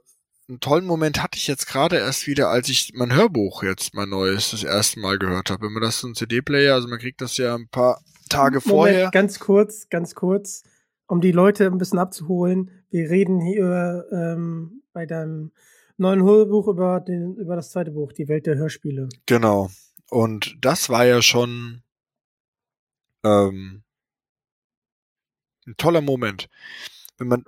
einen 0.49 0.61
tollen 0.61 0.85
Moment 0.85 1.23
hatte 1.23 1.39
ich 1.39 1.47
jetzt 1.47 1.67
gerade 1.67 1.97
erst 1.97 2.27
wieder, 2.27 2.51
als 2.51 2.69
ich 2.69 2.93
mein 2.95 3.15
Hörbuch 3.15 3.63
jetzt 3.63 3.95
mein 3.95 4.11
neues 4.11 4.51
das 4.51 4.63
erste 4.63 5.01
Mal 5.01 5.19
gehört 5.19 5.51
habe. 5.51 5.67
Wenn 5.67 5.73
man 5.73 5.83
das 5.83 6.01
so 6.01 6.09
ein 6.09 6.15
CD-Player, 6.15 6.75
also 6.75 6.89
man 6.89 6.99
kriegt 6.99 7.21
das 7.21 7.37
ja 7.37 7.55
ein 7.55 7.69
paar 7.69 8.03
Tage 8.29 8.61
vorher. 8.61 8.95
Moment, 8.95 9.13
ganz 9.13 9.39
kurz, 9.39 9.89
ganz 9.89 10.15
kurz, 10.15 10.63
um 11.07 11.21
die 11.21 11.33
Leute 11.33 11.67
ein 11.67 11.79
bisschen 11.79 11.99
abzuholen. 11.99 12.71
Wir 12.91 13.09
reden 13.09 13.41
hier 13.41 14.07
ähm, 14.13 14.83
bei 14.93 15.07
deinem 15.07 15.53
neuen 15.97 16.23
Hörbuch 16.23 16.69
über, 16.69 17.01
den, 17.01 17.37
über 17.37 17.57
das 17.57 17.71
zweite 17.71 17.93
Buch, 17.93 18.13
Die 18.13 18.29
Welt 18.29 18.47
der 18.47 18.57
Hörspiele. 18.57 19.09
Genau. 19.27 19.71
Und 20.11 20.57
das 20.61 20.91
war 20.91 21.07
ja 21.07 21.23
schon 21.23 21.83
ähm, 23.25 23.83
ein 25.67 25.75
toller 25.79 26.03
Moment. 26.03 26.49
Wenn 27.17 27.29
man 27.29 27.45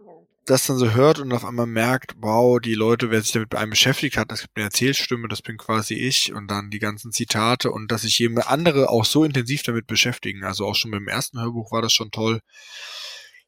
das 0.47 0.67
dann 0.67 0.79
so 0.79 0.93
hört 0.93 1.19
und 1.19 1.33
auf 1.33 1.45
einmal 1.45 1.67
merkt, 1.67 2.15
wow, 2.19 2.61
die 2.61 2.75
Leute, 2.75 3.11
wer 3.11 3.21
sich 3.21 3.33
damit 3.33 3.51
bei 3.51 3.59
einem 3.59 3.71
beschäftigt 3.71 4.17
hat, 4.17 4.31
es 4.33 4.43
gibt 4.43 4.57
eine 4.57 4.65
Erzählstimme, 4.67 5.29
das 5.29 5.43
bin 5.43 5.57
quasi 5.59 5.95
ich 5.95 6.33
und 6.33 6.49
dann 6.49 6.71
die 6.71 6.79
ganzen 6.79 7.13
Zitate 7.13 7.71
und 7.71 7.91
dass 7.91 8.03
sich 8.03 8.19
jemand 8.19 8.47
andere 8.49 8.89
auch 8.89 9.05
so 9.05 9.25
intensiv 9.25 9.63
damit 9.65 9.87
beschäftigen. 9.87 10.45
Also 10.45 10.65
auch 10.67 10.75
schon 10.75 10.93
beim 10.93 11.09
ersten 11.09 11.41
Hörbuch 11.41 11.73
war 11.73 11.83
das 11.83 11.93
schon 11.93 12.11
toll. 12.11 12.41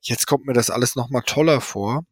Jetzt 0.00 0.26
kommt 0.26 0.46
mir 0.46 0.52
das 0.52 0.70
alles 0.70 0.96
nochmal 0.96 1.22
toller 1.24 1.60
vor, 1.60 2.04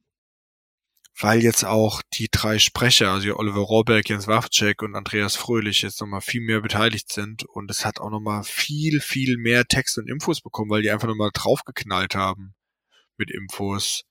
weil 1.19 1.43
jetzt 1.43 1.65
auch 1.65 2.03
die 2.15 2.29
drei 2.31 2.59
Sprecher, 2.59 3.11
also 3.11 3.37
Oliver 3.37 3.61
Rohrbeck, 3.61 4.09
Jens 4.09 4.27
Wawczyk 4.29 4.83
und 4.83 4.95
Andreas 4.95 5.35
Fröhlich 5.35 5.83
jetzt 5.83 6.01
nochmal 6.01 6.21
viel 6.21 6.43
mehr 6.43 6.61
beteiligt 6.61 7.13
sind 7.13 7.45
und 7.45 7.71
es 7.71 7.85
hat 7.85 8.01
auch 8.01 8.11
nochmal 8.11 8.45
viel, 8.45 9.01
viel 9.01 9.37
mehr 9.39 9.65
Text 9.65 9.99
und 9.99 10.09
Infos 10.09 10.41
bekommen, 10.41 10.71
weil 10.71 10.83
die 10.83 10.91
einfach 10.91 11.09
nochmal 11.09 11.31
draufgeknallt 11.33 12.15
haben 12.15 12.55
mit 13.17 13.31
Infos. 13.31 14.05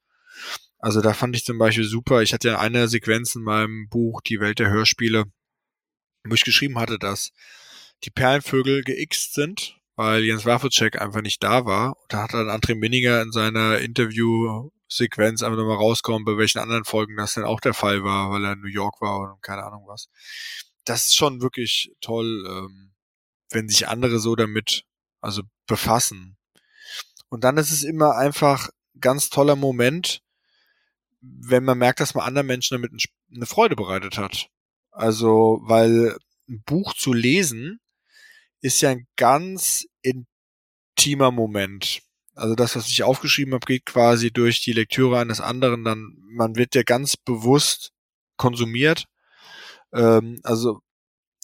Also 0.85 1.01
da 1.01 1.13
fand 1.13 1.35
ich 1.35 1.43
zum 1.43 1.57
Beispiel 1.57 1.83
super. 1.83 2.21
Ich 2.21 2.31
hatte 2.31 2.49
ja 2.49 2.59
eine 2.59 2.87
Sequenz 2.87 3.33
in 3.33 3.41
meinem 3.41 3.89
Buch 3.89 4.21
Die 4.21 4.39
Welt 4.39 4.59
der 4.59 4.69
Hörspiele, 4.69 5.25
wo 6.23 6.35
ich 6.35 6.43
geschrieben 6.43 6.77
hatte, 6.77 6.99
dass 6.99 7.31
die 8.03 8.11
Perlenvögel 8.11 8.83
geixt 8.83 9.33
sind, 9.33 9.79
weil 9.95 10.23
Jens 10.23 10.45
Wawczyk 10.45 11.01
einfach 11.01 11.23
nicht 11.23 11.41
da 11.41 11.65
war. 11.65 11.97
Da 12.07 12.21
hat 12.21 12.35
dann 12.35 12.49
André 12.49 12.75
Minninger 12.75 13.19
in 13.23 13.31
seiner 13.31 13.79
Interviewsequenz 13.79 15.41
einfach 15.41 15.57
nochmal 15.57 15.77
rauskommen, 15.77 16.23
bei 16.23 16.37
welchen 16.37 16.59
anderen 16.59 16.85
Folgen 16.85 17.17
das 17.17 17.33
denn 17.33 17.45
auch 17.45 17.61
der 17.61 17.73
Fall 17.73 18.03
war, 18.03 18.29
weil 18.29 18.45
er 18.45 18.53
in 18.53 18.61
New 18.61 18.67
York 18.67 19.01
war 19.01 19.33
und 19.33 19.41
keine 19.41 19.63
Ahnung 19.63 19.85
was. 19.87 20.07
Das 20.83 21.05
ist 21.05 21.15
schon 21.15 21.41
wirklich 21.41 21.95
toll, 21.99 22.45
ähm, 22.47 22.93
wenn 23.49 23.67
sich 23.67 23.87
andere 23.87 24.19
so 24.19 24.35
damit 24.35 24.83
also 25.19 25.41
befassen. 25.65 26.37
Und 27.29 27.43
dann 27.43 27.57
ist 27.57 27.71
es 27.71 27.83
immer 27.83 28.17
einfach 28.17 28.69
ein 28.93 29.01
ganz 29.01 29.31
toller 29.31 29.55
Moment, 29.55 30.21
wenn 31.41 31.63
man 31.63 31.77
merkt, 31.77 31.99
dass 31.99 32.15
man 32.15 32.25
anderen 32.25 32.47
Menschen 32.47 32.75
damit 32.75 32.91
eine 33.33 33.45
Freude 33.45 33.75
bereitet 33.75 34.17
hat. 34.17 34.49
Also, 34.91 35.59
weil 35.63 36.17
ein 36.47 36.63
Buch 36.65 36.93
zu 36.93 37.13
lesen 37.13 37.79
ist 38.61 38.81
ja 38.81 38.89
ein 38.91 39.07
ganz 39.15 39.85
intimer 40.01 41.31
Moment. 41.31 42.01
Also 42.33 42.55
das, 42.55 42.75
was 42.75 42.89
ich 42.89 43.03
aufgeschrieben 43.03 43.53
habe, 43.53 43.65
geht 43.65 43.85
quasi 43.85 44.31
durch 44.31 44.61
die 44.61 44.73
Lektüre 44.73 45.19
eines 45.19 45.39
anderen, 45.39 45.83
dann, 45.83 46.17
man 46.29 46.55
wird 46.55 46.75
ja 46.75 46.83
ganz 46.83 47.15
bewusst 47.15 47.91
konsumiert. 48.37 49.05
Ähm, 49.93 50.39
also 50.43 50.81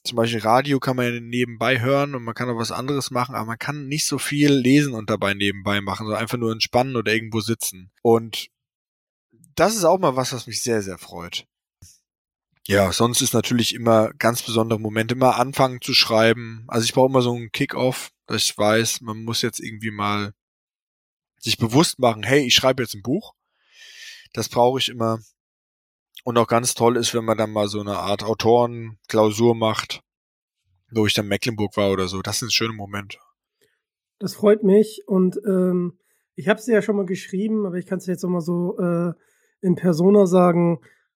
zum 0.04 0.16
Beispiel 0.16 0.42
Radio 0.42 0.80
kann 0.80 0.96
man 0.96 1.14
ja 1.14 1.20
nebenbei 1.20 1.80
hören 1.80 2.16
und 2.16 2.24
man 2.24 2.34
kann 2.34 2.50
auch 2.50 2.58
was 2.58 2.72
anderes 2.72 3.12
machen, 3.12 3.36
aber 3.36 3.46
man 3.46 3.60
kann 3.60 3.88
nicht 3.88 4.08
so 4.08 4.18
viel 4.18 4.52
lesen 4.52 4.94
und 4.94 5.10
dabei 5.10 5.34
nebenbei 5.34 5.80
machen, 5.80 6.06
sondern 6.06 6.22
einfach 6.22 6.38
nur 6.38 6.52
entspannen 6.52 6.96
oder 6.96 7.14
irgendwo 7.14 7.40
sitzen. 7.40 7.92
Und 8.02 8.48
das 9.56 9.76
ist 9.76 9.84
auch 9.84 10.00
mal 10.00 10.16
was, 10.16 10.34
was 10.34 10.48
mich 10.48 10.62
sehr, 10.62 10.82
sehr 10.82 10.98
freut. 10.98 11.46
Ja, 12.68 12.92
sonst 12.92 13.22
ist 13.22 13.34
natürlich 13.34 13.74
immer 13.74 14.14
ganz 14.14 14.44
besondere 14.44 14.80
Momente, 14.80 15.16
immer 15.16 15.38
anfangen 15.38 15.82
zu 15.82 15.94
schreiben. 15.94 16.64
Also 16.68 16.86
ich 16.86 16.94
brauche 16.94 17.10
immer 17.10 17.22
so 17.22 17.34
einen 17.34 17.52
Kick-off, 17.52 18.12
dass 18.28 18.44
ich 18.44 18.58
weiß, 18.58 19.02
man 19.02 19.24
muss 19.24 19.42
jetzt 19.42 19.60
irgendwie 19.60 19.92
mal 19.92 20.34
sich 21.40 21.58
bewusst 21.58 22.00
machen, 22.00 22.24
hey, 22.24 22.46
ich 22.46 22.54
schreibe 22.54 22.84
jetzt 22.84 22.94
ein 22.94 23.02
Buch. 23.02 23.34
Das 24.34 24.48
brauche 24.48 24.80
ich 24.80 24.90
immer. 24.90 25.20
Und 26.24 26.38
auch 26.38 26.48
ganz 26.48 26.76
toll 26.76 26.98
ist, 26.98 27.14
wenn 27.16 27.26
man 27.26 27.38
dann 27.38 27.52
mal 27.52 27.68
so 27.68 27.80
eine 27.80 27.98
Art 27.98 28.24
Autorenklausur 28.24 29.56
macht, 29.56 30.04
wo 30.92 31.08
ich 31.08 31.16
dann 31.16 31.28
Mecklenburg 31.28 31.76
war 31.78 31.92
oder 31.92 32.08
so. 32.08 32.22
Das 32.22 32.40
sind 32.40 32.54
schöne 32.54 32.74
Momente. 32.74 33.18
Das 34.20 34.36
freut 34.36 34.64
mich 34.64 35.02
und 35.08 35.38
ähm, 35.48 35.98
ich 36.36 36.48
habe 36.48 36.60
es 36.60 36.68
ja 36.68 36.84
schon 36.84 36.96
mal 36.96 37.08
geschrieben, 37.08 37.66
aber 37.66 37.78
ich 37.78 37.88
kann 37.88 37.98
es 37.98 38.06
jetzt 38.06 38.24
auch 38.24 38.30
mal 38.30 38.42
so 38.42 38.78
äh, 38.78 39.14
in 39.62 39.76
Persona 39.76 40.26
sagen. 40.26 40.80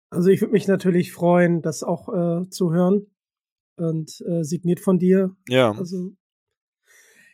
Also 0.10 0.30
ich 0.30 0.42
würde 0.42 0.54
mich 0.54 0.68
natürlich 0.68 1.14
freuen, 1.14 1.62
das 1.62 1.84
auch 1.84 2.10
äh, 2.10 2.50
zu 2.50 2.72
hören. 2.74 3.08
und 3.78 4.22
äh, 4.28 4.44
signiert 4.44 4.80
von 4.80 5.00
dir. 5.00 5.36
Ja. 5.48 5.72
Also 5.72 6.12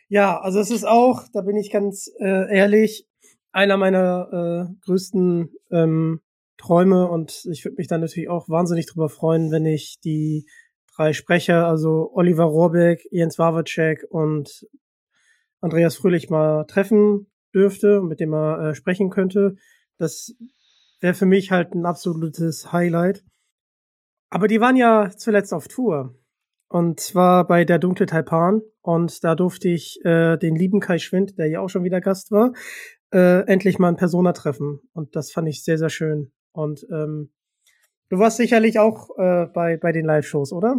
ja, 0.08 0.40
also 0.40 0.58
es 0.58 0.70
ist 0.70 0.86
auch, 0.86 1.24
da 1.34 1.42
bin 1.42 1.56
ich 1.56 1.70
ganz 1.70 2.10
äh, 2.18 2.56
ehrlich, 2.56 3.06
einer 3.52 3.76
meiner 3.76 4.68
äh, 4.70 4.74
größten 4.86 5.50
ähm, 5.70 6.20
Träume 6.56 7.08
und 7.08 7.46
ich 7.50 7.64
würde 7.64 7.76
mich 7.76 7.88
dann 7.88 8.00
natürlich 8.00 8.30
auch 8.30 8.48
wahnsinnig 8.48 8.86
drüber 8.86 9.10
freuen, 9.10 9.50
wenn 9.50 9.66
ich 9.66 10.00
die 10.00 10.46
drei 10.96 11.12
Sprecher, 11.12 11.66
also 11.66 12.10
Oliver 12.14 12.44
Rohrbeck, 12.44 13.06
Jens 13.10 13.38
Wawacek 13.38 14.06
und 14.08 14.66
Andreas 15.60 15.96
Fröhlich 15.96 16.30
mal 16.30 16.64
treffen 16.64 17.30
dürfte 17.54 18.00
und 18.00 18.08
mit 18.08 18.20
dem 18.20 18.32
er 18.32 18.70
äh, 18.70 18.74
sprechen 18.74 19.10
könnte. 19.10 19.56
Das 19.98 20.34
wäre 21.00 21.14
für 21.14 21.26
mich 21.26 21.50
halt 21.50 21.74
ein 21.74 21.86
absolutes 21.86 22.72
Highlight. 22.72 23.24
Aber 24.30 24.48
die 24.48 24.60
waren 24.60 24.76
ja 24.76 25.10
zuletzt 25.16 25.52
auf 25.54 25.68
Tour. 25.68 26.14
Und 26.68 27.00
zwar 27.00 27.46
bei 27.46 27.64
der 27.64 27.78
Dunkle 27.78 28.06
Taipan. 28.06 28.60
Und 28.82 29.24
da 29.24 29.34
durfte 29.34 29.68
ich 29.68 30.04
äh, 30.04 30.36
den 30.36 30.54
lieben 30.54 30.80
Kai 30.80 30.98
Schwind, 30.98 31.38
der 31.38 31.48
ja 31.48 31.60
auch 31.60 31.68
schon 31.68 31.84
wieder 31.84 32.00
Gast 32.00 32.30
war, 32.30 32.52
äh, 33.12 33.46
endlich 33.46 33.78
mal 33.78 33.88
in 33.88 33.96
Persona 33.96 34.32
treffen. 34.32 34.80
Und 34.92 35.16
das 35.16 35.30
fand 35.32 35.48
ich 35.48 35.64
sehr, 35.64 35.78
sehr 35.78 35.90
schön. 35.90 36.32
Und 36.52 36.86
ähm, 36.90 37.32
du 38.10 38.18
warst 38.18 38.36
sicherlich 38.36 38.78
auch 38.78 39.10
äh, 39.18 39.46
bei, 39.46 39.76
bei 39.76 39.92
den 39.92 40.04
Live-Shows, 40.04 40.52
oder? 40.52 40.76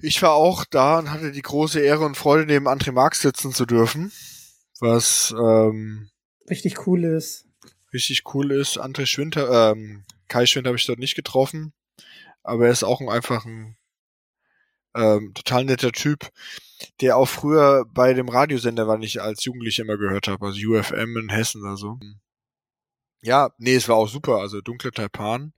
Ich 0.00 0.22
war 0.22 0.34
auch 0.34 0.64
da 0.64 0.98
und 0.98 1.10
hatte 1.10 1.32
die 1.32 1.42
große 1.42 1.80
Ehre 1.80 2.04
und 2.04 2.16
Freude, 2.16 2.46
neben 2.46 2.68
André 2.68 2.92
Marx 2.92 3.20
sitzen 3.20 3.52
zu 3.52 3.66
dürfen. 3.66 4.12
Was 4.80 5.34
ähm, 5.36 6.08
richtig 6.48 6.86
cool 6.86 7.04
ist. 7.04 7.47
Richtig 7.92 8.22
cool 8.34 8.52
ist. 8.52 8.78
André 8.78 9.06
Schwinter, 9.06 9.72
ähm, 9.72 10.04
Kai 10.28 10.46
Schwind 10.46 10.66
habe 10.66 10.76
ich 10.76 10.86
dort 10.86 10.98
nicht 10.98 11.14
getroffen. 11.14 11.72
Aber 12.42 12.66
er 12.66 12.72
ist 12.72 12.84
auch 12.84 13.00
ein, 13.00 13.08
einfach 13.08 13.44
ein 13.44 13.76
ähm, 14.94 15.32
total 15.34 15.64
netter 15.64 15.92
Typ, 15.92 16.30
der 17.00 17.16
auch 17.16 17.28
früher 17.28 17.84
bei 17.92 18.14
dem 18.14 18.28
Radiosender 18.28 18.86
war, 18.88 19.00
ich 19.00 19.20
als 19.20 19.44
Jugendlicher 19.44 19.82
immer 19.82 19.96
gehört 19.96 20.28
habe, 20.28 20.46
also 20.46 20.58
UFM 20.68 21.16
in 21.16 21.28
Hessen 21.28 21.62
oder 21.62 21.76
so. 21.76 21.98
Ja, 23.22 23.50
nee, 23.58 23.74
es 23.74 23.88
war 23.88 23.96
auch 23.96 24.08
super. 24.08 24.36
Also 24.38 24.60
Dunkle 24.60 24.92
Taipan 24.92 25.52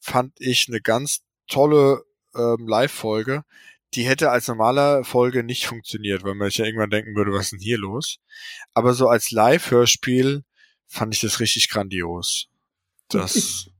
fand 0.00 0.34
ich 0.38 0.66
eine 0.68 0.80
ganz 0.80 1.20
tolle 1.48 2.02
ähm, 2.34 2.66
Live-Folge. 2.66 3.44
Die 3.94 4.02
hätte 4.04 4.30
als 4.30 4.48
normaler 4.48 5.04
Folge 5.04 5.44
nicht 5.44 5.66
funktioniert, 5.66 6.24
weil 6.24 6.34
man 6.34 6.50
sich 6.50 6.58
ja 6.58 6.66
irgendwann 6.66 6.90
denken 6.90 7.14
würde, 7.16 7.32
was 7.32 7.44
ist 7.44 7.52
denn 7.52 7.58
hier 7.60 7.78
los? 7.78 8.18
Aber 8.74 8.94
so 8.94 9.08
als 9.08 9.30
Live-Hörspiel 9.30 10.44
fand 10.88 11.14
ich 11.14 11.20
das 11.20 11.38
richtig 11.38 11.70
grandios. 11.70 12.48
Das. 13.08 13.70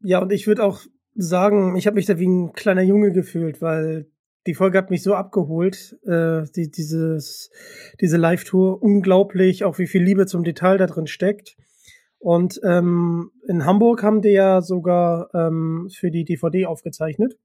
Ja, 0.00 0.20
und 0.20 0.32
ich 0.32 0.46
würde 0.46 0.64
auch 0.64 0.80
sagen, 1.14 1.76
ich 1.76 1.86
habe 1.86 1.96
mich 1.96 2.06
da 2.06 2.18
wie 2.18 2.26
ein 2.26 2.52
kleiner 2.52 2.82
Junge 2.82 3.12
gefühlt, 3.12 3.60
weil 3.60 4.06
die 4.46 4.54
Folge 4.54 4.78
hat 4.78 4.90
mich 4.90 5.02
so 5.02 5.14
abgeholt, 5.14 5.98
äh, 6.04 6.44
die, 6.54 6.70
dieses, 6.70 7.50
diese 8.00 8.16
Live-Tour, 8.16 8.80
unglaublich, 8.80 9.64
auch 9.64 9.78
wie 9.78 9.88
viel 9.88 10.02
Liebe 10.02 10.26
zum 10.26 10.44
Detail 10.44 10.78
da 10.78 10.86
drin 10.86 11.06
steckt. 11.06 11.56
Und 12.18 12.60
ähm, 12.64 13.32
in 13.46 13.64
Hamburg 13.64 14.02
haben 14.02 14.22
die 14.22 14.30
ja 14.30 14.62
sogar 14.62 15.28
ähm, 15.34 15.88
für 15.92 16.10
die 16.10 16.24
DVD 16.24 16.66
aufgezeichnet. 16.66 17.36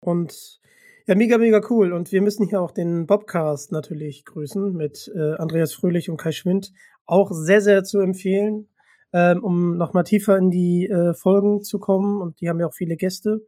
Und 0.00 0.60
ja, 1.06 1.14
mega, 1.14 1.38
mega 1.38 1.60
cool. 1.70 1.92
Und 1.92 2.12
wir 2.12 2.22
müssen 2.22 2.48
hier 2.48 2.60
auch 2.60 2.72
den 2.72 3.06
Bobcast 3.06 3.72
natürlich 3.72 4.24
grüßen 4.24 4.72
mit 4.72 5.10
äh, 5.14 5.34
Andreas 5.34 5.72
Fröhlich 5.72 6.10
und 6.10 6.16
Kai 6.16 6.32
Schwind. 6.32 6.72
Auch 7.06 7.30
sehr, 7.32 7.60
sehr 7.60 7.84
zu 7.84 8.00
empfehlen 8.00 8.68
ähm, 9.12 9.42
um 9.42 9.76
nochmal 9.76 10.04
tiefer 10.04 10.36
in 10.36 10.50
die 10.50 10.88
äh, 10.88 11.14
Folgen 11.14 11.62
zu 11.62 11.78
kommen. 11.78 12.20
Und 12.20 12.40
die 12.40 12.48
haben 12.48 12.60
ja 12.60 12.66
auch 12.66 12.74
viele 12.74 12.96
Gäste. 12.96 13.40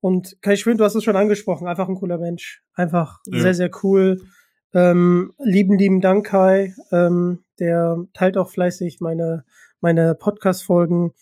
Und 0.00 0.40
Kai 0.42 0.56
Schwind, 0.56 0.80
du 0.80 0.84
hast 0.84 0.94
es 0.94 1.04
schon 1.04 1.16
angesprochen, 1.16 1.66
einfach 1.66 1.88
ein 1.88 1.96
cooler 1.96 2.18
Mensch. 2.18 2.62
Einfach 2.74 3.20
ja. 3.26 3.40
sehr, 3.40 3.54
sehr 3.54 3.70
cool. 3.82 4.20
Ähm, 4.72 5.32
lieben, 5.38 5.76
lieben 5.76 6.00
Dank, 6.00 6.26
Kai. 6.26 6.74
Ähm, 6.92 7.44
der 7.58 8.04
teilt 8.14 8.36
auch 8.36 8.50
fleißig 8.50 9.00
meine, 9.00 9.44
meine 9.80 10.14
Podcast-Folgen. 10.14 11.12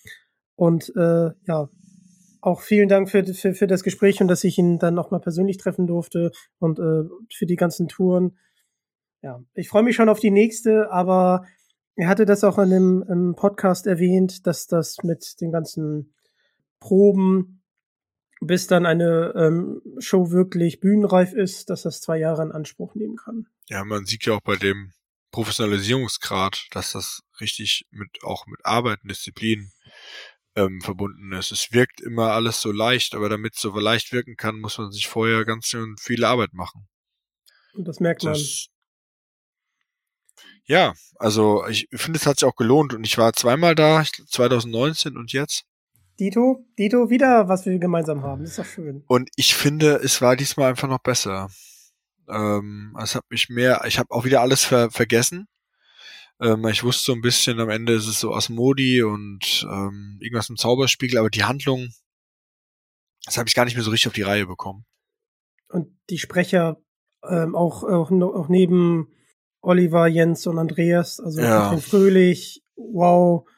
Und 0.54 0.92
äh, 0.96 1.30
ja, 1.46 1.68
auch 2.46 2.60
vielen 2.60 2.88
Dank 2.88 3.10
für, 3.10 3.24
für, 3.24 3.54
für 3.54 3.66
das 3.66 3.82
Gespräch 3.82 4.20
und 4.20 4.28
dass 4.28 4.44
ich 4.44 4.56
ihn 4.56 4.78
dann 4.78 4.94
nochmal 4.94 5.20
persönlich 5.20 5.56
treffen 5.56 5.88
durfte 5.88 6.30
und 6.60 6.78
äh, 6.78 7.02
für 7.34 7.44
die 7.44 7.56
ganzen 7.56 7.88
Touren. 7.88 8.38
Ja, 9.20 9.42
ich 9.54 9.68
freue 9.68 9.82
mich 9.82 9.96
schon 9.96 10.08
auf 10.08 10.20
die 10.20 10.30
nächste, 10.30 10.92
aber 10.92 11.44
er 11.96 12.06
hatte 12.06 12.24
das 12.24 12.44
auch 12.44 12.58
in 12.58 12.70
dem 12.70 13.04
im 13.08 13.34
Podcast 13.34 13.88
erwähnt, 13.88 14.46
dass 14.46 14.68
das 14.68 14.98
mit 15.02 15.40
den 15.40 15.50
ganzen 15.50 16.14
Proben, 16.78 17.64
bis 18.40 18.68
dann 18.68 18.86
eine 18.86 19.32
ähm, 19.34 19.82
Show 19.98 20.30
wirklich 20.30 20.78
bühnenreif 20.78 21.32
ist, 21.32 21.68
dass 21.68 21.82
das 21.82 22.00
zwei 22.00 22.18
Jahre 22.18 22.44
in 22.44 22.52
Anspruch 22.52 22.94
nehmen 22.94 23.16
kann. 23.16 23.48
Ja, 23.68 23.82
man 23.82 24.06
sieht 24.06 24.24
ja 24.24 24.34
auch 24.34 24.42
bei 24.42 24.54
dem 24.54 24.92
Professionalisierungsgrad, 25.32 26.68
dass 26.70 26.92
das 26.92 27.22
richtig 27.40 27.88
mit 27.90 28.22
auch 28.22 28.46
mit 28.46 28.64
Arbeit 28.64 29.00
und 29.02 29.10
Disziplin 29.10 29.72
ähm, 30.56 30.80
verbunden 30.80 31.32
ist. 31.32 31.52
Es 31.52 31.72
wirkt 31.72 32.00
immer 32.00 32.32
alles 32.32 32.60
so 32.60 32.72
leicht, 32.72 33.14
aber 33.14 33.28
damit 33.28 33.54
es 33.54 33.60
so 33.60 33.78
leicht 33.78 34.12
wirken 34.12 34.36
kann, 34.36 34.58
muss 34.60 34.78
man 34.78 34.90
sich 34.90 35.06
vorher 35.06 35.44
ganz 35.44 35.66
schön 35.66 35.96
viel 35.98 36.24
Arbeit 36.24 36.54
machen. 36.54 36.88
Und 37.74 37.86
das 37.86 38.00
merkt 38.00 38.24
das, 38.24 38.38
man. 38.38 38.76
Ja, 40.64 40.94
also 41.16 41.64
ich 41.68 41.86
finde, 41.92 42.18
es 42.18 42.26
hat 42.26 42.40
sich 42.40 42.48
auch 42.48 42.56
gelohnt 42.56 42.92
und 42.92 43.04
ich 43.04 43.18
war 43.18 43.32
zweimal 43.34 43.74
da, 43.74 44.02
2019 44.04 45.16
und 45.16 45.32
jetzt. 45.32 45.64
Dito, 46.18 46.64
Dito, 46.78 47.10
wieder 47.10 47.48
was 47.48 47.66
wir 47.66 47.78
gemeinsam 47.78 48.22
haben, 48.22 48.42
das 48.42 48.52
ist 48.52 48.58
doch 48.58 48.64
schön. 48.64 49.04
Und 49.06 49.28
ich 49.36 49.54
finde, 49.54 49.96
es 49.96 50.22
war 50.22 50.34
diesmal 50.34 50.70
einfach 50.70 50.88
noch 50.88 50.98
besser. 50.98 51.50
Ähm, 52.28 52.96
es 53.00 53.14
hat 53.14 53.24
mich 53.28 53.48
mehr, 53.48 53.84
ich 53.86 53.98
habe 53.98 54.10
auch 54.10 54.24
wieder 54.24 54.40
alles 54.40 54.64
ver 54.64 54.90
vergessen. 54.90 55.46
Ähm, 56.40 56.66
ich 56.68 56.84
wusste 56.84 57.04
so 57.04 57.12
ein 57.12 57.22
bisschen, 57.22 57.60
am 57.60 57.70
Ende 57.70 57.94
ist 57.94 58.06
es 58.06 58.20
so 58.20 58.34
Asmodi 58.34 59.02
und 59.02 59.66
ähm, 59.70 60.18
irgendwas 60.20 60.50
im 60.50 60.56
Zauberspiegel, 60.56 61.18
aber 61.18 61.30
die 61.30 61.44
Handlung, 61.44 61.88
das 63.24 63.38
habe 63.38 63.48
ich 63.48 63.54
gar 63.54 63.64
nicht 63.64 63.74
mehr 63.74 63.84
so 63.84 63.90
richtig 63.90 64.08
auf 64.08 64.14
die 64.14 64.22
Reihe 64.22 64.46
bekommen. 64.46 64.84
Und 65.68 65.88
die 66.10 66.18
Sprecher 66.18 66.78
ähm, 67.28 67.54
auch, 67.54 67.82
auch, 67.82 68.10
auch 68.10 68.48
neben 68.48 69.08
Oliver, 69.60 70.06
Jens 70.06 70.46
und 70.46 70.58
Andreas, 70.58 71.18
also 71.20 71.40
ja. 71.40 71.76
Fröhlich, 71.78 72.62
wow. 72.76 73.48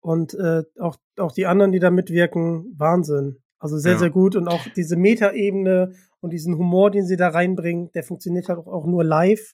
Und 0.00 0.34
äh, 0.34 0.64
auch, 0.80 0.96
auch 1.16 1.32
die 1.32 1.46
anderen, 1.46 1.70
die 1.70 1.78
da 1.78 1.90
mitwirken, 1.90 2.74
Wahnsinn. 2.76 3.36
Also 3.58 3.78
sehr, 3.78 3.92
ja. 3.92 3.98
sehr 3.98 4.10
gut. 4.10 4.34
Und 4.34 4.48
auch 4.48 4.66
diese 4.74 4.96
Metaebene 4.96 5.94
und 6.20 6.32
diesen 6.32 6.56
Humor, 6.56 6.90
den 6.90 7.06
sie 7.06 7.16
da 7.16 7.28
reinbringen, 7.28 7.92
der 7.92 8.02
funktioniert 8.02 8.48
halt 8.48 8.58
auch, 8.58 8.66
auch 8.66 8.86
nur 8.86 9.04
live. 9.04 9.52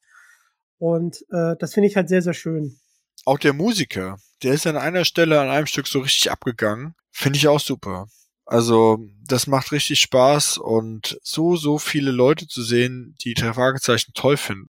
Und 0.79 1.25
äh, 1.31 1.57
das 1.59 1.75
finde 1.75 1.89
ich 1.89 1.97
halt 1.97 2.09
sehr, 2.09 2.23
sehr 2.23 2.35
schön. 2.35 2.79
Auch 3.25 3.39
der 3.39 3.53
Musiker, 3.53 4.19
der 4.43 4.55
ist 4.55 4.67
an 4.67 4.77
einer 4.77 5.05
Stelle 5.05 5.41
an 5.41 5.49
einem 5.49 5.67
Stück 5.67 5.87
so 5.87 6.01
richtig 6.01 6.31
abgegangen. 6.31 6.95
Finde 7.11 7.37
ich 7.37 7.49
auch 7.49 7.61
super. 7.61 8.07
Also, 8.45 8.99
das 9.27 9.47
macht 9.47 9.73
richtig 9.73 10.01
Spaß 10.01 10.57
und 10.59 11.19
so, 11.23 11.57
so 11.57 11.79
viele 11.79 12.13
Leute 12.13 12.47
zu 12.47 12.63
sehen, 12.63 13.15
die 13.23 13.35
drei 13.35 13.53
Fragezeichen 13.53 14.13
toll 14.15 14.39
finden. 14.39 14.71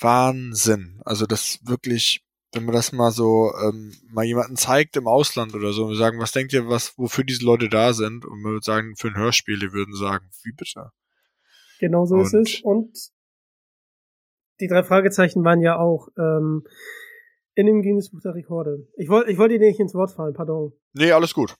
Wahnsinn. 0.00 1.00
Also 1.04 1.26
das 1.26 1.58
wirklich, 1.62 2.24
wenn 2.52 2.64
man 2.64 2.74
das 2.74 2.92
mal 2.92 3.12
so 3.12 3.52
ähm, 3.62 3.92
mal 4.10 4.24
jemanden 4.24 4.56
zeigt 4.56 4.96
im 4.96 5.06
Ausland 5.06 5.54
oder 5.54 5.72
so 5.72 5.84
und 5.84 5.90
wir 5.90 5.96
sagen, 5.96 6.18
was 6.18 6.32
denkt 6.32 6.52
ihr, 6.52 6.68
was 6.68 6.96
wofür 6.98 7.24
diese 7.24 7.44
Leute 7.44 7.68
da 7.68 7.92
sind? 7.92 8.24
Und 8.24 8.42
man 8.42 8.52
würde 8.52 8.64
sagen, 8.64 8.94
für 8.96 9.08
ein 9.08 9.16
Hörspiel, 9.16 9.58
die 9.58 9.72
würden 9.72 9.94
sagen, 9.94 10.28
wie 10.42 10.52
bitte? 10.52 10.90
Genau 11.78 12.04
so 12.04 12.16
und, 12.16 12.22
ist 12.22 12.34
es. 12.34 12.60
Und 12.62 13.11
die 14.60 14.68
drei 14.68 14.82
Fragezeichen 14.82 15.44
waren 15.44 15.60
ja 15.60 15.78
auch 15.78 16.08
ähm, 16.18 16.64
in 17.54 17.66
dem 17.66 17.82
Guinness-Buch 17.82 18.20
der 18.20 18.34
Rekorde. 18.34 18.86
Ich 18.96 19.08
wollte 19.08 19.30
ich 19.30 19.38
wollte 19.38 19.58
dir 19.58 19.66
nicht 19.66 19.80
ins 19.80 19.94
Wort 19.94 20.12
fallen, 20.12 20.34
pardon. 20.34 20.72
Nee, 20.94 21.12
alles 21.12 21.34
gut. 21.34 21.54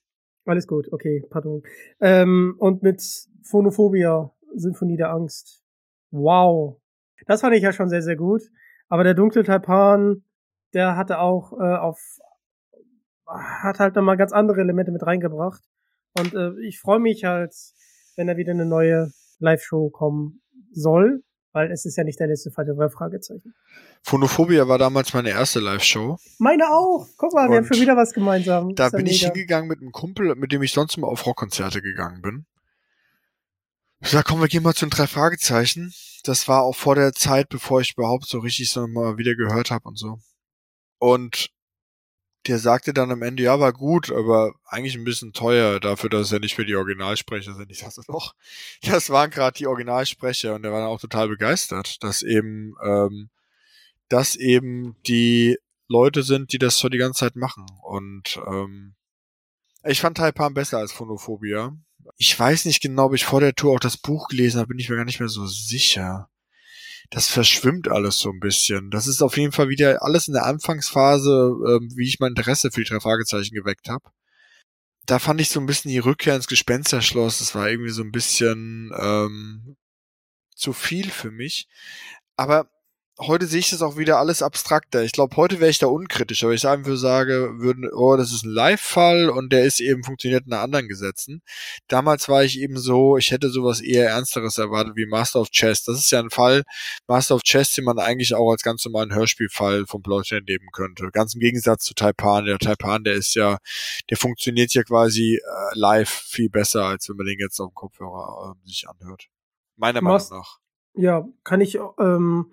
Alles 0.45 0.67
gut, 0.67 0.93
okay, 0.93 1.25
pardon. 1.31 1.63
Ähm, 2.01 2.57
und 2.59 2.83
mit 2.83 3.03
Phonophobia, 3.45 4.33
Symphonie 4.55 4.97
der 4.97 5.11
Angst. 5.11 5.63
Wow, 6.11 6.81
das 7.27 7.41
fand 7.41 7.55
ich 7.55 7.63
ja 7.63 7.73
schon 7.73 7.89
sehr, 7.89 8.03
sehr 8.03 8.17
gut. 8.17 8.43
Aber 8.89 9.05
der 9.05 9.15
dunkle 9.15 9.45
Taipan, 9.45 10.25
der 10.75 10.97
hatte 10.97 11.19
auch 11.21 11.53
äh, 11.53 11.77
auf 11.77 11.99
hat 13.27 13.79
halt 13.79 13.95
nochmal 13.95 14.17
ganz 14.17 14.33
andere 14.33 14.61
Elemente 14.61 14.93
mit 14.93 15.07
reingebracht. 15.07 15.63
Und 16.19 16.35
äh, 16.35 16.51
ich 16.67 16.81
freue 16.81 16.99
mich 16.99 17.25
halt, 17.25 17.55
wenn 18.17 18.27
da 18.27 18.37
wieder 18.37 18.53
eine 18.53 18.67
neue 18.67 19.11
Live-Show 19.39 19.91
kommen 19.91 20.43
soll, 20.73 21.23
weil 21.53 21.71
es 21.71 21.85
ist 21.85 21.97
ja 21.97 22.05
nicht 22.05 22.19
der 22.19 22.27
letzte 22.27 22.51
Fall 22.51 22.65
der 22.65 22.91
Fragezeichen. 22.91 23.55
Phonophobia 24.03 24.67
war 24.69 24.79
damals 24.79 25.13
meine 25.15 25.31
erste 25.31 25.61
Live-Show. 25.61 26.19
Meine 26.39 26.65
auch. 26.71 27.07
Guck 27.17 27.35
mal, 27.35 27.45
Und 27.45 27.53
wir 27.53 27.59
haben 27.59 27.67
schon 27.67 27.81
wieder 27.81 27.97
was 27.97 28.13
gemeinsam. 28.13 28.75
Da 28.75 28.91
bin 28.91 29.07
ich 29.07 29.23
hingegangen 29.23 29.69
mit 29.69 29.81
einem 29.81 29.93
Kumpel, 29.93 30.35
mit 30.35 30.53
dem 30.53 30.63
ich 30.63 30.73
sonst 30.73 30.97
immer 30.97 31.09
auf 31.09 31.25
Rockkonzerte 31.27 31.83
gegangen 31.83 32.23
bin. 32.23 32.47
Ich 34.01 34.11
sag, 34.11 34.25
komm, 34.25 34.41
wir 34.41 34.49
gehen 34.49 34.65
mal 34.65 34.75
zu 34.75 34.87
den 34.87 34.91
drei 34.91 35.07
Fragezeichen. 35.07 35.93
Das 36.25 36.49
war 36.49 36.63
auch 36.63 36.75
vor 36.75 36.97
der 36.97 37.13
Zeit, 37.13 37.49
bevor 37.49 37.81
ich 37.81 37.93
überhaupt 37.97 38.27
so 38.27 38.41
richtig 38.41 38.71
so 38.71 38.87
mal 38.89 39.17
wieder 39.19 39.35
gehört 39.35 39.71
habe 39.71 39.89
und 39.89 39.97
so. 39.97 40.19
Und 40.99 41.51
der 42.47 42.59
sagte 42.59 42.93
dann 42.93 43.11
am 43.11 43.23
Ende, 43.23 43.45
ja, 43.45 43.61
war 43.61 43.73
gut, 43.73 44.11
aber 44.11 44.55
eigentlich 44.65 44.97
ein 44.97 45.05
bisschen 45.05 45.33
teuer 45.33 45.79
dafür, 45.79 46.11
dass 46.11 46.33
er 46.33 46.41
nicht 46.41 46.55
für 46.55 46.67
die 46.67 46.75
Originalsprecher 46.75 47.55
sind. 47.55 47.71
Ich 47.71 47.81
dachte 47.81 48.03
doch, 48.07 48.35
das 48.83 49.11
waren 49.11 49.31
gerade 49.31 49.57
die 49.57 49.67
Originalsprecher 49.67 50.55
und 50.55 50.63
der 50.63 50.73
war 50.73 50.81
dann 50.81 50.89
auch 50.89 51.01
total 51.01 51.29
begeistert, 51.29 52.03
dass 52.03 52.23
eben, 52.23 52.75
ähm, 52.85 53.31
dass 54.09 54.35
eben 54.35 54.97
die 55.07 55.57
Leute 55.89 56.23
sind, 56.23 56.53
die 56.53 56.59
das 56.59 56.79
so 56.79 56.89
die 56.89 56.99
ganze 56.99 57.21
Zeit 57.21 57.37
machen. 57.37 57.67
Und 57.83 58.41
ähm, 58.47 58.95
ich 59.85 60.01
fand 60.01 60.17
Taipan 60.17 60.55
besser 60.55 60.79
als 60.79 60.93
Phonophobia. 60.93 61.77
Ich 62.17 62.39
weiß 62.39 62.65
nicht 62.65 62.83
genau, 62.83 63.07
ob 63.07 63.15
ich 63.15 63.25
vor 63.25 63.41
der 63.41 63.55
Tour 63.55 63.75
auch 63.75 63.81
das 63.81 63.97
Buch 63.97 64.27
gelesen 64.29 64.59
habe, 64.59 64.69
bin 64.69 64.79
ich 64.79 64.89
mir 64.89 64.97
gar 64.97 65.05
nicht 65.05 65.21
mehr 65.21 65.29
so 65.29 65.47
sicher 65.47 66.29
das 67.13 67.29
verschwimmt 67.29 67.89
alles 67.89 68.19
so 68.19 68.31
ein 68.31 68.41
bisschen. 68.41 68.91
Das 68.91 69.07
ist 69.07 69.23
auf 69.23 69.37
jeden 69.37 69.53
Fall 69.53 69.69
wieder 69.69 70.03
alles 70.03 70.29
in 70.29 70.35
der 70.35 70.47
Anfangsphase, 70.47 71.55
ähm, 71.69 71.93
wie 71.95 72.09
ich 72.09 72.21
mein 72.21 72.31
Interesse 72.31 72.71
für 72.71 72.83
die 72.83 72.89
drei 72.89 73.01
Fragezeichen 73.01 73.55
geweckt 73.55 73.91
habe. 73.91 74.11
Da 75.05 75.19
fand 75.19 75.39
ich 75.43 75.51
so 75.51 75.61
ein 75.61 75.67
bisschen 75.67 75.91
die 75.91 75.99
Rückkehr 75.99 76.35
ins 76.35 76.47
Gespensterschloss. 76.47 77.41
Das 77.41 77.55
war 77.55 77.69
irgendwie 77.69 77.91
so 77.91 78.03
ein 78.03 78.13
bisschen 78.13 78.93
ähm, 78.99 79.77
zu 80.57 80.73
viel 80.73 81.11
für 81.11 81.31
mich. 81.31 81.69
Aber 82.37 82.71
heute 83.19 83.47
sehe 83.47 83.61
ich 83.61 83.71
das 83.71 83.83
auch 83.83 83.97
wieder 83.97 84.19
alles 84.19 84.43
abstrakter. 84.43 85.03
Ich 85.03 85.13
glaube, 85.13 85.37
heute 85.37 85.61
wäre 85.61 85.71
ich 85.71 85.79
da 85.79 85.87
unkritisch, 85.87 86.43
aber 86.45 86.55
ich 86.55 86.67
einfach 86.67 86.97
sage, 86.97 87.55
würden, 87.59 87.89
oh, 87.93 88.17
das 88.17 88.33
ist 88.33 88.45
ein 88.45 88.51
Live-Fall 88.51 89.29
und 89.29 89.53
der 89.53 89.65
ist 89.65 89.81
eben 89.81 90.03
funktioniert 90.03 90.47
nach 90.47 90.63
anderen 90.63 90.89
Gesetzen. 90.89 91.43
Damals 91.89 92.29
war 92.29 92.43
ich 92.45 92.59
eben 92.59 92.79
so, 92.79 93.17
ich 93.17 93.31
hätte 93.31 93.51
sowas 93.51 93.81
eher 93.81 94.09
Ernsteres 94.09 94.59
erwartet 94.59 94.95
wie 94.97 95.07
Master 95.07 95.41
of 95.41 95.51
Chess. 95.51 95.85
Das 95.85 95.99
ist 95.99 96.11
ja 96.11 96.21
ein 96.21 96.31
Fall, 96.31 96.63
Master 97.07 97.35
of 97.35 97.43
Chess, 97.43 97.73
den 97.73 97.85
man 97.85 97.99
eigentlich 97.99 98.35
auch 98.35 98.51
als 98.51 98.63
ganz 98.63 98.85
normalen 98.85 99.15
Hörspielfall 99.15 99.87
vom 99.87 100.03
Plotline 100.03 100.45
nehmen 100.47 100.69
könnte. 100.73 101.11
Ganz 101.13 101.35
im 101.35 101.41
Gegensatz 101.41 101.85
zu 101.85 101.95
Taipan. 101.95 102.47
Der 102.47 102.59
Taipan, 102.59 103.05
der 103.05 103.15
ist 103.15 103.35
ja, 103.35 103.59
der 104.11 104.17
funktioniert 104.17 104.73
ja 104.75 104.83
quasi 104.83 105.37
äh, 105.37 105.79
live 105.79 106.11
viel 106.11 106.49
besser, 106.49 106.85
als 106.85 107.09
wenn 107.09 107.17
man 107.17 107.27
den 107.27 107.39
jetzt 107.39 107.61
auf 107.61 107.71
dem 107.71 107.75
Kopfhörer 107.75 108.55
äh, 108.55 108.69
sich 108.69 108.87
anhört. 108.89 109.27
Meiner 109.77 110.01
Meinung 110.01 110.27
nach. 110.31 110.59
Ja, 110.95 111.27
kann 111.43 111.61
ich 111.63 111.79
ähm, 111.99 112.53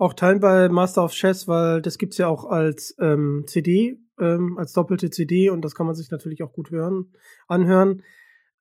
auch 0.00 0.14
teilen 0.14 0.40
bei 0.40 0.68
Master 0.70 1.04
of 1.04 1.12
Chess, 1.12 1.46
weil 1.46 1.82
das 1.82 1.98
gibt's 1.98 2.16
ja 2.16 2.26
auch 2.26 2.46
als 2.46 2.96
ähm, 2.98 3.44
CD, 3.46 3.98
ähm, 4.18 4.56
als 4.58 4.72
doppelte 4.72 5.10
CD 5.10 5.50
und 5.50 5.62
das 5.62 5.74
kann 5.74 5.86
man 5.86 5.94
sich 5.94 6.10
natürlich 6.10 6.42
auch 6.42 6.52
gut 6.52 6.70
hören, 6.70 7.12
anhören. 7.48 8.02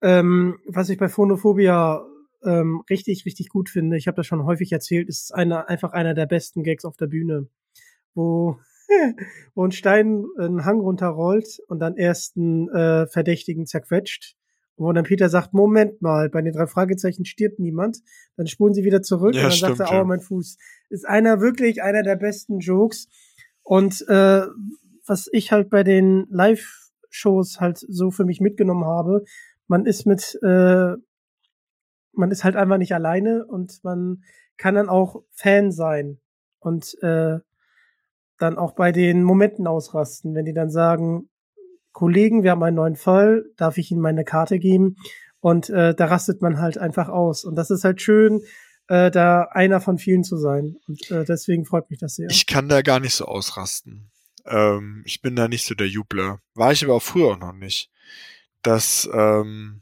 Ähm, 0.02 0.60
was 0.68 0.90
ich 0.90 0.98
bei 0.98 1.08
Phonophobia 1.08 2.06
ähm, 2.44 2.84
richtig, 2.90 3.26
richtig 3.26 3.48
gut 3.50 3.70
finde, 3.70 3.96
ich 3.96 4.08
habe 4.08 4.18
das 4.18 4.28
schon 4.28 4.44
häufig 4.44 4.72
erzählt, 4.74 5.08
ist 5.08 5.34
einer, 5.34 5.70
einfach 5.70 5.94
einer 5.94 6.14
der 6.14 6.26
besten 6.26 6.62
Gags 6.62 6.84
auf 6.84 6.98
der 6.98 7.08
Bühne, 7.08 7.48
wo, 8.14 8.58
wo 9.56 9.66
ein 9.66 9.72
Stein 9.72 10.26
einen 10.38 10.66
Hang 10.66 10.82
runterrollt 10.82 11.62
und 11.70 11.80
dann 11.80 11.96
erst 11.96 12.36
einen 12.36 12.68
äh, 12.68 13.08
Verdächtigen 13.08 13.66
zerquetscht 13.66 14.36
wo 14.80 14.92
dann 14.94 15.04
Peter 15.04 15.30
sagt, 15.30 15.54
Moment 15.54 16.02
mal, 16.02 16.30
bei 16.30 16.42
den 16.42 16.54
drei 16.54 16.66
Fragezeichen 16.66 17.26
stirbt 17.26 17.60
niemand. 17.60 18.00
Dann 18.38 18.48
spulen 18.48 18.74
sie 18.74 18.84
wieder 18.84 19.02
zurück 19.02 19.36
ja, 19.36 19.42
und 19.42 19.46
dann 19.46 19.52
stimmt, 19.52 19.78
sagt 19.78 19.92
er, 19.92 19.98
aua, 19.98 20.06
mein 20.06 20.22
Fuß. 20.22 20.58
Ist 20.90 21.08
einer 21.08 21.42
wirklich 21.42 21.84
einer 21.84 22.02
der 22.02 22.16
besten 22.16 22.60
Jokes. 22.60 23.10
Und 23.62 24.06
äh, 24.08 24.44
was 25.06 25.28
ich 25.32 25.52
halt 25.52 25.70
bei 25.70 25.84
den 25.84 26.28
Live-Shows 26.30 27.60
halt 27.60 27.78
so 27.78 28.10
für 28.10 28.24
mich 28.24 28.40
mitgenommen 28.40 28.86
habe, 28.86 29.26
man 29.68 29.86
ist 29.86 30.06
mit, 30.06 30.40
äh, 30.42 30.94
man 32.14 32.32
ist 32.32 32.44
halt 32.44 32.56
einfach 32.56 32.78
nicht 32.78 32.94
alleine 32.94 33.46
und 33.46 33.84
man 33.84 34.24
kann 34.58 34.76
dann 34.76 34.90
auch 34.90 35.24
Fan 35.34 35.72
sein 35.72 36.20
und 36.60 36.96
äh, 37.02 37.40
dann 38.38 38.58
auch 38.58 38.74
bei 38.74 38.92
den 38.92 39.24
Momenten 39.24 39.68
ausrasten, 39.68 40.34
wenn 40.36 40.46
die 40.46 40.54
dann 40.54 40.70
sagen, 40.70 41.30
Kollegen, 41.92 42.44
wir 42.44 42.52
haben 42.52 42.64
einen 42.64 42.76
neuen 42.76 42.96
Fall, 42.96 43.46
darf 43.58 43.78
ich 43.78 43.92
Ihnen 43.92 44.02
meine 44.02 44.24
Karte 44.24 44.60
geben? 44.60 44.96
Und 45.42 45.70
äh, 45.70 45.96
da 45.96 46.06
rastet 46.06 46.42
man 46.42 46.60
halt 46.60 46.78
einfach 46.78 47.08
aus. 47.08 47.46
Und 47.46 47.56
das 47.56 47.72
ist 47.72 47.84
halt 47.84 48.02
schön, 48.02 48.42
äh, 48.88 49.10
da 49.12 49.44
einer 49.52 49.80
von 49.80 49.98
vielen 49.98 50.24
zu 50.24 50.38
sein. 50.38 50.78
Und 50.88 51.10
äh, 51.12 51.24
deswegen 51.24 51.66
freut 51.66 51.90
mich 51.90 52.00
das 52.00 52.16
sehr. 52.16 52.30
Ich 52.30 52.46
kann 52.46 52.70
da 52.70 52.82
gar 52.82 53.00
nicht 53.00 53.14
so 53.14 53.26
ausrasten. 53.26 54.12
Ähm, 54.46 55.04
ich 55.06 55.22
bin 55.22 55.36
da 55.36 55.48
nicht 55.48 55.66
so 55.66 55.76
der 55.76 55.88
Jubler. 55.88 56.40
War 56.56 56.72
ich 56.72 56.84
aber 56.84 56.96
auch 56.96 57.04
früher 57.04 57.34
auch 57.34 57.40
noch 57.40 57.54
nicht. 57.54 57.90
Das, 58.62 59.10
ähm, 59.14 59.82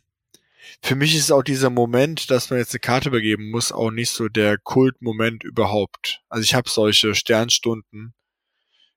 für 0.83 0.95
mich 0.95 1.15
ist 1.15 1.31
auch 1.31 1.43
dieser 1.43 1.69
Moment, 1.69 2.29
dass 2.29 2.49
man 2.49 2.59
jetzt 2.59 2.73
eine 2.73 2.79
Karte 2.79 3.09
übergeben 3.09 3.49
muss, 3.49 3.71
auch 3.71 3.91
nicht 3.91 4.11
so 4.11 4.27
der 4.27 4.57
Kultmoment 4.57 5.43
überhaupt. 5.43 6.21
Also 6.29 6.43
ich 6.43 6.53
habe 6.53 6.69
solche 6.69 7.15
Sternstunden 7.15 8.13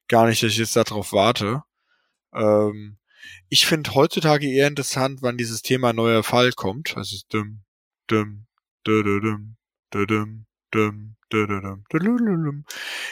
gar 0.09 0.27
nicht, 0.27 0.43
dass 0.43 0.51
ich 0.53 0.59
jetzt 0.59 0.77
darauf 0.77 1.12
warte. 1.12 1.62
Ähm, 2.35 2.97
ich 3.49 3.67
finde 3.67 3.95
heutzutage 3.95 4.49
eher 4.49 4.69
interessant, 4.69 5.23
wann 5.23 5.37
dieses 5.37 5.63
Thema 5.63 5.93
neuer 5.93 6.23
Fall 6.23 6.53
kommt. 6.53 6.97
Also 6.97 7.17
dum, 7.29 7.63
dum, 8.07 8.47
dum, 8.85 9.05
dum, 9.05 9.57
dum, 9.91 10.47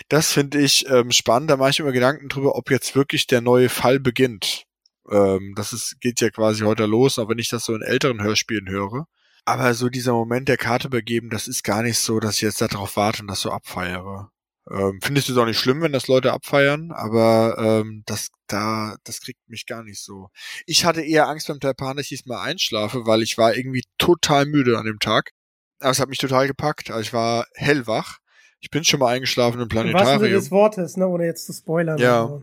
das 0.09 0.32
finde 0.32 0.60
ich 0.60 0.89
ähm, 0.89 1.10
spannend. 1.10 1.51
Da 1.51 1.56
mache 1.56 1.70
ich 1.70 1.80
immer 1.80 1.93
Gedanken 1.93 2.28
drüber, 2.28 2.56
ob 2.56 2.70
jetzt 2.70 2.94
wirklich 2.94 3.26
der 3.26 3.40
neue 3.40 3.68
Fall 3.68 4.01
beginnt. 4.01 4.64
Ähm, 5.10 5.55
das 5.56 5.72
ist, 5.72 6.01
geht 6.01 6.20
ja 6.20 6.30
quasi 6.30 6.64
heute 6.64 6.86
los, 6.86 7.18
auch 7.18 7.28
wenn 7.28 7.39
ich 7.39 7.48
das 7.48 7.64
so 7.64 7.74
in 7.74 7.82
älteren 7.82 8.22
Hörspielen 8.22 8.68
höre. 8.68 9.06
Aber 9.44 9.72
so 9.74 9.89
dieser 9.89 10.12
Moment 10.12 10.48
der 10.48 10.59
Karte 10.59 10.90
begeben, 10.90 11.30
das 11.30 11.48
ist 11.48 11.64
gar 11.64 11.82
nicht 11.82 11.98
so, 11.98 12.20
dass 12.20 12.36
ich 12.36 12.43
jetzt 12.43 12.60
darauf 12.60 12.97
warte 12.97 13.22
und 13.22 13.28
das 13.28 13.40
so 13.40 13.51
abfeiere. 13.51 14.30
Ähm, 14.70 15.00
Findest 15.02 15.28
du 15.28 15.32
es 15.32 15.38
auch 15.38 15.46
nicht 15.46 15.58
schlimm, 15.58 15.80
wenn 15.80 15.92
das 15.92 16.08
Leute 16.08 16.32
abfeiern, 16.32 16.92
aber 16.92 17.56
ähm, 17.58 18.02
das 18.06 18.28
da, 18.48 18.96
das 19.04 19.20
kriegt 19.20 19.48
mich 19.48 19.66
gar 19.66 19.82
nicht 19.82 20.02
so. 20.02 20.28
Ich 20.66 20.84
hatte 20.84 21.02
eher 21.02 21.28
Angst 21.28 21.48
beim 21.48 21.60
Taipan, 21.60 21.96
dass 21.96 22.04
ich 22.04 22.10
diesmal 22.10 22.46
einschlafe, 22.46 23.06
weil 23.06 23.22
ich 23.22 23.38
war 23.38 23.54
irgendwie 23.54 23.84
total 23.98 24.46
müde 24.46 24.78
an 24.78 24.86
dem 24.86 24.98
Tag. 24.98 25.32
Aber 25.80 25.90
es 25.90 26.00
hat 26.00 26.08
mich 26.08 26.18
total 26.18 26.46
gepackt. 26.46 26.90
Also 26.90 27.00
ich 27.00 27.12
war 27.12 27.46
hellwach. 27.54 28.18
Ich 28.60 28.70
bin 28.70 28.84
schon 28.84 29.00
mal 29.00 29.14
eingeschlafen 29.14 29.60
im 29.60 29.68
Planetarium. 29.68 30.24
Im 30.24 30.32
des 30.32 30.50
Wortes, 30.50 30.96
ne, 30.96 31.06
ohne 31.06 31.26
jetzt 31.26 31.46
zu 31.46 31.52
spoilern. 31.52 31.98
Ja. 31.98 32.40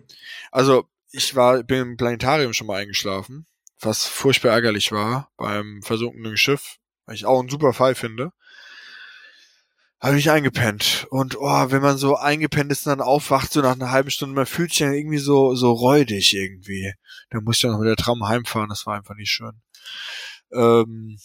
Also 0.51 0.85
ich 1.11 1.35
war, 1.35 1.61
bin 1.63 1.81
im 1.81 1.97
Planetarium 1.97 2.53
schon 2.53 2.67
mal 2.67 2.79
eingeschlafen, 2.79 3.45
was 3.79 4.05
furchtbar 4.05 4.51
ärgerlich 4.51 4.91
war 4.91 5.29
beim 5.37 5.81
versunkenen 5.83 6.37
Schiff, 6.37 6.77
weil 7.05 7.15
ich 7.15 7.25
auch 7.25 7.39
einen 7.39 7.49
super 7.49 7.73
Fall 7.73 7.95
finde 7.95 8.31
habe 9.99 10.17
ich 10.17 10.29
eingepennt. 10.29 11.07
Und 11.09 11.37
oh, 11.39 11.71
wenn 11.71 11.81
man 11.81 11.97
so 11.97 12.15
eingepennt 12.15 12.71
ist 12.71 12.85
und 12.85 12.91
dann 12.91 13.05
aufwacht, 13.05 13.51
so 13.51 13.61
nach 13.61 13.73
einer 13.73 13.91
halben 13.91 14.11
Stunde, 14.11 14.35
man 14.35 14.45
fühlt 14.45 14.71
sich 14.71 14.79
dann 14.79 14.93
irgendwie 14.93 15.17
so, 15.17 15.55
so 15.55 15.71
räudig 15.71 16.33
irgendwie. 16.33 16.93
Dann 17.29 17.43
musste 17.43 17.59
ich 17.59 17.61
dann 17.63 17.71
noch 17.71 17.79
mit 17.79 17.89
der 17.89 18.03
Tram 18.03 18.27
heimfahren, 18.27 18.69
das 18.69 18.85
war 18.85 18.95
einfach 18.95 19.15
nicht 19.15 19.31
schön. 19.31 19.61
Ähm, 20.53 21.17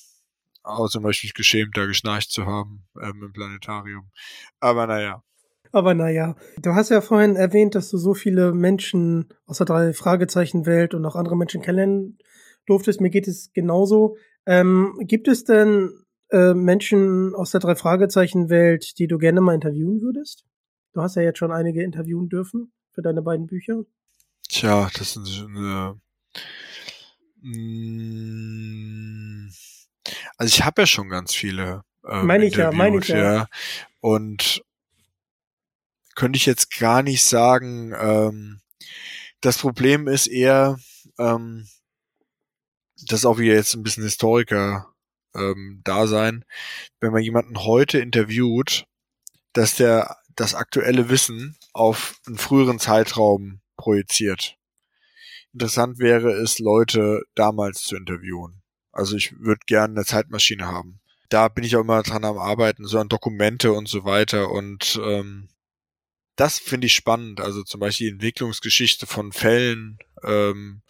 außer 0.63 1.03
weil 1.03 1.11
ich 1.11 1.23
mich 1.23 1.35
geschämt, 1.35 1.77
da 1.77 1.87
geschnarcht 1.87 2.31
zu 2.31 2.47
haben 2.47 2.87
ähm, 3.03 3.23
im 3.23 3.33
Planetarium. 3.33 4.11
Aber 4.61 4.87
naja. 4.87 5.23
Aber 5.73 5.95
naja, 5.95 6.35
du 6.59 6.75
hast 6.75 6.91
ja 6.91 7.01
vorhin 7.01 7.37
erwähnt, 7.37 7.75
dass 7.75 7.91
du 7.91 7.99
so 7.99 8.15
viele 8.15 8.53
Menschen 8.53 9.29
aus 9.47 9.59
der 9.59 9.67
drei 9.67 9.93
Fragezeichen 9.93 10.67
Welt 10.67 10.95
und 10.95 11.05
auch 11.05 11.15
andere 11.15 11.37
Menschen 11.37 11.63
kennenlernen 11.63 12.19
durftest. 12.67 13.01
Mir 13.01 13.11
geht 13.11 13.29
es 13.29 13.53
genauso. 13.53 14.17
Ähm, 14.47 14.95
gibt 15.03 15.29
es 15.29 15.45
denn 15.45 15.93
äh, 16.31 16.55
Menschen 16.55 17.35
aus 17.35 17.51
der 17.51 17.61
Drei-Fragezeichen-Welt, 17.61 18.99
die 18.99 19.07
du 19.07 19.19
gerne 19.19 19.41
mal 19.41 19.55
interviewen 19.55 20.01
würdest? 20.01 20.45
Du 20.93 21.03
hast 21.03 21.17
ja 21.17 21.23
jetzt 21.23 21.39
schon 21.39 21.53
einige 21.53 21.83
interviewen 21.83 22.29
dürfen 22.29 22.73
für 22.93 23.03
deine 23.03 23.23
beiden 23.23 23.47
Bücher. 23.47 23.83
Tja, 24.49 24.91
das 24.99 25.13
sind 25.13 25.29
eine. 25.49 26.01
Mm, 27.43 28.31
also 30.37 30.49
ich 30.49 30.65
habe 30.65 30.83
ja 30.83 30.87
schon 30.87 31.09
ganz 31.09 31.35
viele. 31.35 31.85
Ähm, 32.09 32.27
meine 32.27 32.47
ich 32.47 32.57
ja, 32.57 32.73
meine 32.73 32.99
ich 32.99 33.09
ja. 33.09 33.35
ja. 33.35 33.49
Und 34.01 34.63
könnte 36.15 36.37
ich 36.37 36.47
jetzt 36.47 36.79
gar 36.79 37.03
nicht 37.03 37.25
sagen. 37.25 37.95
Ähm, 37.99 38.61
das 39.41 39.59
Problem 39.59 40.07
ist 40.09 40.27
eher, 40.27 40.79
ähm, 41.19 41.67
das 43.07 43.21
ist 43.21 43.25
auch 43.25 43.39
wieder 43.39 43.55
jetzt 43.55 43.75
ein 43.75 43.83
bisschen 43.83 44.03
Historiker 44.05 44.90
ähm, 45.35 45.81
da 45.85 46.07
sein, 46.07 46.45
wenn 47.01 47.13
man 47.13 47.23
jemanden 47.23 47.59
heute 47.59 47.99
interviewt, 47.99 48.85
dass 49.53 49.77
der 49.77 50.17
das 50.37 50.55
aktuelle 50.55 51.09
Wissen 51.11 51.57
auf 51.73 52.19
einen 52.27 52.39
früheren 52.39 52.79
Zeitraum 52.79 53.61
projiziert. 53.77 54.57
Interessant 55.53 55.99
wäre 55.99 56.33
es, 56.33 56.59
Leute 56.59 57.23
damals 57.35 57.83
zu 57.83 57.97
interviewen. 57.97 58.63
Also 58.93 59.17
ich 59.17 59.39
würde 59.39 59.61
gerne 59.67 59.95
eine 59.95 60.05
Zeitmaschine 60.05 60.67
haben. 60.67 61.01
Da 61.29 61.49
bin 61.49 61.65
ich 61.65 61.77
auch 61.77 61.81
immer 61.81 62.03
dran 62.03 62.25
am 62.25 62.39
Arbeiten, 62.39 62.85
so 62.85 62.99
an 62.99 63.09
Dokumente 63.09 63.73
und 63.73 63.89
so 63.89 64.05
weiter. 64.05 64.51
Und 64.51 65.01
ähm, 65.05 65.49
das 66.37 66.59
finde 66.59 66.87
ich 66.87 66.95
spannend. 66.95 67.41
Also 67.41 67.63
zum 67.63 67.81
Beispiel 67.81 68.09
die 68.09 68.15
Entwicklungsgeschichte 68.15 69.07
von 69.07 69.33
Fällen 69.33 69.99
ähm, 70.25 70.83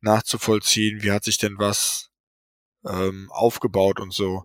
nachzuvollziehen. 0.00 1.02
Wie 1.02 1.12
hat 1.12 1.24
sich 1.24 1.38
denn 1.38 1.58
was 1.58 2.09
ähm, 2.86 3.28
aufgebaut 3.30 4.00
und 4.00 4.12
so. 4.12 4.44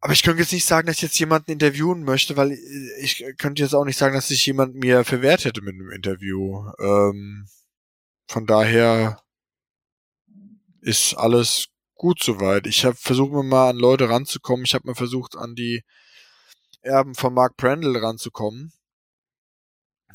Aber 0.00 0.12
ich 0.12 0.24
könnte 0.24 0.42
jetzt 0.42 0.52
nicht 0.52 0.64
sagen, 0.64 0.88
dass 0.88 0.96
ich 0.96 1.02
jetzt 1.02 1.18
jemanden 1.20 1.52
interviewen 1.52 2.02
möchte, 2.02 2.36
weil 2.36 2.58
ich 3.00 3.24
könnte 3.38 3.62
jetzt 3.62 3.74
auch 3.74 3.84
nicht 3.84 3.96
sagen, 3.96 4.14
dass 4.14 4.28
sich 4.28 4.44
jemand 4.44 4.74
mir 4.74 5.04
verwehrt 5.04 5.44
hätte 5.44 5.62
mit 5.62 5.74
einem 5.74 5.92
Interview. 5.92 6.68
Ähm, 6.80 7.46
von 8.26 8.46
daher 8.46 9.22
ist 10.80 11.14
alles 11.14 11.68
gut 11.94 12.20
soweit. 12.20 12.66
Ich 12.66 12.84
habe 12.84 12.96
versucht 12.96 13.30
mir 13.30 13.44
mal 13.44 13.70
an 13.70 13.76
Leute 13.76 14.08
ranzukommen. 14.08 14.64
Ich 14.64 14.74
habe 14.74 14.88
mir 14.88 14.96
versucht 14.96 15.36
an 15.36 15.54
die 15.54 15.84
Erben 16.80 17.14
von 17.14 17.32
Mark 17.32 17.56
Prandl 17.56 17.96
ranzukommen, 17.96 18.72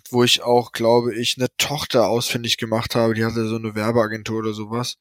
wo 0.09 0.25
ich 0.25 0.41
auch, 0.41 0.73
glaube 0.73 1.15
ich, 1.15 1.37
eine 1.37 1.47
Tochter 1.57 2.09
ausfindig 2.09 2.57
gemacht 2.57 2.93
habe. 2.95 3.13
Die 3.13 3.23
hatte 3.23 3.47
so 3.47 3.55
eine 3.55 3.73
Werbeagentur 3.73 4.39
oder 4.39 4.53
sowas. 4.53 4.97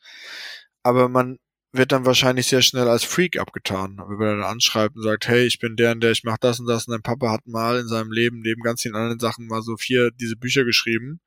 Aber 0.85 1.09
man 1.09 1.39
wird 1.77 1.93
dann 1.93 2.07
wahrscheinlich 2.07 2.47
sehr 2.47 2.63
schnell 2.63 2.89
als 2.89 3.05
Freak 3.05 3.39
abgetan. 3.39 3.99
Wenn 3.99 4.19
man 4.19 4.41
dann 4.41 4.51
anschreibt 4.51 4.97
und 4.97 5.03
sagt, 5.03 5.29
hey, 5.29 5.47
ich 5.47 5.59
bin 5.59 5.77
der 5.77 5.93
und 5.93 6.01
der, 6.01 6.11
ich 6.11 6.25
mach 6.25 6.39
das 6.39 6.61
und 6.61 6.67
das 6.67 6.87
und 6.87 6.93
dein 6.93 7.03
Papa 7.03 7.31
hat 7.31 7.47
mal 7.47 7.79
in 7.79 7.89
seinem 7.89 8.13
Leben 8.13 8.41
neben 8.41 8.63
ganz 8.63 8.83
vielen 8.83 8.95
anderen 8.95 9.19
Sachen 9.19 9.47
mal 9.47 9.63
so 9.63 9.77
vier 9.77 10.11
diese 10.11 10.37
Bücher 10.37 10.65
geschrieben. 10.65 11.21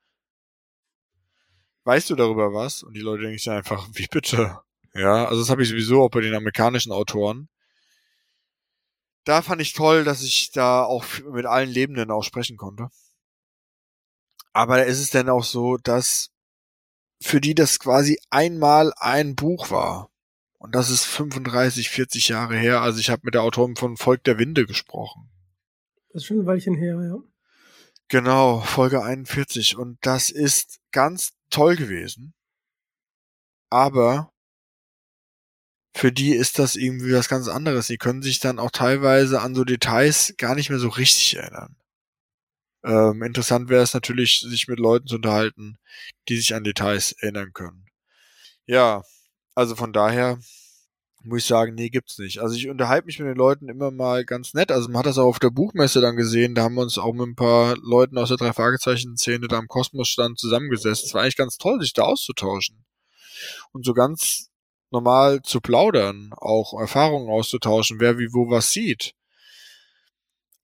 Weißt 1.84 2.10
du 2.10 2.16
darüber 2.16 2.54
was? 2.54 2.84
Und 2.84 2.94
die 2.94 3.02
Leute 3.02 3.24
denken 3.24 3.38
sich 3.38 3.50
einfach, 3.50 3.88
wie 3.94 4.08
bitte? 4.08 4.60
Ja, 4.94 5.26
also 5.26 5.42
das 5.42 5.50
habe 5.50 5.64
ich 5.64 5.70
sowieso 5.70 6.04
auch 6.04 6.10
bei 6.10 6.22
den 6.22 6.36
amerikanischen 6.36 6.92
Autoren. 6.92 7.50
Da 9.24 9.42
fand 9.42 9.62
ich 9.62 9.74
toll, 9.74 10.04
dass 10.04 10.24
ich 10.24 10.52
da 10.52 10.84
auch 10.84 11.06
mit 11.32 11.46
allen 11.46 11.70
Lebenden 11.70 12.12
auch 12.12 12.24
sprechen 12.24 12.58
konnte. 12.58 12.90
Aber 14.54 14.86
ist 14.86 15.00
es 15.00 15.12
denn 15.12 15.30
auch 15.30 15.44
so, 15.44 15.78
dass 15.78 16.32
für 17.22 17.42
die 17.42 17.56
das 17.56 17.80
quasi 17.80 18.20
einmal 18.30 18.94
ein 18.98 19.36
Buch 19.36 19.72
war? 19.72 20.10
Und 20.60 20.76
das 20.76 20.90
ist 20.90 21.06
35, 21.06 21.90
40 21.90 22.28
Jahre 22.28 22.58
her. 22.58 22.82
Also 22.82 23.00
ich 23.00 23.10
habe 23.10 23.22
mit 23.24 23.34
der 23.34 23.44
Autorin 23.44 23.76
von 23.76 23.98
Volk 23.98 24.24
der 24.26 24.38
Winde 24.38 24.66
gesprochen. 24.66 25.30
Das 26.10 26.24
ist 26.24 26.28
schon 26.28 26.40
ein 26.40 26.46
Weilchen 26.46 26.76
her, 26.76 27.00
ja. 27.02 27.18
Genau, 28.10 28.60
Folge 28.60 29.02
41. 29.04 29.78
Und 29.78 29.98
das 30.02 30.30
ist 30.30 30.80
ganz 30.92 31.32
toll 31.50 31.76
gewesen. 31.76 32.34
Aber 33.70 34.34
für 35.94 36.12
die 36.12 36.34
ist 36.34 36.60
das 36.60 36.76
irgendwie 36.76 37.14
was 37.14 37.30
ganz 37.30 37.48
anderes. 37.48 37.88
Sie 37.88 37.98
können 37.98 38.22
sich 38.22 38.40
dann 38.40 38.60
auch 38.60 38.72
teilweise 38.72 39.42
an 39.42 39.56
so 39.56 39.64
Details 39.64 40.34
gar 40.38 40.56
nicht 40.56 40.70
mehr 40.70 40.80
so 40.80 40.90
richtig 40.90 41.38
erinnern. 41.38 41.78
Ähm, 42.84 43.24
interessant 43.24 43.70
wäre 43.70 43.84
es 43.84 43.94
natürlich, 43.94 44.40
sich 44.40 44.68
mit 44.68 44.80
Leuten 44.80 45.08
zu 45.08 45.16
unterhalten, 45.16 45.78
die 46.28 46.38
sich 46.38 46.54
an 46.54 46.64
Details 46.64 47.14
erinnern 47.14 47.54
können. 47.54 47.86
Ja, 48.66 49.04
also 49.60 49.76
von 49.76 49.92
daher 49.92 50.40
muss 51.22 51.40
ich 51.40 51.46
sagen, 51.46 51.76
nee, 51.76 51.90
gibt's 51.90 52.18
nicht. 52.18 52.40
Also 52.40 52.56
ich 52.56 52.70
unterhalte 52.70 53.08
mich 53.08 53.20
mit 53.20 53.28
den 53.28 53.36
Leuten 53.36 53.68
immer 53.68 53.92
mal 53.92 54.24
ganz 54.24 54.54
nett. 54.54 54.72
Also 54.72 54.88
man 54.88 55.00
hat 55.00 55.06
das 55.06 55.18
auch 55.18 55.28
auf 55.28 55.40
der 55.40 55.50
Buchmesse 55.50 56.00
dann 56.00 56.16
gesehen. 56.16 56.56
Da 56.56 56.64
haben 56.64 56.76
wir 56.76 56.82
uns 56.82 56.98
auch 56.98 57.12
mit 57.12 57.28
ein 57.28 57.36
paar 57.36 57.76
Leuten 57.82 58.18
aus 58.18 58.30
der 58.30 58.38
drei 58.38 58.54
Fragezeichen 58.54 59.18
Szene 59.18 59.50
da 59.50 59.58
am 59.58 59.68
Kosmos-Stand 59.68 60.40
zusammengesetzt. 60.40 61.04
Es 61.04 61.14
war 61.14 61.24
eigentlich 61.24 61.36
ganz 61.36 61.58
toll, 61.58 61.82
sich 61.82 61.92
da 61.92 62.04
auszutauschen. 62.04 62.86
Und 63.74 63.86
so 63.86 63.94
ganz 63.94 64.50
normal 64.92 65.42
zu 65.42 65.60
plaudern, 65.60 66.32
auch 66.38 66.80
Erfahrungen 66.80 67.30
auszutauschen, 67.30 68.00
wer 68.00 68.18
wie 68.18 68.30
wo 68.32 68.50
was 68.50 68.72
sieht. 68.72 69.14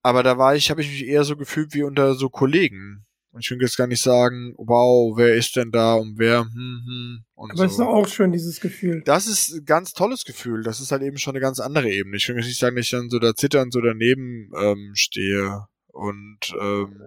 Aber 0.04 0.24
da 0.24 0.38
war 0.38 0.56
ich, 0.56 0.70
habe 0.72 0.82
ich 0.82 0.90
mich 0.90 1.06
eher 1.06 1.26
so 1.26 1.36
gefühlt 1.36 1.74
wie 1.74 1.84
unter 1.84 2.16
so 2.16 2.30
Kollegen. 2.30 3.06
Und 3.36 3.44
ich 3.44 3.52
will 3.52 3.62
jetzt 3.62 3.76
gar 3.76 3.88
nicht 3.88 4.02
sagen, 4.02 4.56
wow, 4.58 5.14
wer 5.18 5.36
ist 5.36 5.58
denn 5.58 5.70
da 5.70 5.96
und 5.96 6.18
wer, 6.18 6.46
hm, 6.46 6.82
hm. 6.86 7.26
Und 7.34 7.52
Aber 7.52 7.66
es 7.66 7.72
ist 7.72 7.78
so. 7.80 7.84
auch 7.84 8.08
schön, 8.08 8.32
dieses 8.32 8.62
Gefühl. 8.62 9.02
Das 9.04 9.28
ist 9.28 9.54
ein 9.56 9.66
ganz 9.66 9.92
tolles 9.92 10.24
Gefühl. 10.24 10.64
Das 10.64 10.80
ist 10.80 10.94
halt 10.94 11.02
eben 11.02 11.18
schon 11.18 11.34
eine 11.34 11.42
ganz 11.42 11.60
andere 11.60 11.92
Ebene. 11.92 12.16
Ich 12.16 12.30
will 12.30 12.38
jetzt 12.38 12.46
nicht 12.46 12.60
sagen, 12.60 12.78
dass 12.78 12.86
ich 12.86 12.92
dann 12.92 13.10
so 13.10 13.20
da 13.20 13.36
zitternd 13.36 13.74
so 13.74 13.82
daneben 13.82 14.52
ähm, 14.58 14.92
stehe 14.94 15.66
und 15.88 16.40
ähm, 16.62 17.02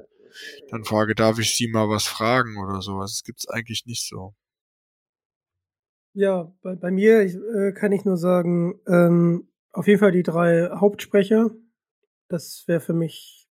dann 0.69 0.85
frage, 0.85 1.15
darf 1.15 1.39
ich 1.39 1.57
Sie 1.57 1.67
mal 1.67 1.89
was 1.89 2.07
fragen 2.07 2.59
oder 2.59 2.83
sowas. 2.83 3.13
Das 3.13 3.25
gibt's 3.25 3.49
eigentlich 3.49 3.87
nicht 3.87 4.07
so. 4.07 4.35
Ja, 6.13 6.53
bei, 6.61 6.75
bei 6.75 6.91
mir 6.91 7.23
ich, 7.23 7.37
äh, 7.37 7.73
kann 7.73 7.93
ich 7.93 8.05
nur 8.05 8.19
sagen, 8.19 8.79
ähm, 8.87 9.49
auf 9.73 9.87
jeden 9.87 9.99
Fall 9.99 10.13
die 10.13 10.25
drei 10.25 10.69
Hauptsprecher. 10.75 11.53
Das 12.29 12.65
wäre 12.67 12.81
für 12.81 12.93
mich 12.93 13.49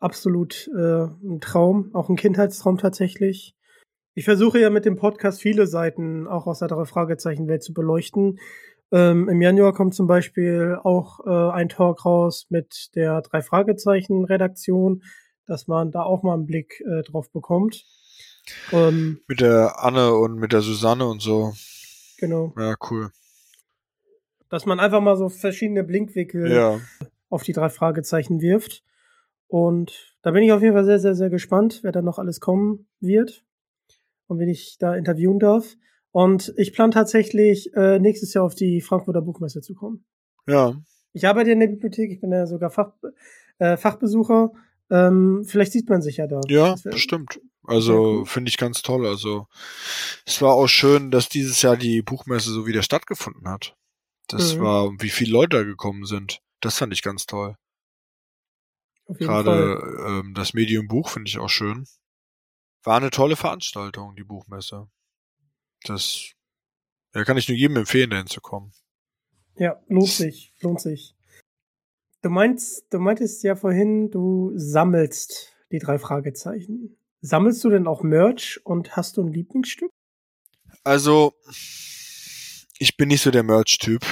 absolut 0.00 0.68
äh, 0.76 1.04
ein 1.04 1.40
Traum, 1.40 1.90
auch 1.94 2.08
ein 2.08 2.16
Kindheitstraum 2.16 2.78
tatsächlich. 2.78 3.54
Ich 4.14 4.24
versuche 4.24 4.58
ja 4.60 4.70
mit 4.70 4.84
dem 4.84 4.96
Podcast 4.96 5.40
viele 5.42 5.66
Seiten 5.66 6.26
auch 6.26 6.46
aus 6.46 6.60
der 6.60 6.68
drei 6.68 6.84
Fragezeichen 6.86 7.48
Welt 7.48 7.62
zu 7.62 7.74
beleuchten. 7.74 8.38
Ähm, 8.92 9.28
Im 9.28 9.42
Januar 9.42 9.74
kommt 9.74 9.94
zum 9.94 10.06
Beispiel 10.06 10.78
auch 10.82 11.20
äh, 11.26 11.50
ein 11.52 11.68
Talk 11.68 12.04
raus 12.04 12.46
mit 12.48 12.90
der 12.94 13.20
drei 13.22 13.42
Fragezeichen 13.42 14.24
Redaktion, 14.24 15.02
dass 15.46 15.66
man 15.66 15.90
da 15.90 16.02
auch 16.02 16.22
mal 16.22 16.34
einen 16.34 16.46
Blick 16.46 16.80
äh, 16.86 17.02
drauf 17.02 17.30
bekommt. 17.30 17.84
Ähm, 18.72 19.20
Mit 19.26 19.40
der 19.40 19.82
Anne 19.82 20.14
und 20.14 20.36
mit 20.36 20.52
der 20.52 20.60
Susanne 20.60 21.06
und 21.06 21.20
so. 21.20 21.52
genau. 22.18 22.54
Ja, 22.56 22.74
cool. 22.90 23.10
Dass 24.48 24.66
man 24.66 24.78
einfach 24.78 25.00
mal 25.00 25.16
so 25.16 25.28
verschiedene 25.28 25.82
Blinkwinkel 25.82 26.50
Ja. 26.52 26.78
auf 27.28 27.42
die 27.42 27.52
drei 27.52 27.68
Fragezeichen 27.68 28.40
wirft. 28.40 28.84
Und 29.48 30.16
da 30.22 30.32
bin 30.32 30.42
ich 30.42 30.52
auf 30.52 30.62
jeden 30.62 30.74
Fall 30.74 30.84
sehr, 30.84 30.98
sehr, 30.98 31.14
sehr 31.14 31.30
gespannt, 31.30 31.80
wer 31.82 31.92
da 31.92 32.02
noch 32.02 32.18
alles 32.18 32.40
kommen 32.40 32.88
wird 33.00 33.44
und 34.26 34.38
wen 34.38 34.48
ich 34.48 34.76
da 34.78 34.94
interviewen 34.96 35.38
darf. 35.38 35.76
Und 36.10 36.52
ich 36.56 36.72
plane 36.72 36.92
tatsächlich 36.92 37.72
äh, 37.74 37.98
nächstes 37.98 38.34
Jahr 38.34 38.44
auf 38.44 38.54
die 38.54 38.80
Frankfurter 38.80 39.22
Buchmesse 39.22 39.60
zu 39.60 39.74
kommen. 39.74 40.04
Ja. 40.48 40.74
Ich 41.12 41.26
arbeite 41.26 41.50
in 41.50 41.60
der 41.60 41.68
Bibliothek, 41.68 42.10
ich 42.10 42.20
bin 42.20 42.32
ja 42.32 42.46
sogar 42.46 42.70
Fach, 42.70 42.92
äh, 43.58 43.76
Fachbesucher. 43.76 44.52
Ähm, 44.90 45.44
vielleicht 45.46 45.72
sieht 45.72 45.88
man 45.88 46.00
sich 46.02 46.18
ja 46.18 46.26
da. 46.26 46.40
Ja, 46.48 46.74
bestimmt. 46.84 47.40
Also 47.64 48.24
finde 48.24 48.48
ich 48.48 48.56
ganz 48.56 48.82
toll. 48.82 49.06
Also 49.06 49.46
es 50.24 50.40
war 50.40 50.54
auch 50.54 50.68
schön, 50.68 51.10
dass 51.10 51.28
dieses 51.28 51.60
Jahr 51.62 51.76
die 51.76 52.02
Buchmesse 52.02 52.50
so 52.50 52.66
wieder 52.66 52.82
stattgefunden 52.82 53.48
hat. 53.48 53.76
Das 54.28 54.56
Mhm. 54.56 54.60
war, 54.60 54.90
wie 55.00 55.08
viele 55.10 55.32
Leute 55.32 55.56
da 55.58 55.62
gekommen 55.64 56.04
sind. 56.04 56.40
Das 56.60 56.78
fand 56.78 56.92
ich 56.92 57.02
ganz 57.02 57.26
toll. 57.26 57.56
Gerade 59.08 59.80
ähm, 60.06 60.34
das 60.34 60.52
Medium 60.52 60.88
Buch 60.88 61.10
finde 61.10 61.28
ich 61.28 61.38
auch 61.38 61.48
schön. 61.48 61.86
War 62.82 62.96
eine 62.96 63.10
tolle 63.10 63.36
Veranstaltung, 63.36 64.16
die 64.16 64.24
Buchmesse. 64.24 64.88
Das 65.84 66.32
ja, 67.14 67.24
kann 67.24 67.36
ich 67.36 67.48
nur 67.48 67.56
jedem 67.56 67.76
empfehlen, 67.76 68.10
dahin 68.10 68.26
zu 68.26 68.40
kommen. 68.40 68.72
Ja, 69.56 69.80
lohnt 69.88 70.08
sich, 70.08 70.52
lohnt 70.60 70.80
sich. 70.80 71.14
Du 72.22 72.30
meinst, 72.30 72.92
du 72.92 72.98
meintest 72.98 73.42
ja 73.42 73.56
vorhin, 73.56 74.10
du 74.10 74.52
sammelst 74.54 75.54
die 75.72 75.78
drei 75.78 75.98
Fragezeichen. 75.98 76.96
Sammelst 77.20 77.64
du 77.64 77.70
denn 77.70 77.86
auch 77.86 78.02
Merch 78.02 78.60
und 78.64 78.96
hast 78.96 79.16
du 79.16 79.22
ein 79.22 79.32
Lieblingsstück? 79.32 79.90
Also, 80.84 81.34
ich 82.78 82.96
bin 82.96 83.08
nicht 83.08 83.22
so 83.22 83.30
der 83.30 83.42
Merch-Typ. 83.42 84.04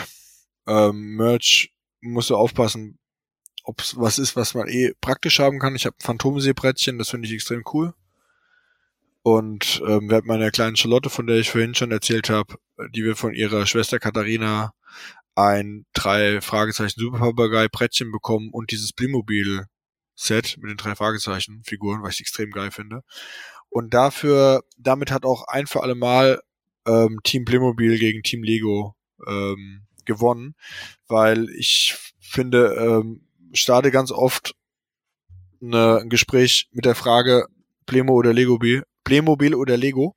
Ähm, 0.67 1.17
Merch 1.17 1.75
musst 2.01 2.31
du 2.31 2.37
aufpassen, 2.37 2.99
ob 3.65 3.81
es 3.81 3.99
was 3.99 4.19
ist, 4.19 4.37
was 4.37 4.55
man 4.55 4.69
eh 4.69 4.93
praktisch 5.01 5.41
haben 5.41 5.59
kann. 5.59 5.75
Ich 5.75 5.87
habe 5.87 5.97
ein 5.97 6.05
Phantomseebrettchen, 6.05 6.99
das 6.99 7.11
finde 7.11 7.27
ich 7.27 7.35
extrem 7.35 7.65
cool. 7.73 7.95
Und 9.23 9.83
ähm, 9.87 10.11
wir 10.11 10.19
hatten 10.19 10.29
meine 10.29 10.51
kleine 10.51 10.77
Charlotte, 10.77 11.09
von 11.09 11.27
der 11.27 11.37
ich 11.39 11.51
vorhin 11.51 11.75
schon 11.75 11.91
erzählt 11.91 12.29
habe, 12.29 12.57
die 12.95 13.05
wird 13.05 13.19
von 13.19 13.35
ihrer 13.35 13.67
Schwester 13.67 13.99
Katharina 13.99 14.75
ein 15.35 15.87
drei 15.95 16.43
Fragezeichen 16.43 17.01
Superpapagei 17.01 17.69
Brettchen 17.69 18.13
bekommen 18.13 18.51
und 18.53 18.71
dieses 18.71 18.93
Playmobil 18.93 19.65
Set 20.15 20.57
mit 20.59 20.71
den 20.71 20.77
drei 20.77 20.95
Fragezeichen 20.95 21.63
Figuren, 21.65 22.03
was 22.03 22.15
ich 22.15 22.21
extrem 22.21 22.51
geil 22.51 22.71
finde. 22.71 23.03
Und 23.71 23.95
dafür, 23.95 24.63
damit 24.77 25.11
hat 25.11 25.25
auch 25.25 25.49
ein 25.49 25.67
für 25.67 25.83
alle 25.83 25.97
Mal 25.97 26.41
ähm, 26.87 27.19
Team 27.25 27.45
Playmobil 27.45 27.99
gegen 27.99 28.23
Team 28.23 28.43
Lego 28.43 28.95
ähm, 29.27 29.87
gewonnen, 30.05 30.55
weil 31.09 31.49
ich 31.51 31.97
finde, 32.21 32.75
ähm, 32.75 33.24
starte 33.55 33.91
ganz 33.91 34.11
oft 34.11 34.55
eine, 35.63 36.01
ein 36.01 36.11
Gespräch 36.11 36.69
mit 36.73 36.85
der 36.85 36.95
Frage 36.95 37.47
Playmo 37.87 38.15
oder 38.15 38.33
Lego 38.33 38.59
Playmobil 39.05 39.55
oder 39.55 39.77
Lego. 39.77 40.15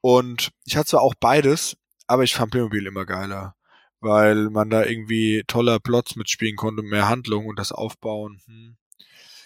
Und 0.00 0.50
ich 0.64 0.76
hatte 0.76 0.90
zwar 0.90 1.02
auch 1.02 1.14
beides, 1.18 1.76
aber 2.06 2.22
ich 2.22 2.34
fand 2.34 2.52
Playmobil 2.52 2.86
immer 2.86 3.04
geiler, 3.04 3.54
weil 4.00 4.50
man 4.50 4.70
da 4.70 4.84
irgendwie 4.84 5.44
toller 5.46 5.80
Plots 5.80 6.16
mitspielen 6.16 6.56
konnte, 6.56 6.82
mehr 6.82 7.08
Handlung 7.08 7.46
und 7.46 7.58
das 7.58 7.72
Aufbauen. 7.72 8.40
Hm. 8.46 8.76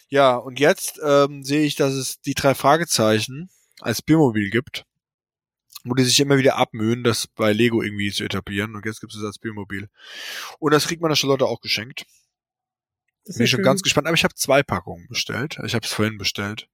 Ja, 0.08 0.36
und 0.36 0.60
jetzt 0.60 1.00
ähm, 1.02 1.42
sehe 1.42 1.64
ich, 1.64 1.74
dass 1.74 1.94
es 1.94 2.20
die 2.20 2.34
drei 2.34 2.54
Fragezeichen 2.54 3.48
als 3.80 4.02
Playmobil 4.02 4.50
gibt, 4.50 4.84
wo 5.84 5.94
die 5.94 6.04
sich 6.04 6.20
immer 6.20 6.36
wieder 6.36 6.56
abmühen, 6.56 7.02
das 7.02 7.26
bei 7.26 7.54
Lego 7.54 7.82
irgendwie 7.82 8.10
zu 8.10 8.22
etablieren. 8.24 8.76
Und 8.76 8.84
jetzt 8.84 9.00
gibt 9.00 9.14
es 9.14 9.18
es 9.18 9.24
als 9.24 9.38
Playmobil. 9.38 9.88
Und 10.58 10.72
das 10.72 10.86
kriegt 10.86 11.00
man 11.00 11.08
der 11.08 11.16
Charlotte 11.16 11.46
auch 11.46 11.62
geschenkt. 11.62 12.04
Das 13.24 13.36
Bin 13.36 13.44
ich 13.44 13.50
schon 13.50 13.58
schön. 13.58 13.64
ganz 13.64 13.82
gespannt, 13.82 14.06
aber 14.06 14.16
ich 14.16 14.24
habe 14.24 14.34
zwei 14.34 14.62
Packungen 14.62 15.06
bestellt. 15.08 15.58
Ich 15.64 15.74
habe 15.74 15.86
es 15.86 15.92
vorhin 15.92 16.18
bestellt, 16.18 16.68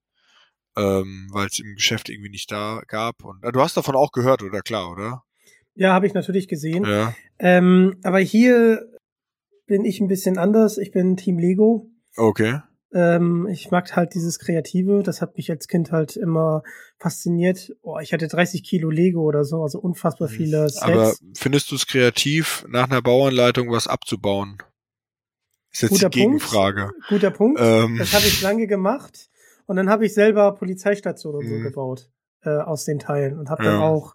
ähm, 0.77 1.29
weil 1.31 1.47
es 1.47 1.59
im 1.59 1.75
Geschäft 1.75 2.09
irgendwie 2.09 2.31
nicht 2.31 2.51
da 2.51 2.83
gab. 2.87 3.25
Und 3.25 3.45
ah, 3.45 3.53
du 3.53 3.61
hast 3.61 3.77
davon 3.77 3.97
auch 3.97 4.13
gehört, 4.13 4.43
oder 4.43 4.63
klar, 4.63 4.91
oder? 4.91 5.25
Ja, 5.75 5.93
habe 5.93 6.07
ich 6.07 6.15
natürlich 6.15 6.49
gesehen. 6.49 6.85
Ja. 6.85 7.15
Ähm, 7.39 7.99
aber 8.03 8.19
hier 8.19 8.89
bin 9.67 9.85
ich 9.85 10.01
ein 10.01 10.09
bisschen 10.09 10.39
anders. 10.39 10.79
Ich 10.79 10.91
bin 10.91 11.17
Team 11.17 11.39
Lego. 11.39 11.91
Okay. 12.17 12.61
Ähm, 12.93 13.47
ich 13.51 13.71
mag 13.71 13.95
halt 13.95 14.15
dieses 14.15 14.39
Kreative. 14.39 15.03
Das 15.03 15.21
hat 15.21 15.37
mich 15.37 15.51
als 15.51 15.69
Kind 15.69 15.93
halt 15.93 16.17
immer 16.17 16.63
fasziniert. 16.99 17.77
Oh, 17.83 17.99
ich 17.99 18.13
hatte 18.13 18.27
30 18.27 18.65
Kilo 18.65 18.91
Lego 18.91 19.23
oder 19.23 19.45
so, 19.45 19.63
also 19.63 19.79
unfassbar 19.79 20.29
viele 20.29 20.69
Sets. 20.69 20.83
Aber 20.83 21.15
findest 21.37 21.71
du 21.71 21.77
es 21.77 21.87
kreativ, 21.87 22.65
nach 22.69 22.91
einer 22.91 23.03
Bauanleitung 23.03 23.71
was 23.71 23.87
abzubauen? 23.87 24.59
Ist 25.79 25.83
jetzt 25.83 25.91
Guter 25.91 26.11
die 26.11 26.19
Gegenfrage. 26.21 26.83
Punkt. 26.93 27.07
Guter 27.09 27.31
Punkt. 27.31 27.61
Ähm. 27.63 27.97
Das 27.99 28.13
habe 28.13 28.25
ich 28.27 28.41
lange 28.43 28.67
gemacht. 28.67 29.29
Und 29.67 29.77
dann 29.77 29.89
habe 29.91 30.07
ich 30.07 30.15
selber 30.15 30.55
Polizeistationen 30.55 31.41
und 31.41 31.47
so 31.49 31.55
Mhm. 31.57 31.63
gebaut 31.63 32.11
äh, 32.45 32.51
aus 32.51 32.85
den 32.85 32.99
Teilen 32.99 33.39
und 33.39 33.51
habe 33.51 33.63
dann 33.65 33.75
Ja. 33.75 33.81
auch 33.81 34.15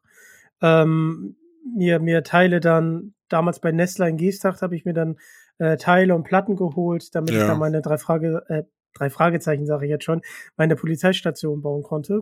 ähm, 0.61 1.35
mir 1.76 1.99
mir 1.99 2.23
Teile 2.23 2.60
dann 2.60 3.14
damals 3.30 3.60
bei 3.60 3.72
Nestler 3.72 4.07
in 4.07 4.18
Geesthacht 4.18 4.61
habe 4.61 4.76
ich 4.76 4.85
mir 4.85 4.94
dann 4.94 5.18
äh, 5.60 5.77
Teile 5.77 6.15
und 6.15 6.23
Platten 6.23 6.56
geholt, 6.56 7.14
damit 7.15 7.31
ich 7.31 7.38
Ja. 7.38 7.48
dann 7.48 7.60
meine 7.60 7.81
drei 7.81 7.98
Frage 7.98 8.44
äh, 8.48 8.64
drei 8.94 9.10
Fragezeichen 9.10 9.65
sage 9.65 9.85
ich 9.85 9.90
jetzt 9.90 10.03
schon 10.06 10.22
meine 10.56 10.76
Polizeistation 10.76 11.61
bauen 11.61 11.84
konnte. 11.84 12.22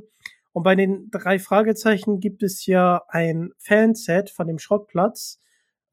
Und 0.54 0.64
bei 0.64 0.76
den 0.76 1.10
drei 1.12 1.40
Fragezeichen 1.40 2.20
gibt 2.20 2.44
es 2.44 2.66
ja 2.66 3.04
ein 3.08 3.52
Fanset 3.58 4.30
von 4.30 4.48
dem 4.48 4.60
Schrottplatz, 4.60 5.40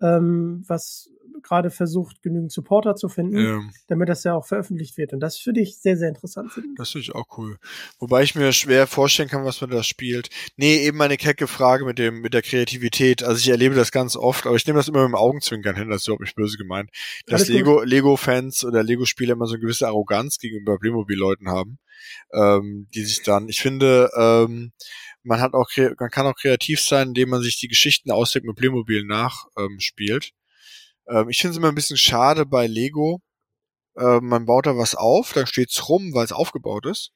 ähm, 0.01 0.65
was 0.67 1.11
gerade 1.43 1.71
versucht, 1.71 2.23
genügend 2.23 2.53
Supporter 2.53 2.95
zu 2.97 3.09
finden, 3.09 3.37
Ähm, 3.39 3.71
damit 3.87 4.09
das 4.09 4.25
ja 4.25 4.35
auch 4.35 4.47
veröffentlicht 4.47 4.97
wird. 4.97 5.13
Und 5.13 5.21
das 5.21 5.45
würde 5.47 5.61
ich 5.61 5.79
sehr, 5.79 5.97
sehr 5.97 6.09
interessant 6.09 6.53
finden. 6.53 6.75
das 6.77 6.91
finde 6.91 7.03
ich 7.05 7.15
auch 7.15 7.39
cool. 7.39 7.59
Wobei 7.99 8.23
ich 8.23 8.35
mir 8.35 8.53
schwer 8.53 8.87
vorstellen 8.87 9.29
kann, 9.29 9.45
was 9.45 9.61
man 9.61 9.71
da 9.71 9.83
spielt. 9.83 10.31
Nee, 10.57 10.77
eben 10.79 10.99
meine 10.99 11.17
kecke 11.17 11.47
Frage 11.47 11.85
mit 11.85 11.99
dem, 11.99 12.21
mit 12.21 12.35
der 12.35 12.43
Kreativität. 12.43 13.23
Also 13.23 13.39
ich 13.39 13.49
erlebe 13.49 13.75
das 13.75 13.93
ganz 13.93 14.17
oft, 14.17 14.47
aber 14.47 14.57
ich 14.57 14.67
nehme 14.67 14.79
das 14.79 14.89
immer 14.89 15.03
mit 15.03 15.09
dem 15.09 15.15
Augenzwinkern 15.15 15.77
hin, 15.77 15.89
das 15.89 16.03
ist 16.03 16.09
überhaupt 16.09 16.23
nicht 16.23 16.37
böse 16.37 16.57
gemeint. 16.57 16.91
Dass 17.27 17.43
Alles 17.43 17.49
gut. 17.49 17.57
Lego, 17.57 17.83
Lego-Fans 17.83 18.65
oder 18.65 18.83
Lego-Spieler 18.83 19.33
immer 19.35 19.47
so 19.47 19.55
eine 19.55 19.61
gewisse 19.61 19.87
Arroganz 19.87 20.39
gegenüber 20.39 20.79
Playmobil-Leuten 20.79 21.49
haben, 21.49 21.79
ähm, 22.33 22.89
die 22.95 23.05
sich 23.05 23.23
dann, 23.23 23.49
ich 23.49 23.61
finde, 23.61 24.11
ähm, 24.17 24.73
man 25.23 25.41
hat 25.41 25.55
auch, 25.55 25.69
man 25.99 26.11
kann 26.11 26.27
auch 26.27 26.37
kreativ 26.37 26.81
sein, 26.81 27.09
indem 27.09 27.31
man 27.31 27.43
sich 27.43 27.59
die 27.59 27.69
Geschichten 27.69 28.11
ausdenkt 28.11 28.47
mit 28.47 28.57
Playmobil 28.57 29.05
nachspielt. 29.05 29.57
Ähm, 29.59 29.81
spielt. 29.81 30.33
Ähm, 31.09 31.29
ich 31.29 31.41
finde 31.41 31.53
es 31.53 31.59
immer 31.59 31.69
ein 31.69 31.75
bisschen 31.75 31.97
schade 31.97 32.47
bei 32.47 32.67
Lego, 32.67 33.21
äh, 33.97 34.21
man 34.21 34.47
baut 34.47 34.67
da 34.67 34.77
was 34.77 34.95
auf, 34.95 35.33
dann 35.33 35.47
steht's 35.47 35.89
rum, 35.89 36.15
weil 36.15 36.25
es 36.25 36.33
aufgebaut 36.33 36.87
ist. 36.87 37.13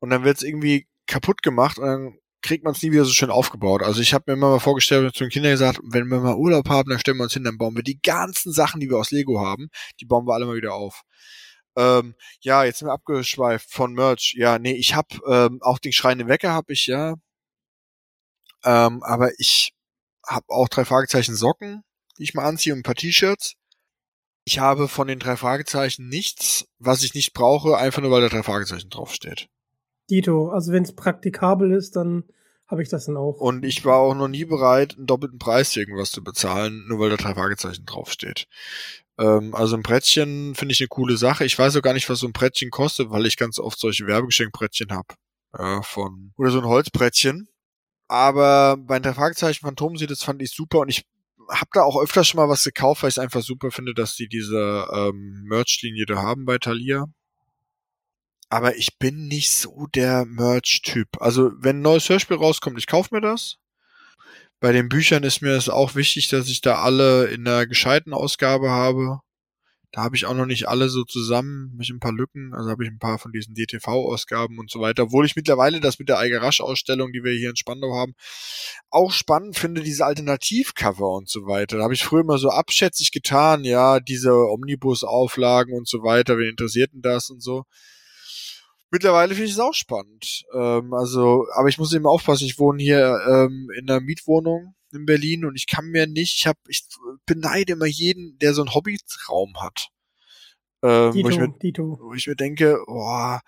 Und 0.00 0.10
dann 0.10 0.24
wird's 0.24 0.42
irgendwie 0.42 0.86
kaputt 1.06 1.42
gemacht 1.42 1.78
und 1.78 1.86
dann 1.86 2.18
kriegt 2.42 2.64
man 2.64 2.74
es 2.74 2.82
nie 2.82 2.92
wieder 2.92 3.04
so 3.04 3.12
schön 3.12 3.30
aufgebaut. 3.30 3.82
Also 3.82 4.00
ich 4.00 4.14
habe 4.14 4.24
mir 4.26 4.34
immer 4.34 4.50
mal 4.50 4.58
vorgestellt, 4.60 5.14
zu 5.14 5.24
den 5.24 5.30
Kindern 5.30 5.52
gesagt, 5.52 5.80
wenn 5.84 6.08
wir 6.08 6.20
mal 6.20 6.34
Urlaub 6.34 6.68
haben, 6.68 6.90
dann 6.90 6.98
stellen 6.98 7.18
wir 7.18 7.24
uns 7.24 7.34
hin, 7.34 7.44
dann 7.44 7.58
bauen 7.58 7.76
wir 7.76 7.84
die 7.84 8.00
ganzen 8.02 8.52
Sachen, 8.52 8.80
die 8.80 8.90
wir 8.90 8.98
aus 8.98 9.12
Lego 9.12 9.40
haben, 9.40 9.68
die 10.00 10.06
bauen 10.06 10.26
wir 10.26 10.34
alle 10.34 10.46
mal 10.46 10.56
wieder 10.56 10.74
auf. 10.74 11.02
Ähm, 11.76 12.14
ja, 12.40 12.64
jetzt 12.64 12.80
sind 12.80 12.88
wir 12.88 12.92
abgeschweift 12.92 13.70
von 13.70 13.94
Merch. 13.94 14.34
Ja, 14.36 14.58
nee, 14.58 14.74
ich 14.74 14.94
hab 14.94 15.06
ähm, 15.26 15.58
auch 15.62 15.78
den 15.78 15.92
schreienden 15.92 16.28
Wecker 16.28 16.52
hab 16.52 16.68
ich, 16.70 16.86
ja. 16.86 17.14
Ähm, 18.64 19.02
aber 19.02 19.30
ich 19.38 19.72
hab 20.26 20.44
auch 20.48 20.68
drei 20.68 20.84
Fragezeichen 20.84 21.34
Socken, 21.34 21.82
die 22.18 22.24
ich 22.24 22.34
mal 22.34 22.44
anziehe 22.44 22.72
und 22.72 22.80
ein 22.80 22.84
paar 22.84 22.94
T-Shirts. 22.94 23.54
Ich 24.44 24.58
habe 24.58 24.88
von 24.88 25.06
den 25.06 25.18
drei 25.18 25.36
Fragezeichen 25.36 26.08
nichts, 26.08 26.66
was 26.78 27.02
ich 27.02 27.14
nicht 27.14 27.32
brauche, 27.32 27.76
einfach 27.76 28.02
nur 28.02 28.10
weil 28.10 28.22
da 28.22 28.28
drei 28.28 28.42
Fragezeichen 28.42 28.90
draufsteht. 28.90 29.48
Dito, 30.10 30.50
also 30.50 30.72
wenn 30.72 30.82
es 30.82 30.94
praktikabel 30.94 31.72
ist, 31.72 31.94
dann 31.96 32.24
habe 32.66 32.82
ich 32.82 32.88
das 32.88 33.06
dann 33.06 33.16
auch. 33.16 33.36
Und 33.36 33.64
ich 33.64 33.84
war 33.84 33.98
auch 33.98 34.14
noch 34.14 34.28
nie 34.28 34.44
bereit, 34.44 34.96
einen 34.96 35.06
doppelten 35.06 35.38
Preis 35.38 35.72
für 35.72 35.80
irgendwas 35.80 36.10
zu 36.10 36.24
bezahlen, 36.24 36.86
nur 36.88 36.98
weil 36.98 37.10
da 37.10 37.16
drei 37.16 37.34
Fragezeichen 37.34 37.86
draufsteht. 37.86 38.46
Ähm, 39.18 39.54
also 39.54 39.76
ein 39.76 39.82
Brettchen 39.82 40.54
finde 40.54 40.72
ich 40.72 40.80
eine 40.80 40.88
coole 40.88 41.16
Sache. 41.16 41.44
Ich 41.44 41.58
weiß 41.58 41.76
auch 41.76 41.82
gar 41.82 41.92
nicht, 41.92 42.08
was 42.08 42.20
so 42.20 42.26
ein 42.26 42.32
Brettchen 42.32 42.70
kostet, 42.70 43.10
weil 43.10 43.26
ich 43.26 43.36
ganz 43.36 43.58
oft 43.58 43.78
solche 43.78 44.06
Werbegeschenkbrettchen 44.06 44.90
habe. 44.90 45.14
Von, 45.82 46.32
oder 46.38 46.50
so 46.50 46.60
ein 46.60 46.64
Holzbrettchen. 46.64 47.46
Aber 48.08 48.78
bei 48.78 48.98
den 48.98 49.02
drei 49.02 49.14
Fragezeichen 49.14 49.66
Phantom 49.66 49.98
sieht 49.98 50.10
das 50.10 50.22
fand 50.22 50.40
ich 50.40 50.50
super 50.50 50.78
und 50.80 50.88
ich 50.88 51.04
habe 51.52 51.70
da 51.72 51.82
auch 51.82 52.00
öfter 52.02 52.24
schon 52.24 52.38
mal 52.38 52.48
was 52.48 52.64
gekauft, 52.64 53.02
weil 53.02 53.08
ich 53.08 53.14
es 53.14 53.18
einfach 53.18 53.42
super 53.42 53.70
finde, 53.70 53.94
dass 53.94 54.16
die 54.16 54.28
diese 54.28 54.88
ähm, 54.92 55.44
Merch-Linie 55.44 56.06
da 56.06 56.16
haben 56.16 56.44
bei 56.44 56.58
Thalia. 56.58 57.06
Aber 58.48 58.76
ich 58.76 58.98
bin 58.98 59.28
nicht 59.28 59.52
so 59.52 59.86
der 59.94 60.24
Merch-Typ. 60.26 61.08
Also, 61.20 61.52
wenn 61.58 61.78
ein 61.78 61.82
neues 61.82 62.08
Hörspiel 62.08 62.36
rauskommt, 62.36 62.78
ich 62.78 62.86
kaufe 62.86 63.14
mir 63.14 63.20
das. 63.20 63.56
Bei 64.60 64.72
den 64.72 64.88
Büchern 64.88 65.24
ist 65.24 65.40
mir 65.40 65.52
es 65.52 65.68
auch 65.68 65.94
wichtig, 65.94 66.28
dass 66.28 66.48
ich 66.48 66.60
da 66.60 66.82
alle 66.82 67.26
in 67.26 67.46
einer 67.46 67.66
gescheiten 67.66 68.12
Ausgabe 68.12 68.70
habe. 68.70 69.20
Da 69.92 70.02
habe 70.02 70.16
ich 70.16 70.24
auch 70.24 70.34
noch 70.34 70.46
nicht 70.46 70.68
alle 70.68 70.88
so 70.88 71.04
zusammen, 71.04 71.74
mich 71.76 71.90
ein 71.90 72.00
paar 72.00 72.14
Lücken, 72.14 72.54
also 72.54 72.70
habe 72.70 72.82
ich 72.82 72.90
ein 72.90 72.98
paar 72.98 73.18
von 73.18 73.30
diesen 73.30 73.54
DTV-Ausgaben 73.54 74.58
und 74.58 74.70
so 74.70 74.80
weiter. 74.80 75.02
Obwohl 75.04 75.26
ich 75.26 75.36
mittlerweile 75.36 75.80
das 75.80 75.98
mit 75.98 76.08
der 76.08 76.18
Eiger 76.18 76.40
Rasch-Ausstellung, 76.40 77.12
die 77.12 77.22
wir 77.22 77.32
hier 77.32 77.50
in 77.50 77.56
Spandau 77.56 77.94
haben, 77.94 78.14
auch 78.88 79.12
spannend 79.12 79.58
finde, 79.58 79.82
diese 79.82 80.06
Alternativcover 80.06 81.10
und 81.10 81.28
so 81.28 81.46
weiter. 81.46 81.76
Da 81.76 81.84
habe 81.84 81.92
ich 81.92 82.04
früher 82.04 82.22
immer 82.22 82.38
so 82.38 82.48
abschätzig 82.48 83.12
getan, 83.12 83.64
ja, 83.64 84.00
diese 84.00 84.32
Omnibus-Auflagen 84.32 85.74
und 85.74 85.86
so 85.86 86.02
weiter, 86.02 86.38
wen 86.38 86.48
interessiert 86.48 86.94
denn 86.94 87.02
das 87.02 87.28
und 87.28 87.42
so. 87.42 87.64
Mittlerweile 88.90 89.34
finde 89.34 89.46
ich 89.46 89.52
es 89.52 89.58
auch 89.58 89.74
spannend. 89.74 90.44
Ähm, 90.54 90.94
also, 90.94 91.46
aber 91.54 91.68
ich 91.68 91.76
muss 91.76 91.92
eben 91.92 92.06
aufpassen, 92.06 92.46
ich 92.46 92.58
wohne 92.58 92.82
hier 92.82 93.18
ähm, 93.28 93.68
in 93.78 93.90
einer 93.90 94.00
Mietwohnung 94.00 94.74
in 94.92 95.06
Berlin 95.06 95.44
und 95.44 95.56
ich 95.56 95.66
kann 95.66 95.86
mir 95.86 96.06
nicht, 96.06 96.36
ich 96.36 96.46
habe, 96.46 96.58
ich 96.68 96.84
beneide 97.26 97.72
immer 97.74 97.86
jeden, 97.86 98.38
der 98.38 98.54
so 98.54 98.62
einen 98.62 98.74
Hobbyraum 98.74 99.60
hat. 99.60 99.88
Ähm, 100.84 101.14
wo, 101.14 101.28
ich 101.28 101.36
Dito, 101.36 101.40
mir, 101.40 101.58
Dito. 101.62 101.98
wo 102.02 102.14
ich 102.14 102.26
mir 102.26 102.34
denke, 102.34 102.82
boah, 102.86 103.40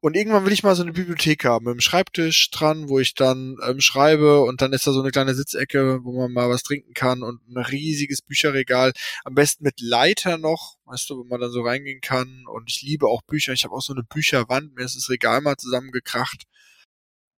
und 0.00 0.16
irgendwann 0.16 0.46
will 0.46 0.54
ich 0.54 0.62
mal 0.62 0.74
so 0.74 0.82
eine 0.82 0.92
Bibliothek 0.92 1.44
haben, 1.44 1.66
mit 1.66 1.72
einem 1.72 1.80
Schreibtisch 1.80 2.50
dran, 2.50 2.88
wo 2.88 2.98
ich 2.98 3.14
dann 3.14 3.58
ähm, 3.66 3.80
schreibe 3.80 4.40
und 4.40 4.62
dann 4.62 4.72
ist 4.72 4.86
da 4.86 4.92
so 4.92 5.00
eine 5.02 5.10
kleine 5.10 5.34
Sitzecke, 5.34 6.02
wo 6.02 6.18
man 6.18 6.32
mal 6.32 6.48
was 6.48 6.62
trinken 6.62 6.94
kann 6.94 7.22
und 7.22 7.46
ein 7.46 7.58
riesiges 7.58 8.22
Bücherregal, 8.22 8.92
am 9.24 9.34
besten 9.34 9.64
mit 9.64 9.82
Leiter 9.82 10.38
noch, 10.38 10.78
weißt 10.86 11.10
du, 11.10 11.18
wo 11.18 11.24
man 11.24 11.40
dann 11.40 11.50
so 11.50 11.60
reingehen 11.60 12.00
kann 12.00 12.44
und 12.46 12.70
ich 12.70 12.80
liebe 12.80 13.06
auch 13.06 13.20
Bücher, 13.20 13.52
ich 13.52 13.64
habe 13.64 13.74
auch 13.74 13.82
so 13.82 13.92
eine 13.92 14.02
Bücherwand, 14.02 14.74
mir 14.74 14.86
ist 14.86 14.96
das 14.96 15.10
Regal 15.10 15.42
mal 15.42 15.56
zusammengekracht. 15.56 16.44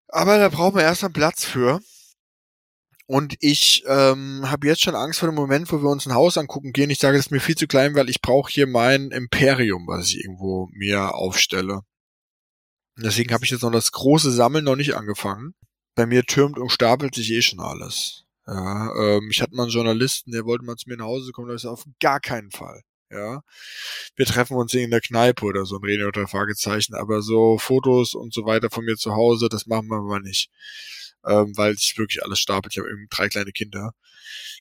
Aber 0.07 0.37
da 0.37 0.47
braucht 0.47 0.75
man 0.75 0.83
erst 0.83 1.03
mal 1.03 1.09
Platz 1.09 1.43
für. 1.43 1.81
Und 3.11 3.35
ich 3.41 3.83
ähm, 3.87 4.49
habe 4.49 4.67
jetzt 4.67 4.83
schon 4.83 4.95
Angst 4.95 5.19
vor 5.19 5.27
dem 5.27 5.35
Moment, 5.35 5.69
wo 5.69 5.81
wir 5.81 5.89
uns 5.89 6.07
ein 6.07 6.13
Haus 6.13 6.37
angucken 6.37 6.71
gehen. 6.71 6.89
Ich 6.89 6.99
sage, 6.99 7.17
das 7.17 7.25
ist 7.25 7.31
mir 7.31 7.41
viel 7.41 7.57
zu 7.57 7.67
klein, 7.67 7.93
weil 7.93 8.09
ich 8.09 8.21
brauche 8.21 8.49
hier 8.49 8.67
mein 8.67 9.11
Imperium, 9.11 9.85
was 9.85 10.07
ich 10.07 10.23
irgendwo 10.23 10.69
mir 10.71 11.13
aufstelle. 11.13 11.81
Deswegen 12.95 13.33
habe 13.33 13.43
ich 13.43 13.51
jetzt 13.51 13.63
noch 13.63 13.71
das 13.73 13.91
große 13.91 14.31
Sammeln 14.31 14.63
noch 14.63 14.77
nicht 14.77 14.95
angefangen. 14.95 15.55
Bei 15.93 16.05
mir 16.05 16.23
türmt 16.23 16.57
und 16.57 16.71
stapelt 16.71 17.13
sich 17.13 17.29
eh 17.31 17.41
schon 17.41 17.59
alles. 17.59 18.23
Ja, 18.47 18.95
ähm, 18.95 19.27
ich 19.29 19.41
hatte 19.41 19.55
mal 19.55 19.63
einen 19.63 19.73
Journalisten, 19.73 20.31
der 20.31 20.45
wollte 20.45 20.63
mal 20.63 20.77
zu 20.77 20.87
mir 20.87 20.95
nach 20.95 21.03
Hause 21.03 21.33
kommen, 21.33 21.49
da 21.49 21.55
ist 21.55 21.65
auf 21.65 21.83
gar 21.99 22.21
keinen 22.21 22.51
Fall. 22.51 22.81
Ja, 23.09 23.41
wir 24.15 24.25
treffen 24.25 24.55
uns 24.55 24.73
in 24.73 24.89
der 24.89 25.01
Kneipe 25.01 25.43
oder 25.43 25.65
so 25.65 25.75
und 25.75 25.83
reden 25.83 26.05
unter 26.05 26.29
Fragezeichen, 26.29 26.95
aber 26.95 27.21
so 27.21 27.57
Fotos 27.57 28.15
und 28.15 28.33
so 28.33 28.45
weiter 28.45 28.69
von 28.69 28.85
mir 28.85 28.95
zu 28.95 29.11
Hause, 29.11 29.49
das 29.49 29.67
machen 29.67 29.89
wir 29.89 30.01
mal 30.01 30.21
nicht 30.21 30.49
ähm, 31.25 31.57
weil 31.57 31.75
sich 31.75 31.97
wirklich 31.97 32.23
alles 32.23 32.39
stapelt. 32.39 32.73
Ich 32.73 32.79
habe 32.79 32.89
eben 32.89 33.07
drei 33.09 33.29
kleine 33.29 33.51
Kinder. 33.51 33.93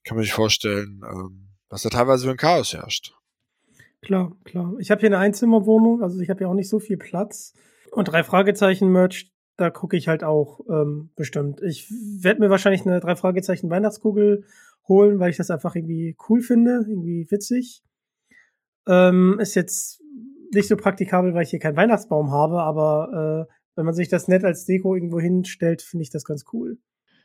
Kann 0.05 0.17
man 0.17 0.25
sich 0.25 0.33
vorstellen, 0.33 1.03
ähm, 1.05 1.49
was 1.69 1.83
da 1.83 1.89
teilweise 1.91 2.25
für 2.25 2.31
ein 2.31 2.37
Chaos 2.37 2.73
herrscht. 2.73 3.13
Klar, 4.03 4.37
klar. 4.45 4.75
Ich 4.79 4.91
habe 4.91 5.01
hier 5.01 5.09
eine 5.09 5.19
Einzimmerwohnung, 5.19 6.03
also 6.03 6.21
ich 6.21 6.31
habe 6.31 6.43
ja 6.43 6.49
auch 6.49 6.55
nicht 6.55 6.71
so 6.71 6.79
viel 6.79 6.97
Platz. 6.97 7.55
Und 7.93 8.07
drei 8.07 8.25
Fragezeichen-Merch, 8.25 9.31
da 9.57 9.71
gucke 9.71 9.97
ich 9.97 10.09
halt 10.09 10.25
auch 10.25 10.61
ähm, 10.71 11.11
bestimmt. 11.17 11.61
Ich 11.63 11.91
werde 11.91 12.41
mir 12.41 12.51
wahrscheinlich 12.51 12.87
eine 12.87 13.01
drei 13.01 13.15
Fragezeichen 13.15 13.69
Weihnachtskugel 13.69 14.45
holen, 14.89 15.19
weil 15.19 15.31
ich 15.31 15.37
das 15.37 15.51
einfach 15.51 15.77
irgendwie 15.77 16.17
cool 16.29 16.41
finde, 16.41 16.85
irgendwie 16.89 17.27
witzig. 17.31 17.83
Ähm, 18.89 19.39
ist 19.39 19.55
jetzt 19.55 20.03
nicht 20.53 20.69
so 20.69 20.77
praktikabel, 20.77 21.35
weil 21.35 21.43
ich 21.43 21.51
hier 21.51 21.59
keinen 21.59 21.77
Weihnachtsbaum 21.77 22.31
habe, 22.31 22.63
aber 22.63 23.47
äh, 23.49 23.53
wenn 23.81 23.87
man 23.87 23.95
sich 23.95 24.11
das 24.11 24.29
nett 24.29 24.45
als 24.45 24.67
Deko 24.67 24.95
irgendwo 24.95 25.21
hinstellt, 25.21 25.81
finde 25.81 26.03
ich 26.03 26.11
das 26.11 26.25
ganz 26.25 26.45
cool. 26.53 26.77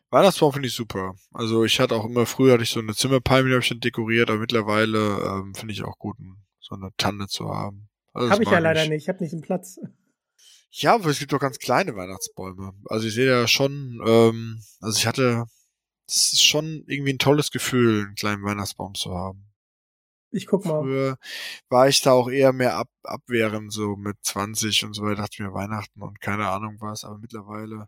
Weihnachtsbaum 0.10 0.54
finde 0.54 0.70
ich 0.70 0.74
super. 0.74 1.16
Also 1.34 1.66
ich 1.66 1.82
hatte 1.82 1.96
auch 1.96 2.06
immer 2.06 2.26
früher 2.26 2.54
hatte 2.54 2.64
ich 2.64 2.70
so 2.70 2.80
eine 2.80 2.96
Zimmerpalme, 2.96 3.50
die 3.50 3.56
habe 3.56 3.62
ich 3.62 3.68
dann 3.68 3.82
dekoriert, 3.82 4.30
aber 4.30 4.40
mittlerweile 4.40 5.18
ähm, 5.20 5.54
finde 5.54 5.74
ich 5.74 5.84
auch 5.84 6.00
gut, 6.00 6.16
so 6.62 6.76
eine 6.76 6.92
Tanne 6.96 7.28
zu 7.28 7.50
haben. 7.50 7.90
Also 8.14 8.30
habe 8.30 8.44
ich 8.44 8.50
ja 8.50 8.60
leider 8.60 8.88
nicht. 8.88 9.04
Ich 9.04 9.10
habe 9.10 9.22
nicht 9.22 9.34
den 9.34 9.42
Platz. 9.42 9.82
Ja, 10.72 10.96
aber 10.96 11.10
es 11.10 11.20
gibt 11.20 11.34
doch 11.34 11.42
ganz 11.42 11.60
kleine 11.60 11.94
Weihnachtsbäume. 11.98 12.72
Also 12.86 13.06
ich 13.08 13.14
sehe 13.14 13.28
ja 13.28 13.50
schon, 13.50 14.02
ähm, 14.08 14.62
also 14.80 14.98
ich 14.98 15.08
hatte, 15.08 15.44
es 16.08 16.32
ist 16.32 16.46
schon 16.46 16.86
irgendwie 16.88 17.12
ein 17.12 17.20
tolles 17.20 17.52
Gefühl, 17.52 18.06
einen 18.06 18.16
kleinen 18.16 18.44
Weihnachtsbaum 18.46 18.94
zu 18.96 19.14
haben. 19.14 19.46
Ich 20.36 20.48
guck 20.48 20.66
mal. 20.66 20.82
Früher 20.82 21.18
war 21.70 21.88
ich 21.88 22.02
da 22.02 22.12
auch 22.12 22.30
eher 22.30 22.52
mehr 22.52 22.76
ab, 22.76 22.90
abwehrend, 23.04 23.72
so 23.72 23.96
mit 23.96 24.18
20 24.22 24.84
und 24.84 24.94
so 24.94 25.04
weiter, 25.04 25.22
dachte 25.22 25.42
mir 25.42 25.54
Weihnachten 25.54 26.02
und 26.02 26.20
keine 26.20 26.50
Ahnung 26.50 26.76
was, 26.82 27.06
aber 27.06 27.18
mittlerweile 27.20 27.88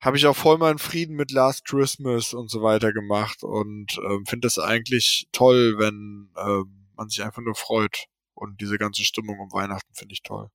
habe 0.00 0.16
ich 0.16 0.26
auch 0.26 0.34
voll 0.34 0.58
meinen 0.58 0.78
Frieden 0.78 1.14
mit 1.14 1.30
Last 1.30 1.64
Christmas 1.66 2.34
und 2.34 2.50
so 2.50 2.62
weiter 2.62 2.92
gemacht 2.92 3.44
und 3.44 3.96
ähm, 4.10 4.26
finde 4.26 4.46
das 4.46 4.58
eigentlich 4.58 5.28
toll, 5.30 5.76
wenn 5.78 6.30
ähm, 6.36 6.88
man 6.96 7.08
sich 7.08 7.22
einfach 7.22 7.42
nur 7.42 7.54
freut 7.54 8.06
und 8.34 8.60
diese 8.60 8.76
ganze 8.76 9.04
Stimmung 9.04 9.38
um 9.38 9.52
Weihnachten 9.52 9.94
finde 9.94 10.14
ich 10.14 10.22
toll. 10.22 10.50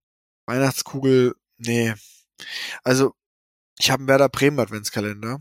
Weihnachtskugel, 0.45 1.36
nee. 1.57 1.94
Also, 2.84 3.14
ich 3.80 3.91
habe 3.91 4.02
einen 4.02 4.10
Werder 4.10 4.28
Bremen 4.28 4.60
Adventskalender. 4.60 5.40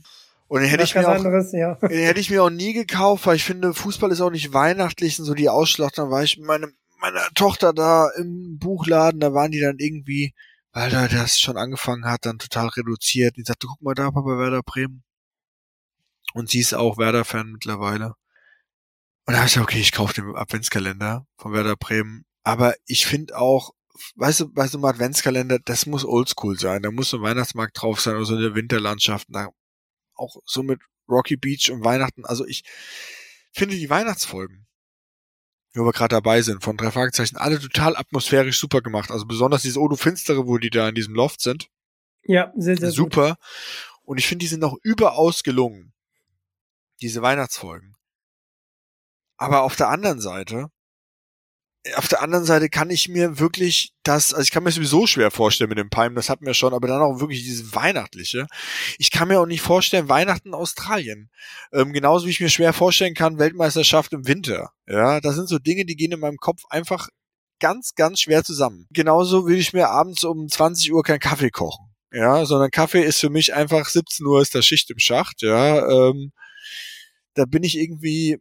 Und 0.49 0.63
den 0.63 0.71
hätte 0.71 0.83
ich, 0.83 0.95
mir 0.95 1.07
auch, 1.07 1.15
anderes, 1.15 1.53
ja. 1.53 1.75
den 1.83 2.05
hätte 2.05 2.21
ich 2.21 2.31
mir 2.31 2.43
auch 2.43 2.51
nie 2.51 2.73
gekauft, 2.73 3.27
weil 3.27 3.37
ich 3.37 3.45
finde, 3.45 3.75
Fußball 3.75 4.11
ist 4.11 4.23
auch 4.23 4.31
nicht 4.31 4.55
weihnachtlich 4.55 5.19
und 5.19 5.27
so 5.27 5.35
die 5.35 5.51
Ausschlacht. 5.51 5.99
Dann 5.99 6.11
war 6.11 6.23
ich 6.23 6.39
mit 6.39 6.47
meine, 6.47 6.73
meiner 7.01 7.29
Tochter 7.35 7.75
da 7.75 8.09
im 8.17 8.59
Buchladen, 8.59 9.21
da 9.21 9.35
waren 9.35 9.51
die 9.51 9.61
dann 9.61 9.79
irgendwie, 9.79 10.35
weil 10.73 10.91
da 10.91 11.07
das 11.07 11.39
schon 11.39 11.59
angefangen 11.59 12.07
hat, 12.07 12.25
dann 12.25 12.39
total 12.39 12.69
reduziert. 12.69 13.37
Und 13.37 13.43
ich 13.43 13.47
sagte, 13.47 13.67
guck 13.67 13.83
mal 13.83 13.95
da, 13.95 14.11
Papa 14.11 14.39
Werder 14.39 14.63
Bremen. 14.63 15.03
Und 16.33 16.51
sie 16.51 16.61
ist 16.61 16.75
auch 16.75 16.99
Werder-Fan 16.99 17.53
mittlerweile. 17.53 18.15
Und 19.27 19.35
da 19.35 19.39
habe 19.39 19.47
ich 19.47 19.55
gesagt, 19.55 19.71
okay, 19.71 19.81
ich 19.81 19.93
kaufe 19.93 20.15
den 20.15 20.35
Adventskalender 20.35 21.27
von 21.37 21.53
Werder 21.53 21.77
Bremen. 21.77 22.25
Aber 22.43 22.75
ich 22.87 23.07
finde 23.07 23.37
auch, 23.37 23.75
weißt 24.17 24.41
du, 24.41 24.53
bei 24.53 24.67
so 24.67 24.79
einem 24.79 24.87
Adventskalender, 24.87 25.59
das 25.59 25.85
muss 25.85 26.07
oldschool 26.07 26.59
sein. 26.59 26.83
Da 26.83 26.91
muss 26.91 27.11
so 27.11 27.19
ein 27.19 27.23
Weihnachtsmarkt 27.23 27.81
drauf 27.81 28.01
sein 28.01 28.17
oder 28.17 28.25
so 28.25 28.37
eine 28.37 28.55
Winterlandschaft. 28.55 29.27
Da 29.31 29.49
auch 30.19 30.37
so 30.45 30.63
mit 30.63 30.81
Rocky 31.09 31.37
Beach 31.37 31.71
und 31.71 31.85
Weihnachten. 31.85 32.25
Also 32.25 32.47
ich 32.47 32.65
finde 33.53 33.77
die 33.77 33.91
Weihnachtsfolgen, 33.91 34.67
wo 35.75 35.85
wir 35.85 35.93
gerade 35.93 36.15
dabei 36.15 36.43
sind, 36.43 36.63
von 36.63 36.77
drei 36.77 36.91
Fragezeichen, 36.91 37.37
alle 37.37 37.59
total 37.61 37.97
atmosphärisch 37.97 38.59
super 38.59 38.81
gemacht. 38.81 39.11
Also 39.11 39.27
besonders 39.27 39.63
dieses 39.63 39.79
Odo 39.79 39.97
Finstere, 39.97 40.47
wo 40.47 40.59
die 40.59 40.71
da 40.71 40.89
in 40.89 40.95
diesem 40.95 41.15
Loft 41.15 41.41
sind. 41.41 41.71
Ja, 42.25 42.53
sehr, 42.57 42.77
sehr 42.77 42.91
super. 42.91 43.31
Gut. 43.31 43.39
Und 44.03 44.19
ich 44.19 44.27
finde, 44.27 44.43
die 44.43 44.49
sind 44.49 44.65
auch 44.65 44.77
überaus 44.83 45.43
gelungen. 45.43 45.93
Diese 47.01 47.23
Weihnachtsfolgen. 47.23 47.95
Aber 49.37 49.63
auf 49.63 49.77
der 49.77 49.89
anderen 49.89 50.21
Seite 50.21 50.71
auf 51.97 52.09
der 52.09 52.23
anderen 52.23 52.45
Seite 52.45 52.69
kann 52.69 52.91
ich 52.91 53.09
mir 53.09 53.39
wirklich 53.39 53.93
das, 54.03 54.33
also 54.33 54.43
ich 54.43 54.51
kann 54.51 54.63
mir 54.63 54.71
sowieso 54.71 55.07
schwer 55.07 55.31
vorstellen 55.31 55.69
mit 55.69 55.79
dem 55.79 55.91
Palm, 55.91 56.15
das 56.15 56.29
hatten 56.29 56.47
wir 56.47 56.55
schon, 56.55 56.75
aber 56.75 56.89
dann 56.89 57.01
auch 57.01 57.21
wirklich 57.21 57.43
dieses 57.43 57.75
Weihnachtliche. 57.75 58.47
Ich 58.99 59.11
kann 59.11 59.29
mir 59.29 59.41
auch 59.41 59.47
nicht 59.47 59.61
vorstellen, 59.61 60.09
Weihnachten 60.09 60.49
in 60.49 60.55
Australien. 60.55 61.31
Ähm, 61.73 61.93
genauso 61.93 62.27
wie 62.27 62.31
ich 62.31 62.41
mir 62.41 62.49
schwer 62.49 62.73
vorstellen 62.73 63.15
kann, 63.15 63.39
Weltmeisterschaft 63.39 64.13
im 64.13 64.27
Winter. 64.27 64.71
Ja, 64.87 65.21
das 65.21 65.35
sind 65.35 65.49
so 65.49 65.59
Dinge, 65.59 65.85
die 65.85 65.97
gehen 65.97 66.13
in 66.13 66.21
meinem 66.21 66.39
Kopf 66.39 66.63
einfach 66.71 67.09
ganz, 67.61 67.95
ganz 67.95 68.21
schwer 68.21 68.45
zusammen. 68.45 68.87
Genauso 68.91 69.47
will 69.47 69.59
ich 69.59 69.73
mir 69.73 69.89
abends 69.89 70.25
um 70.25 70.49
20 70.49 70.93
Uhr 70.93 71.03
keinen 71.03 71.21
Kaffee 71.21 71.51
kochen. 71.51 71.87
Ja, 72.13 72.47
sondern 72.47 72.71
Kaffee 72.71 73.03
ist 73.03 73.21
für 73.21 73.31
mich 73.31 73.53
einfach 73.53 73.89
17 73.89 74.25
Uhr 74.25 74.41
ist 74.41 74.55
der 74.55 74.63
Schicht 74.63 74.91
im 74.91 74.99
Schacht, 74.99 75.43
ja. 75.43 75.87
Ähm, 75.89 76.33
da 77.35 77.45
bin 77.45 77.63
ich 77.63 77.79
irgendwie 77.79 78.39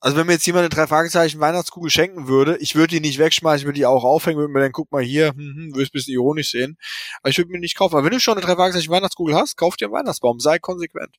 also 0.00 0.16
wenn 0.16 0.26
mir 0.26 0.34
jetzt 0.34 0.46
jemand 0.46 0.62
eine 0.62 0.68
drei 0.68 0.86
Fragezeichen 0.86 1.40
Weihnachtskugel 1.40 1.90
schenken 1.90 2.28
würde, 2.28 2.56
ich 2.58 2.74
würde 2.74 2.88
die 2.88 3.00
nicht 3.00 3.18
wegschmeißen, 3.18 3.60
ich 3.60 3.66
würde 3.66 3.78
die 3.78 3.86
auch 3.86 4.04
aufhängen, 4.04 4.38
würde 4.38 4.52
mir 4.52 4.60
dann 4.60 4.72
guck 4.72 4.92
mal 4.92 5.02
hier, 5.02 5.30
hm, 5.30 5.36
hm, 5.36 5.66
würde 5.72 5.82
es 5.82 5.88
ein 5.88 5.92
bisschen 5.92 6.14
ironisch 6.14 6.50
sehen. 6.50 6.76
Aber 7.20 7.30
ich 7.30 7.38
würde 7.38 7.50
mir 7.50 7.60
nicht 7.60 7.76
kaufen. 7.76 7.94
Aber 7.94 8.04
wenn 8.04 8.12
du 8.12 8.20
schon 8.20 8.36
eine 8.36 8.46
drei 8.46 8.54
Fragezeichen 8.54 8.90
Weihnachtskugel 8.90 9.34
hast, 9.34 9.56
kauf 9.56 9.76
dir 9.76 9.86
einen 9.86 9.94
Weihnachtsbaum, 9.94 10.38
sei 10.40 10.58
konsequent. 10.58 11.16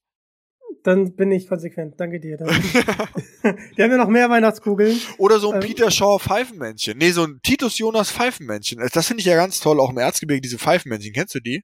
Dann 0.83 1.15
bin 1.15 1.31
ich 1.31 1.47
konsequent. 1.47 1.99
Danke 1.99 2.19
dir. 2.19 2.37
Dann. 2.37 2.47
Die 3.77 3.83
haben 3.83 3.91
ja 3.91 3.97
noch 3.97 4.07
mehr 4.07 4.29
Weihnachtskugeln. 4.29 4.99
Oder 5.17 5.39
so 5.39 5.51
ein 5.51 5.61
ähm, 5.61 5.67
Peter 5.67 5.91
Shaw 5.91 6.19
Pfeifenmännchen. 6.19 6.97
Nee, 6.97 7.11
so 7.11 7.23
ein 7.23 7.39
Titus 7.43 7.77
Jonas 7.77 8.11
Pfeifenmännchen. 8.11 8.79
Das 8.93 9.07
finde 9.07 9.21
ich 9.21 9.25
ja 9.25 9.35
ganz 9.35 9.59
toll, 9.59 9.79
auch 9.79 9.89
im 9.89 9.97
Erzgebirge, 9.97 10.41
diese 10.41 10.57
Pfeifenmännchen. 10.57 11.13
Kennst 11.13 11.35
du 11.35 11.39
die? 11.39 11.63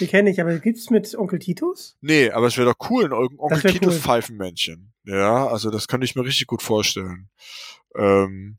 Die 0.00 0.06
kenne 0.06 0.30
ich, 0.30 0.40
aber 0.40 0.58
gibt's 0.58 0.90
mit 0.90 1.14
Onkel 1.16 1.38
Titus? 1.38 1.96
Nee, 2.00 2.30
aber 2.30 2.46
es 2.46 2.56
wäre 2.56 2.72
doch 2.72 2.90
cool, 2.90 3.04
ein 3.06 3.12
Onkel 3.12 3.70
Titus 3.70 3.94
cool. 3.94 4.00
Pfeifenmännchen. 4.00 4.92
Ja, 5.04 5.46
also 5.46 5.70
das 5.70 5.86
könnte 5.86 6.04
ich 6.04 6.16
mir 6.16 6.24
richtig 6.24 6.46
gut 6.46 6.62
vorstellen. 6.62 7.28
Ähm, 7.96 8.58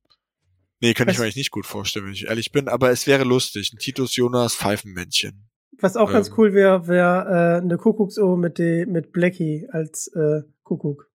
nee, 0.79 0.93
könnte 0.93 1.11
ich 1.11 1.17
mir 1.17 1.25
eigentlich 1.25 1.35
nicht 1.35 1.51
gut 1.51 1.65
vorstellen, 1.65 2.05
wenn 2.05 2.13
ich 2.13 2.27
ehrlich 2.27 2.51
bin, 2.51 2.67
aber 2.67 2.91
es 2.91 3.07
wäre 3.07 3.23
lustig. 3.23 3.71
Ein 3.73 3.79
Titus 3.79 4.15
Jonas 4.15 4.55
Pfeifenmännchen. 4.55 5.46
Was 5.79 5.95
auch 5.95 6.09
ähm, 6.09 6.13
ganz 6.13 6.31
cool 6.37 6.53
wäre, 6.53 6.87
wäre 6.87 7.57
äh, 7.57 7.61
eine 7.61 7.77
Kuckucksuhr 7.77 8.37
mit, 8.37 8.57
de, 8.57 8.85
mit 8.85 9.11
Blackie 9.11 9.67
als 9.71 10.07
äh, 10.15 10.41
Kuckuck. 10.63 11.09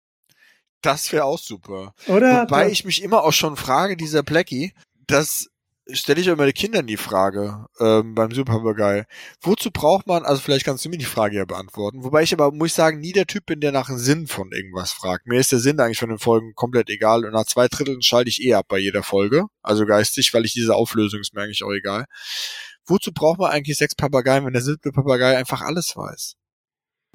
Das 0.83 1.12
wäre 1.12 1.24
auch 1.24 1.39
super. 1.39 1.95
Oder? 2.09 2.43
Wobei 2.43 2.70
ich 2.70 2.85
mich 2.85 3.03
immer 3.03 3.23
auch 3.23 3.33
schon 3.33 3.57
frage, 3.57 3.97
dieser 3.97 4.23
Blackie, 4.23 4.73
das 5.07 5.49
stelle 5.91 6.20
ich 6.20 6.29
auch 6.29 6.35
immer 6.35 6.45
den 6.45 6.55
Kindern 6.55 6.87
die 6.87 6.97
Frage 6.97 7.66
ähm, 7.81 8.15
beim 8.15 8.31
Superpapagei. 8.31 9.05
Wozu 9.41 9.70
braucht 9.70 10.07
man, 10.07 10.24
also 10.24 10.41
vielleicht 10.41 10.65
kannst 10.65 10.85
du 10.85 10.89
mir 10.89 10.99
die 10.99 11.05
Frage 11.05 11.37
ja 11.37 11.45
beantworten, 11.45 12.05
wobei 12.05 12.23
ich 12.23 12.33
aber, 12.33 12.53
muss 12.53 12.69
ich 12.69 12.74
sagen, 12.74 13.01
nie 13.01 13.12
der 13.12 13.27
Typ 13.27 13.47
bin, 13.47 13.61
der 13.61 13.73
nach 13.73 13.87
dem 13.87 13.99
Sinn 13.99 14.27
von 14.27 14.51
irgendwas 14.53 14.93
fragt. 14.93 15.27
Mir 15.27 15.41
ist 15.41 15.53
der 15.53 15.59
Sinn 15.59 15.81
eigentlich 15.81 15.99
von 15.99 16.09
den 16.09 16.19
Folgen 16.19 16.55
komplett 16.55 16.89
egal 16.89 17.24
und 17.24 17.33
nach 17.33 17.47
zwei 17.47 17.69
Dritteln 17.69 18.03
schalte 18.03 18.31
ich 18.31 18.43
eh 18.43 18.55
ab 18.55 18.66
bei 18.69 18.79
jeder 18.79 19.03
Folge, 19.03 19.47
also 19.62 19.85
geistig, 19.87 20.33
weil 20.35 20.45
ich 20.45 20.53
diese 20.53 20.74
Auflösung 20.74 21.20
ist 21.20 21.35
mir 21.35 21.43
eigentlich 21.43 21.65
auch 21.65 21.73
egal. 21.73 22.07
Wozu 22.86 23.12
braucht 23.12 23.38
man 23.38 23.50
eigentlich 23.50 23.76
sechs 23.76 23.94
Papageien, 23.94 24.44
wenn 24.44 24.52
der 24.52 24.62
siebte 24.62 24.90
Papagei 24.92 25.36
einfach 25.36 25.62
alles 25.62 25.96
weiß? 25.96 26.34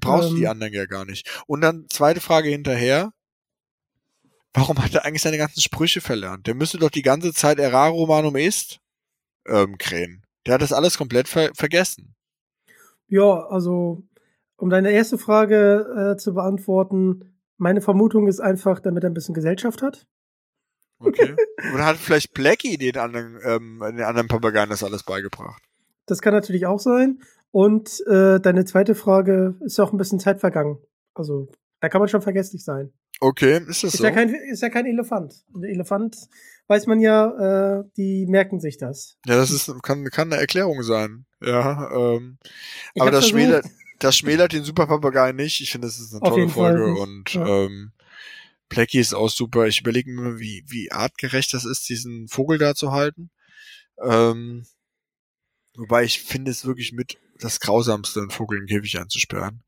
Brauchst 0.02 0.31
du 0.31 0.35
die 0.35 0.44
ähm. 0.44 0.52
anderen 0.52 0.73
ja 0.73 0.85
gar 0.85 1.06
nicht. 1.06 1.44
Und 1.48 1.61
dann 1.61 1.85
zweite 1.89 2.22
Frage 2.22 2.49
hinterher. 2.49 3.11
Warum 4.53 4.81
hat 4.81 4.94
er 4.95 5.06
eigentlich 5.06 5.22
seine 5.22 5.38
ganzen 5.38 5.61
Sprüche 5.61 6.02
verlernt? 6.02 6.48
Der 6.48 6.56
müsste 6.56 6.77
doch 6.77 6.89
die 6.89 7.02
ganze 7.02 7.34
Zeit 7.34 7.60
Errare 7.60 7.91
Romanum 7.91 8.35
est 8.35 8.80
ähm, 9.48 9.77
krähen. 9.77 10.23
Der 10.45 10.56
hat 10.56 10.61
das 10.61 10.73
alles 10.73 10.98
komplett 10.98 11.27
ver 11.27 11.52
vergessen. 11.53 12.15
Ja, 13.07 13.45
also 13.48 14.03
um 14.56 14.69
deine 14.69 14.91
erste 14.91 15.18
Frage 15.18 16.14
äh, 16.15 16.18
zu 16.18 16.34
beantworten, 16.34 17.38
meine 17.57 17.81
Vermutung 17.81 18.27
ist 18.27 18.39
einfach, 18.39 18.80
damit 18.80 19.03
er 19.03 19.10
ein 19.10 19.14
bisschen 19.14 19.35
Gesellschaft 19.35 19.81
hat. 19.81 20.07
Okay. 20.99 21.36
Oder 21.74 21.86
hat 21.86 21.98
vielleicht 21.98 22.34
Blackie 22.34 22.78
den 22.78 22.98
anderen, 22.98 23.40
ähm, 23.44 23.80
den 23.82 24.02
anderen 24.02 24.28
Papageien 24.28 24.69
das 24.69 24.84
alles 24.84 25.03
beigebracht? 25.03 25.61
Das 26.06 26.22
kann 26.22 26.34
natürlich 26.34 26.65
auch 26.65 26.80
sein. 26.80 27.22
Und 27.52 28.06
äh, 28.07 28.40
deine 28.40 28.65
zweite 28.65 28.95
Frage 28.95 29.56
ist 29.61 29.78
ja 29.78 29.84
auch 29.84 29.91
ein 29.91 29.98
bisschen 29.98 30.19
Zeit 30.19 30.40
vergangen. 30.40 30.80
Also, 31.14 31.49
da 31.80 31.90
kann 31.90 31.99
man 31.99 32.10
schon 32.10 32.22
vergesslich 32.22 32.64
sein. 32.64 32.91
Okay, 33.19 33.57
ist 33.68 33.84
das 33.84 33.94
ist 33.94 33.98
so? 33.98 34.03
Ja 34.03 34.11
kein, 34.11 34.30
ist 34.30 34.61
ja 34.61 34.69
kein 34.69 34.86
Elefant. 34.86 35.44
Der 35.56 35.69
Elefant 35.69 36.15
weiß 36.68 36.86
man 36.88 36.99
ja, 36.99 37.80
äh, 37.80 37.84
die 37.98 38.26
merken 38.28 38.60
sich 38.60 38.78
das. 38.78 39.18
Ja, 39.26 39.38
das 39.38 39.49
ist, 39.49 39.72
kann, 39.82 40.06
kann 40.06 40.32
eine 40.32 40.40
Erklärung 40.40 40.84
sein. 40.84 41.26
Ja, 41.41 41.90
ähm, 41.91 42.38
aber 42.99 43.11
das 43.11 43.28
schmälert, 43.28 43.65
das 43.99 44.18
schmälert 44.18 44.53
den 44.53 44.64
Superpapagei 44.64 45.32
nicht. 45.32 45.61
Ich 45.61 45.72
finde, 45.72 45.88
das 45.88 45.99
ist 45.99 46.14
eine 46.14 46.22
tolle 46.22 46.49
Folge 46.49 46.94
und 46.94 47.34
ja. 47.34 47.48
ähm, 47.48 47.91
Blackie 48.69 48.99
ist 48.99 49.14
auch 49.14 49.30
super. 49.30 49.68
Ich 49.68 49.80
überlege 49.80 50.11
mir, 50.11 50.39
wie, 50.39 50.64
wie 50.68 50.91
artgerecht 50.91 51.53
das 51.53 51.65
ist, 51.65 51.88
diesen 51.89 52.27
Vogel 52.27 52.57
da 52.57 52.76
zu 52.76 52.91
halten. 52.91 53.30
Ähm, 54.03 54.65
wobei 55.76 56.03
ich 56.03 56.22
finde 56.22 56.52
es 56.52 56.65
wirklich 56.65 56.91
mit 56.91 57.18
das 57.39 57.60
Grausamste, 57.60 58.19
einen 58.19 58.30
Vogel 58.31 58.60
im 58.60 58.68
Käfig 58.68 58.99
einzusperren. 58.99 59.64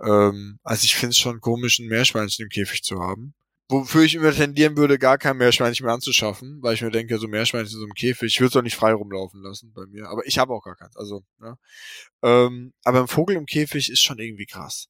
Ähm, 0.00 0.58
also 0.62 0.84
ich 0.84 0.94
finde 0.94 1.10
es 1.10 1.18
schon 1.18 1.40
komisch, 1.40 1.78
ein 1.78 1.88
Meerschweinchen 1.88 2.44
im 2.44 2.48
Käfig 2.48 2.82
zu 2.82 3.00
haben. 3.00 3.34
Wofür 3.68 4.02
ich 4.02 4.16
immer 4.16 4.32
tendieren 4.32 4.76
würde, 4.76 4.98
gar 4.98 5.16
kein 5.16 5.36
Meerschweinchen 5.36 5.86
mehr 5.86 5.94
anzuschaffen, 5.94 6.60
weil 6.60 6.74
ich 6.74 6.82
mir 6.82 6.90
denke, 6.90 7.18
so 7.18 7.28
Meerschweinchen 7.28 7.74
in 7.74 7.78
so 7.78 7.84
einem 7.84 7.94
Käfig, 7.94 8.34
ich 8.34 8.40
würde 8.40 8.48
es 8.48 8.52
doch 8.54 8.62
nicht 8.62 8.74
frei 8.74 8.92
rumlaufen 8.92 9.40
lassen 9.42 9.72
bei 9.72 9.86
mir. 9.86 10.08
Aber 10.08 10.26
ich 10.26 10.38
habe 10.38 10.52
auch 10.52 10.64
gar 10.64 10.74
keins. 10.74 10.96
Also, 10.96 11.22
ja. 11.40 11.56
Ähm, 12.22 12.72
aber 12.82 13.00
ein 13.02 13.06
Vogel 13.06 13.36
im 13.36 13.46
Käfig 13.46 13.90
ist 13.90 14.02
schon 14.02 14.18
irgendwie 14.18 14.46
krass. 14.46 14.88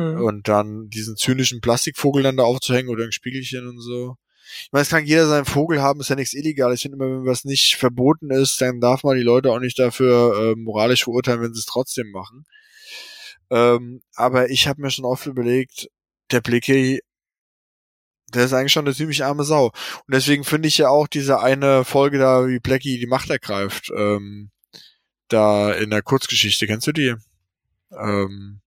Mhm. 0.00 0.22
Und 0.22 0.48
dann 0.48 0.88
diesen 0.88 1.16
zynischen 1.16 1.60
Plastikvogel 1.60 2.22
dann 2.22 2.36
da 2.36 2.44
aufzuhängen 2.44 2.90
oder 2.90 3.04
ein 3.04 3.12
Spiegelchen 3.12 3.68
und 3.68 3.80
so. 3.80 4.16
Ich 4.64 4.72
meine, 4.72 4.82
es 4.82 4.88
kann 4.88 5.04
jeder 5.04 5.26
seinen 5.26 5.44
Vogel 5.44 5.80
haben, 5.80 6.00
ist 6.00 6.08
ja 6.08 6.16
nichts 6.16 6.34
illegal. 6.34 6.74
Ich 6.74 6.82
finde 6.82 6.96
immer, 6.96 7.06
wenn 7.06 7.26
was 7.26 7.44
nicht 7.44 7.76
verboten 7.76 8.30
ist, 8.30 8.60
dann 8.60 8.80
darf 8.80 9.04
man 9.04 9.16
die 9.16 9.22
Leute 9.22 9.50
auch 9.52 9.60
nicht 9.60 9.78
dafür 9.78 10.52
äh, 10.52 10.58
moralisch 10.58 11.04
verurteilen, 11.04 11.40
wenn 11.42 11.54
sie 11.54 11.60
es 11.60 11.66
trotzdem 11.66 12.10
machen. 12.10 12.46
Ähm, 13.50 14.02
aber 14.14 14.50
ich 14.50 14.66
habe 14.66 14.80
mir 14.80 14.90
schon 14.90 15.04
oft 15.04 15.26
überlegt, 15.26 15.88
der 16.30 16.40
Blicky, 16.40 17.00
der 18.32 18.44
ist 18.44 18.52
eigentlich 18.52 18.72
schon 18.72 18.86
eine 18.86 18.94
ziemlich 18.94 19.24
arme 19.24 19.44
Sau. 19.44 19.66
Und 19.66 20.14
deswegen 20.14 20.44
finde 20.44 20.68
ich 20.68 20.78
ja 20.78 20.88
auch 20.88 21.06
diese 21.08 21.40
eine 21.40 21.84
Folge 21.84 22.18
da, 22.18 22.46
wie 22.46 22.60
Blackie 22.60 22.98
die 22.98 23.06
Macht 23.06 23.30
ergreift, 23.30 23.90
ähm, 23.96 24.50
da 25.28 25.72
in 25.72 25.90
der 25.90 26.02
Kurzgeschichte, 26.02 26.66
kennst 26.66 26.86
du 26.86 26.92
die? 26.92 27.14
Ähm, 27.92 28.60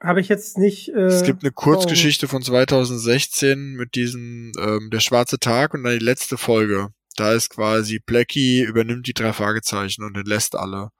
habe 0.00 0.20
ich 0.20 0.28
jetzt 0.28 0.58
nicht. 0.58 0.88
Äh, 0.90 1.06
es 1.06 1.22
gibt 1.22 1.42
eine 1.42 1.52
Kurzgeschichte 1.52 2.28
von 2.28 2.42
2016 2.42 3.74
mit 3.74 3.94
diesem 3.94 4.52
ähm, 4.58 4.90
Der 4.90 5.00
schwarze 5.00 5.38
Tag 5.38 5.74
und 5.74 5.84
dann 5.84 5.98
die 5.98 6.04
letzte 6.04 6.36
Folge. 6.36 6.88
Da 7.16 7.32
ist 7.32 7.50
quasi 7.50 7.98
Blackie 7.98 8.62
übernimmt 8.62 9.06
die 9.06 9.14
drei 9.14 9.32
Fragezeichen 9.32 10.04
und 10.04 10.16
entlässt 10.16 10.54
alle. 10.54 10.90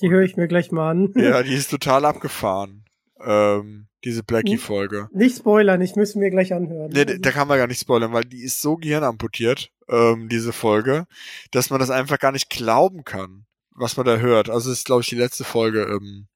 Die 0.00 0.10
höre 0.10 0.22
ich 0.22 0.36
mir 0.36 0.48
gleich 0.48 0.72
mal 0.72 0.90
an. 0.90 1.12
Ja, 1.16 1.42
die 1.44 1.54
ist 1.54 1.70
total 1.70 2.04
abgefahren. 2.04 2.84
Ähm, 3.22 3.88
diese 4.04 4.22
Blackie-Folge. 4.22 5.08
Nicht 5.12 5.38
spoilern, 5.38 5.80
ich 5.80 5.96
müsste 5.96 6.18
mir 6.18 6.30
gleich 6.30 6.52
anhören. 6.52 6.90
Nee, 6.92 7.04
da 7.04 7.30
kann 7.32 7.48
man 7.48 7.58
gar 7.58 7.66
nicht 7.66 7.80
spoilern, 7.80 8.12
weil 8.12 8.24
die 8.24 8.42
ist 8.42 8.60
so 8.60 8.76
gehirnamputiert, 8.76 9.72
ähm, 9.88 10.28
diese 10.28 10.52
Folge, 10.52 11.06
dass 11.50 11.70
man 11.70 11.80
das 11.80 11.90
einfach 11.90 12.18
gar 12.18 12.30
nicht 12.30 12.48
glauben 12.48 13.04
kann, 13.04 13.46
was 13.70 13.96
man 13.96 14.06
da 14.06 14.18
hört. 14.18 14.48
Also 14.48 14.70
ist, 14.70 14.84
glaube 14.84 15.02
ich, 15.02 15.08
die 15.08 15.16
letzte 15.16 15.44
Folge 15.44 15.82
ähm, 15.82 16.28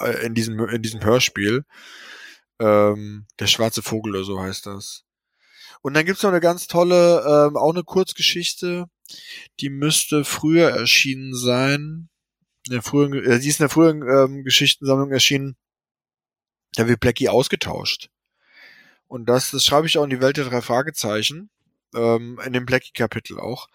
äh, 0.00 0.26
in 0.26 0.34
diesem, 0.34 0.58
in 0.68 0.82
diesem 0.82 1.02
Hörspiel. 1.04 1.64
Ähm, 2.60 3.26
der 3.38 3.46
schwarze 3.46 3.82
Vogel 3.82 4.16
oder 4.16 4.24
so 4.24 4.40
heißt 4.40 4.66
das. 4.66 5.04
Und 5.80 5.94
dann 5.94 6.04
gibt's 6.04 6.22
noch 6.22 6.30
eine 6.30 6.40
ganz 6.40 6.66
tolle, 6.66 7.20
ähm, 7.26 7.56
auch 7.56 7.72
eine 7.72 7.84
Kurzgeschichte, 7.84 8.86
Die 9.60 9.70
müsste 9.70 10.24
früher 10.24 10.70
erschienen 10.70 11.34
sein. 11.34 12.08
In 12.66 12.72
der 12.72 12.82
frühen, 12.82 13.14
äh, 13.14 13.38
die 13.38 13.48
ist 13.48 13.60
in 13.60 13.64
der 13.64 13.70
frühen 13.70 14.02
ähm, 14.02 14.44
Geschichtensammlung 14.44 15.10
erschienen. 15.10 15.56
Da 16.74 16.86
wird 16.88 17.00
Blackie 17.00 17.28
ausgetauscht. 17.28 18.10
Und 19.06 19.26
das, 19.28 19.50
das 19.50 19.64
schreibe 19.64 19.86
ich 19.86 19.96
auch 19.96 20.04
in 20.04 20.10
die 20.10 20.20
Welt 20.20 20.36
der 20.36 20.44
drei 20.44 20.60
Fragezeichen. 20.60 21.50
Ähm, 21.94 22.38
in 22.44 22.52
dem 22.52 22.66
Blackie-Kapitel 22.66 23.40
auch. 23.40 23.68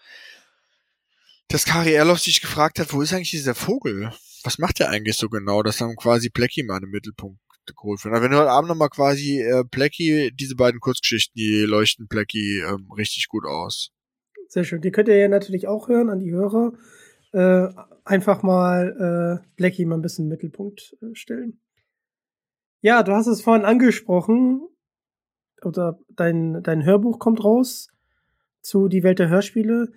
Dass 1.48 1.64
Kari 1.64 1.92
Erloff 1.92 2.20
sich 2.20 2.40
gefragt 2.40 2.78
hat, 2.78 2.92
wo 2.92 3.02
ist 3.02 3.12
eigentlich 3.12 3.32
dieser 3.32 3.56
Vogel? 3.56 4.12
Was 4.44 4.58
macht 4.58 4.78
der 4.78 4.90
eigentlich 4.90 5.16
so 5.16 5.28
genau, 5.28 5.62
dass 5.62 5.78
dann 5.78 5.96
quasi 5.96 6.28
Blackie 6.28 6.62
mal 6.62 6.82
im 6.82 6.90
Mittelpunkt 6.90 7.40
geholt. 7.72 8.00
Aber 8.04 8.22
wenn 8.22 8.30
du 8.30 8.36
heute 8.38 8.50
Abend 8.50 8.68
nochmal 8.68 8.90
quasi 8.90 9.40
äh, 9.40 9.64
Blackie, 9.64 10.30
diese 10.34 10.54
beiden 10.54 10.80
Kurzgeschichten, 10.80 11.34
die 11.34 11.64
leuchten 11.66 12.06
Blackie 12.08 12.60
ähm, 12.60 12.90
richtig 12.92 13.28
gut 13.28 13.46
aus. 13.46 13.90
Sehr 14.48 14.64
schön. 14.64 14.82
Die 14.82 14.90
könnt 14.90 15.08
ihr 15.08 15.16
ja 15.16 15.28
natürlich 15.28 15.66
auch 15.66 15.88
hören 15.88 16.10
an 16.10 16.20
die 16.20 16.32
Hörer. 16.32 16.72
Äh, 17.32 17.68
einfach 18.04 18.42
mal 18.42 19.40
äh, 19.42 19.48
Blackie 19.56 19.86
mal 19.86 19.96
ein 19.96 20.02
bisschen 20.02 20.26
im 20.26 20.28
Mittelpunkt 20.28 20.96
äh, 21.00 21.14
stellen. 21.14 21.60
Ja, 22.80 23.02
du 23.02 23.12
hast 23.12 23.26
es 23.26 23.40
vorhin 23.40 23.64
angesprochen. 23.64 24.68
Oder 25.62 25.98
dein, 26.10 26.62
dein 26.62 26.84
Hörbuch 26.84 27.18
kommt 27.18 27.42
raus 27.42 27.88
zu 28.60 28.88
Die 28.88 29.02
Welt 29.02 29.18
der 29.18 29.30
Hörspiele. 29.30 29.92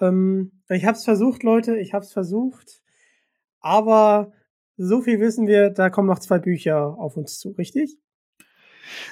Ähm, 0.00 0.62
ich 0.68 0.84
hab's 0.84 1.04
versucht, 1.04 1.42
Leute, 1.42 1.76
ich 1.76 1.92
hab's 1.92 2.12
versucht. 2.12 2.83
Aber 3.64 4.30
so 4.76 5.00
viel 5.00 5.20
wissen 5.20 5.46
wir, 5.46 5.70
da 5.70 5.88
kommen 5.88 6.06
noch 6.06 6.18
zwei 6.18 6.38
Bücher 6.38 6.98
auf 6.98 7.16
uns 7.16 7.38
zu, 7.38 7.52
richtig? 7.52 7.96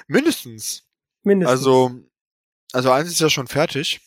Mindestens. 0.07 0.83
Mindestens. 1.23 1.59
Also, 1.59 1.91
also 2.71 2.91
eins 2.91 3.09
ist 3.09 3.19
ja 3.19 3.31
schon 3.31 3.47
fertig. 3.47 3.99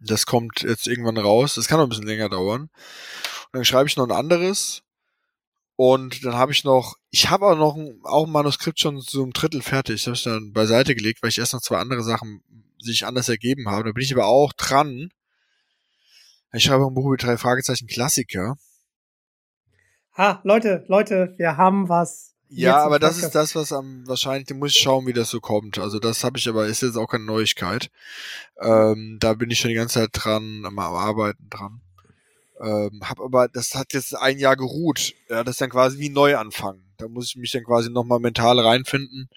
Das 0.00 0.26
kommt 0.26 0.62
jetzt 0.62 0.88
irgendwann 0.88 1.16
raus. 1.16 1.54
Das 1.54 1.68
kann 1.68 1.78
noch 1.78 1.86
ein 1.86 1.90
bisschen 1.90 2.08
länger 2.08 2.28
dauern. 2.28 2.62
Und 2.62 2.70
dann 3.52 3.64
schreibe 3.64 3.88
ich 3.88 3.96
noch 3.96 4.04
ein 4.04 4.12
anderes. 4.12 4.82
Und 5.76 6.24
dann 6.24 6.34
habe 6.34 6.50
ich 6.50 6.64
noch, 6.64 6.96
ich 7.10 7.30
habe 7.30 7.46
auch 7.46 7.56
noch 7.56 7.76
ein, 7.76 8.00
auch 8.02 8.26
ein 8.26 8.32
Manuskript 8.32 8.80
schon 8.80 9.00
so 9.00 9.24
ein 9.24 9.30
Drittel 9.30 9.62
fertig. 9.62 10.02
Das 10.02 10.06
habe 10.06 10.16
ich 10.16 10.24
dann 10.24 10.52
beiseite 10.52 10.96
gelegt, 10.96 11.22
weil 11.22 11.30
ich 11.30 11.38
erst 11.38 11.52
noch 11.52 11.62
zwei 11.62 11.78
andere 11.78 12.02
Sachen 12.02 12.42
sich 12.80 13.06
anders 13.06 13.28
ergeben 13.28 13.68
habe. 13.68 13.84
Da 13.84 13.92
bin 13.92 14.02
ich 14.02 14.12
aber 14.12 14.26
auch 14.26 14.52
dran. 14.54 15.10
Ich 16.52 16.64
schreibe 16.64 16.84
ein 16.84 16.94
Buch 16.94 17.06
über 17.06 17.16
drei 17.16 17.36
Fragezeichen 17.36 17.86
Klassiker. 17.86 18.56
Ha, 20.18 20.40
Leute, 20.42 20.84
Leute, 20.88 21.34
wir 21.36 21.56
haben 21.56 21.88
was. 21.88 22.34
Ja, 22.48 22.78
aber 22.78 22.98
das 22.98 23.22
ist 23.22 23.36
das, 23.36 23.54
was 23.54 23.72
am 23.72 24.06
wahrscheinlich, 24.08 24.48
da 24.48 24.54
muss 24.54 24.72
ich 24.72 24.80
schauen, 24.80 25.06
wie 25.06 25.12
das 25.12 25.30
so 25.30 25.38
kommt. 25.38 25.78
Also 25.78 26.00
das 26.00 26.24
habe 26.24 26.38
ich 26.38 26.48
aber, 26.48 26.66
ist 26.66 26.82
jetzt 26.82 26.96
auch 26.96 27.06
keine 27.06 27.24
Neuigkeit. 27.24 27.90
Ähm, 28.60 29.18
da 29.20 29.34
bin 29.34 29.50
ich 29.50 29.60
schon 29.60 29.68
die 29.68 29.76
ganze 29.76 30.00
Zeit 30.00 30.10
dran, 30.12 30.64
am 30.66 30.78
Arbeiten 30.78 31.48
dran. 31.48 31.82
Ähm, 32.60 33.00
hab 33.04 33.20
aber, 33.20 33.46
das 33.48 33.76
hat 33.76 33.92
jetzt 33.92 34.16
ein 34.16 34.38
Jahr 34.38 34.56
geruht. 34.56 35.14
Ja, 35.28 35.44
das 35.44 35.54
ist 35.54 35.60
dann 35.60 35.70
quasi 35.70 35.98
wie 35.98 36.08
neu 36.08 36.36
anfangen. 36.36 36.82
Da 36.96 37.06
muss 37.06 37.28
ich 37.28 37.36
mich 37.36 37.52
dann 37.52 37.62
quasi 37.62 37.90
nochmal 37.90 38.18
mental 38.18 38.58
reinfinden. 38.58 39.28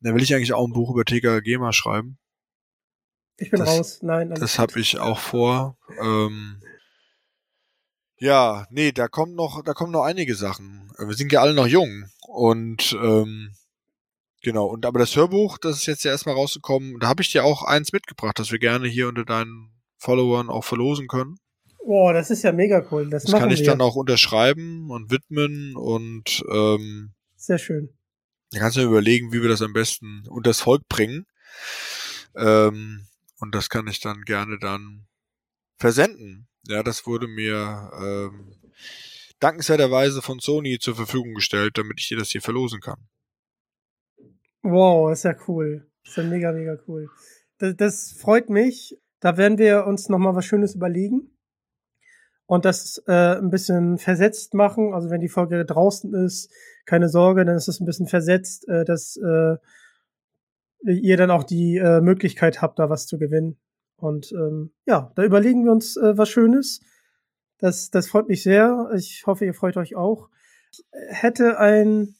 Da 0.00 0.14
will 0.14 0.22
ich 0.22 0.34
eigentlich 0.34 0.52
auch 0.52 0.66
ein 0.66 0.72
Buch 0.72 0.90
über 0.92 1.04
TKG 1.04 1.58
mal 1.58 1.72
schreiben. 1.72 2.18
Ich 3.38 3.50
bin 3.50 3.58
das, 3.58 3.68
raus. 3.70 3.98
Nein. 4.02 4.32
Das 4.34 4.60
habe 4.60 4.78
ich 4.78 4.98
auch 4.98 5.18
vor. 5.18 5.76
Ähm, 6.00 6.62
ja, 8.24 8.66
nee, 8.70 8.90
da 8.90 9.06
kommt 9.06 9.34
noch, 9.34 9.62
da 9.62 9.74
kommen 9.74 9.92
noch 9.92 10.02
einige 10.02 10.34
Sachen. 10.34 10.90
Wir 10.98 11.14
sind 11.14 11.30
ja 11.30 11.42
alle 11.42 11.52
noch 11.52 11.66
jung 11.66 12.06
und 12.26 12.96
ähm, 13.02 13.54
genau. 14.42 14.64
Und 14.64 14.86
aber 14.86 14.98
das 14.98 15.14
Hörbuch, 15.14 15.58
das 15.58 15.76
ist 15.76 15.86
jetzt 15.86 16.04
ja 16.04 16.10
erstmal 16.10 16.34
rausgekommen. 16.34 16.98
Da 17.00 17.08
habe 17.08 17.20
ich 17.20 17.30
dir 17.30 17.44
auch 17.44 17.62
eins 17.62 17.92
mitgebracht, 17.92 18.38
das 18.38 18.50
wir 18.50 18.58
gerne 18.58 18.88
hier 18.88 19.08
unter 19.08 19.26
deinen 19.26 19.74
Followern 19.98 20.48
auch 20.48 20.64
verlosen 20.64 21.06
können. 21.06 21.36
Boah, 21.84 22.14
das 22.14 22.30
ist 22.30 22.42
ja 22.42 22.52
mega 22.52 22.86
cool. 22.90 23.10
Das, 23.10 23.24
das 23.24 23.38
kann 23.38 23.50
ich 23.50 23.60
wir. 23.60 23.66
dann 23.66 23.82
auch 23.82 23.94
unterschreiben 23.94 24.90
und 24.90 25.10
widmen 25.10 25.76
und 25.76 26.42
ähm, 26.50 27.12
sehr 27.36 27.58
schön. 27.58 27.90
Da 28.52 28.60
kannst 28.60 28.78
du 28.78 28.80
mir 28.80 28.86
überlegen, 28.86 29.34
wie 29.34 29.42
wir 29.42 29.50
das 29.50 29.60
am 29.60 29.74
besten 29.74 30.24
unters 30.28 30.60
Volk 30.60 30.88
bringen. 30.88 31.26
Ähm, 32.34 33.06
und 33.38 33.54
das 33.54 33.68
kann 33.68 33.86
ich 33.86 34.00
dann 34.00 34.22
gerne 34.22 34.58
dann 34.58 35.08
versenden. 35.76 36.48
Ja, 36.68 36.82
das 36.82 37.06
wurde 37.06 37.28
mir 37.28 37.90
ähm, 38.00 38.54
dankenswerterweise 39.40 40.22
von 40.22 40.38
Sony 40.40 40.78
zur 40.78 40.96
Verfügung 40.96 41.34
gestellt, 41.34 41.76
damit 41.76 42.00
ich 42.00 42.08
dir 42.08 42.18
das 42.18 42.30
hier 42.30 42.40
verlosen 42.40 42.80
kann. 42.80 43.06
Wow, 44.62 45.12
ist 45.12 45.24
ja 45.24 45.36
cool. 45.46 45.86
Ist 46.04 46.16
ja 46.16 46.22
mega, 46.22 46.52
mega 46.52 46.78
cool. 46.88 47.08
Das, 47.58 47.76
das 47.76 48.12
freut 48.12 48.48
mich. 48.48 48.96
Da 49.20 49.36
werden 49.36 49.58
wir 49.58 49.86
uns 49.86 50.08
nochmal 50.08 50.34
was 50.34 50.46
Schönes 50.46 50.74
überlegen 50.74 51.30
und 52.46 52.64
das 52.64 53.02
äh, 53.06 53.38
ein 53.38 53.50
bisschen 53.50 53.98
versetzt 53.98 54.54
machen. 54.54 54.94
Also 54.94 55.10
wenn 55.10 55.20
die 55.20 55.28
Folge 55.28 55.64
draußen 55.64 56.14
ist, 56.14 56.50
keine 56.86 57.08
Sorge, 57.08 57.44
dann 57.44 57.56
ist 57.56 57.68
es 57.68 57.80
ein 57.80 57.86
bisschen 57.86 58.06
versetzt, 58.06 58.68
äh, 58.68 58.84
dass 58.84 59.16
äh, 59.16 59.56
ihr 60.86 61.16
dann 61.16 61.30
auch 61.30 61.44
die 61.44 61.76
äh, 61.76 62.00
Möglichkeit 62.00 62.60
habt, 62.60 62.78
da 62.78 62.90
was 62.90 63.06
zu 63.06 63.18
gewinnen. 63.18 63.58
Und 63.96 64.32
ähm, 64.32 64.72
ja, 64.86 65.12
da 65.14 65.24
überlegen 65.24 65.64
wir 65.64 65.72
uns 65.72 65.96
äh, 65.96 66.16
was 66.16 66.28
Schönes. 66.28 66.80
Das, 67.58 67.90
das 67.90 68.08
freut 68.08 68.28
mich 68.28 68.42
sehr. 68.42 68.90
Ich 68.96 69.24
hoffe, 69.26 69.44
ihr 69.44 69.54
freut 69.54 69.76
euch 69.76 69.96
auch. 69.96 70.28
Ich 70.70 70.84
hätte 71.08 71.58
ein 71.58 72.16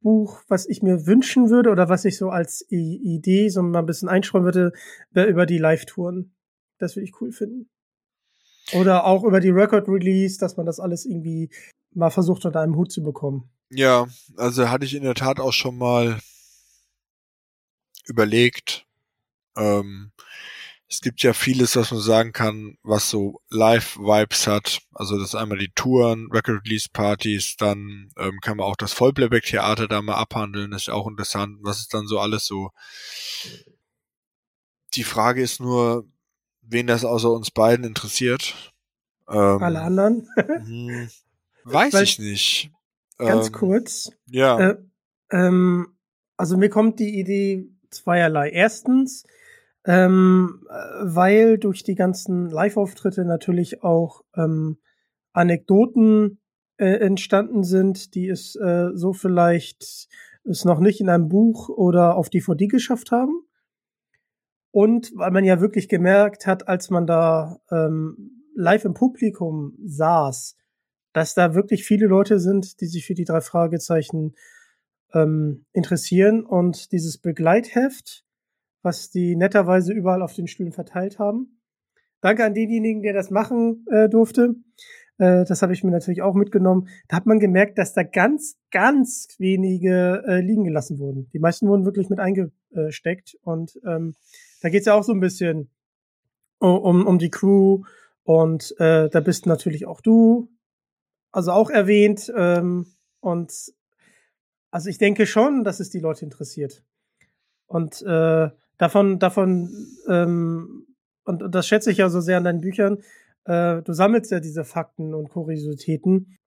Buch, 0.00 0.42
was 0.48 0.66
ich 0.66 0.82
mir 0.82 1.06
wünschen 1.06 1.50
würde 1.50 1.70
oder 1.70 1.88
was 1.88 2.04
ich 2.04 2.18
so 2.18 2.28
als 2.28 2.64
I 2.70 3.00
Idee 3.02 3.48
so 3.48 3.62
mal 3.62 3.80
ein 3.80 3.86
bisschen 3.86 4.08
einschreiben 4.08 4.44
würde, 4.44 4.72
wäre 5.10 5.28
über 5.28 5.46
die 5.46 5.58
Live-Touren. 5.58 6.34
Das 6.78 6.96
würde 6.96 7.04
ich 7.04 7.20
cool 7.20 7.32
finden. 7.32 7.70
Oder 8.72 9.04
auch 9.04 9.24
über 9.24 9.40
die 9.40 9.50
Record-Release, 9.50 10.38
dass 10.38 10.56
man 10.56 10.66
das 10.66 10.80
alles 10.80 11.04
irgendwie 11.04 11.50
mal 11.92 12.10
versucht 12.10 12.44
unter 12.44 12.60
einem 12.60 12.76
Hut 12.76 12.92
zu 12.92 13.02
bekommen. 13.02 13.50
Ja, 13.70 14.06
also 14.36 14.70
hatte 14.70 14.84
ich 14.84 14.94
in 14.94 15.02
der 15.02 15.14
Tat 15.14 15.40
auch 15.40 15.52
schon 15.52 15.78
mal 15.78 16.18
überlegt. 18.06 18.86
Ähm, 19.56 20.12
es 20.88 21.00
gibt 21.00 21.22
ja 21.22 21.32
vieles, 21.32 21.76
was 21.76 21.90
man 21.90 22.00
sagen 22.00 22.32
kann, 22.32 22.76
was 22.82 23.08
so 23.08 23.40
Live-Vibes 23.48 24.46
hat. 24.46 24.80
Also 24.92 25.18
das 25.18 25.28
ist 25.30 25.34
einmal 25.34 25.58
die 25.58 25.72
Touren, 25.74 26.28
Record-Release-Partys, 26.30 27.56
dann 27.56 28.10
ähm, 28.18 28.38
kann 28.40 28.58
man 28.58 28.66
auch 28.66 28.76
das 28.76 28.92
Vollplayback-Theater 28.92 29.88
da 29.88 30.02
mal 30.02 30.14
abhandeln, 30.14 30.72
ist 30.72 30.90
auch 30.90 31.06
interessant. 31.06 31.58
Was 31.62 31.80
ist 31.80 31.94
dann 31.94 32.06
so 32.06 32.18
alles 32.18 32.46
so? 32.46 32.70
Die 34.94 35.04
Frage 35.04 35.42
ist 35.42 35.60
nur, 35.60 36.06
wen 36.60 36.86
das 36.86 37.04
außer 37.04 37.30
uns 37.30 37.50
beiden 37.50 37.84
interessiert. 37.84 38.74
Ähm, 39.28 39.62
Alle 39.62 39.80
anderen? 39.80 40.28
hm, 40.36 41.08
weiß 41.64 41.94
ich 42.02 42.18
nicht. 42.18 42.70
Ganz 43.18 43.46
ähm, 43.46 43.52
kurz. 43.52 44.10
Ja. 44.26 44.70
Äh, 44.70 44.76
ähm, 45.30 45.96
also 46.36 46.56
mir 46.56 46.68
kommt 46.68 47.00
die 47.00 47.18
Idee 47.18 47.68
zweierlei. 47.90 48.50
Erstens, 48.50 49.24
ähm, 49.86 50.66
weil 51.02 51.58
durch 51.58 51.82
die 51.82 51.94
ganzen 51.94 52.48
Live-Auftritte 52.48 53.24
natürlich 53.24 53.82
auch 53.82 54.22
ähm, 54.36 54.78
Anekdoten 55.32 56.40
äh, 56.76 56.96
entstanden 56.96 57.64
sind, 57.64 58.14
die 58.14 58.28
es 58.28 58.56
äh, 58.56 58.90
so 58.94 59.12
vielleicht 59.12 60.08
es 60.44 60.64
noch 60.64 60.80
nicht 60.80 61.00
in 61.00 61.08
einem 61.08 61.28
Buch 61.28 61.68
oder 61.68 62.16
auf 62.16 62.30
DVD 62.30 62.66
geschafft 62.66 63.10
haben. 63.10 63.46
Und 64.70 65.12
weil 65.14 65.30
man 65.30 65.44
ja 65.44 65.60
wirklich 65.60 65.88
gemerkt 65.88 66.46
hat, 66.46 66.68
als 66.68 66.90
man 66.90 67.06
da 67.06 67.60
ähm, 67.70 68.42
live 68.54 68.84
im 68.84 68.94
Publikum 68.94 69.76
saß, 69.84 70.56
dass 71.12 71.34
da 71.34 71.54
wirklich 71.54 71.84
viele 71.84 72.06
Leute 72.06 72.40
sind, 72.40 72.80
die 72.80 72.86
sich 72.86 73.06
für 73.06 73.14
die 73.14 73.24
drei 73.24 73.40
Fragezeichen 73.40 74.34
ähm, 75.12 75.64
interessieren 75.72 76.44
und 76.44 76.92
dieses 76.92 77.18
Begleitheft 77.18 78.23
was 78.84 79.10
die 79.10 79.34
netterweise 79.34 79.92
überall 79.92 80.22
auf 80.22 80.34
den 80.34 80.46
Stühlen 80.46 80.72
verteilt 80.72 81.18
haben. 81.18 81.60
Danke 82.20 82.44
an 82.44 82.54
denjenigen, 82.54 83.02
der 83.02 83.12
das 83.12 83.30
machen 83.30 83.84
äh, 83.90 84.08
durfte. 84.08 84.54
Äh, 85.18 85.44
das 85.44 85.62
habe 85.62 85.72
ich 85.72 85.84
mir 85.84 85.90
natürlich 85.90 86.22
auch 86.22 86.34
mitgenommen. 86.34 86.88
Da 87.08 87.16
hat 87.16 87.26
man 87.26 87.38
gemerkt, 87.38 87.78
dass 87.78 87.94
da 87.94 88.02
ganz, 88.02 88.58
ganz 88.70 89.28
wenige 89.38 90.22
äh, 90.26 90.40
liegen 90.40 90.64
gelassen 90.64 90.98
wurden. 90.98 91.28
Die 91.32 91.38
meisten 91.38 91.66
wurden 91.66 91.84
wirklich 91.84 92.10
mit 92.10 92.18
eingesteckt. 92.20 93.36
Und 93.42 93.78
ähm, 93.86 94.14
da 94.60 94.68
geht's 94.68 94.86
ja 94.86 94.94
auch 94.94 95.04
so 95.04 95.12
ein 95.12 95.20
bisschen 95.20 95.70
um, 96.58 97.06
um 97.06 97.18
die 97.18 97.30
Crew. 97.30 97.82
Und 98.22 98.74
äh, 98.78 99.08
da 99.08 99.20
bist 99.20 99.46
natürlich 99.46 99.86
auch 99.86 100.00
du, 100.00 100.50
also 101.30 101.52
auch 101.52 101.70
erwähnt. 101.70 102.32
Ähm, 102.36 102.86
und 103.20 103.52
also 104.70 104.88
ich 104.88 104.98
denke 104.98 105.26
schon, 105.26 105.64
dass 105.64 105.80
es 105.80 105.90
die 105.90 106.00
Leute 106.00 106.24
interessiert. 106.24 106.84
Und 107.66 108.02
äh, 108.02 108.50
davon, 108.78 109.18
davon, 109.18 109.70
ähm, 110.08 110.86
und, 111.24 111.42
und 111.42 111.54
das 111.54 111.66
schätze 111.66 111.90
ich 111.90 111.98
ja 111.98 112.08
so 112.08 112.20
sehr 112.20 112.38
an 112.38 112.44
deinen 112.44 112.60
Büchern, 112.60 112.98
äh, 113.44 113.82
du 113.82 113.92
sammelst 113.92 114.30
ja 114.30 114.40
diese 114.40 114.64
Fakten 114.64 115.14
und 115.14 115.28
Kuriositäten. 115.28 116.38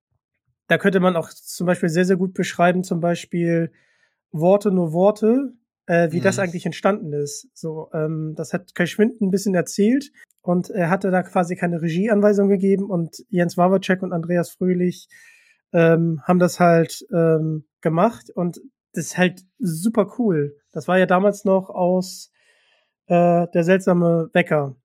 Da 0.67 0.77
könnte 0.77 0.99
man 0.99 1.15
auch 1.15 1.29
zum 1.29 1.67
Beispiel 1.67 1.89
sehr, 1.89 2.05
sehr 2.05 2.17
gut 2.17 2.33
beschreiben, 2.33 2.83
zum 2.83 2.99
Beispiel 2.99 3.71
Worte 4.31 4.71
nur 4.71 4.93
Worte. 4.93 5.53
äh, 5.87 6.11
wie 6.11 6.19
mhm. 6.19 6.23
das 6.23 6.37
eigentlich 6.37 6.65
entstanden 6.65 7.13
ist. 7.13 7.49
So, 7.53 7.89
ähm, 7.93 8.33
das 8.35 8.53
hat 8.53 8.75
Kai 8.75 8.85
Schwind 8.85 9.21
ein 9.21 9.31
bisschen 9.31 9.55
erzählt 9.55 10.11
und 10.41 10.69
er 10.69 10.89
hatte 10.89 11.09
da 11.09 11.23
quasi 11.23 11.55
keine 11.55 11.81
Regieanweisung 11.81 12.49
gegeben 12.49 12.89
und 12.89 13.25
Jens 13.29 13.57
Wawacek 13.57 14.03
und 14.03 14.13
Andreas 14.13 14.51
Fröhlich 14.51 15.07
ähm, 15.73 16.21
haben 16.23 16.39
das 16.39 16.59
halt 16.59 17.05
ähm, 17.11 17.65
gemacht 17.81 18.29
und 18.29 18.59
das 18.97 19.05
ist 19.05 19.17
halt 19.17 19.43
super 19.59 20.15
cool. 20.17 20.57
Das 20.71 20.87
war 20.87 20.97
ja 20.97 21.05
damals 21.05 21.45
noch 21.45 21.69
aus 21.69 22.31
äh, 23.05 23.45
der 23.53 23.63
seltsame 23.63 24.31
Wecker 24.33 24.75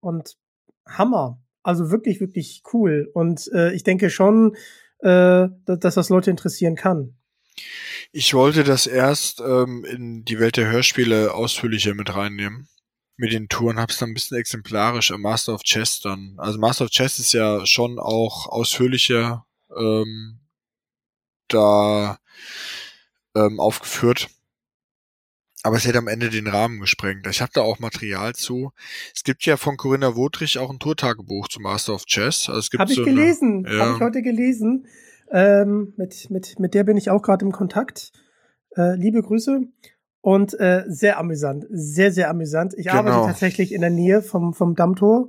und 0.00 0.38
Hammer. 0.86 1.38
Also 1.62 1.90
wirklich, 1.90 2.18
wirklich 2.18 2.62
cool. 2.72 3.10
Und 3.12 3.50
äh, 3.52 3.74
ich 3.74 3.84
denke 3.84 4.08
schon, 4.08 4.56
äh, 5.00 5.48
dass 5.66 5.94
das 5.94 6.08
Leute 6.08 6.30
interessieren 6.30 6.76
kann. 6.76 7.18
Ich 8.10 8.32
wollte 8.32 8.64
das 8.64 8.86
erst 8.86 9.40
ähm, 9.40 9.84
in 9.84 10.24
die 10.24 10.40
Welt 10.40 10.56
der 10.56 10.70
Hörspiele 10.70 11.34
ausführlicher 11.34 11.92
mit 11.92 12.16
reinnehmen. 12.16 12.68
Mit 13.16 13.32
den 13.32 13.48
Touren 13.48 13.78
hab's 13.78 13.98
dann 13.98 14.10
ein 14.10 14.14
bisschen 14.14 14.38
exemplarisch 14.38 15.10
am 15.10 15.20
Master 15.20 15.52
of 15.52 15.62
Chess 15.62 16.00
dann. 16.00 16.36
Also 16.38 16.58
Master 16.58 16.86
of 16.86 16.90
Chess 16.90 17.18
ist 17.18 17.34
ja 17.34 17.66
schon 17.66 17.98
auch 17.98 18.46
ausführlicher 18.46 19.44
ähm, 19.76 20.40
da 21.48 22.18
ähm, 23.38 23.60
aufgeführt. 23.60 24.28
Aber 25.64 25.76
es 25.76 25.86
hätte 25.86 25.98
am 25.98 26.08
Ende 26.08 26.30
den 26.30 26.46
Rahmen 26.46 26.80
gesprengt. 26.80 27.26
Ich 27.26 27.40
habe 27.40 27.50
da 27.52 27.62
auch 27.62 27.80
Material 27.80 28.34
zu. 28.34 28.72
Es 29.14 29.24
gibt 29.24 29.44
ja 29.44 29.56
von 29.56 29.76
Corinna 29.76 30.14
Wodrich 30.14 30.58
auch 30.58 30.70
ein 30.70 30.78
Tourtagebuch 30.78 31.48
zu 31.48 31.60
Master 31.60 31.94
of 31.94 32.04
Chess. 32.06 32.48
Also 32.48 32.60
es 32.60 32.70
gibt 32.70 32.80
habe 32.80 32.92
so 32.92 33.02
ich 33.02 33.06
gelesen, 33.06 33.66
ja. 33.68 33.80
habe 33.80 33.96
ich 33.96 34.00
heute 34.00 34.22
gelesen. 34.22 34.86
Ähm, 35.30 35.94
mit, 35.96 36.30
mit, 36.30 36.58
mit 36.58 36.74
der 36.74 36.84
bin 36.84 36.96
ich 36.96 37.10
auch 37.10 37.22
gerade 37.22 37.44
im 37.44 37.52
Kontakt. 37.52 38.12
Äh, 38.76 38.94
liebe 38.94 39.20
Grüße. 39.20 39.62
Und 40.20 40.58
äh, 40.60 40.84
sehr 40.88 41.18
amüsant, 41.18 41.66
sehr, 41.70 42.12
sehr 42.12 42.28
amüsant. 42.28 42.74
Ich 42.76 42.86
genau. 42.86 42.98
arbeite 42.98 43.26
tatsächlich 43.26 43.72
in 43.72 43.80
der 43.80 43.90
Nähe 43.90 44.20
vom, 44.20 44.52
vom 44.52 44.74
Dammtor, 44.74 45.28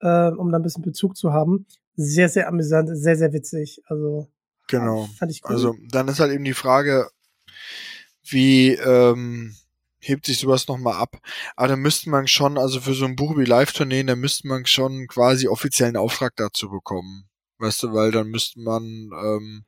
äh, 0.00 0.28
um 0.28 0.50
da 0.52 0.58
ein 0.58 0.62
bisschen 0.62 0.82
Bezug 0.82 1.16
zu 1.16 1.32
haben. 1.32 1.66
Sehr, 1.96 2.28
sehr 2.28 2.48
amüsant, 2.48 2.90
sehr, 2.92 3.16
sehr 3.16 3.32
witzig. 3.32 3.82
Also 3.86 4.28
genau. 4.68 5.08
fand 5.18 5.32
ich 5.32 5.42
cool. 5.44 5.50
Also 5.52 5.74
dann 5.90 6.08
ist 6.08 6.20
halt 6.20 6.32
eben 6.32 6.44
die 6.44 6.54
Frage, 6.54 7.08
wie 8.32 8.72
ähm, 8.72 9.56
hebt 9.98 10.26
sich 10.26 10.38
sowas 10.38 10.68
nochmal 10.68 10.94
ab. 10.94 11.20
Aber 11.56 11.68
da 11.68 11.76
müsste 11.76 12.10
man 12.10 12.28
schon, 12.28 12.58
also 12.58 12.80
für 12.80 12.94
so 12.94 13.04
ein 13.04 13.16
Buch 13.16 13.36
wie 13.36 13.44
Live-Tourneen, 13.44 14.06
da 14.06 14.16
müsste 14.16 14.46
man 14.48 14.66
schon 14.66 15.06
quasi 15.08 15.48
offiziellen 15.48 15.96
Auftrag 15.96 16.34
dazu 16.36 16.70
bekommen. 16.70 17.28
Weißt 17.58 17.82
du, 17.82 17.92
weil 17.94 18.12
dann 18.12 18.28
müsste 18.28 18.60
man, 18.60 18.84
ähm, 18.84 19.64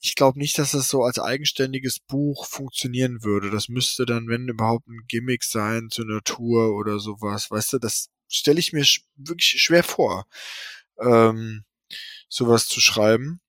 ich 0.00 0.14
glaube 0.14 0.38
nicht, 0.38 0.58
dass 0.58 0.72
das 0.72 0.88
so 0.88 1.02
als 1.02 1.18
eigenständiges 1.18 1.98
Buch 1.98 2.46
funktionieren 2.46 3.24
würde. 3.24 3.50
Das 3.50 3.68
müsste 3.68 4.06
dann, 4.06 4.28
wenn 4.28 4.48
überhaupt, 4.48 4.86
ein 4.86 5.00
Gimmick 5.08 5.42
sein 5.42 5.88
zu 5.90 6.02
einer 6.02 6.22
Tour 6.22 6.76
oder 6.76 7.00
sowas. 7.00 7.50
Weißt 7.50 7.72
du, 7.72 7.78
das 7.78 8.10
stelle 8.28 8.60
ich 8.60 8.72
mir 8.72 8.84
sch 8.84 9.02
wirklich 9.16 9.60
schwer 9.60 9.82
vor, 9.82 10.26
ähm, 11.00 11.64
sowas 12.28 12.68
zu 12.68 12.80
schreiben. 12.80 13.40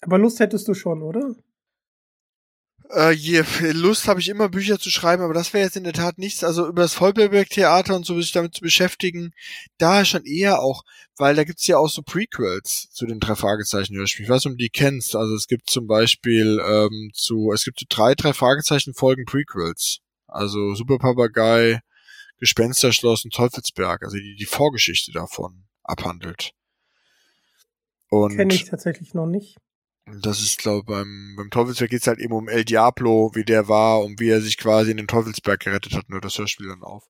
Aber 0.00 0.18
Lust 0.18 0.40
hättest 0.40 0.66
du 0.66 0.74
schon, 0.74 1.02
oder? 1.02 1.36
Äh, 2.94 3.12
je, 3.12 3.42
Lust 3.72 4.06
habe 4.06 4.20
ich 4.20 4.28
immer 4.28 4.50
Bücher 4.50 4.78
zu 4.78 4.90
schreiben, 4.90 5.22
aber 5.22 5.32
das 5.32 5.54
wäre 5.54 5.64
jetzt 5.64 5.76
in 5.76 5.84
der 5.84 5.94
Tat 5.94 6.18
nichts. 6.18 6.44
Also 6.44 6.66
über 6.68 6.82
das 6.82 6.92
Vollberg-Theater 6.94 7.96
und 7.96 8.04
so 8.04 8.20
sich 8.20 8.32
damit 8.32 8.54
zu 8.54 8.60
beschäftigen, 8.60 9.32
da 9.78 10.04
schon 10.04 10.24
eher 10.26 10.60
auch, 10.60 10.84
weil 11.16 11.34
da 11.34 11.44
gibt's 11.44 11.66
ja 11.66 11.78
auch 11.78 11.88
so 11.88 12.02
Prequels 12.02 12.90
zu 12.90 13.06
den 13.06 13.18
drei 13.18 13.34
Fragezeichen 13.34 13.96
Hörspielen. 13.96 14.26
Ich 14.26 14.30
weiß 14.30 14.44
nicht, 14.44 14.52
ob 14.52 14.58
du 14.58 14.64
die 14.64 14.68
kennst. 14.68 15.16
Also 15.16 15.34
es 15.34 15.46
gibt 15.46 15.70
zum 15.70 15.86
Beispiel 15.86 16.60
ähm, 16.66 17.10
zu, 17.14 17.50
es 17.52 17.64
gibt 17.64 17.80
so 17.80 17.86
drei 17.88 18.14
drei 18.14 18.34
Fragezeichen 18.34 18.92
Folgen 18.92 19.24
Prequels. 19.24 20.00
Also 20.26 20.74
Super 20.74 20.98
Papagei, 20.98 21.80
Gespensterschloss 22.40 23.24
und 23.24 23.32
Teufelsberg. 23.32 24.02
Also 24.02 24.18
die 24.18 24.36
die 24.36 24.44
Vorgeschichte 24.44 25.12
davon 25.12 25.64
abhandelt. 25.82 26.52
Und 28.10 28.36
kenne 28.36 28.52
ich 28.52 28.64
tatsächlich 28.64 29.14
noch 29.14 29.26
nicht. 29.26 29.56
Das 30.06 30.40
ist, 30.40 30.58
glaube 30.58 30.84
beim, 30.84 31.34
beim 31.36 31.50
Teufelsberg 31.50 31.90
geht's 31.90 32.06
halt 32.06 32.18
eben 32.18 32.32
um 32.32 32.48
El 32.48 32.64
Diablo, 32.64 33.30
wie 33.34 33.44
der 33.44 33.68
war 33.68 34.02
und 34.02 34.18
wie 34.18 34.30
er 34.30 34.40
sich 34.40 34.58
quasi 34.58 34.90
in 34.90 34.96
den 34.96 35.06
Teufelsberg 35.06 35.60
gerettet 35.60 35.94
hat, 35.94 36.08
nur 36.08 36.20
das 36.20 36.38
Hörspiel 36.38 36.68
dann 36.68 36.82
auf. 36.82 37.08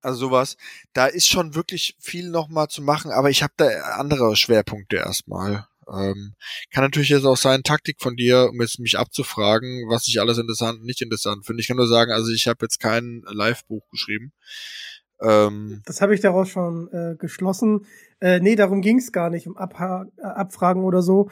Also 0.00 0.26
sowas. 0.26 0.56
Da 0.92 1.06
ist 1.06 1.28
schon 1.28 1.54
wirklich 1.54 1.96
viel 1.98 2.30
nochmal 2.30 2.68
zu 2.68 2.82
machen, 2.82 3.10
aber 3.10 3.30
ich 3.30 3.42
habe 3.42 3.54
da 3.56 3.66
andere 3.96 4.36
Schwerpunkte 4.36 4.96
erstmal. 4.96 5.66
Ähm, 5.92 6.34
kann 6.72 6.84
natürlich 6.84 7.10
jetzt 7.10 7.26
auch 7.26 7.36
sein, 7.36 7.62
Taktik 7.62 8.00
von 8.00 8.16
dir, 8.16 8.48
um 8.50 8.60
jetzt 8.60 8.78
mich 8.78 8.98
abzufragen, 8.98 9.88
was 9.88 10.08
ich 10.08 10.20
alles 10.20 10.38
interessant 10.38 10.80
und 10.80 10.86
nicht 10.86 11.02
interessant 11.02 11.44
finde. 11.44 11.60
Ich 11.60 11.68
kann 11.68 11.76
nur 11.76 11.88
sagen, 11.88 12.12
also 12.12 12.32
ich 12.32 12.46
habe 12.46 12.58
jetzt 12.62 12.80
kein 12.80 13.22
Live-Buch 13.26 13.86
geschrieben. 13.90 14.32
Ähm, 15.20 15.82
das 15.86 16.00
habe 16.00 16.14
ich 16.14 16.20
daraus 16.20 16.48
schon 16.48 16.88
äh, 16.92 17.16
geschlossen. 17.16 17.86
Äh, 18.20 18.40
nee, 18.40 18.56
darum 18.56 18.80
ging's 18.80 19.12
gar 19.12 19.30
nicht, 19.30 19.46
um 19.46 19.56
Abha 19.56 20.06
Abfragen 20.22 20.84
oder 20.84 21.02
so, 21.02 21.30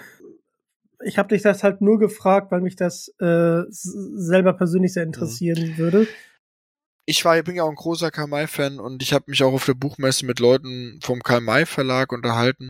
ich 1.05 1.19
habe 1.19 1.29
dich 1.29 1.43
das 1.43 1.62
halt 1.62 1.81
nur 1.81 1.99
gefragt, 1.99 2.51
weil 2.51 2.61
mich 2.61 2.77
das 2.77 3.09
äh, 3.20 3.62
selber 3.69 4.53
persönlich 4.55 4.93
sehr 4.93 5.03
interessieren 5.03 5.70
mhm. 5.70 5.77
würde. 5.79 6.09
Ich 7.05 7.24
war, 7.24 7.37
ich 7.37 7.45
bin 7.45 7.57
ja 7.57 7.65
auch 7.65 7.70
ein 7.70 7.74
großer 7.74 8.11
Karl-May-Fan 8.11 8.79
und 8.79 9.03
ich 9.03 9.12
habe 9.12 9.24
mich 9.27 9.43
auch 9.43 9.53
auf 9.53 9.66
der 9.66 9.74
Buchmesse 9.74 10.24
mit 10.24 10.39
Leuten 10.39 11.01
vom 11.03 11.20
Karl-May-Verlag 11.23 12.12
unterhalten 12.12 12.69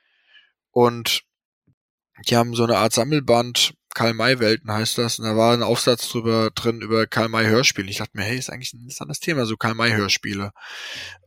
und 0.70 1.22
die 2.26 2.36
haben 2.36 2.54
so 2.54 2.64
eine 2.64 2.78
Art 2.78 2.92
Sammelband, 2.92 3.74
Karl-May-Welten 3.94 4.72
heißt 4.72 4.96
das, 4.96 5.18
und 5.18 5.26
da 5.26 5.36
war 5.36 5.52
ein 5.52 5.62
Aufsatz 5.62 6.08
drüber 6.08 6.50
drin 6.54 6.80
über 6.80 7.06
Karl-May-Hörspiele. 7.06 7.90
Ich 7.90 7.98
dachte 7.98 8.16
mir, 8.16 8.24
hey, 8.24 8.38
ist 8.38 8.50
eigentlich 8.50 8.72
ein 8.72 8.80
interessantes 8.80 9.20
Thema, 9.20 9.44
so 9.44 9.56
Karl-May-Hörspiele. 9.56 10.52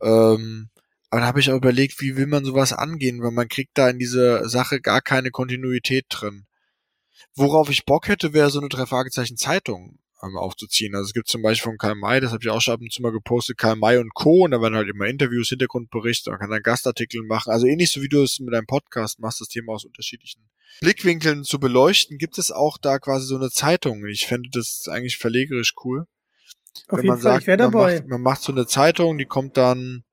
Ähm, 0.02 0.70
aber 1.10 1.20
da 1.20 1.26
habe 1.28 1.40
ich 1.40 1.50
auch 1.50 1.56
überlegt, 1.56 2.00
wie 2.00 2.16
will 2.16 2.26
man 2.26 2.44
sowas 2.44 2.72
angehen, 2.72 3.22
weil 3.22 3.30
man 3.30 3.48
kriegt 3.48 3.78
da 3.78 3.88
in 3.88 3.98
dieser 3.98 4.48
Sache 4.48 4.80
gar 4.80 5.00
keine 5.00 5.30
Kontinuität 5.30 6.06
drin. 6.08 6.46
Worauf 7.34 7.70
ich 7.70 7.84
Bock 7.84 8.08
hätte, 8.08 8.32
wäre 8.32 8.50
so 8.50 8.60
eine 8.60 8.68
drei 8.68 8.86
Fragezeichen 8.86 9.36
Zeitung 9.36 9.98
ähm, 10.22 10.36
aufzuziehen. 10.36 10.94
Also 10.94 11.08
es 11.08 11.12
gibt 11.12 11.28
zum 11.28 11.42
Beispiel 11.42 11.70
von 11.70 11.78
Karl 11.78 11.94
May, 11.94 12.20
das 12.20 12.32
habe 12.32 12.42
ich 12.42 12.50
auch 12.50 12.60
schon 12.60 12.74
ab 12.74 12.80
und 12.80 12.92
zu 12.92 13.02
mal 13.02 13.12
gepostet, 13.12 13.58
Karl 13.58 13.76
May 13.76 13.98
und 13.98 14.14
Co. 14.14 14.44
Und 14.44 14.52
da 14.52 14.60
werden 14.60 14.74
halt 14.74 14.88
immer 14.88 15.06
Interviews, 15.06 15.48
Hintergrundberichte, 15.48 16.30
man 16.30 16.38
kann 16.38 16.50
dann 16.50 16.62
Gastartikel 16.62 17.22
machen. 17.22 17.52
Also 17.52 17.66
ähnlich 17.66 17.90
so 17.90 18.02
wie 18.02 18.08
du 18.08 18.22
es 18.22 18.38
mit 18.40 18.54
deinem 18.54 18.66
Podcast 18.66 19.18
machst, 19.18 19.40
das 19.40 19.48
Thema 19.48 19.72
aus 19.72 19.84
unterschiedlichen 19.84 20.48
Blickwinkeln 20.80 21.44
zu 21.44 21.58
beleuchten, 21.58 22.18
gibt 22.18 22.38
es 22.38 22.50
auch 22.50 22.78
da 22.78 22.98
quasi 22.98 23.26
so 23.26 23.36
eine 23.36 23.50
Zeitung. 23.50 24.06
Ich 24.06 24.26
fände 24.26 24.50
das 24.52 24.88
eigentlich 24.88 25.16
verlegerisch 25.18 25.74
cool. 25.84 26.06
Auf 26.88 26.98
Wenn 26.98 27.04
jeden 27.04 27.08
man 27.08 27.16
Fall, 27.18 27.32
sagt, 27.32 27.42
ich 27.42 27.46
wäre 27.46 27.58
dabei. 27.58 27.92
Man 27.92 28.00
macht, 28.00 28.08
man 28.08 28.22
macht 28.22 28.42
so 28.42 28.52
eine 28.52 28.66
Zeitung, 28.66 29.18
die 29.18 29.24
kommt 29.24 29.56
dann 29.56 30.04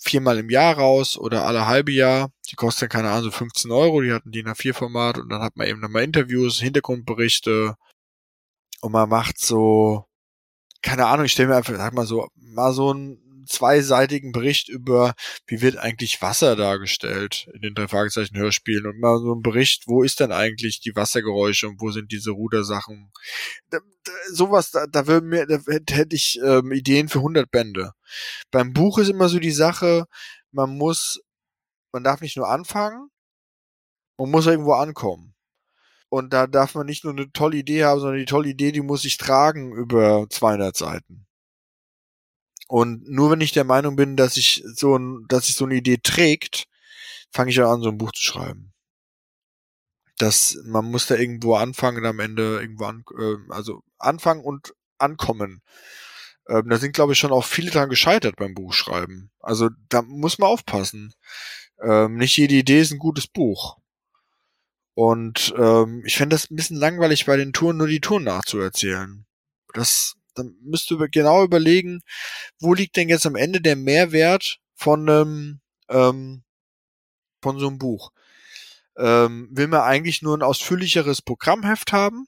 viermal 0.00 0.38
im 0.38 0.50
Jahr 0.50 0.76
raus 0.76 1.18
oder 1.18 1.46
alle 1.46 1.66
halbe 1.66 1.92
Jahr. 1.92 2.30
Die 2.50 2.56
kosten, 2.56 2.88
keine 2.88 3.10
Ahnung, 3.10 3.24
so 3.24 3.30
15 3.30 3.70
Euro. 3.70 4.00
Die 4.00 4.12
hatten 4.12 4.32
die 4.32 4.42
nach 4.42 4.56
vier 4.56 4.74
Format 4.74 5.18
und 5.18 5.28
dann 5.28 5.42
hat 5.42 5.56
man 5.56 5.66
eben 5.68 5.80
nochmal 5.80 6.02
Interviews, 6.04 6.58
Hintergrundberichte 6.60 7.76
und 8.80 8.92
man 8.92 9.08
macht 9.08 9.38
so, 9.38 10.06
keine 10.82 11.06
Ahnung, 11.06 11.26
ich 11.26 11.32
stelle 11.32 11.50
mir 11.50 11.56
einfach, 11.56 11.76
sag 11.76 11.92
mal 11.94 12.06
so, 12.06 12.28
mal 12.36 12.72
so 12.72 12.92
ein 12.92 13.18
zweiseitigen 13.50 14.32
Bericht 14.32 14.68
über, 14.68 15.14
wie 15.46 15.60
wird 15.60 15.76
eigentlich 15.76 16.22
Wasser 16.22 16.56
dargestellt 16.56 17.50
in 17.54 17.62
den 17.62 17.74
drei 17.74 17.88
Fragezeichen 17.88 18.38
Hörspielen 18.38 18.86
und 18.86 19.00
mal 19.00 19.18
so 19.18 19.34
ein 19.34 19.42
Bericht, 19.42 19.84
wo 19.86 20.02
ist 20.02 20.20
denn 20.20 20.32
eigentlich 20.32 20.80
die 20.80 20.94
Wassergeräusche 20.94 21.68
und 21.68 21.80
wo 21.80 21.90
sind 21.90 22.12
diese 22.12 22.30
Rudersachen. 22.30 23.12
Da, 23.70 23.78
da, 24.04 24.12
sowas, 24.32 24.70
da, 24.70 24.86
da, 24.86 25.06
würde 25.06 25.26
mir, 25.26 25.46
da 25.46 25.58
hätte 25.66 26.16
ich 26.16 26.40
ähm, 26.42 26.72
Ideen 26.72 27.08
für 27.08 27.18
100 27.18 27.50
Bände. 27.50 27.92
Beim 28.50 28.72
Buch 28.72 28.98
ist 28.98 29.08
immer 29.08 29.28
so 29.28 29.38
die 29.38 29.50
Sache, 29.50 30.06
man 30.52 30.76
muss, 30.76 31.20
man 31.92 32.04
darf 32.04 32.20
nicht 32.20 32.36
nur 32.36 32.48
anfangen, 32.48 33.10
man 34.16 34.30
muss 34.30 34.46
irgendwo 34.46 34.74
ankommen. 34.74 35.34
Und 36.08 36.32
da 36.32 36.46
darf 36.46 36.74
man 36.74 36.86
nicht 36.86 37.04
nur 37.04 37.12
eine 37.12 37.30
tolle 37.32 37.58
Idee 37.58 37.84
haben, 37.84 38.00
sondern 38.00 38.18
die 38.18 38.24
tolle 38.24 38.48
Idee, 38.48 38.72
die 38.72 38.80
muss 38.80 39.02
sich 39.02 39.16
tragen 39.16 39.72
über 39.72 40.26
200 40.28 40.76
Seiten. 40.76 41.26
Und 42.70 43.10
nur 43.10 43.32
wenn 43.32 43.40
ich 43.40 43.50
der 43.50 43.64
Meinung 43.64 43.96
bin, 43.96 44.16
dass 44.16 44.36
ich 44.36 44.62
so 44.64 44.96
ein, 44.96 45.26
dass 45.28 45.46
sich 45.46 45.56
so 45.56 45.64
eine 45.64 45.74
Idee 45.74 45.96
trägt, 46.00 46.68
fange 47.32 47.50
ich 47.50 47.60
an, 47.60 47.82
so 47.82 47.88
ein 47.88 47.98
Buch 47.98 48.12
zu 48.12 48.22
schreiben. 48.22 48.72
Das, 50.18 50.56
man 50.66 50.84
muss 50.84 51.06
da 51.06 51.16
irgendwo 51.16 51.56
anfangen 51.56 51.98
und 51.98 52.06
am 52.06 52.20
Ende 52.20 52.60
irgendwo 52.60 52.84
an, 52.84 53.02
äh, 53.18 53.52
also 53.52 53.82
anfangen 53.98 54.44
und 54.44 54.72
ankommen. 54.98 55.62
Ähm, 56.48 56.68
da 56.68 56.78
sind, 56.78 56.92
glaube 56.92 57.12
ich, 57.12 57.18
schon 57.18 57.32
auch 57.32 57.44
viele 57.44 57.72
dran 57.72 57.88
gescheitert 57.88 58.36
beim 58.36 58.54
Buchschreiben. 58.54 59.32
Also 59.40 59.70
da 59.88 60.02
muss 60.02 60.38
man 60.38 60.50
aufpassen. 60.50 61.12
Ähm, 61.82 62.18
nicht 62.18 62.36
jede 62.36 62.54
Idee 62.54 62.82
ist 62.82 62.92
ein 62.92 63.00
gutes 63.00 63.26
Buch. 63.26 63.78
Und 64.94 65.52
ähm, 65.58 66.04
ich 66.06 66.16
fände 66.16 66.34
das 66.34 66.48
ein 66.48 66.54
bisschen 66.54 66.76
langweilig, 66.76 67.26
bei 67.26 67.36
den 67.36 67.52
Touren 67.52 67.78
nur 67.78 67.88
die 67.88 68.00
Touren 68.00 68.22
nachzuerzählen. 68.22 69.26
Das 69.74 70.14
dann 70.34 70.56
müsst 70.62 70.90
ihr 70.90 71.08
genau 71.08 71.44
überlegen, 71.44 72.00
wo 72.60 72.74
liegt 72.74 72.96
denn 72.96 73.08
jetzt 73.08 73.26
am 73.26 73.36
Ende 73.36 73.60
der 73.60 73.76
Mehrwert 73.76 74.58
von 74.74 75.08
einem, 75.08 75.60
ähm, 75.88 76.42
von 77.42 77.58
so 77.58 77.68
einem 77.68 77.78
Buch. 77.78 78.10
Ähm, 78.98 79.48
will 79.52 79.68
man 79.68 79.80
eigentlich 79.80 80.22
nur 80.22 80.36
ein 80.36 80.42
ausführlicheres 80.42 81.22
Programmheft 81.22 81.92
haben? 81.92 82.26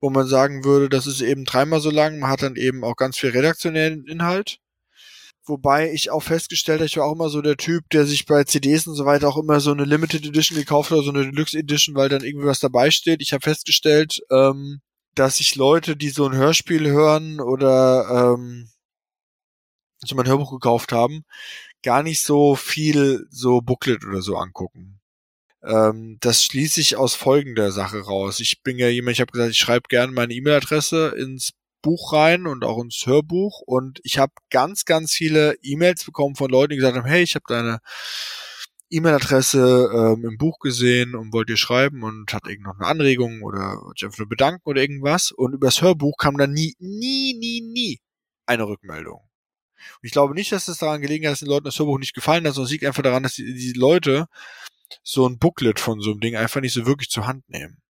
wo 0.00 0.10
man 0.10 0.26
sagen 0.26 0.64
würde, 0.64 0.88
das 0.88 1.06
ist 1.06 1.20
eben 1.20 1.44
dreimal 1.44 1.80
so 1.80 1.90
lang. 1.90 2.18
Man 2.18 2.30
hat 2.30 2.42
dann 2.42 2.56
eben 2.56 2.84
auch 2.84 2.96
ganz 2.96 3.18
viel 3.18 3.30
redaktionellen 3.30 4.06
Inhalt. 4.06 4.58
Wobei 5.44 5.92
ich 5.92 6.10
auch 6.10 6.22
festgestellt 6.22 6.80
habe, 6.80 6.86
ich 6.86 6.96
war 6.98 7.06
auch 7.06 7.14
immer 7.14 7.30
so 7.30 7.40
der 7.40 7.56
Typ, 7.56 7.88
der 7.90 8.04
sich 8.04 8.26
bei 8.26 8.44
CDs 8.44 8.86
und 8.86 8.94
so 8.94 9.06
weiter 9.06 9.28
auch 9.28 9.38
immer 9.38 9.60
so 9.60 9.72
eine 9.72 9.84
Limited 9.84 10.26
Edition 10.26 10.58
gekauft 10.58 10.90
hat, 10.90 11.02
so 11.04 11.10
eine 11.10 11.24
Deluxe 11.24 11.58
Edition, 11.58 11.94
weil 11.94 12.10
dann 12.10 12.22
irgendwie 12.22 12.46
was 12.46 12.60
dabei 12.60 12.90
steht. 12.90 13.22
Ich 13.22 13.32
habe 13.32 13.42
festgestellt, 13.42 14.20
ähm, 14.30 14.80
dass 15.18 15.38
sich 15.38 15.56
Leute, 15.56 15.96
die 15.96 16.10
so 16.10 16.26
ein 16.26 16.36
Hörspiel 16.36 16.88
hören 16.88 17.40
oder 17.40 18.34
ähm, 18.36 18.68
so 20.04 20.14
mein 20.14 20.28
Hörbuch 20.28 20.52
gekauft 20.52 20.92
haben, 20.92 21.24
gar 21.82 22.02
nicht 22.02 22.22
so 22.22 22.54
viel 22.54 23.26
so 23.30 23.60
Booklet 23.60 24.04
oder 24.04 24.22
so 24.22 24.36
angucken. 24.36 25.00
Ähm, 25.62 26.18
das 26.20 26.44
schließe 26.44 26.80
ich 26.80 26.96
aus 26.96 27.14
folgender 27.14 27.72
Sache 27.72 28.00
raus. 28.00 28.38
Ich 28.38 28.62
bin 28.62 28.78
ja 28.78 28.88
jemand, 28.88 29.16
ich 29.16 29.20
habe 29.20 29.32
gesagt, 29.32 29.50
ich 29.50 29.58
schreibe 29.58 29.88
gerne 29.88 30.12
meine 30.12 30.32
E-Mail-Adresse 30.34 31.14
ins 31.18 31.50
Buch 31.82 32.12
rein 32.12 32.46
und 32.46 32.64
auch 32.64 32.80
ins 32.80 33.06
Hörbuch 33.06 33.60
und 33.60 34.00
ich 34.04 34.18
habe 34.18 34.32
ganz, 34.50 34.84
ganz 34.84 35.12
viele 35.12 35.56
E-Mails 35.62 36.04
bekommen 36.04 36.36
von 36.36 36.50
Leuten, 36.50 36.70
die 36.70 36.76
gesagt 36.76 36.96
haben, 36.96 37.06
hey, 37.06 37.22
ich 37.22 37.34
habe 37.34 37.44
deine 37.48 37.80
E-Mail-Adresse 38.90 39.90
ähm, 39.92 40.24
im 40.24 40.38
Buch 40.38 40.58
gesehen 40.58 41.14
und 41.14 41.32
wollte 41.32 41.52
dir 41.52 41.56
schreiben 41.56 42.02
und 42.02 42.32
hat 42.32 42.46
irgend 42.46 42.66
noch 42.66 42.78
eine 42.78 42.86
Anregung 42.86 43.42
oder 43.42 43.80
sich 43.94 44.04
einfach 44.04 44.18
nur 44.18 44.28
bedanken 44.28 44.62
oder 44.64 44.80
irgendwas. 44.80 45.30
Und 45.30 45.54
übers 45.54 45.82
Hörbuch 45.82 46.16
kam 46.16 46.36
dann 46.36 46.52
nie, 46.52 46.74
nie, 46.78 47.34
nie, 47.38 47.60
nie 47.60 48.00
eine 48.46 48.66
Rückmeldung. 48.66 49.20
Und 49.20 50.06
ich 50.06 50.12
glaube 50.12 50.34
nicht, 50.34 50.52
dass 50.52 50.68
es 50.68 50.78
daran 50.78 51.00
gelegen 51.00 51.26
hat, 51.26 51.32
dass 51.32 51.40
den 51.40 51.48
Leuten 51.48 51.64
das 51.64 51.78
Hörbuch 51.78 51.98
nicht 51.98 52.14
gefallen 52.14 52.46
hat, 52.46 52.54
sondern 52.54 52.66
es 52.66 52.72
liegt 52.72 52.84
einfach 52.84 53.02
daran, 53.02 53.22
dass 53.22 53.34
die, 53.34 53.54
die 53.54 53.72
Leute 53.72 54.26
so 55.02 55.28
ein 55.28 55.38
Booklet 55.38 55.80
von 55.80 56.00
so 56.00 56.10
einem 56.10 56.20
Ding 56.20 56.36
einfach 56.36 56.60
nicht 56.60 56.72
so 56.72 56.86
wirklich 56.86 57.10
zur 57.10 57.26
Hand 57.26 57.48
nehmen. 57.48 57.82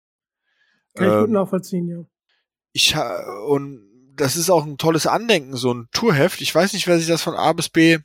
Kann 0.94 1.06
ich 1.06 1.18
gut 1.18 1.28
ähm, 1.28 1.32
nachvollziehen, 1.32 1.88
ja. 1.88 2.04
Ich 2.72 2.96
und 3.46 3.86
das 4.14 4.36
ist 4.36 4.50
auch 4.50 4.64
ein 4.64 4.78
tolles 4.78 5.06
Andenken, 5.06 5.56
so 5.56 5.72
ein 5.72 5.88
Tourheft. 5.92 6.40
Ich 6.40 6.54
weiß 6.54 6.72
nicht, 6.72 6.86
wer 6.86 6.98
sich 6.98 7.06
das 7.06 7.22
von 7.22 7.34
A 7.34 7.52
bis 7.52 7.68
B 7.68 7.98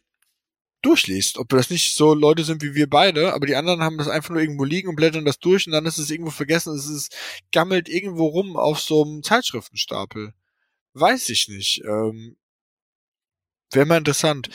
durchliest. 0.81 1.37
Ob 1.37 1.49
das 1.49 1.69
nicht 1.69 1.95
so 1.95 2.13
Leute 2.13 2.43
sind 2.43 2.61
wie 2.63 2.75
wir 2.75 2.89
beide, 2.89 3.33
aber 3.33 3.45
die 3.45 3.55
anderen 3.55 3.81
haben 3.81 3.97
das 3.97 4.07
einfach 4.07 4.31
nur 4.31 4.41
irgendwo 4.41 4.63
liegen 4.63 4.89
und 4.89 4.95
blättern 4.95 5.25
das 5.25 5.39
durch 5.39 5.67
und 5.67 5.73
dann 5.73 5.85
ist 5.85 5.97
es 5.97 6.09
irgendwo 6.09 6.31
vergessen. 6.31 6.75
Es 6.75 6.87
ist, 6.87 7.15
gammelt 7.51 7.89
irgendwo 7.89 8.27
rum 8.27 8.57
auf 8.57 8.79
so 8.79 9.03
einem 9.03 9.23
Zeitschriftenstapel. 9.23 10.33
Weiß 10.93 11.29
ich 11.29 11.47
nicht. 11.47 11.83
Ähm, 11.85 12.35
Wäre 13.71 13.85
mal 13.85 13.97
interessant. 13.97 14.49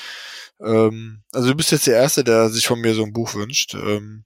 Ähm, 0.61 1.23
also 1.33 1.49
du 1.49 1.55
bist 1.55 1.73
jetzt 1.73 1.87
der 1.87 1.97
Erste, 1.97 2.23
der 2.23 2.51
sich 2.51 2.67
von 2.67 2.81
mir 2.81 2.95
so 2.95 3.03
ein 3.03 3.13
Buch 3.13 3.35
wünscht. 3.35 3.75
Ähm, 3.75 4.25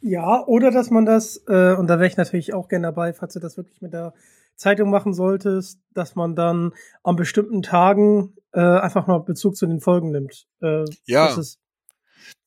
ja, 0.00 0.44
oder 0.46 0.70
dass 0.70 0.90
man 0.90 1.06
das, 1.06 1.42
äh, 1.48 1.74
und 1.74 1.88
da 1.88 1.98
wäre 1.98 2.06
ich 2.06 2.16
natürlich 2.16 2.54
auch 2.54 2.68
gerne 2.68 2.88
dabei, 2.88 3.12
falls 3.12 3.34
du 3.34 3.40
das 3.40 3.56
wirklich 3.56 3.80
mit 3.80 3.92
der 3.92 4.14
Zeitung 4.54 4.90
machen 4.90 5.14
solltest, 5.14 5.80
dass 5.94 6.14
man 6.14 6.36
dann 6.36 6.72
an 7.02 7.16
bestimmten 7.16 7.62
Tagen 7.62 8.36
äh, 8.52 8.60
einfach 8.60 9.06
mal 9.06 9.18
Bezug 9.18 9.56
zu 9.56 9.66
den 9.66 9.80
Folgen 9.80 10.10
nimmt. 10.10 10.46
Äh, 10.60 10.84
ja. 11.06 11.28
Das 11.28 11.38
ist, 11.38 11.58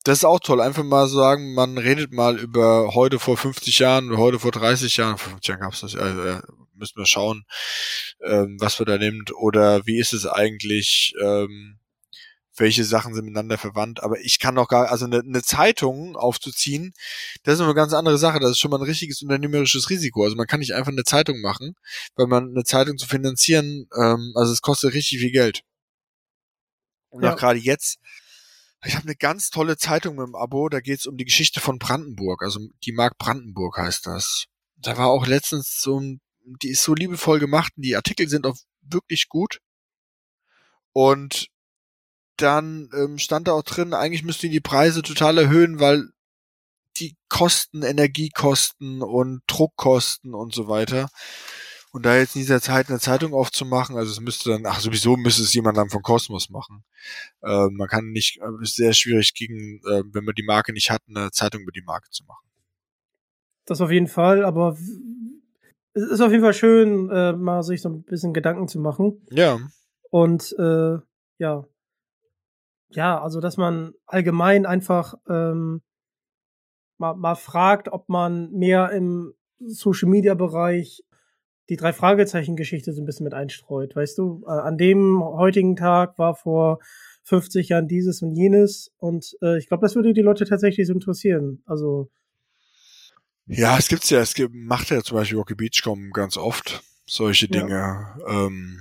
das 0.04 0.18
ist 0.18 0.24
auch 0.24 0.40
toll. 0.40 0.60
Einfach 0.60 0.84
mal 0.84 1.08
sagen, 1.08 1.54
man 1.54 1.78
redet 1.78 2.12
mal 2.12 2.38
über 2.38 2.94
heute 2.94 3.18
vor 3.18 3.36
50 3.36 3.78
Jahren 3.78 4.08
oder 4.08 4.18
heute 4.18 4.38
vor 4.38 4.50
30 4.50 4.96
Jahren. 4.96 5.18
Vor 5.18 5.30
50 5.30 5.48
Jahren 5.48 5.60
gab's 5.60 5.80
das. 5.80 5.94
Äh, 5.94 6.40
müssen 6.74 6.96
wir 6.96 7.06
schauen, 7.06 7.44
ähm, 8.24 8.56
was 8.60 8.78
wir 8.78 8.86
da 8.86 8.98
nimmt. 8.98 9.32
Oder 9.34 9.86
wie 9.86 9.98
ist 9.98 10.12
es 10.12 10.26
eigentlich? 10.26 11.14
Ähm, 11.22 11.78
welche 12.56 12.84
Sachen 12.84 13.14
sind 13.14 13.24
miteinander 13.24 13.56
verwandt, 13.58 14.02
aber 14.02 14.20
ich 14.20 14.38
kann 14.38 14.56
doch 14.56 14.68
gar, 14.68 14.90
also 14.90 15.06
eine, 15.06 15.20
eine 15.20 15.42
Zeitung 15.42 16.16
aufzuziehen, 16.16 16.92
das 17.44 17.54
ist 17.54 17.60
eine 17.60 17.74
ganz 17.74 17.92
andere 17.92 18.18
Sache, 18.18 18.40
das 18.40 18.52
ist 18.52 18.58
schon 18.58 18.70
mal 18.70 18.78
ein 18.78 18.84
richtiges 18.84 19.22
unternehmerisches 19.22 19.88
Risiko. 19.88 20.24
Also 20.24 20.36
man 20.36 20.46
kann 20.46 20.60
nicht 20.60 20.74
einfach 20.74 20.92
eine 20.92 21.04
Zeitung 21.04 21.40
machen, 21.40 21.74
weil 22.14 22.26
man 22.26 22.50
eine 22.50 22.64
Zeitung 22.64 22.98
zu 22.98 23.06
finanzieren, 23.06 23.88
ähm, 23.98 24.32
also 24.34 24.52
es 24.52 24.60
kostet 24.60 24.92
richtig 24.92 25.20
viel 25.20 25.32
Geld. 25.32 25.62
Und 27.12 27.22
ja. 27.22 27.32
auch 27.32 27.38
gerade 27.38 27.58
jetzt, 27.58 27.98
ich 28.84 28.94
habe 28.94 29.04
eine 29.04 29.14
ganz 29.14 29.50
tolle 29.50 29.76
Zeitung 29.76 30.16
mit 30.16 30.26
dem 30.26 30.34
Abo, 30.34 30.68
da 30.68 30.80
geht's 30.80 31.06
um 31.06 31.16
die 31.16 31.26
Geschichte 31.26 31.60
von 31.60 31.78
Brandenburg, 31.78 32.42
also 32.42 32.58
die 32.84 32.92
Mark 32.92 33.18
Brandenburg 33.18 33.76
heißt 33.76 34.06
das. 34.06 34.46
Da 34.76 34.96
war 34.96 35.08
auch 35.08 35.26
letztens 35.26 35.80
so 35.80 36.00
ein, 36.00 36.20
die 36.62 36.70
ist 36.70 36.82
so 36.82 36.94
liebevoll 36.94 37.38
gemacht 37.38 37.74
und 37.76 37.84
die 37.84 37.94
Artikel 37.94 38.28
sind 38.28 38.46
auch 38.46 38.56
wirklich 38.80 39.28
gut. 39.28 39.60
Und 40.92 41.48
dann 42.36 42.88
ähm, 42.94 43.18
stand 43.18 43.46
da 43.46 43.52
auch 43.52 43.62
drin, 43.62 43.94
eigentlich 43.94 44.24
müssten 44.24 44.46
die 44.46 44.54
die 44.54 44.60
Preise 44.60 45.02
total 45.02 45.38
erhöhen, 45.38 45.78
weil 45.78 46.08
die 46.96 47.16
Kosten, 47.28 47.82
Energiekosten 47.82 49.02
und 49.02 49.42
Druckkosten 49.46 50.34
und 50.34 50.54
so 50.54 50.66
weiter. 50.66 51.10
Und 51.92 52.06
da 52.06 52.16
jetzt 52.16 52.34
in 52.34 52.40
dieser 52.40 52.62
Zeit 52.62 52.88
eine 52.88 52.98
Zeitung 52.98 53.34
aufzumachen, 53.34 53.96
also 53.96 54.10
es 54.10 54.20
müsste 54.20 54.50
dann, 54.50 54.64
ach 54.64 54.80
sowieso 54.80 55.16
müsste 55.16 55.42
es 55.42 55.52
jemand 55.52 55.76
dann 55.76 55.90
von 55.90 56.02
Kosmos 56.02 56.48
machen. 56.48 56.84
Äh, 57.42 57.68
man 57.70 57.86
kann 57.86 58.12
nicht, 58.12 58.40
äh, 58.40 58.62
ist 58.62 58.76
sehr 58.76 58.94
schwierig 58.94 59.34
gegen, 59.34 59.78
äh, 59.80 60.02
wenn 60.10 60.24
man 60.24 60.34
die 60.34 60.42
Marke 60.42 60.72
nicht 60.72 60.90
hat, 60.90 61.02
eine 61.06 61.30
Zeitung 61.32 61.62
über 61.62 61.72
die 61.72 61.82
Marke 61.82 62.08
zu 62.10 62.24
machen. 62.24 62.48
Das 63.66 63.82
auf 63.82 63.90
jeden 63.90 64.08
Fall, 64.08 64.42
aber 64.42 64.76
es 65.92 66.02
ist 66.02 66.20
auf 66.22 66.30
jeden 66.30 66.42
Fall 66.42 66.54
schön, 66.54 67.10
äh, 67.10 67.34
mal 67.34 67.62
sich 67.62 67.82
so 67.82 67.90
ein 67.90 68.02
bisschen 68.04 68.32
Gedanken 68.32 68.68
zu 68.68 68.80
machen. 68.80 69.26
Ja. 69.30 69.58
Und 70.10 70.54
äh, 70.58 70.96
ja, 71.38 71.66
ja, 72.90 73.22
also 73.22 73.40
dass 73.40 73.56
man 73.56 73.94
allgemein 74.06 74.66
einfach 74.66 75.14
ähm, 75.28 75.82
mal, 76.98 77.14
mal 77.14 77.34
fragt, 77.34 77.88
ob 77.88 78.08
man 78.08 78.50
mehr 78.52 78.90
im 78.90 79.34
Social 79.58 80.08
Media 80.08 80.34
Bereich 80.34 81.02
die 81.68 81.76
drei 81.76 81.92
Fragezeichen 81.92 82.56
Geschichte 82.56 82.92
so 82.92 83.00
ein 83.00 83.04
bisschen 83.04 83.24
mit 83.24 83.34
einstreut. 83.34 83.94
Weißt 83.94 84.18
du, 84.18 84.44
äh, 84.46 84.50
an 84.50 84.78
dem 84.78 85.22
heutigen 85.22 85.76
Tag 85.76 86.18
war 86.18 86.34
vor 86.34 86.80
50 87.24 87.68
Jahren 87.68 87.88
dieses 87.88 88.22
und 88.22 88.34
jenes 88.34 88.92
und 88.98 89.36
äh, 89.42 89.58
ich 89.58 89.68
glaube, 89.68 89.82
das 89.82 89.94
würde 89.94 90.12
die 90.12 90.22
Leute 90.22 90.44
tatsächlich 90.44 90.86
so 90.86 90.92
interessieren. 90.92 91.62
Also 91.66 92.10
ja, 93.46 93.76
es 93.76 93.88
gibt's 93.88 94.10
ja, 94.10 94.20
es 94.20 94.34
gibt, 94.34 94.54
macht 94.54 94.90
ja 94.90 95.02
zum 95.02 95.16
Beispiel 95.16 95.38
Rocky 95.38 95.54
Beachcom 95.54 96.10
ganz 96.12 96.36
oft 96.36 96.82
solche 97.06 97.48
Dinge. 97.48 97.70
Ja. 97.70 98.46
Ähm, 98.46 98.80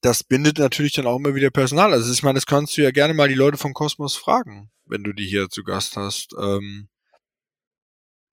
das 0.00 0.24
bindet 0.24 0.58
natürlich 0.58 0.92
dann 0.92 1.06
auch 1.06 1.16
immer 1.16 1.34
wieder 1.34 1.50
Personal. 1.50 1.92
Also 1.92 2.12
ich 2.12 2.22
meine, 2.22 2.36
das 2.36 2.46
kannst 2.46 2.76
du 2.76 2.82
ja 2.82 2.90
gerne 2.90 3.14
mal 3.14 3.28
die 3.28 3.34
Leute 3.34 3.56
vom 3.56 3.72
Kosmos 3.72 4.16
fragen, 4.16 4.70
wenn 4.86 5.04
du 5.04 5.12
die 5.12 5.26
hier 5.26 5.48
zu 5.48 5.62
Gast 5.62 5.96
hast. 5.96 6.34
Ähm, 6.40 6.88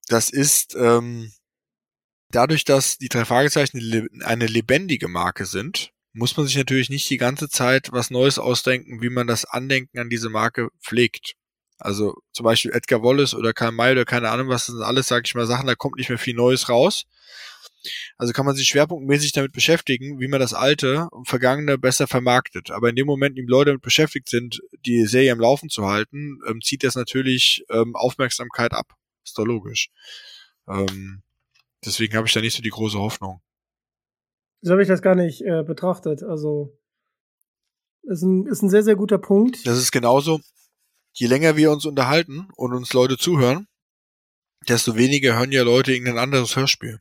das 0.07 0.31
ist 0.31 0.75
ähm, 0.75 1.31
dadurch, 2.31 2.63
dass 2.63 2.97
die 2.97 3.09
drei 3.09 3.25
Fragezeichen 3.25 4.09
eine 4.23 4.45
lebendige 4.45 5.07
Marke 5.07 5.45
sind, 5.45 5.91
muss 6.13 6.35
man 6.37 6.45
sich 6.45 6.55
natürlich 6.55 6.89
nicht 6.89 7.09
die 7.09 7.17
ganze 7.17 7.49
Zeit 7.49 7.89
was 7.91 8.09
Neues 8.09 8.39
ausdenken, 8.39 9.01
wie 9.01 9.09
man 9.09 9.27
das 9.27 9.45
Andenken 9.45 9.99
an 9.99 10.09
diese 10.09 10.29
Marke 10.29 10.69
pflegt. 10.81 11.35
Also 11.77 12.15
zum 12.33 12.43
Beispiel 12.43 12.71
Edgar 12.71 13.03
Wallace 13.03 13.33
oder 13.33 13.53
Karl 13.53 13.71
May 13.71 13.93
oder 13.93 14.05
keine 14.05 14.29
Ahnung 14.29 14.49
was, 14.49 14.65
das 14.65 14.75
sind 14.75 14.83
alles, 14.83 15.07
sag 15.07 15.25
ich 15.25 15.35
mal, 15.35 15.47
Sachen, 15.47 15.67
da 15.67 15.75
kommt 15.75 15.95
nicht 15.95 16.09
mehr 16.09 16.17
viel 16.17 16.35
Neues 16.35 16.67
raus. 16.67 17.05
Also 18.17 18.33
kann 18.33 18.45
man 18.45 18.55
sich 18.55 18.67
schwerpunktmäßig 18.67 19.31
damit 19.31 19.53
beschäftigen, 19.53 20.19
wie 20.19 20.27
man 20.27 20.41
das 20.41 20.53
Alte 20.53 21.07
und 21.11 21.29
Vergangene 21.29 21.77
besser 21.77 22.07
vermarktet. 22.07 22.71
Aber 22.71 22.89
in 22.89 22.97
dem 22.97 23.07
Moment, 23.07 23.37
in 23.37 23.45
dem 23.45 23.49
Leute 23.49 23.69
damit 23.69 23.81
beschäftigt 23.81 24.27
sind, 24.27 24.59
die 24.85 25.05
Serie 25.05 25.31
am 25.31 25.39
Laufen 25.39 25.69
zu 25.69 25.87
halten, 25.87 26.39
ähm, 26.47 26.59
zieht 26.61 26.83
das 26.83 26.95
natürlich 26.95 27.63
ähm, 27.69 27.95
Aufmerksamkeit 27.95 28.73
ab. 28.73 28.87
Ist 29.23 29.37
doch 29.37 29.45
logisch. 29.45 29.89
Ähm, 30.67 31.23
deswegen 31.85 32.15
habe 32.15 32.27
ich 32.27 32.33
da 32.33 32.41
nicht 32.41 32.55
so 32.55 32.61
die 32.61 32.69
große 32.69 32.97
Hoffnung. 32.97 33.41
So 34.61 34.71
habe 34.71 34.81
ich 34.81 34.87
das 34.87 35.01
gar 35.01 35.15
nicht 35.15 35.41
äh, 35.41 35.63
betrachtet. 35.63 36.23
Also 36.23 36.77
ist 38.03 38.23
ein, 38.23 38.45
ist 38.47 38.61
ein 38.61 38.69
sehr, 38.69 38.83
sehr 38.83 38.95
guter 38.95 39.17
Punkt. 39.17 39.65
Das 39.65 39.77
ist 39.77 39.91
genauso. 39.91 40.41
Je 41.13 41.27
länger 41.27 41.55
wir 41.57 41.71
uns 41.71 41.85
unterhalten 41.85 42.47
und 42.55 42.73
uns 42.73 42.93
Leute 42.93 43.17
zuhören, 43.17 43.67
desto 44.67 44.95
weniger 44.95 45.37
hören 45.37 45.51
ja 45.51 45.63
Leute 45.63 45.93
irgendein 45.93 46.17
anderes 46.17 46.55
Hörspiel. 46.55 46.99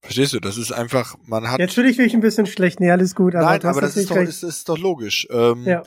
Verstehst 0.00 0.32
du? 0.32 0.40
Das 0.40 0.56
ist 0.56 0.70
einfach, 0.70 1.16
man 1.24 1.50
hat. 1.50 1.58
Jetzt 1.58 1.74
fühle 1.74 1.90
ich 1.90 1.98
mich 1.98 2.14
ein 2.14 2.20
bisschen 2.20 2.46
schlecht. 2.46 2.78
Nee, 2.78 2.90
alles 2.90 3.14
gut. 3.14 3.34
Aber 3.34 3.46
Nein, 3.46 3.64
aber 3.64 3.80
das 3.80 3.96
ist 3.96 4.10
doch, 4.10 4.16
ist, 4.16 4.44
ist 4.44 4.68
doch 4.68 4.78
logisch. 4.78 5.26
Ähm, 5.30 5.64
ja. 5.64 5.82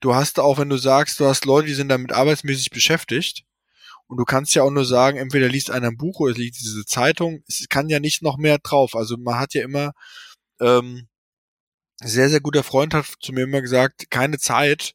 Du 0.00 0.14
hast 0.14 0.40
auch, 0.40 0.58
wenn 0.58 0.68
du 0.68 0.76
sagst, 0.76 1.20
du 1.20 1.26
hast 1.26 1.44
Leute, 1.44 1.68
die 1.68 1.74
sind 1.74 1.88
damit 1.88 2.12
arbeitsmäßig 2.12 2.70
beschäftigt. 2.70 3.44
Und 4.12 4.18
du 4.18 4.26
kannst 4.26 4.54
ja 4.54 4.62
auch 4.62 4.70
nur 4.70 4.84
sagen, 4.84 5.16
entweder 5.16 5.48
liest 5.48 5.70
einer 5.70 5.88
ein 5.88 5.96
Buch 5.96 6.20
oder 6.20 6.34
liest 6.34 6.60
diese 6.60 6.84
Zeitung. 6.84 7.42
Es 7.48 7.66
kann 7.70 7.88
ja 7.88 7.98
nicht 7.98 8.20
noch 8.20 8.36
mehr 8.36 8.58
drauf. 8.58 8.94
Also 8.94 9.16
man 9.16 9.38
hat 9.38 9.54
ja 9.54 9.62
immer, 9.64 9.92
ähm, 10.60 11.08
sehr, 12.02 12.28
sehr 12.28 12.42
guter 12.42 12.62
Freund 12.62 12.92
hat 12.92 13.06
zu 13.20 13.32
mir 13.32 13.44
immer 13.44 13.62
gesagt, 13.62 14.10
keine 14.10 14.38
Zeit 14.38 14.92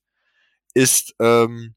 ist 0.75 1.15
ähm, 1.19 1.73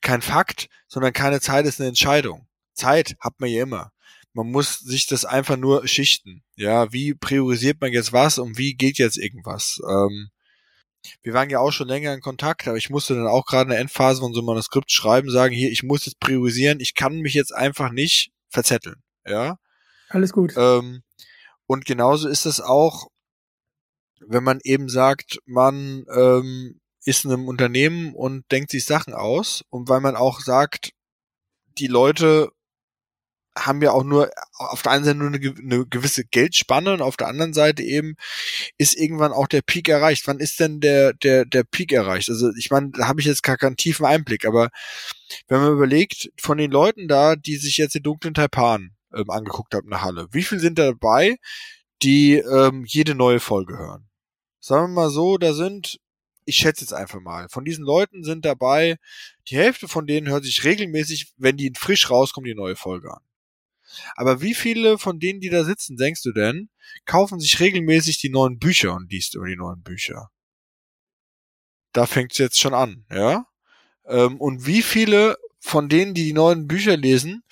kein 0.00 0.22
Fakt, 0.22 0.70
sondern 0.88 1.12
keine 1.12 1.42
Zeit 1.42 1.66
ist 1.66 1.78
eine 1.78 1.90
Entscheidung. 1.90 2.48
Zeit 2.72 3.16
hat 3.20 3.34
man 3.38 3.50
ja 3.50 3.62
immer. 3.62 3.92
Man 4.32 4.50
muss 4.50 4.78
sich 4.78 5.06
das 5.06 5.26
einfach 5.26 5.58
nur 5.58 5.86
schichten. 5.86 6.42
Ja, 6.54 6.90
wie 6.90 7.12
priorisiert 7.12 7.82
man 7.82 7.92
jetzt 7.92 8.14
was 8.14 8.38
und 8.38 8.56
wie 8.56 8.72
geht 8.72 8.96
jetzt 8.96 9.18
irgendwas? 9.18 9.78
Ähm, 9.86 10.30
wir 11.22 11.32
waren 11.32 11.50
ja 11.50 11.58
auch 11.58 11.72
schon 11.72 11.88
länger 11.88 12.12
in 12.14 12.20
Kontakt, 12.20 12.66
aber 12.68 12.76
ich 12.76 12.90
musste 12.90 13.14
dann 13.14 13.26
auch 13.26 13.44
gerade 13.46 13.64
in 13.64 13.70
der 13.70 13.80
Endphase 13.80 14.20
von 14.20 14.32
so 14.32 14.40
einem 14.40 14.46
Manuskript 14.46 14.90
schreiben, 14.90 15.30
sagen, 15.30 15.54
hier, 15.54 15.70
ich 15.70 15.82
muss 15.82 16.06
jetzt 16.06 16.20
priorisieren, 16.20 16.80
ich 16.80 16.94
kann 16.94 17.20
mich 17.20 17.34
jetzt 17.34 17.54
einfach 17.54 17.90
nicht 17.90 18.30
verzetteln. 18.48 19.02
Ja. 19.26 19.58
Alles 20.08 20.32
gut. 20.32 20.54
Ähm, 20.56 21.02
und 21.66 21.84
genauso 21.84 22.28
ist 22.28 22.46
es 22.46 22.60
auch, 22.60 23.08
wenn 24.20 24.44
man 24.44 24.60
eben 24.62 24.88
sagt, 24.88 25.38
man 25.44 26.04
ähm, 26.14 26.80
ist 27.04 27.24
in 27.24 27.32
einem 27.32 27.48
Unternehmen 27.48 28.14
und 28.14 28.50
denkt 28.50 28.70
sich 28.70 28.84
Sachen 28.84 29.14
aus 29.14 29.62
und 29.70 29.88
weil 29.88 30.00
man 30.00 30.16
auch 30.16 30.40
sagt, 30.40 30.90
die 31.78 31.86
Leute 31.86 32.50
haben 33.56 33.82
ja 33.82 33.92
auch 33.92 34.04
nur 34.04 34.30
auf 34.54 34.82
der 34.82 34.92
einen 34.92 35.04
Seite 35.04 35.18
nur 35.18 35.28
eine, 35.28 35.38
eine, 35.38 35.86
gewisse 35.86 36.24
Geldspanne 36.24 36.92
und 36.92 37.02
auf 37.02 37.16
der 37.16 37.28
anderen 37.28 37.54
Seite 37.54 37.82
eben 37.82 38.16
ist 38.78 38.96
irgendwann 38.96 39.32
auch 39.32 39.48
der 39.48 39.62
Peak 39.62 39.88
erreicht. 39.88 40.26
Wann 40.26 40.38
ist 40.38 40.60
denn 40.60 40.80
der 40.80 41.14
der 41.14 41.44
der 41.44 41.64
Peak 41.64 41.92
erreicht? 41.92 42.28
Also 42.28 42.50
ich 42.56 42.70
meine, 42.70 42.90
da 42.90 43.08
habe 43.08 43.20
ich 43.20 43.26
jetzt 43.26 43.42
gar 43.42 43.56
keinen 43.56 43.76
tiefen 43.76 44.06
Einblick, 44.06 44.44
aber 44.44 44.70
wenn 45.48 45.60
man 45.60 45.72
überlegt, 45.72 46.30
von 46.38 46.58
den 46.58 46.70
Leuten 46.70 47.08
da, 47.08 47.36
die 47.36 47.56
sich 47.56 47.76
jetzt 47.78 47.94
den 47.94 48.02
dunklen 48.02 48.34
Taipan 48.34 48.90
ähm, 49.14 49.30
angeguckt 49.30 49.74
haben 49.74 49.84
in 49.84 49.90
der 49.90 50.02
Halle, 50.02 50.28
wie 50.32 50.42
viel 50.42 50.60
sind 50.60 50.78
da 50.78 50.86
dabei, 50.86 51.36
die 52.02 52.34
ähm, 52.34 52.84
jede 52.86 53.14
neue 53.14 53.40
Folge 53.40 53.78
hören? 53.78 54.08
Sagen 54.60 54.88
wir 54.92 55.02
mal 55.02 55.10
so, 55.10 55.38
da 55.38 55.54
sind 55.54 55.98
ich 56.46 56.56
schätze 56.56 56.82
jetzt 56.82 56.92
einfach 56.92 57.20
mal, 57.20 57.48
von 57.48 57.64
diesen 57.64 57.84
Leuten 57.84 58.22
sind 58.22 58.44
dabei, 58.44 58.98
die 59.48 59.56
Hälfte 59.56 59.88
von 59.88 60.06
denen 60.06 60.28
hört 60.28 60.44
sich 60.44 60.64
regelmäßig, 60.64 61.32
wenn 61.36 61.56
die 61.56 61.72
frisch 61.76 62.08
rauskommen, 62.08 62.46
die 62.46 62.54
neue 62.54 62.76
Folge 62.76 63.12
an. 63.12 63.20
Aber 64.14 64.40
wie 64.40 64.54
viele 64.54 64.98
von 64.98 65.18
denen, 65.18 65.40
die 65.40 65.50
da 65.50 65.64
sitzen, 65.64 65.96
denkst 65.96 66.22
du 66.22 66.32
denn, 66.32 66.70
kaufen 67.04 67.40
sich 67.40 67.60
regelmäßig 67.60 68.20
die 68.20 68.30
neuen 68.30 68.58
Bücher 68.58 68.94
und 68.94 69.10
liest 69.10 69.34
über 69.34 69.46
die 69.46 69.56
neuen 69.56 69.82
Bücher? 69.82 70.30
Da 71.92 72.06
fängt's 72.06 72.38
jetzt 72.38 72.60
schon 72.60 72.74
an, 72.74 73.04
ja? 73.10 73.46
Ähm, 74.06 74.40
und 74.40 74.66
wie 74.66 74.82
viele 74.82 75.36
von 75.60 75.88
denen, 75.88 76.14
die 76.14 76.24
die 76.24 76.32
neuen 76.32 76.66
Bücher 76.66 76.96
lesen, 76.96 77.42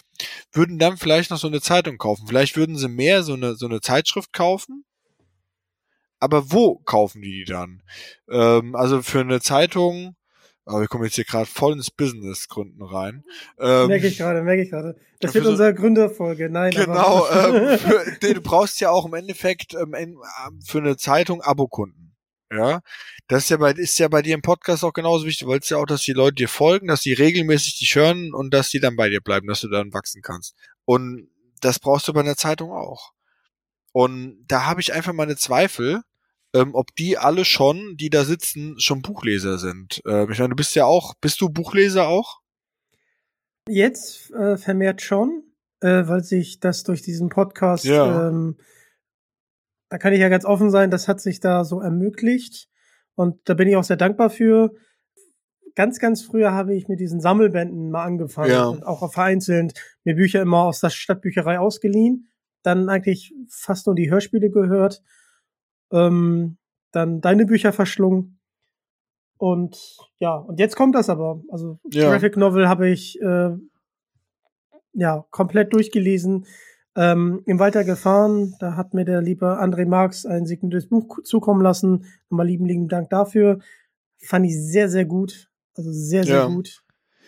würden 0.52 0.78
dann 0.78 0.96
vielleicht 0.96 1.30
noch 1.30 1.38
so 1.38 1.48
eine 1.48 1.60
Zeitung 1.60 1.98
kaufen? 1.98 2.26
Vielleicht 2.26 2.56
würden 2.56 2.76
sie 2.76 2.88
mehr 2.88 3.22
so 3.22 3.34
eine, 3.34 3.56
so 3.56 3.66
eine 3.66 3.80
Zeitschrift 3.80 4.32
kaufen. 4.32 4.84
Aber 6.20 6.52
wo 6.52 6.76
kaufen 6.78 7.22
die 7.22 7.32
die 7.32 7.44
dann? 7.44 7.82
Ähm, 8.30 8.74
also 8.76 9.02
für 9.02 9.20
eine 9.20 9.40
Zeitung, 9.40 10.16
aber 10.66 10.80
wir 10.80 10.88
kommen 10.88 11.04
jetzt 11.04 11.16
hier 11.16 11.24
gerade 11.24 11.46
voll 11.46 11.74
ins 11.74 11.90
Business-Gründen 11.90 12.82
rein. 12.82 13.24
Ähm, 13.58 13.88
merke 13.88 14.06
ich 14.06 14.16
gerade, 14.16 14.42
merke 14.42 14.62
ich 14.62 14.70
gerade. 14.70 14.96
Das 15.20 15.34
wird 15.34 15.44
so, 15.44 15.50
unsere 15.50 15.74
Gründerfolge. 15.74 16.48
Nein, 16.48 16.72
genau. 16.72 17.28
ähm, 17.30 17.78
für, 17.78 18.34
du 18.34 18.40
brauchst 18.40 18.80
ja 18.80 18.90
auch 18.90 19.06
im 19.06 19.14
Endeffekt 19.14 19.74
ähm, 19.74 20.18
für 20.64 20.78
eine 20.78 20.96
Zeitung 20.96 21.42
Abokunden. 21.42 22.04
Ja, 22.52 22.82
das 23.26 23.44
ist 23.44 23.48
ja 23.50 23.56
bei 23.56 23.72
ist 23.72 23.98
ja 23.98 24.06
bei 24.08 24.22
dir 24.22 24.34
im 24.34 24.42
Podcast 24.42 24.84
auch 24.84 24.92
genauso 24.92 25.26
wichtig. 25.26 25.40
Du 25.40 25.46
wolltest 25.46 25.70
ja 25.70 25.78
auch, 25.78 25.86
dass 25.86 26.02
die 26.02 26.12
Leute 26.12 26.36
dir 26.36 26.48
folgen, 26.48 26.86
dass 26.86 27.00
die 27.00 27.12
regelmäßig 27.12 27.78
dich 27.78 27.94
hören 27.96 28.32
und 28.32 28.54
dass 28.54 28.70
die 28.70 28.80
dann 28.80 28.96
bei 28.96 29.08
dir 29.08 29.20
bleiben, 29.20 29.48
dass 29.48 29.62
du 29.62 29.68
dann 29.68 29.92
wachsen 29.92 30.22
kannst. 30.22 30.54
Und 30.84 31.28
das 31.60 31.78
brauchst 31.78 32.06
du 32.06 32.12
bei 32.12 32.20
einer 32.20 32.36
Zeitung 32.36 32.70
auch. 32.70 33.12
Und 33.92 34.44
da 34.46 34.66
habe 34.66 34.80
ich 34.80 34.92
einfach 34.92 35.12
meine 35.12 35.36
Zweifel, 35.36 36.02
ähm, 36.54 36.74
ob 36.74 36.94
die 36.94 37.18
alle 37.18 37.44
schon, 37.44 37.96
die 37.96 38.10
da 38.10 38.24
sitzen, 38.24 38.78
schon 38.78 39.02
Buchleser 39.02 39.58
sind. 39.58 40.00
Ähm, 40.06 40.30
ich 40.30 40.38
meine, 40.38 40.50
du 40.50 40.56
bist 40.56 40.74
ja 40.74 40.84
auch, 40.84 41.14
bist 41.20 41.40
du 41.40 41.48
Buchleser 41.48 42.06
auch? 42.06 42.40
Jetzt 43.68 44.30
äh, 44.30 44.56
vermehrt 44.56 45.02
schon, 45.02 45.42
äh, 45.80 46.06
weil 46.06 46.22
sich 46.22 46.60
das 46.60 46.84
durch 46.84 47.02
diesen 47.02 47.28
Podcast, 47.28 47.84
ja. 47.84 48.28
ähm, 48.28 48.56
da 49.88 49.98
kann 49.98 50.12
ich 50.12 50.20
ja 50.20 50.28
ganz 50.28 50.44
offen 50.44 50.70
sein, 50.70 50.90
das 50.90 51.08
hat 51.08 51.20
sich 51.20 51.40
da 51.40 51.64
so 51.64 51.80
ermöglicht. 51.80 52.68
Und 53.16 53.48
da 53.48 53.54
bin 53.54 53.68
ich 53.68 53.76
auch 53.76 53.84
sehr 53.84 53.96
dankbar 53.96 54.30
für. 54.30 54.72
Ganz, 55.76 55.98
ganz 55.98 56.22
früher 56.22 56.52
habe 56.52 56.74
ich 56.74 56.86
mit 56.86 57.00
diesen 57.00 57.20
Sammelbänden 57.20 57.90
mal 57.90 58.04
angefangen 58.04 58.50
ja. 58.50 58.66
und 58.66 58.84
auch 58.84 59.12
vereinzelt 59.12 59.74
mir 60.04 60.14
Bücher 60.14 60.40
immer 60.40 60.64
aus 60.64 60.80
der 60.80 60.90
Stadtbücherei 60.90 61.58
ausgeliehen. 61.58 62.28
Dann 62.62 62.88
eigentlich 62.88 63.34
fast 63.48 63.86
nur 63.86 63.96
die 63.96 64.10
Hörspiele 64.10 64.50
gehört 64.50 65.02
ähm, 65.94 66.56
dann 66.92 67.20
deine 67.20 67.46
Bücher 67.46 67.72
verschlungen. 67.72 68.38
Und 69.36 69.98
ja, 70.18 70.36
und 70.36 70.58
jetzt 70.58 70.76
kommt 70.76 70.94
das 70.94 71.08
aber. 71.08 71.42
Also 71.50 71.78
ja. 71.90 72.10
Graphic 72.10 72.36
Novel 72.36 72.68
habe 72.68 72.88
ich 72.88 73.20
äh, 73.20 73.50
ja 74.92 75.24
komplett 75.30 75.72
durchgelesen. 75.72 76.46
Ähm, 76.96 77.42
Im 77.46 77.58
Walter 77.58 77.82
gefahren, 77.82 78.54
da 78.60 78.76
hat 78.76 78.94
mir 78.94 79.04
der 79.04 79.20
liebe 79.20 79.60
André 79.60 79.86
Marx 79.86 80.26
ein 80.26 80.46
signiertes 80.46 80.88
Buch 80.88 81.18
zukommen 81.24 81.60
lassen. 81.60 82.06
Nochmal 82.30 82.46
lieben, 82.46 82.66
lieben 82.66 82.88
Dank 82.88 83.10
dafür. 83.10 83.58
Fand 84.18 84.46
ich 84.46 84.54
sehr, 84.54 84.88
sehr 84.88 85.04
gut. 85.04 85.50
Also 85.76 85.90
sehr, 85.92 86.24
sehr 86.24 86.36
ja. 86.36 86.46
gut. 86.46 86.84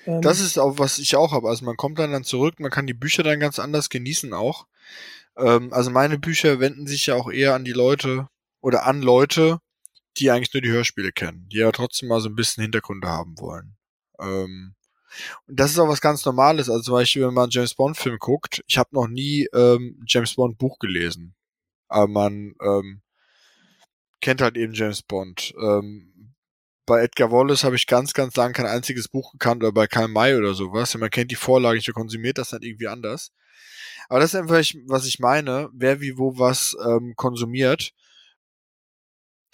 Ähm, 0.06 0.22
das 0.22 0.40
ist 0.40 0.58
auch, 0.58 0.78
was 0.78 0.98
ich 0.98 1.16
auch 1.16 1.32
habe. 1.32 1.48
Also 1.48 1.64
man 1.64 1.76
kommt 1.76 1.98
dann, 1.98 2.12
dann 2.12 2.22
zurück, 2.22 2.60
man 2.60 2.70
kann 2.70 2.86
die 2.86 2.94
Bücher 2.94 3.24
dann 3.24 3.40
ganz 3.40 3.58
anders 3.58 3.90
genießen 3.90 4.32
auch. 4.32 4.66
Ähm, 5.36 5.72
also 5.72 5.90
meine 5.90 6.18
Bücher 6.18 6.60
wenden 6.60 6.86
sich 6.86 7.06
ja 7.06 7.16
auch 7.16 7.30
eher 7.30 7.54
an 7.54 7.64
die 7.64 7.72
Leute, 7.72 8.28
oder 8.66 8.84
an 8.84 9.00
Leute, 9.00 9.60
die 10.16 10.28
eigentlich 10.28 10.52
nur 10.52 10.60
die 10.60 10.72
Hörspiele 10.72 11.12
kennen, 11.12 11.48
die 11.52 11.58
ja 11.58 11.70
trotzdem 11.70 12.08
mal 12.08 12.20
so 12.20 12.28
ein 12.28 12.34
bisschen 12.34 12.62
Hintergründe 12.62 13.06
haben 13.06 13.38
wollen. 13.38 13.76
Ähm, 14.18 14.74
und 15.46 15.60
das 15.60 15.70
ist 15.70 15.78
auch 15.78 15.86
was 15.86 16.00
ganz 16.00 16.24
Normales. 16.24 16.68
Also 16.68 16.82
zum 16.82 16.94
Beispiel, 16.94 17.24
wenn 17.28 17.34
man 17.34 17.44
einen 17.44 17.52
James 17.52 17.76
Bond 17.76 17.96
Film 17.96 18.18
guckt, 18.18 18.64
ich 18.66 18.76
habe 18.76 18.88
noch 18.90 19.06
nie 19.06 19.46
ähm, 19.54 20.02
James 20.08 20.34
Bond 20.34 20.58
Buch 20.58 20.80
gelesen, 20.80 21.36
aber 21.86 22.08
man 22.08 22.56
ähm, 22.60 23.02
kennt 24.20 24.40
halt 24.40 24.56
eben 24.56 24.74
James 24.74 25.00
Bond. 25.00 25.54
Ähm, 25.62 26.34
bei 26.86 27.02
Edgar 27.02 27.30
Wallace 27.30 27.62
habe 27.62 27.76
ich 27.76 27.86
ganz, 27.86 28.14
ganz 28.14 28.34
lange 28.34 28.52
kein 28.52 28.66
einziges 28.66 29.06
Buch 29.06 29.30
gekannt 29.30 29.62
oder 29.62 29.72
bei 29.72 29.86
Karl 29.86 30.08
May 30.08 30.34
oder 30.34 30.54
sowas. 30.54 30.96
man 30.96 31.10
kennt 31.10 31.30
die 31.30 31.36
Vorlage 31.36 31.76
nicht, 31.76 31.92
konsumiert 31.94 32.38
das 32.38 32.48
dann 32.48 32.62
irgendwie 32.62 32.88
anders. 32.88 33.30
Aber 34.08 34.18
das 34.18 34.34
ist 34.34 34.40
einfach, 34.40 34.60
was 34.88 35.06
ich 35.06 35.20
meine, 35.20 35.70
wer 35.72 36.00
wie 36.00 36.18
wo 36.18 36.36
was 36.36 36.76
ähm, 36.84 37.14
konsumiert 37.14 37.92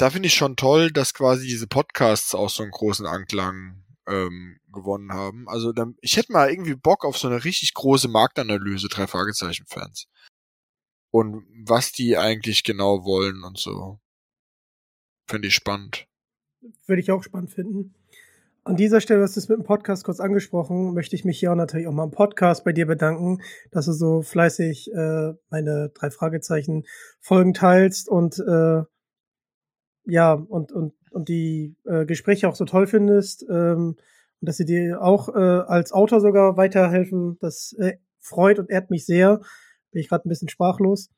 da 0.03 0.11
finde 0.11 0.27
ich 0.27 0.35
schon 0.35 0.57
toll, 0.57 0.91
dass 0.91 1.15
quasi 1.15 1.47
diese 1.47 1.69
Podcasts 1.69 2.35
auch 2.35 2.51
so 2.51 2.65
einen 2.65 2.73
großen 2.73 3.07
Anklang 3.07 3.85
ähm, 4.09 4.59
gewonnen 4.73 5.13
haben. 5.13 5.49
Also 5.49 5.73
dann, 5.73 5.95
ich 6.01 6.17
hätte 6.17 6.33
mal 6.33 6.51
irgendwie 6.51 6.75
Bock 6.75 7.05
auf 7.05 7.17
so 7.17 7.29
eine 7.29 7.45
richtig 7.45 7.73
große 7.75 8.09
Marktanalyse, 8.09 8.89
drei 8.89 9.07
Fragezeichen-Fans. 9.07 10.09
Und 11.13 11.47
was 11.65 11.93
die 11.93 12.19
eigentlich 12.19 12.65
genau 12.65 13.05
wollen 13.05 13.45
und 13.45 13.59
so. 13.59 14.01
Finde 15.29 15.47
ich 15.47 15.55
spannend. 15.55 16.09
Würde 16.89 17.01
ich 17.01 17.13
auch 17.13 17.23
spannend 17.23 17.53
finden. 17.53 17.95
An 18.65 18.77
dieser 18.77 19.01
Stelle, 19.01 19.23
hast 19.23 19.37
du 19.37 19.41
es 19.41 19.49
mit 19.49 19.59
dem 19.59 19.65
Podcast 19.65 20.03
kurz 20.03 20.19
angesprochen, 20.19 20.95
möchte 20.95 21.15
ich 21.15 21.25
mich 21.25 21.39
hier 21.39 21.53
auch 21.53 21.57
natürlich 21.57 21.87
auch 21.87 21.93
mal 21.93 22.05
im 22.05 22.11
Podcast 22.11 22.65
bei 22.65 22.73
dir 22.73 22.87
bedanken, 22.87 23.41
dass 23.71 23.87
du 23.87 23.93
so 23.93 24.23
fleißig 24.23 24.91
äh, 24.93 25.35
meine 25.49 25.91
drei 25.95 26.11
Fragezeichen 26.11 26.87
Folgen 27.21 27.55
teilst 27.55 28.09
und 28.09 28.41
äh, 28.41 28.83
ja, 30.05 30.33
und, 30.33 30.73
und, 30.73 30.95
und 31.11 31.29
die 31.29 31.77
äh, 31.85 32.05
Gespräche 32.07 32.49
auch 32.49 32.55
so 32.55 32.65
toll 32.65 32.87
findest 32.87 33.45
ähm, 33.49 33.97
und 34.41 34.49
dass 34.49 34.57
sie 34.57 34.65
dir 34.65 35.01
auch 35.03 35.29
äh, 35.29 35.39
als 35.39 35.93
Autor 35.93 36.21
sogar 36.21 36.57
weiterhelfen, 36.57 37.39
das 37.41 37.75
äh, 37.79 37.99
freut 38.19 38.59
und 38.59 38.71
ehrt 38.71 38.91
mich 38.91 39.07
sehr. 39.07 39.39
Bin 39.93 40.01
ich 40.01 40.09
gerade 40.09 40.27
ein 40.27 40.31
bisschen 40.31 40.49
sprachlos. 40.49 41.11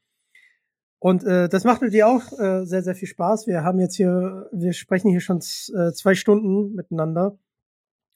Und 0.99 1.25
äh, 1.25 1.49
das 1.49 1.65
macht 1.65 1.83
mit 1.83 1.93
dir 1.93 2.09
auch 2.09 2.33
äh, 2.39 2.65
sehr, 2.65 2.83
sehr 2.83 2.95
viel 2.95 3.09
Spaß. 3.09 3.47
Wir 3.47 3.63
haben 3.63 3.79
jetzt 3.79 3.95
hier, 3.95 4.49
wir 4.53 4.73
sprechen 4.73 5.11
hier 5.11 5.21
schon 5.21 5.39
äh, 5.39 5.93
zwei 5.93 6.15
Stunden 6.15 6.75
miteinander. 6.75 7.39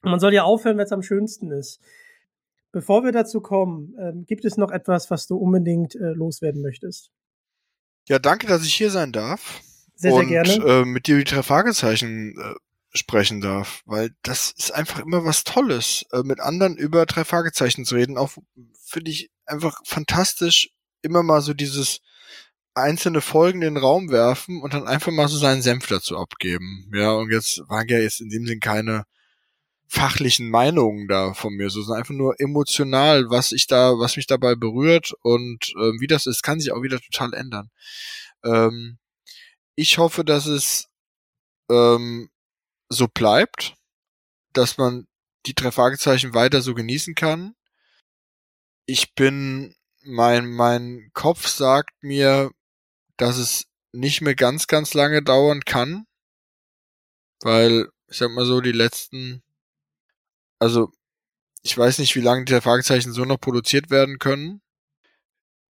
Und 0.01 0.11
man 0.11 0.19
soll 0.19 0.33
ja 0.33 0.43
aufhören, 0.43 0.77
wenn 0.77 0.85
es 0.85 0.91
am 0.91 1.03
schönsten 1.03 1.51
ist. 1.51 1.79
Bevor 2.71 3.03
wir 3.03 3.11
dazu 3.11 3.41
kommen, 3.41 3.95
äh, 3.97 4.13
gibt 4.25 4.45
es 4.45 4.57
noch 4.57 4.71
etwas, 4.71 5.09
was 5.11 5.27
du 5.27 5.37
unbedingt 5.37 5.95
äh, 5.95 6.13
loswerden 6.13 6.61
möchtest? 6.61 7.11
Ja, 8.07 8.19
danke, 8.19 8.47
dass 8.47 8.63
ich 8.63 8.73
hier 8.73 8.89
sein 8.89 9.11
darf 9.11 9.61
sehr, 9.99 10.13
und, 10.13 10.29
sehr 10.29 10.43
gerne. 10.43 10.65
Äh, 10.65 10.85
mit 10.85 11.07
dir 11.07 11.17
die 11.17 11.23
drei 11.25 11.43
Fragezeichen 11.43 12.35
äh, 12.39 12.55
sprechen 12.97 13.41
darf, 13.41 13.81
weil 13.85 14.11
das 14.23 14.51
ist 14.57 14.73
einfach 14.73 14.99
immer 14.99 15.25
was 15.25 15.43
Tolles, 15.43 16.05
äh, 16.11 16.23
mit 16.23 16.39
anderen 16.39 16.77
über 16.77 17.05
drei 17.05 17.23
Fragezeichen 17.23 17.85
zu 17.85 17.95
reden. 17.95 18.17
Auch 18.17 18.31
finde 18.83 19.11
ich 19.11 19.29
einfach 19.45 19.79
fantastisch, 19.85 20.69
immer 21.01 21.21
mal 21.21 21.41
so 21.41 21.53
dieses 21.53 21.99
einzelne 22.73 23.21
Folgen 23.21 23.61
in 23.61 23.75
den 23.75 23.83
Raum 23.83 24.09
werfen 24.09 24.61
und 24.61 24.73
dann 24.73 24.87
einfach 24.87 25.11
mal 25.11 25.27
so 25.27 25.37
seinen 25.37 25.61
Senf 25.61 25.87
dazu 25.87 26.17
abgeben. 26.17 26.89
Ja, 26.93 27.11
und 27.11 27.31
jetzt 27.31 27.61
waren 27.67 27.87
ja 27.89 27.99
jetzt 27.99 28.21
in 28.21 28.29
dem 28.29 28.45
Sinn 28.45 28.59
keine 28.59 29.03
fachlichen 29.87 30.49
Meinungen 30.49 31.07
da 31.07 31.33
von 31.33 31.53
mir, 31.55 31.69
so 31.69 31.81
sondern 31.81 31.99
einfach 32.01 32.13
nur 32.13 32.39
emotional, 32.39 33.29
was 33.29 33.51
ich 33.51 33.67
da, 33.67 33.97
was 33.97 34.15
mich 34.17 34.27
dabei 34.27 34.55
berührt 34.55 35.13
und 35.23 35.73
äh, 35.77 35.99
wie 35.99 36.07
das 36.07 36.27
ist, 36.27 36.43
kann 36.43 36.59
sich 36.59 36.71
auch 36.71 36.83
wieder 36.83 36.99
total 36.99 37.33
ändern. 37.33 37.69
Ähm, 38.43 38.99
ich 39.79 39.97
hoffe, 39.97 40.25
dass 40.25 40.45
es 40.45 40.89
ähm, 41.71 42.29
so 42.89 43.07
bleibt, 43.07 43.75
dass 44.51 44.77
man 44.77 45.07
die 45.45 45.53
drei 45.55 45.71
Fragezeichen 45.71 46.33
weiter 46.33 46.61
so 46.61 46.75
genießen 46.75 47.15
kann. 47.15 47.55
Ich 48.85 49.15
bin, 49.15 49.73
mein, 50.01 50.51
mein 50.51 51.11
Kopf 51.13 51.47
sagt 51.47 51.93
mir, 52.03 52.51
dass 53.15 53.37
es 53.37 53.67
nicht 53.93 54.19
mehr 54.19 54.35
ganz, 54.35 54.67
ganz 54.67 54.93
lange 54.93 55.23
dauern 55.23 55.61
kann, 55.61 56.05
weil, 57.39 57.89
ich 58.09 58.17
sag 58.17 58.31
mal 58.31 58.45
so, 58.45 58.59
die 58.59 58.73
letzten, 58.73 59.43
also, 60.59 60.91
ich 61.61 61.77
weiß 61.77 61.99
nicht, 61.99 62.17
wie 62.17 62.21
lange 62.21 62.43
die 62.43 62.59
Fragezeichen 62.59 63.13
so 63.13 63.23
noch 63.23 63.39
produziert 63.39 63.89
werden 63.89 64.19
können. 64.19 64.61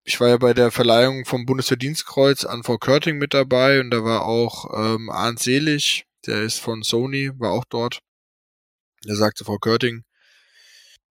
Ich 0.10 0.19
war 0.19 0.30
ja 0.30 0.38
bei 0.38 0.56
der 0.56 0.72
Verleihung 0.72 1.23
vom 1.23 1.45
Bundesverdienstkreuz 1.45 2.44
an 2.44 2.64
Frau 2.64 2.80
Körting 2.80 3.19
mit 3.19 3.36
dabei 3.36 3.80
und 3.80 3.91
da 3.91 4.03
war 4.03 4.26
auch 4.26 4.65
ähm, 4.76 5.11
Arndt 5.11 5.38
Selig, 5.38 6.06
der 6.26 6.41
ist 6.41 6.57
von 6.60 6.81
Sony, 6.81 7.31
war 7.38 7.52
auch 7.52 7.64
dort. 7.69 7.99
Da 9.03 9.14
sagte 9.14 9.45
Frau 9.45 9.60
Körting, 9.60 10.03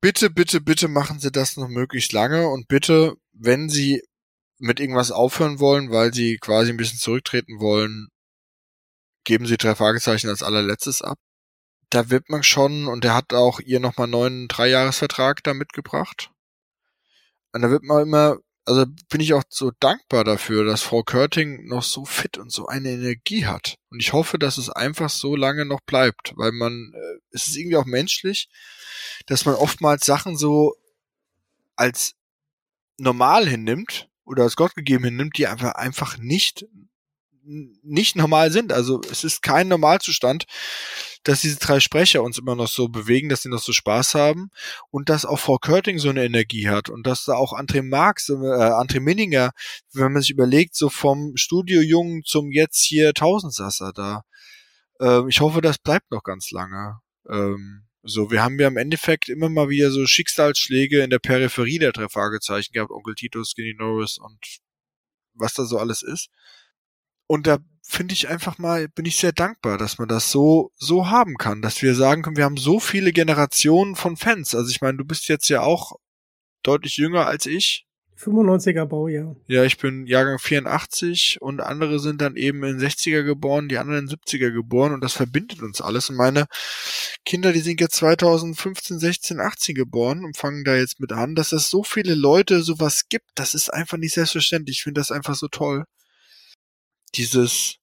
bitte, 0.01 0.31
bitte, 0.31 0.61
bitte 0.61 0.89
machen 0.89 1.21
Sie 1.21 1.31
das 1.31 1.57
noch 1.57 1.69
möglichst 1.69 2.13
lange 2.13 2.49
und 2.49 2.67
bitte, 2.67 3.15
wenn 3.33 3.69
Sie 3.69 4.03
mit 4.59 4.81
irgendwas 4.81 5.13
aufhören 5.13 5.61
wollen, 5.61 5.93
weil 5.93 6.13
Sie 6.13 6.37
quasi 6.39 6.73
ein 6.73 6.77
bisschen 6.77 6.99
zurücktreten 6.99 7.61
wollen, 7.61 8.09
geben 9.23 9.47
Sie 9.47 9.59
drei 9.59 9.77
Fragezeichen 9.77 10.29
als 10.29 10.43
allerletztes 10.43 11.03
ab. 11.03 11.19
Da 11.91 12.11
wird 12.11 12.31
man 12.31 12.43
schon, 12.43 12.89
und 12.89 13.05
der 13.05 13.15
hat 13.15 13.33
auch 13.33 13.61
ihr 13.61 13.79
nochmal 13.79 14.07
einen 14.07 14.13
neuen 14.13 14.49
Dreijahresvertrag 14.49 15.45
da 15.45 15.55
mitgebracht. 15.55 16.33
Und 17.53 17.63
da 17.63 17.71
wird 17.71 17.85
man 17.85 18.03
immer, 18.03 18.39
also 18.69 18.85
bin 19.09 19.21
ich 19.21 19.33
auch 19.33 19.43
so 19.49 19.73
dankbar 19.81 20.25
dafür, 20.25 20.65
dass 20.65 20.83
Frau 20.83 21.03
Körting 21.03 21.67
noch 21.67 21.83
so 21.83 22.05
fit 22.05 22.37
und 22.37 22.53
so 22.53 22.67
eine 22.67 22.91
Energie 22.91 23.47
hat. 23.47 23.79
Und 23.89 24.01
ich 24.01 24.13
hoffe, 24.13 24.39
dass 24.39 24.59
es 24.59 24.69
einfach 24.69 25.09
so 25.09 25.35
lange 25.37 25.65
noch 25.65 25.81
bleibt, 25.81 26.35
weil 26.37 26.53
man, 26.53 26.93
äh, 26.95 27.21
es 27.31 27.47
ist 27.47 27.57
irgendwie 27.57 27.79
auch 27.79 27.87
menschlich, 27.87 28.51
dass 29.27 29.47
man 29.47 29.55
oftmals 29.55 30.05
Sachen 30.05 30.37
so 30.37 30.77
als 31.77 32.15
normal 32.99 33.49
hinnimmt 33.49 34.11
oder 34.25 34.43
als 34.43 34.57
Gott 34.57 34.75
gegeben 34.75 35.05
hinnimmt, 35.05 35.39
die 35.39 35.47
einfach, 35.47 35.73
einfach 35.73 36.19
nicht 36.19 36.67
nicht 37.83 38.15
normal 38.15 38.51
sind. 38.53 38.73
Also 38.73 39.01
es 39.11 39.25
ist 39.25 39.43
kein 39.43 39.69
Normalzustand, 39.69 40.45
dass 41.25 41.41
diese 41.41 41.59
drei 41.59 41.81
Sprecher 41.81 42.23
uns 42.23 42.39
immer 42.39 42.55
noch 42.55 42.69
so 42.69 42.89
bewegen, 42.89 43.29
dass 43.29 43.43
sie 43.43 43.49
noch 43.49 43.61
so 43.61 43.73
Spaß 43.73 44.15
haben 44.15 44.51
und 44.91 45.09
dass 45.09 45.25
auch 45.25 45.39
Frau 45.39 45.59
Körting 45.59 45.99
so 45.99 46.09
eine 46.09 46.25
Energie 46.25 46.69
hat 46.69 46.89
und 46.89 47.07
dass 47.07 47.25
da 47.25 47.35
auch 47.35 47.53
André 47.53 47.83
Marx, 47.83 48.29
äh, 48.29 48.33
André 48.33 49.01
Minninger, 49.01 49.53
wenn 49.93 50.13
man 50.13 50.23
sich 50.23 50.31
überlegt, 50.31 50.75
so 50.75 50.89
vom 50.89 51.33
Studiojungen 51.37 52.23
zum 52.25 52.51
jetzt 52.51 52.83
hier 52.83 53.15
Tausendsasser 53.15 53.93
da. 53.93 54.23
Ähm, 55.01 55.29
ich 55.29 55.41
hoffe, 55.41 55.61
das 55.61 55.79
bleibt 55.79 56.11
noch 56.11 56.23
ganz 56.23 56.51
lange. 56.51 57.01
Ähm, 57.29 57.89
so, 58.03 58.31
wir 58.31 58.43
haben 58.43 58.59
ja 58.59 58.69
im 58.69 58.77
Endeffekt 58.77 59.29
immer 59.29 59.49
mal 59.49 59.69
wieder 59.69 59.91
so 59.91 60.07
Schicksalsschläge 60.07 61.03
in 61.03 61.11
der 61.11 61.19
Peripherie 61.19 61.79
der 61.79 61.93
drei 61.93 62.09
Fragezeichen 62.09 62.73
gehabt, 62.73 62.91
Onkel 62.91 63.15
Tito, 63.15 63.43
Skinny 63.45 63.75
Norris 63.77 64.19
und 64.19 64.39
was 65.35 65.55
da 65.55 65.65
so 65.65 65.79
alles 65.79 66.03
ist. 66.03 66.29
Und 67.27 67.47
da 67.47 67.59
finde 67.89 68.13
ich 68.13 68.29
einfach 68.29 68.59
mal, 68.59 68.87
bin 68.89 69.07
ich 69.07 69.17
sehr 69.17 69.33
dankbar, 69.33 69.79
dass 69.79 69.99
man 69.99 70.09
das 70.09 70.31
so, 70.31 70.71
so 70.77 71.09
haben 71.09 71.37
kann, 71.37 71.63
dass 71.63 71.81
wir 71.81 71.95
sagen 71.95 72.23
können, 72.23 72.37
wir 72.37 72.45
haben 72.45 72.59
so 72.59 72.81
viele 72.81 73.13
Generationen 73.13 73.97
von 73.97 74.19
Fans. 74.19 74.55
Also 74.55 74.71
ich 74.71 74.83
meine, 74.83 74.99
du 74.99 75.05
bist 75.05 75.27
jetzt 75.29 75.49
ja 75.49 75.63
auch 75.63 75.93
deutlich 76.63 76.99
jünger 76.99 77.27
als 77.27 77.47
ich. 77.47 77.87
95er 78.19 78.85
Baujahr. 78.85 79.37
Ja, 79.47 79.65
ich 79.65 79.79
bin 79.79 80.07
Jahrgang 80.07 80.39
84 80.39 81.39
und 81.41 81.61
andere 81.61 81.99
sind 81.99 82.21
dann 82.21 82.37
eben 82.37 82.63
in 82.65 82.79
60er 82.79 83.23
geboren, 83.23 83.69
die 83.69 83.79
anderen 83.79 84.07
in 84.07 84.11
70er 84.11 84.51
geboren 84.51 84.93
und 84.93 85.03
das 85.03 85.15
verbindet 85.15 85.63
uns 85.63 85.81
alles. 85.81 86.11
Und 86.11 86.17
meine 86.17 86.47
Kinder, 87.25 87.53
die 87.53 87.61
sind 87.61 87.81
jetzt 87.81 87.97
2015, 87.97 88.99
16, 88.99 89.41
18 89.41 89.75
geboren 89.75 90.25
und 90.25 90.37
fangen 90.37 90.65
da 90.65 90.77
jetzt 90.77 91.01
mit 91.01 91.13
an, 91.13 91.37
dass 91.37 91.53
es 91.53 91.71
so 91.71 91.85
viele 91.85 92.15
Leute 92.15 92.63
sowas 92.63 93.09
gibt. 93.09 93.31
Das 93.37 93.55
ist 93.55 93.73
einfach 93.73 93.97
nicht 93.97 94.15
selbstverständlich. 94.15 94.79
Ich 94.79 94.83
finde 94.83 95.01
das 95.01 95.13
einfach 95.13 95.37
so 95.37 95.49
toll 95.49 95.85
dieses, 97.17 97.79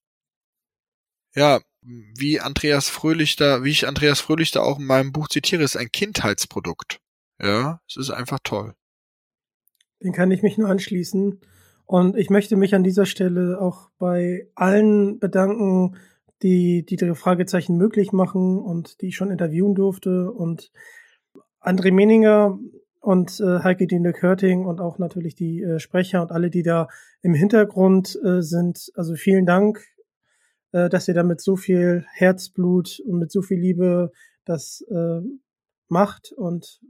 ja, 1.34 1.60
wie 1.82 2.40
Andreas 2.40 2.88
Fröhlich 2.88 3.36
da, 3.36 3.62
wie 3.62 3.70
ich 3.70 3.86
Andreas 3.86 4.20
Fröhlich 4.20 4.50
da 4.50 4.60
auch 4.60 4.78
in 4.78 4.86
meinem 4.86 5.12
Buch 5.12 5.28
zitiere, 5.28 5.62
ist 5.62 5.76
ein 5.76 5.90
Kindheitsprodukt. 5.92 7.00
Ja, 7.40 7.80
es 7.88 7.96
ist 7.96 8.10
einfach 8.10 8.38
toll. 8.42 8.74
Den 10.02 10.12
kann 10.12 10.30
ich 10.30 10.42
mich 10.42 10.58
nur 10.58 10.68
anschließen. 10.68 11.40
Und 11.84 12.16
ich 12.16 12.30
möchte 12.30 12.56
mich 12.56 12.74
an 12.74 12.82
dieser 12.82 13.06
Stelle 13.06 13.60
auch 13.60 13.90
bei 13.98 14.48
allen 14.54 15.20
bedanken, 15.20 15.96
die 16.42 16.84
die 16.84 16.96
drei 16.96 17.14
Fragezeichen 17.14 17.76
möglich 17.76 18.12
machen 18.12 18.58
und 18.58 19.00
die 19.00 19.08
ich 19.08 19.16
schon 19.16 19.30
interviewen 19.30 19.74
durfte. 19.74 20.32
Und 20.32 20.72
André 21.60 21.92
Meninger 21.92 22.58
und 23.06 23.38
äh, 23.38 23.60
Heike 23.62 23.86
Dine 23.86 24.12
Körting 24.12 24.66
und 24.66 24.80
auch 24.80 24.98
natürlich 24.98 25.36
die 25.36 25.62
äh, 25.62 25.78
Sprecher 25.78 26.22
und 26.22 26.32
alle, 26.32 26.50
die 26.50 26.64
da 26.64 26.88
im 27.22 27.34
Hintergrund 27.34 28.18
äh, 28.24 28.42
sind. 28.42 28.90
Also 28.96 29.14
vielen 29.14 29.46
Dank, 29.46 29.86
äh, 30.72 30.88
dass 30.88 31.06
ihr 31.06 31.14
da 31.14 31.22
mit 31.22 31.40
so 31.40 31.54
viel 31.54 32.04
Herzblut 32.14 33.00
und 33.06 33.20
mit 33.20 33.30
so 33.30 33.42
viel 33.42 33.60
Liebe 33.60 34.10
das 34.44 34.84
äh, 34.90 35.20
macht. 35.86 36.32
Und 36.32 36.80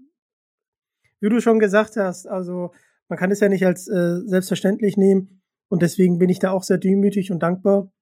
wie 1.20 1.28
du 1.28 1.38
schon 1.42 1.58
gesagt 1.58 1.96
hast, 1.98 2.26
also 2.26 2.72
man 3.08 3.18
kann 3.18 3.30
es 3.30 3.40
ja 3.40 3.50
nicht 3.50 3.66
als 3.66 3.86
äh, 3.86 4.20
selbstverständlich 4.24 4.96
nehmen. 4.96 5.42
Und 5.68 5.82
deswegen 5.82 6.18
bin 6.18 6.30
ich 6.30 6.38
da 6.38 6.50
auch 6.50 6.62
sehr 6.62 6.78
demütig 6.78 7.30
und 7.30 7.42
dankbar 7.42 7.92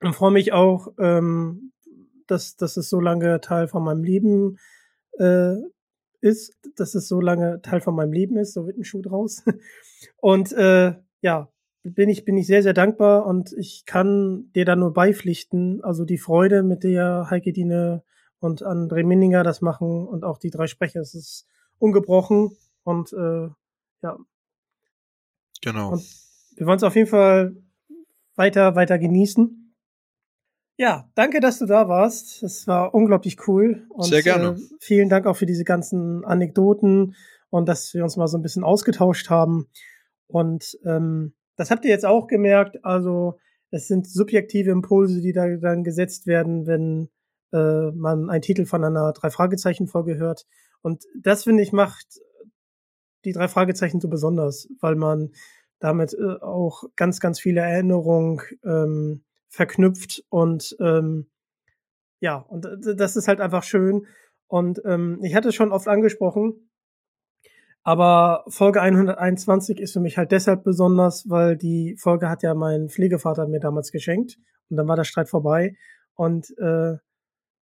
und 0.00 0.14
freue 0.14 0.30
mich 0.30 0.52
auch, 0.52 0.92
ähm, 1.00 1.72
dass, 2.28 2.54
dass 2.54 2.76
es 2.76 2.88
so 2.88 3.00
lange 3.00 3.40
Teil 3.40 3.66
von 3.66 3.82
meinem 3.82 4.04
Leben 4.04 4.58
äh, 5.18 5.56
ist, 6.22 6.54
dass 6.76 6.94
es 6.94 7.08
so 7.08 7.20
lange 7.20 7.60
Teil 7.62 7.80
von 7.80 7.94
meinem 7.94 8.12
Leben 8.12 8.36
ist, 8.36 8.54
so 8.54 8.66
wird 8.66 8.78
ein 8.78 8.84
Schuh 8.84 9.02
draus. 9.02 9.42
Und 10.16 10.52
äh, 10.52 10.94
ja, 11.20 11.48
bin 11.82 12.08
ich, 12.08 12.24
bin 12.24 12.36
ich 12.36 12.46
sehr, 12.46 12.62
sehr 12.62 12.74
dankbar 12.74 13.26
und 13.26 13.52
ich 13.54 13.84
kann 13.86 14.50
dir 14.54 14.64
da 14.64 14.76
nur 14.76 14.92
beipflichten. 14.92 15.82
Also 15.82 16.04
die 16.04 16.18
Freude, 16.18 16.62
mit 16.62 16.84
der 16.84 17.26
Heike 17.28 17.52
Diene 17.52 18.04
und 18.38 18.64
André 18.64 19.04
Minninger 19.04 19.42
das 19.42 19.62
machen 19.62 20.06
und 20.06 20.24
auch 20.24 20.38
die 20.38 20.50
drei 20.50 20.68
Sprecher, 20.68 21.00
es 21.00 21.14
ist 21.14 21.46
ungebrochen 21.78 22.56
und 22.84 23.12
äh, 23.12 23.48
ja. 24.02 24.16
Genau. 25.60 25.92
Und 25.92 26.04
wir 26.56 26.66
wollen 26.66 26.76
es 26.76 26.82
auf 26.84 26.96
jeden 26.96 27.08
Fall 27.08 27.56
weiter, 28.36 28.74
weiter 28.76 28.98
genießen. 28.98 29.61
Ja, 30.76 31.08
danke, 31.14 31.40
dass 31.40 31.58
du 31.58 31.66
da 31.66 31.88
warst. 31.88 32.42
Es 32.42 32.66
war 32.66 32.94
unglaublich 32.94 33.46
cool. 33.46 33.86
Und, 33.90 34.06
Sehr 34.06 34.22
gerne. 34.22 34.56
Äh, 34.56 34.76
vielen 34.80 35.08
Dank 35.08 35.26
auch 35.26 35.36
für 35.36 35.46
diese 35.46 35.64
ganzen 35.64 36.24
Anekdoten 36.24 37.14
und 37.50 37.68
dass 37.68 37.92
wir 37.94 38.02
uns 38.02 38.16
mal 38.16 38.26
so 38.26 38.38
ein 38.38 38.42
bisschen 38.42 38.64
ausgetauscht 38.64 39.28
haben. 39.28 39.68
Und 40.26 40.78
ähm, 40.84 41.34
das 41.56 41.70
habt 41.70 41.84
ihr 41.84 41.90
jetzt 41.90 42.06
auch 42.06 42.26
gemerkt. 42.26 42.84
Also 42.84 43.38
es 43.70 43.86
sind 43.86 44.06
subjektive 44.08 44.70
Impulse, 44.70 45.20
die 45.20 45.32
da 45.32 45.46
dann 45.56 45.84
gesetzt 45.84 46.26
werden, 46.26 46.66
wenn 46.66 47.10
äh, 47.52 47.90
man 47.92 48.30
einen 48.30 48.42
Titel 48.42 48.64
von 48.64 48.84
einer 48.84 49.12
Drei-Fragezeichen-Folge 49.12 50.16
hört. 50.16 50.46
Und 50.80 51.04
das, 51.20 51.44
finde 51.44 51.62
ich, 51.62 51.72
macht 51.72 52.20
die 53.24 53.32
drei 53.32 53.48
Fragezeichen 53.48 54.00
so 54.00 54.08
besonders, 54.08 54.68
weil 54.80 54.96
man 54.96 55.30
damit 55.78 56.14
äh, 56.14 56.40
auch 56.40 56.84
ganz, 56.96 57.20
ganz 57.20 57.38
viele 57.38 57.60
Erinnerungen 57.60 58.40
ähm, 58.64 59.24
verknüpft 59.52 60.24
und 60.30 60.74
ähm, 60.80 61.26
ja, 62.20 62.36
und 62.36 62.66
das 62.96 63.16
ist 63.16 63.28
halt 63.28 63.40
einfach 63.40 63.64
schön. 63.64 64.06
Und 64.46 64.80
ähm, 64.84 65.18
ich 65.22 65.34
hatte 65.34 65.50
es 65.50 65.54
schon 65.54 65.72
oft 65.72 65.88
angesprochen, 65.88 66.70
aber 67.82 68.44
Folge 68.48 68.80
121 68.80 69.78
ist 69.78 69.92
für 69.92 70.00
mich 70.00 70.16
halt 70.16 70.32
deshalb 70.32 70.64
besonders, 70.64 71.28
weil 71.28 71.56
die 71.56 71.96
Folge 71.98 72.30
hat 72.30 72.42
ja 72.42 72.54
mein 72.54 72.88
Pflegevater 72.88 73.46
mir 73.46 73.60
damals 73.60 73.92
geschenkt 73.92 74.38
und 74.70 74.78
dann 74.78 74.88
war 74.88 74.96
der 74.96 75.04
Streit 75.04 75.28
vorbei. 75.28 75.76
Und 76.14 76.56
äh, 76.58 76.96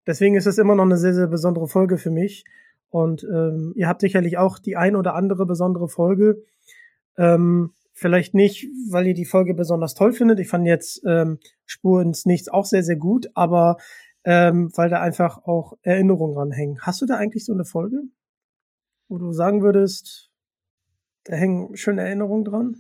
deswegen 0.06 0.36
ist 0.36 0.46
es 0.46 0.58
immer 0.58 0.76
noch 0.76 0.84
eine 0.84 0.98
sehr, 0.98 1.14
sehr 1.14 1.28
besondere 1.28 1.68
Folge 1.68 1.98
für 1.98 2.12
mich. 2.12 2.44
Und 2.90 3.24
ähm, 3.24 3.74
ihr 3.76 3.88
habt 3.88 4.02
sicherlich 4.02 4.38
auch 4.38 4.60
die 4.60 4.78
ein 4.78 4.96
oder 4.96 5.16
andere 5.16 5.46
besondere 5.46 5.88
Folge. 5.88 6.44
Ähm, 7.18 7.74
Vielleicht 8.00 8.34
nicht, 8.34 8.66
weil 8.90 9.08
ihr 9.08 9.14
die 9.14 9.26
Folge 9.26 9.54
besonders 9.54 9.94
toll 9.94 10.14
findet. 10.14 10.40
Ich 10.40 10.48
fand 10.48 10.66
jetzt 10.66 11.02
ähm, 11.06 11.38
Spur 11.66 12.02
ins 12.02 12.26
Nichts 12.26 12.48
auch 12.48 12.64
sehr, 12.64 12.82
sehr 12.82 12.96
gut, 12.96 13.28
aber 13.34 13.76
ähm, 14.24 14.72
weil 14.74 14.90
da 14.90 15.02
einfach 15.02 15.40
auch 15.40 15.74
Erinnerungen 15.82 16.38
ranhängen. 16.38 16.80
Hast 16.80 17.02
du 17.02 17.06
da 17.06 17.18
eigentlich 17.18 17.44
so 17.44 17.52
eine 17.52 17.66
Folge, 17.66 18.04
wo 19.10 19.18
du 19.18 19.34
sagen 19.34 19.62
würdest, 19.64 20.30
da 21.26 21.36
hängen 21.36 21.76
schöne 21.76 22.04
Erinnerungen 22.04 22.46
dran? 22.46 22.78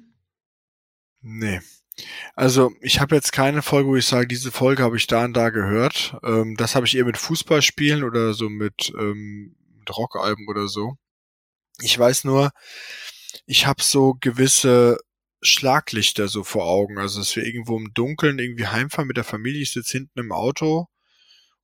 Nee. 1.20 1.60
Also 2.34 2.72
ich 2.80 3.02
habe 3.02 3.16
jetzt 3.16 3.34
keine 3.34 3.62
Folge, 3.62 3.90
wo 3.90 3.98
ich 3.98 4.06
sage, 4.06 4.28
diese 4.28 4.52
Folge 4.52 4.84
habe 4.84 4.96
ich 4.96 5.06
da 5.08 5.26
und 5.26 5.34
da 5.34 5.50
gehört. 5.50 6.18
Ähm, 6.24 6.56
das 6.56 6.76
habe 6.76 6.86
ich 6.86 6.96
eher 6.96 7.04
mit 7.04 7.18
Fußballspielen 7.18 8.06
oder 8.06 8.34
so 8.34 8.48
mit, 8.48 8.94
ähm, 8.98 9.58
mit 9.80 9.98
Rockalben 9.98 10.48
oder 10.48 10.70
so. 10.70 10.94
Ich 11.82 12.00
weiß 12.00 12.24
nur, 12.24 12.52
ich 13.46 13.68
habe 13.68 13.84
so 13.84 14.16
gewisse 14.22 14.98
Schlaglichter 15.42 16.28
so 16.28 16.44
vor 16.44 16.66
Augen. 16.66 16.98
Also, 16.98 17.20
dass 17.20 17.36
wir 17.36 17.44
irgendwo 17.44 17.78
im 17.78 17.94
Dunkeln 17.94 18.40
irgendwie 18.40 18.68
heimfahren 18.68 19.08
mit 19.08 19.18
der 19.18 19.24
Familie. 19.24 19.62
Ich 19.62 19.72
sitze 19.72 19.98
hinten 19.98 20.20
im 20.20 20.32
Auto 20.32 20.88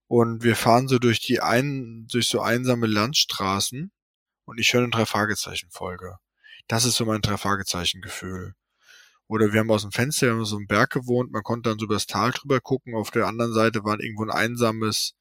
und 0.07 0.43
wir 0.43 0.55
fahren 0.55 0.87
so 0.87 0.99
durch 0.99 1.19
die 1.19 1.41
ein, 1.41 2.07
durch 2.11 2.27
so 2.27 2.41
einsame 2.41 2.87
Landstraßen 2.87 3.91
und 4.45 4.59
ich 4.59 4.73
höre 4.73 4.83
eine 4.83 4.91
Drei-Fragezeichen-Folge. 4.91 6.17
Das 6.67 6.85
ist 6.85 6.95
so 6.95 7.05
mein 7.05 7.21
Drei-Fragezeichen-Gefühl. 7.21 8.53
Oder 9.27 9.53
wir 9.53 9.59
haben 9.59 9.71
aus 9.71 9.81
dem 9.81 9.91
Fenster, 9.91 10.27
wir 10.27 10.33
haben 10.33 10.45
so 10.45 10.57
einen 10.57 10.67
Berg 10.67 10.91
gewohnt, 10.91 11.31
man 11.31 11.43
konnte 11.43 11.69
dann 11.69 11.79
so 11.79 11.85
über 11.85 11.95
das 11.95 12.05
Tal 12.05 12.31
drüber 12.31 12.61
gucken. 12.61 12.95
Auf 12.95 13.09
der 13.09 13.25
anderen 13.25 13.53
Seite 13.53 13.83
war 13.83 13.99
irgendwo 13.99 14.23
ein 14.23 14.29
einsames 14.29 15.15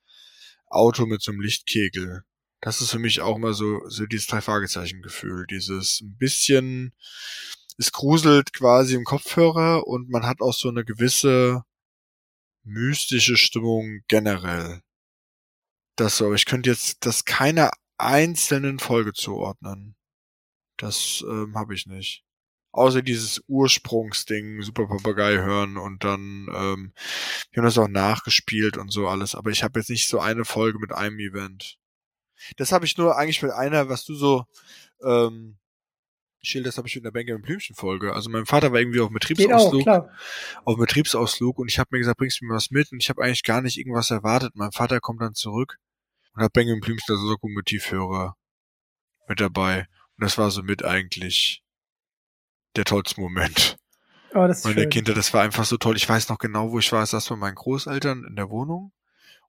Auto 0.66 1.06
mit 1.06 1.22
so 1.22 1.32
einem 1.32 1.40
Lichtkegel. 1.40 2.24
Das 2.60 2.80
ist 2.80 2.90
für 2.90 2.98
mich 2.98 3.20
auch 3.20 3.38
mal 3.38 3.54
so, 3.54 3.80
so 3.88 4.06
dieses 4.06 4.26
Drei-Fragezeichen-Gefühl. 4.26 5.46
Dieses 5.48 6.00
ein 6.02 6.16
bisschen 6.16 6.92
es 7.76 7.92
gruselt 7.92 8.52
quasi 8.52 8.94
im 8.94 9.04
Kopfhörer 9.04 9.86
und 9.86 10.08
man 10.08 10.26
hat 10.26 10.40
auch 10.40 10.54
so 10.54 10.68
eine 10.68 10.84
gewisse 10.84 11.64
mystische 12.64 13.36
Stimmung 13.36 14.00
generell. 14.08 14.80
Das 15.96 16.16
so, 16.16 16.26
aber 16.26 16.34
ich 16.34 16.46
könnte 16.46 16.70
jetzt 16.70 17.06
das 17.06 17.24
keiner 17.24 17.70
einzelnen 17.98 18.78
Folge 18.78 19.12
zuordnen. 19.12 19.96
Das 20.76 21.24
ähm, 21.28 21.56
habe 21.56 21.74
ich 21.74 21.86
nicht. 21.86 22.24
Außer 22.72 23.02
dieses 23.02 23.44
Ursprungsding, 23.46 24.60
Super 24.62 24.88
Papagei 24.88 25.36
hören 25.36 25.76
und 25.76 26.02
dann, 26.02 26.48
ähm, 26.52 26.92
wir 27.52 27.60
haben 27.60 27.66
das 27.66 27.78
auch 27.78 27.86
nachgespielt 27.86 28.76
und 28.76 28.90
so 28.90 29.06
alles, 29.06 29.36
aber 29.36 29.50
ich 29.50 29.62
habe 29.62 29.78
jetzt 29.78 29.90
nicht 29.90 30.08
so 30.08 30.18
eine 30.18 30.44
Folge 30.44 30.80
mit 30.80 30.90
einem 30.92 31.20
Event. 31.20 31.78
Das 32.56 32.72
habe 32.72 32.84
ich 32.84 32.98
nur 32.98 33.16
eigentlich 33.16 33.42
mit 33.42 33.52
einer, 33.52 33.88
was 33.88 34.04
du 34.04 34.14
so 34.16 34.44
ähm, 35.04 35.58
das 36.62 36.78
habe 36.78 36.88
ich 36.88 36.94
mit 36.94 37.04
einer 37.04 37.12
Benjamin 37.12 37.42
Blümchen 37.42 37.74
Folge. 37.74 38.14
Also 38.14 38.30
mein 38.30 38.46
Vater 38.46 38.72
war 38.72 38.78
irgendwie 38.78 39.00
auf 39.00 39.10
Betriebsausflug, 39.10 39.86
auch, 39.88 40.08
auf 40.64 40.76
Betriebsausflug 40.76 41.58
und 41.58 41.70
ich 41.70 41.78
habe 41.78 41.88
mir 41.92 41.98
gesagt, 41.98 42.18
bringst 42.18 42.40
du 42.40 42.46
mir 42.46 42.54
was 42.54 42.70
mit? 42.70 42.92
Und 42.92 43.02
ich 43.02 43.08
habe 43.08 43.22
eigentlich 43.22 43.42
gar 43.42 43.60
nicht 43.60 43.78
irgendwas 43.78 44.10
erwartet. 44.10 44.52
Mein 44.54 44.72
Vater 44.72 45.00
kommt 45.00 45.20
dann 45.20 45.34
zurück 45.34 45.78
und 46.34 46.42
hat 46.42 46.52
Benjamin 46.52 46.80
Blümchen 46.80 47.14
als 47.14 47.24
Lokomotivhörer 47.24 48.36
mit 49.28 49.40
dabei. 49.40 49.86
Und 50.16 50.24
das 50.24 50.38
war 50.38 50.50
so 50.50 50.62
mit 50.62 50.84
eigentlich 50.84 51.62
der 52.76 52.84
tollste 52.84 53.20
Moment. 53.20 53.76
Oh, 54.34 54.46
das 54.46 54.58
ist 54.58 54.64
Meine 54.64 54.82
schön. 54.82 54.90
Kinder, 54.90 55.14
das 55.14 55.32
war 55.32 55.42
einfach 55.42 55.64
so 55.64 55.76
toll. 55.76 55.96
Ich 55.96 56.08
weiß 56.08 56.28
noch 56.28 56.38
genau, 56.38 56.72
wo 56.72 56.78
ich 56.78 56.90
war. 56.92 57.04
Ich 57.04 57.10
saß 57.10 57.28
bei 57.28 57.36
meinen 57.36 57.54
Großeltern 57.54 58.24
in 58.24 58.36
der 58.36 58.50
Wohnung 58.50 58.92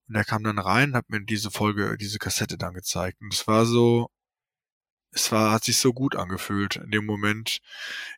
und 0.08 0.16
er 0.16 0.24
kam 0.24 0.44
dann 0.44 0.60
rein, 0.60 0.96
hat 0.96 1.10
mir 1.10 1.22
diese 1.22 1.50
Folge, 1.50 1.98
diese 1.98 2.20
Kassette 2.20 2.58
dann 2.58 2.74
gezeigt. 2.74 3.20
Und 3.22 3.34
es 3.34 3.48
war 3.48 3.66
so, 3.66 4.10
es 5.16 5.32
war, 5.32 5.52
hat 5.52 5.64
sich 5.64 5.78
so 5.78 5.94
gut 5.94 6.16
angefühlt 6.16 6.76
in 6.76 6.92
dem 6.92 7.06
Moment. 7.06 7.60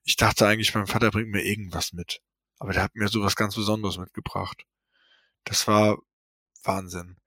Ich 0.03 0.15
dachte 0.15 0.47
eigentlich, 0.47 0.73
mein 0.73 0.87
Vater 0.87 1.11
bringt 1.11 1.29
mir 1.29 1.45
irgendwas 1.45 1.93
mit. 1.93 2.21
Aber 2.57 2.73
der 2.73 2.81
hat 2.81 2.95
mir 2.95 3.07
so 3.07 3.21
was 3.21 3.35
ganz 3.35 3.55
Besonderes 3.55 3.99
mitgebracht. 3.99 4.63
Das 5.43 5.67
war 5.67 5.99
Wahnsinn. 6.63 7.17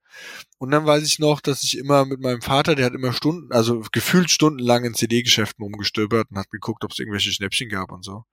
Und 0.57 0.71
dann 0.71 0.85
weiß 0.85 1.03
ich 1.07 1.19
noch, 1.19 1.39
dass 1.39 1.63
ich 1.63 1.77
immer 1.77 2.03
mit 2.05 2.19
meinem 2.19 2.41
Vater, 2.41 2.75
der 2.75 2.85
hat 2.85 2.93
immer 2.93 3.13
Stunden, 3.13 3.49
also 3.53 3.81
gefühlt 3.93 4.29
stundenlang 4.29 4.83
in 4.83 4.93
CD-Geschäften 4.93 5.63
rumgestöbert 5.63 6.29
und 6.29 6.37
hat 6.37 6.49
geguckt, 6.51 6.83
ob 6.83 6.91
es 6.91 6.99
irgendwelche 6.99 7.31
Schnäppchen 7.31 7.69
gab 7.69 7.93
und 7.93 8.03
so. 8.03 8.25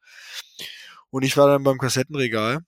Und 1.11 1.23
ich 1.23 1.37
war 1.37 1.47
dann 1.47 1.63
beim 1.63 1.79
Kassettenregal 1.79 2.65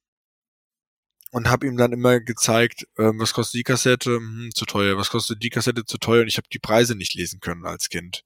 und 1.32 1.48
habe 1.48 1.66
ihm 1.66 1.76
dann 1.76 1.92
immer 1.92 2.20
gezeigt, 2.20 2.86
ähm, 2.98 3.18
was 3.18 3.32
kostet 3.34 3.58
die 3.58 3.64
Kassette, 3.64 4.16
hm, 4.16 4.50
zu 4.54 4.64
teuer, 4.64 4.96
was 4.96 5.10
kostet 5.10 5.42
die 5.42 5.50
Kassette, 5.50 5.84
zu 5.84 5.98
teuer 5.98 6.22
und 6.22 6.28
ich 6.28 6.36
habe 6.36 6.48
die 6.52 6.60
Preise 6.60 6.94
nicht 6.94 7.14
lesen 7.14 7.40
können 7.40 7.66
als 7.66 7.88
Kind. 7.88 8.22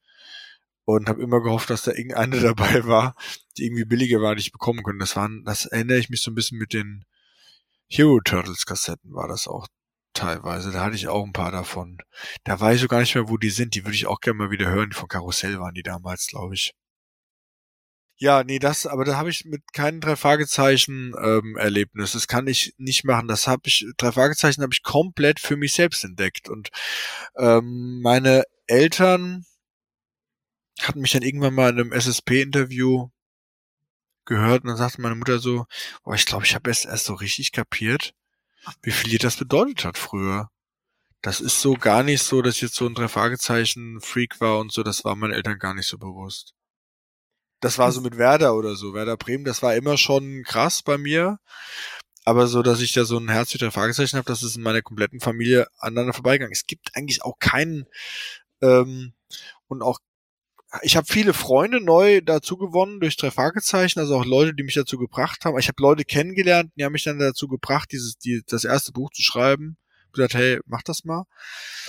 Und 0.86 1.08
habe 1.08 1.22
immer 1.22 1.40
gehofft, 1.40 1.70
dass 1.70 1.82
da 1.82 1.92
irgendeine 1.92 2.40
dabei 2.54 2.86
war, 2.86 3.14
die 3.56 3.64
irgendwie 3.64 3.84
billiger 3.84 4.20
war, 4.20 4.34
die 4.34 4.42
ich 4.42 4.52
bekommen 4.52 4.82
könnte. 4.82 5.00
Das 5.00 5.16
waren, 5.16 5.44
das 5.44 5.66
erinnere 5.66 5.98
ich 5.98 6.10
mich 6.10 6.22
so 6.22 6.30
ein 6.30 6.34
bisschen 6.34 6.58
mit 6.58 6.72
den 6.72 7.04
Hero 7.88 8.20
Turtles 8.20 8.66
Kassetten 8.66 9.14
war 9.14 9.28
das 9.28 9.46
auch 9.46 9.68
teilweise. 10.14 10.72
Da 10.72 10.84
hatte 10.84 10.96
ich 10.96 11.08
auch 11.08 11.24
ein 11.24 11.32
paar 11.32 11.52
davon. 11.52 11.98
Da 12.44 12.58
weiß 12.58 12.76
ich 12.76 12.82
so 12.82 12.88
gar 12.88 13.00
nicht 13.00 13.14
mehr, 13.14 13.28
wo 13.28 13.36
die 13.36 13.50
sind. 13.50 13.74
Die 13.74 13.84
würde 13.84 13.96
ich 13.96 14.06
auch 14.06 14.20
gerne 14.20 14.38
mal 14.38 14.50
wieder 14.50 14.68
hören. 14.70 14.92
Von 14.92 15.08
Karussell 15.08 15.58
waren 15.58 15.74
die 15.74 15.82
damals, 15.82 16.26
glaube 16.26 16.54
ich. 16.54 16.74
Ja, 18.16 18.44
nee, 18.44 18.60
das, 18.60 18.86
aber 18.86 19.04
da 19.04 19.16
habe 19.16 19.28
ich 19.28 19.44
mit 19.44 19.72
keinen 19.72 20.00
drei 20.00 20.14
Fragezeichen 20.14 21.14
ähm, 21.20 21.56
Erlebnis. 21.56 22.12
Das 22.12 22.28
kann 22.28 22.46
ich 22.46 22.72
nicht 22.78 23.04
machen. 23.04 23.26
Das 23.26 23.48
habe 23.48 23.62
ich, 23.66 23.86
drei 23.96 24.12
Fragezeichen 24.12 24.62
habe 24.62 24.72
ich 24.72 24.84
komplett 24.84 25.40
für 25.40 25.56
mich 25.56 25.74
selbst 25.74 26.04
entdeckt. 26.04 26.48
Und 26.48 26.70
ähm, 27.36 28.00
meine 28.02 28.44
Eltern 28.66 29.44
hatten 30.80 31.00
mich 31.00 31.12
dann 31.12 31.22
irgendwann 31.22 31.54
mal 31.54 31.70
in 31.70 31.80
einem 31.80 31.92
SSP-Interview 31.92 33.10
gehört 34.24 34.62
und 34.62 34.68
dann 34.68 34.76
sagte 34.76 35.00
meine 35.02 35.14
Mutter 35.14 35.38
so, 35.38 35.66
oh, 36.04 36.12
ich 36.12 36.26
glaube, 36.26 36.44
ich 36.44 36.54
habe 36.54 36.70
erst 36.70 36.86
erst 36.86 37.04
so 37.04 37.14
richtig 37.14 37.52
kapiert, 37.52 38.14
wie 38.82 38.90
viel 38.90 39.18
das 39.18 39.36
bedeutet 39.36 39.84
hat 39.84 39.98
früher. 39.98 40.50
Das 41.22 41.40
ist 41.40 41.60
so 41.60 41.74
gar 41.74 42.02
nicht 42.02 42.22
so, 42.22 42.42
dass 42.42 42.60
jetzt 42.60 42.74
so 42.74 42.86
ein 42.86 42.94
drei 42.94 43.08
Fragezeichen 43.08 44.00
Freak 44.00 44.40
war 44.40 44.58
und 44.58 44.72
so, 44.72 44.82
das 44.82 45.04
war 45.04 45.16
meinen 45.16 45.32
Eltern 45.32 45.58
gar 45.58 45.74
nicht 45.74 45.86
so 45.86 45.98
bewusst. 45.98 46.54
Das 47.60 47.78
war 47.78 47.92
so 47.92 48.02
mit 48.02 48.18
Werder 48.18 48.54
oder 48.56 48.76
so, 48.76 48.92
Werder 48.92 49.16
Bremen, 49.16 49.44
das 49.44 49.62
war 49.62 49.74
immer 49.74 49.96
schon 49.96 50.42
krass 50.44 50.82
bei 50.82 50.98
mir. 50.98 51.38
Aber 52.26 52.46
so, 52.46 52.62
dass 52.62 52.80
ich 52.80 52.92
da 52.92 53.04
so 53.04 53.18
ein 53.18 53.28
Herz 53.28 53.52
für 53.52 53.58
drei 53.58 53.70
Fragezeichen 53.70 54.16
habe, 54.16 54.26
das 54.26 54.42
ist 54.42 54.56
in 54.56 54.62
meiner 54.62 54.82
kompletten 54.82 55.20
Familie 55.20 55.66
aneinander 55.78 56.14
vorbeigegangen. 56.14 56.52
Es 56.52 56.66
gibt 56.66 56.94
eigentlich 56.94 57.22
auch 57.22 57.38
keinen 57.38 57.86
ähm, 58.62 59.12
und 59.68 59.82
auch 59.82 59.98
ich 60.82 60.96
habe 60.96 61.06
viele 61.06 61.34
Freunde 61.34 61.80
neu 61.80 62.20
dazu 62.20 62.56
gewonnen 62.56 63.00
durch 63.00 63.16
drei 63.16 63.30
Fragezeichen, 63.30 64.00
also 64.00 64.16
auch 64.16 64.24
Leute, 64.24 64.54
die 64.54 64.62
mich 64.62 64.74
dazu 64.74 64.98
gebracht 64.98 65.44
haben. 65.44 65.58
Ich 65.58 65.68
habe 65.68 65.82
Leute 65.82 66.04
kennengelernt, 66.04 66.72
die 66.76 66.84
haben 66.84 66.92
mich 66.92 67.04
dann 67.04 67.18
dazu 67.18 67.48
gebracht, 67.48 67.92
dieses, 67.92 68.18
die, 68.18 68.42
das 68.46 68.64
erste 68.64 68.92
Buch 68.92 69.10
zu 69.10 69.22
schreiben. 69.22 69.76
Ich 70.06 70.12
gesagt, 70.12 70.34
hey, 70.34 70.60
mach 70.66 70.82
das 70.82 71.04
mal. 71.04 71.24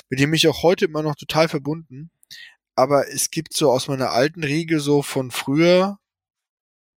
Mit 0.10 0.20
dem 0.20 0.32
bin 0.32 0.38
ich 0.38 0.48
auch 0.48 0.64
heute 0.64 0.86
immer 0.86 1.04
noch 1.04 1.16
total 1.16 1.48
verbunden. 1.48 2.12
Aber 2.76 3.08
es 3.08 3.32
gibt 3.32 3.54
so 3.54 3.72
aus 3.72 3.88
meiner 3.88 4.12
alten 4.12 4.44
Riege 4.44 4.80
so 4.80 5.02
von 5.02 5.32
früher 5.32 6.00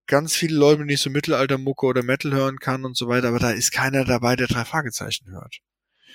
ganz 0.06 0.34
viele 0.34 0.56
Leute, 0.56 0.86
die 0.86 0.94
ich 0.94 1.02
so 1.02 1.10
Mittelaltermucke 1.10 1.86
oder 1.86 2.02
Metal 2.02 2.32
hören 2.32 2.58
kann 2.58 2.84
und 2.84 2.96
so 2.96 3.08
weiter, 3.08 3.28
aber 3.28 3.38
da 3.38 3.50
ist 3.50 3.72
keiner 3.72 4.04
dabei, 4.04 4.36
der 4.36 4.46
drei 4.46 4.64
Fragezeichen 4.64 5.30
hört. 5.30 5.58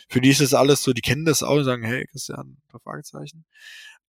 Für 0.09 0.19
die 0.19 0.31
ist 0.31 0.41
das 0.41 0.53
alles 0.53 0.83
so, 0.83 0.93
die 0.93 1.01
kennen 1.01 1.25
das 1.25 1.43
auch 1.43 1.57
und 1.57 1.63
sagen, 1.63 1.83
hey, 1.83 2.05
Christian, 2.07 2.57
drei 2.71 2.79
Fragezeichen 2.79 3.45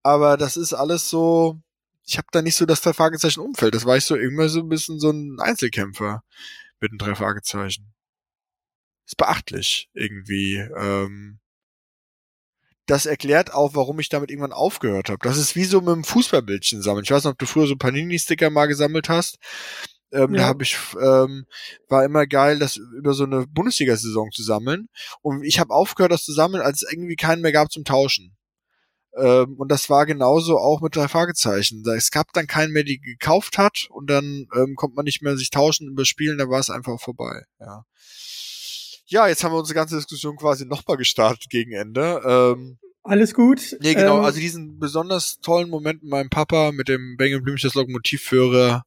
aber 0.05 0.37
das 0.37 0.57
ist 0.57 0.75
alles 0.75 1.09
so, 1.09 1.59
ich 2.07 2.19
habe 2.19 2.29
da 2.31 2.43
nicht 2.43 2.55
so 2.57 2.67
das 2.67 2.83
drei 2.83 2.93
Fragezeichen 2.93 3.41
Umfeld. 3.41 3.75
Das 3.75 3.87
war 3.87 3.97
ich 3.97 4.05
so 4.05 4.15
immer 4.15 4.49
so 4.49 4.61
ein 4.61 4.69
bisschen 4.69 5.01
so 5.01 5.11
ein 5.11 5.39
Einzelkämpfer 5.41 6.23
mit 6.79 6.93
den 6.93 6.99
drei 6.99 7.15
Fragezeichen. 7.15 7.93
Ist 9.07 9.17
beachtlich 9.17 9.89
irgendwie. 9.95 10.57
Ähm, 10.57 11.41
das 12.87 13.07
erklärt 13.07 13.55
auch, 13.55 13.75
warum 13.75 13.99
ich 13.99 14.11
damit 14.11 14.31
irgendwann 14.31 14.53
aufgehört 14.53 15.09
habe. 15.09 15.21
Das 15.23 15.39
ist 15.39 15.57
wie 15.57 15.65
so 15.65 15.81
mit 15.81 15.95
dem 15.95 16.05
Fußballbildchen 16.05 16.83
sammeln. 16.83 17.05
Ich 17.05 17.11
weiß 17.11 17.25
noch, 17.25 17.33
ob 17.33 17.39
du 17.39 17.47
früher 17.47 17.67
so 17.67 17.77
Panini-Sticker 17.77 18.51
mal 18.51 18.67
gesammelt 18.67 19.09
hast. 19.09 19.39
Ähm, 20.13 20.35
Ja. 20.35 20.43
Da 20.43 20.47
habe 20.49 20.65
ich 20.65 20.77
ähm, 21.01 21.47
war 21.89 22.05
immer 22.05 22.27
geil, 22.27 22.59
das 22.59 22.77
über 22.77 23.15
so 23.15 23.25
eine 23.25 23.47
Bundesliga-Saison 23.47 24.31
zu 24.33 24.43
sammeln. 24.43 24.91
Und 25.23 25.45
ich 25.45 25.59
habe 25.61 25.73
aufgehört, 25.73 26.13
das 26.13 26.25
zu 26.25 26.35
sammeln, 26.35 26.63
als 26.63 26.83
es 26.83 26.93
irgendwie 26.93 27.17
keinen 27.17 27.41
mehr 27.41 27.53
gab 27.53 27.73
zum 27.73 27.85
Tauschen. 27.85 28.37
Ähm, 29.17 29.55
und 29.59 29.71
das 29.71 29.89
war 29.91 30.07
genauso 30.07 30.59
auch 30.59 30.81
mit 30.81 30.97
drei 30.97 31.09
Fragezeichen. 31.09 31.85
Es 31.89 32.11
gab 32.11 32.33
dann 32.33 32.47
keinen 32.47 32.73
mehr, 32.73 32.85
die 32.85 33.01
gekauft 33.01 33.59
hat 33.59 33.87
und 33.91 34.09
dann 34.11 34.47
ähm, 34.55 34.75
konnte 34.77 34.97
man 34.97 35.05
nicht 35.05 35.23
mehr 35.23 35.37
sich 35.37 35.51
tauschen, 35.51 35.89
überspielen, 35.89 36.39
da 36.39 36.49
war 36.49 36.61
es 36.61 36.71
einfach 36.71 37.01
vorbei. 37.01 37.45
Ja. 37.61 37.85
Ja, 39.07 39.29
jetzt 39.29 39.45
haben 39.45 39.53
wir 39.53 39.59
unsere 39.59 39.75
ganze 39.75 39.97
Diskussion 39.97 40.37
quasi 40.37 40.65
nochmal 40.65 40.97
gestartet 40.97 41.51
gegen 41.51 41.73
Ende. 41.73 42.23
Ähm, 42.27 42.79
Alles 43.03 43.35
gut. 43.35 43.77
nee, 43.81 43.95
genau, 43.95 44.19
Ähm, 44.19 44.25
also 44.25 44.41
diesen 44.41 44.79
besonders 44.79 45.39
tollen 45.41 45.69
Moment 45.69 46.03
mit 46.03 46.11
meinem 46.11 46.31
Papa, 46.31 46.73
mit 46.73 46.89
dem 46.89 47.17
Benjamin 47.17 47.45
Blümchen 47.45 47.69
als 47.69 47.75
Lokomotivführer, 47.75 48.83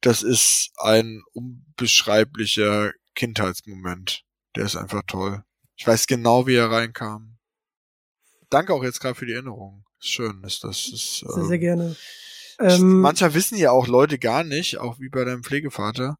das 0.00 0.22
ist 0.22 0.70
ein 0.76 1.22
unbeschreiblicher 1.32 2.92
Kindheitsmoment. 3.14 4.22
Der 4.54 4.64
ist 4.64 4.76
einfach 4.76 5.02
toll. 5.06 5.42
Ich 5.76 5.86
weiß 5.86 6.06
genau, 6.06 6.46
wie 6.46 6.54
er 6.54 6.70
reinkam. 6.70 7.37
Danke 8.50 8.72
auch 8.72 8.82
jetzt 8.82 9.00
gerade 9.00 9.14
für 9.14 9.26
die 9.26 9.32
Erinnerung. 9.32 9.84
Schön 9.98 10.42
ist 10.44 10.64
das. 10.64 10.88
Ist, 10.88 11.18
sehr, 11.20 11.44
sehr 11.44 11.54
ähm, 11.54 11.60
gerne. 11.60 11.96
Ähm, 12.60 13.00
Manchmal 13.00 13.34
wissen 13.34 13.58
ja 13.58 13.70
auch 13.70 13.86
Leute 13.86 14.18
gar 14.18 14.44
nicht, 14.44 14.78
auch 14.78 14.98
wie 14.98 15.08
bei 15.08 15.24
deinem 15.24 15.44
Pflegevater, 15.44 16.16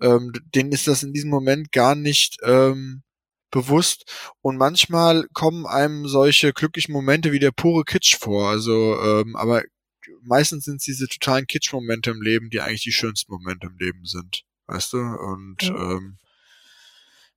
ähm, 0.00 0.32
denen 0.54 0.72
ist 0.72 0.86
das 0.86 1.02
in 1.02 1.12
diesem 1.12 1.30
Moment 1.30 1.72
gar 1.72 1.94
nicht 1.94 2.38
ähm, 2.42 3.02
bewusst. 3.50 4.04
Und 4.40 4.56
manchmal 4.56 5.26
kommen 5.32 5.66
einem 5.66 6.06
solche 6.06 6.52
glücklichen 6.52 6.92
Momente 6.92 7.32
wie 7.32 7.38
der 7.38 7.50
pure 7.50 7.84
Kitsch 7.84 8.16
vor. 8.16 8.48
Also, 8.48 8.98
ähm, 9.00 9.36
aber 9.36 9.62
meistens 10.22 10.64
sind 10.64 10.76
es 10.76 10.84
diese 10.84 11.06
totalen 11.08 11.46
Kitsch-Momente 11.46 12.10
im 12.10 12.22
Leben, 12.22 12.50
die 12.50 12.60
eigentlich 12.60 12.82
die 12.82 12.92
schönsten 12.92 13.32
Momente 13.32 13.66
im 13.66 13.76
Leben 13.78 14.04
sind. 14.04 14.44
Weißt 14.66 14.92
du? 14.92 14.98
Und 14.98 15.62
Ja. 15.62 15.92
ähm, 15.92 16.18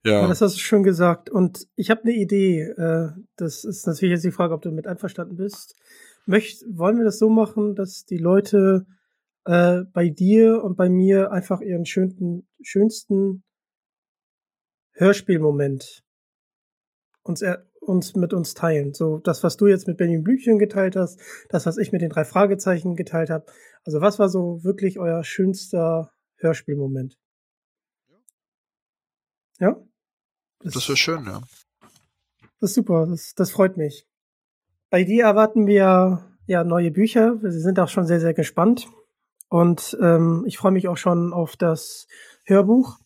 Ja, 0.03 0.21
ja. 0.21 0.27
das 0.27 0.41
hast 0.41 0.55
du 0.55 0.59
schon 0.59 0.83
gesagt. 0.83 1.29
Und 1.29 1.67
ich 1.75 1.89
habe 1.89 2.01
eine 2.01 2.13
Idee. 2.13 2.61
Äh, 2.61 3.09
das 3.35 3.63
ist 3.63 3.85
natürlich 3.85 4.13
jetzt 4.13 4.25
die 4.25 4.31
Frage, 4.31 4.53
ob 4.53 4.61
du 4.61 4.71
mit 4.71 4.87
einverstanden 4.87 5.35
bist. 5.35 5.75
Möcht, 6.25 6.63
wollen 6.69 6.97
wir 6.97 7.05
das 7.05 7.19
so 7.19 7.29
machen, 7.29 7.75
dass 7.75 8.05
die 8.05 8.17
Leute 8.17 8.85
äh, 9.45 9.81
bei 9.93 10.09
dir 10.09 10.63
und 10.63 10.75
bei 10.75 10.89
mir 10.89 11.31
einfach 11.31 11.61
ihren 11.61 11.85
schönsten, 11.85 12.47
schönsten 12.61 13.43
Hörspielmoment 14.93 16.03
uns, 17.23 17.41
er, 17.41 17.67
uns 17.79 18.15
mit 18.15 18.33
uns 18.33 18.53
teilen. 18.53 18.93
So 18.93 19.19
das, 19.19 19.43
was 19.43 19.57
du 19.57 19.67
jetzt 19.67 19.87
mit 19.87 19.97
Benjamin 19.97 20.23
Blümchen 20.23 20.59
geteilt 20.59 20.95
hast, 20.95 21.19
das, 21.49 21.65
was 21.65 21.77
ich 21.77 21.91
mit 21.91 22.01
den 22.01 22.09
drei 22.09 22.25
Fragezeichen 22.25 22.95
geteilt 22.95 23.29
habe. 23.29 23.45
Also 23.83 24.01
was 24.01 24.19
war 24.19 24.29
so 24.29 24.63
wirklich 24.63 24.99
euer 24.99 25.23
schönster 25.23 26.11
Hörspielmoment? 26.37 27.17
Ja? 29.59 29.79
Das 30.63 30.87
wäre 30.87 30.97
schön, 30.97 31.25
ja. 31.25 31.41
Das 32.59 32.71
ist 32.71 32.75
super, 32.75 33.07
das, 33.07 33.33
das 33.35 33.51
freut 33.51 33.77
mich. 33.77 34.05
Bei 34.89 35.03
dir 35.03 35.23
erwarten 35.23 35.67
wir 35.67 36.23
ja 36.45 36.63
neue 36.63 36.91
Bücher. 36.91 37.41
Wir 37.41 37.51
sind 37.51 37.79
auch 37.79 37.89
schon 37.89 38.05
sehr, 38.05 38.19
sehr 38.19 38.33
gespannt. 38.33 38.87
Und 39.49 39.97
ähm, 40.01 40.43
ich 40.47 40.57
freue 40.57 40.71
mich 40.71 40.87
auch 40.87 40.97
schon 40.97 41.33
auf 41.33 41.57
das 41.57 42.07
Hörbuch. 42.45 42.99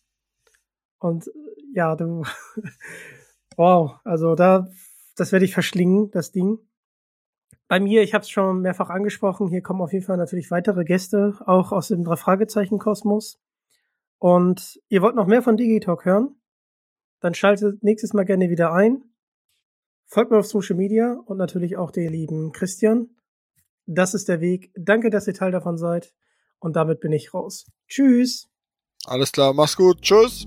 Und 0.98 1.30
ja, 1.74 1.96
du, 1.96 2.24
wow, 3.56 3.98
also 4.04 4.34
da, 4.34 4.68
das 5.16 5.32
werde 5.32 5.44
ich 5.44 5.54
verschlingen, 5.54 6.10
das 6.10 6.32
Ding. 6.32 6.58
Bei 7.68 7.80
mir, 7.80 8.02
ich 8.02 8.14
habe 8.14 8.22
es 8.22 8.30
schon 8.30 8.60
mehrfach 8.60 8.90
angesprochen, 8.90 9.48
hier 9.48 9.62
kommen 9.62 9.80
auf 9.80 9.92
jeden 9.92 10.04
Fall 10.04 10.18
natürlich 10.18 10.50
weitere 10.50 10.84
Gäste, 10.84 11.34
auch 11.46 11.72
aus 11.72 11.88
dem 11.88 12.04
Drei-Fragezeichen-Kosmos. 12.04 13.40
Und 14.18 14.80
ihr 14.88 15.02
wollt 15.02 15.16
noch 15.16 15.26
mehr 15.26 15.42
von 15.42 15.56
Digitalk 15.56 16.04
hören? 16.04 16.36
Dann 17.20 17.34
schaltet 17.34 17.82
nächstes 17.82 18.12
Mal 18.12 18.24
gerne 18.24 18.50
wieder 18.50 18.72
ein. 18.72 19.02
Folgt 20.06 20.30
mir 20.30 20.38
auf 20.38 20.46
Social 20.46 20.76
Media 20.76 21.20
und 21.26 21.36
natürlich 21.36 21.76
auch 21.76 21.90
den 21.90 22.12
lieben 22.12 22.52
Christian. 22.52 23.10
Das 23.86 24.14
ist 24.14 24.28
der 24.28 24.40
Weg. 24.40 24.72
Danke, 24.76 25.10
dass 25.10 25.26
ihr 25.26 25.34
Teil 25.34 25.52
davon 25.52 25.78
seid. 25.78 26.14
Und 26.58 26.76
damit 26.76 27.00
bin 27.00 27.12
ich 27.12 27.34
raus. 27.34 27.66
Tschüss. 27.88 28.48
Alles 29.04 29.32
klar, 29.32 29.52
mach's 29.52 29.76
gut. 29.76 30.00
Tschüss. 30.02 30.46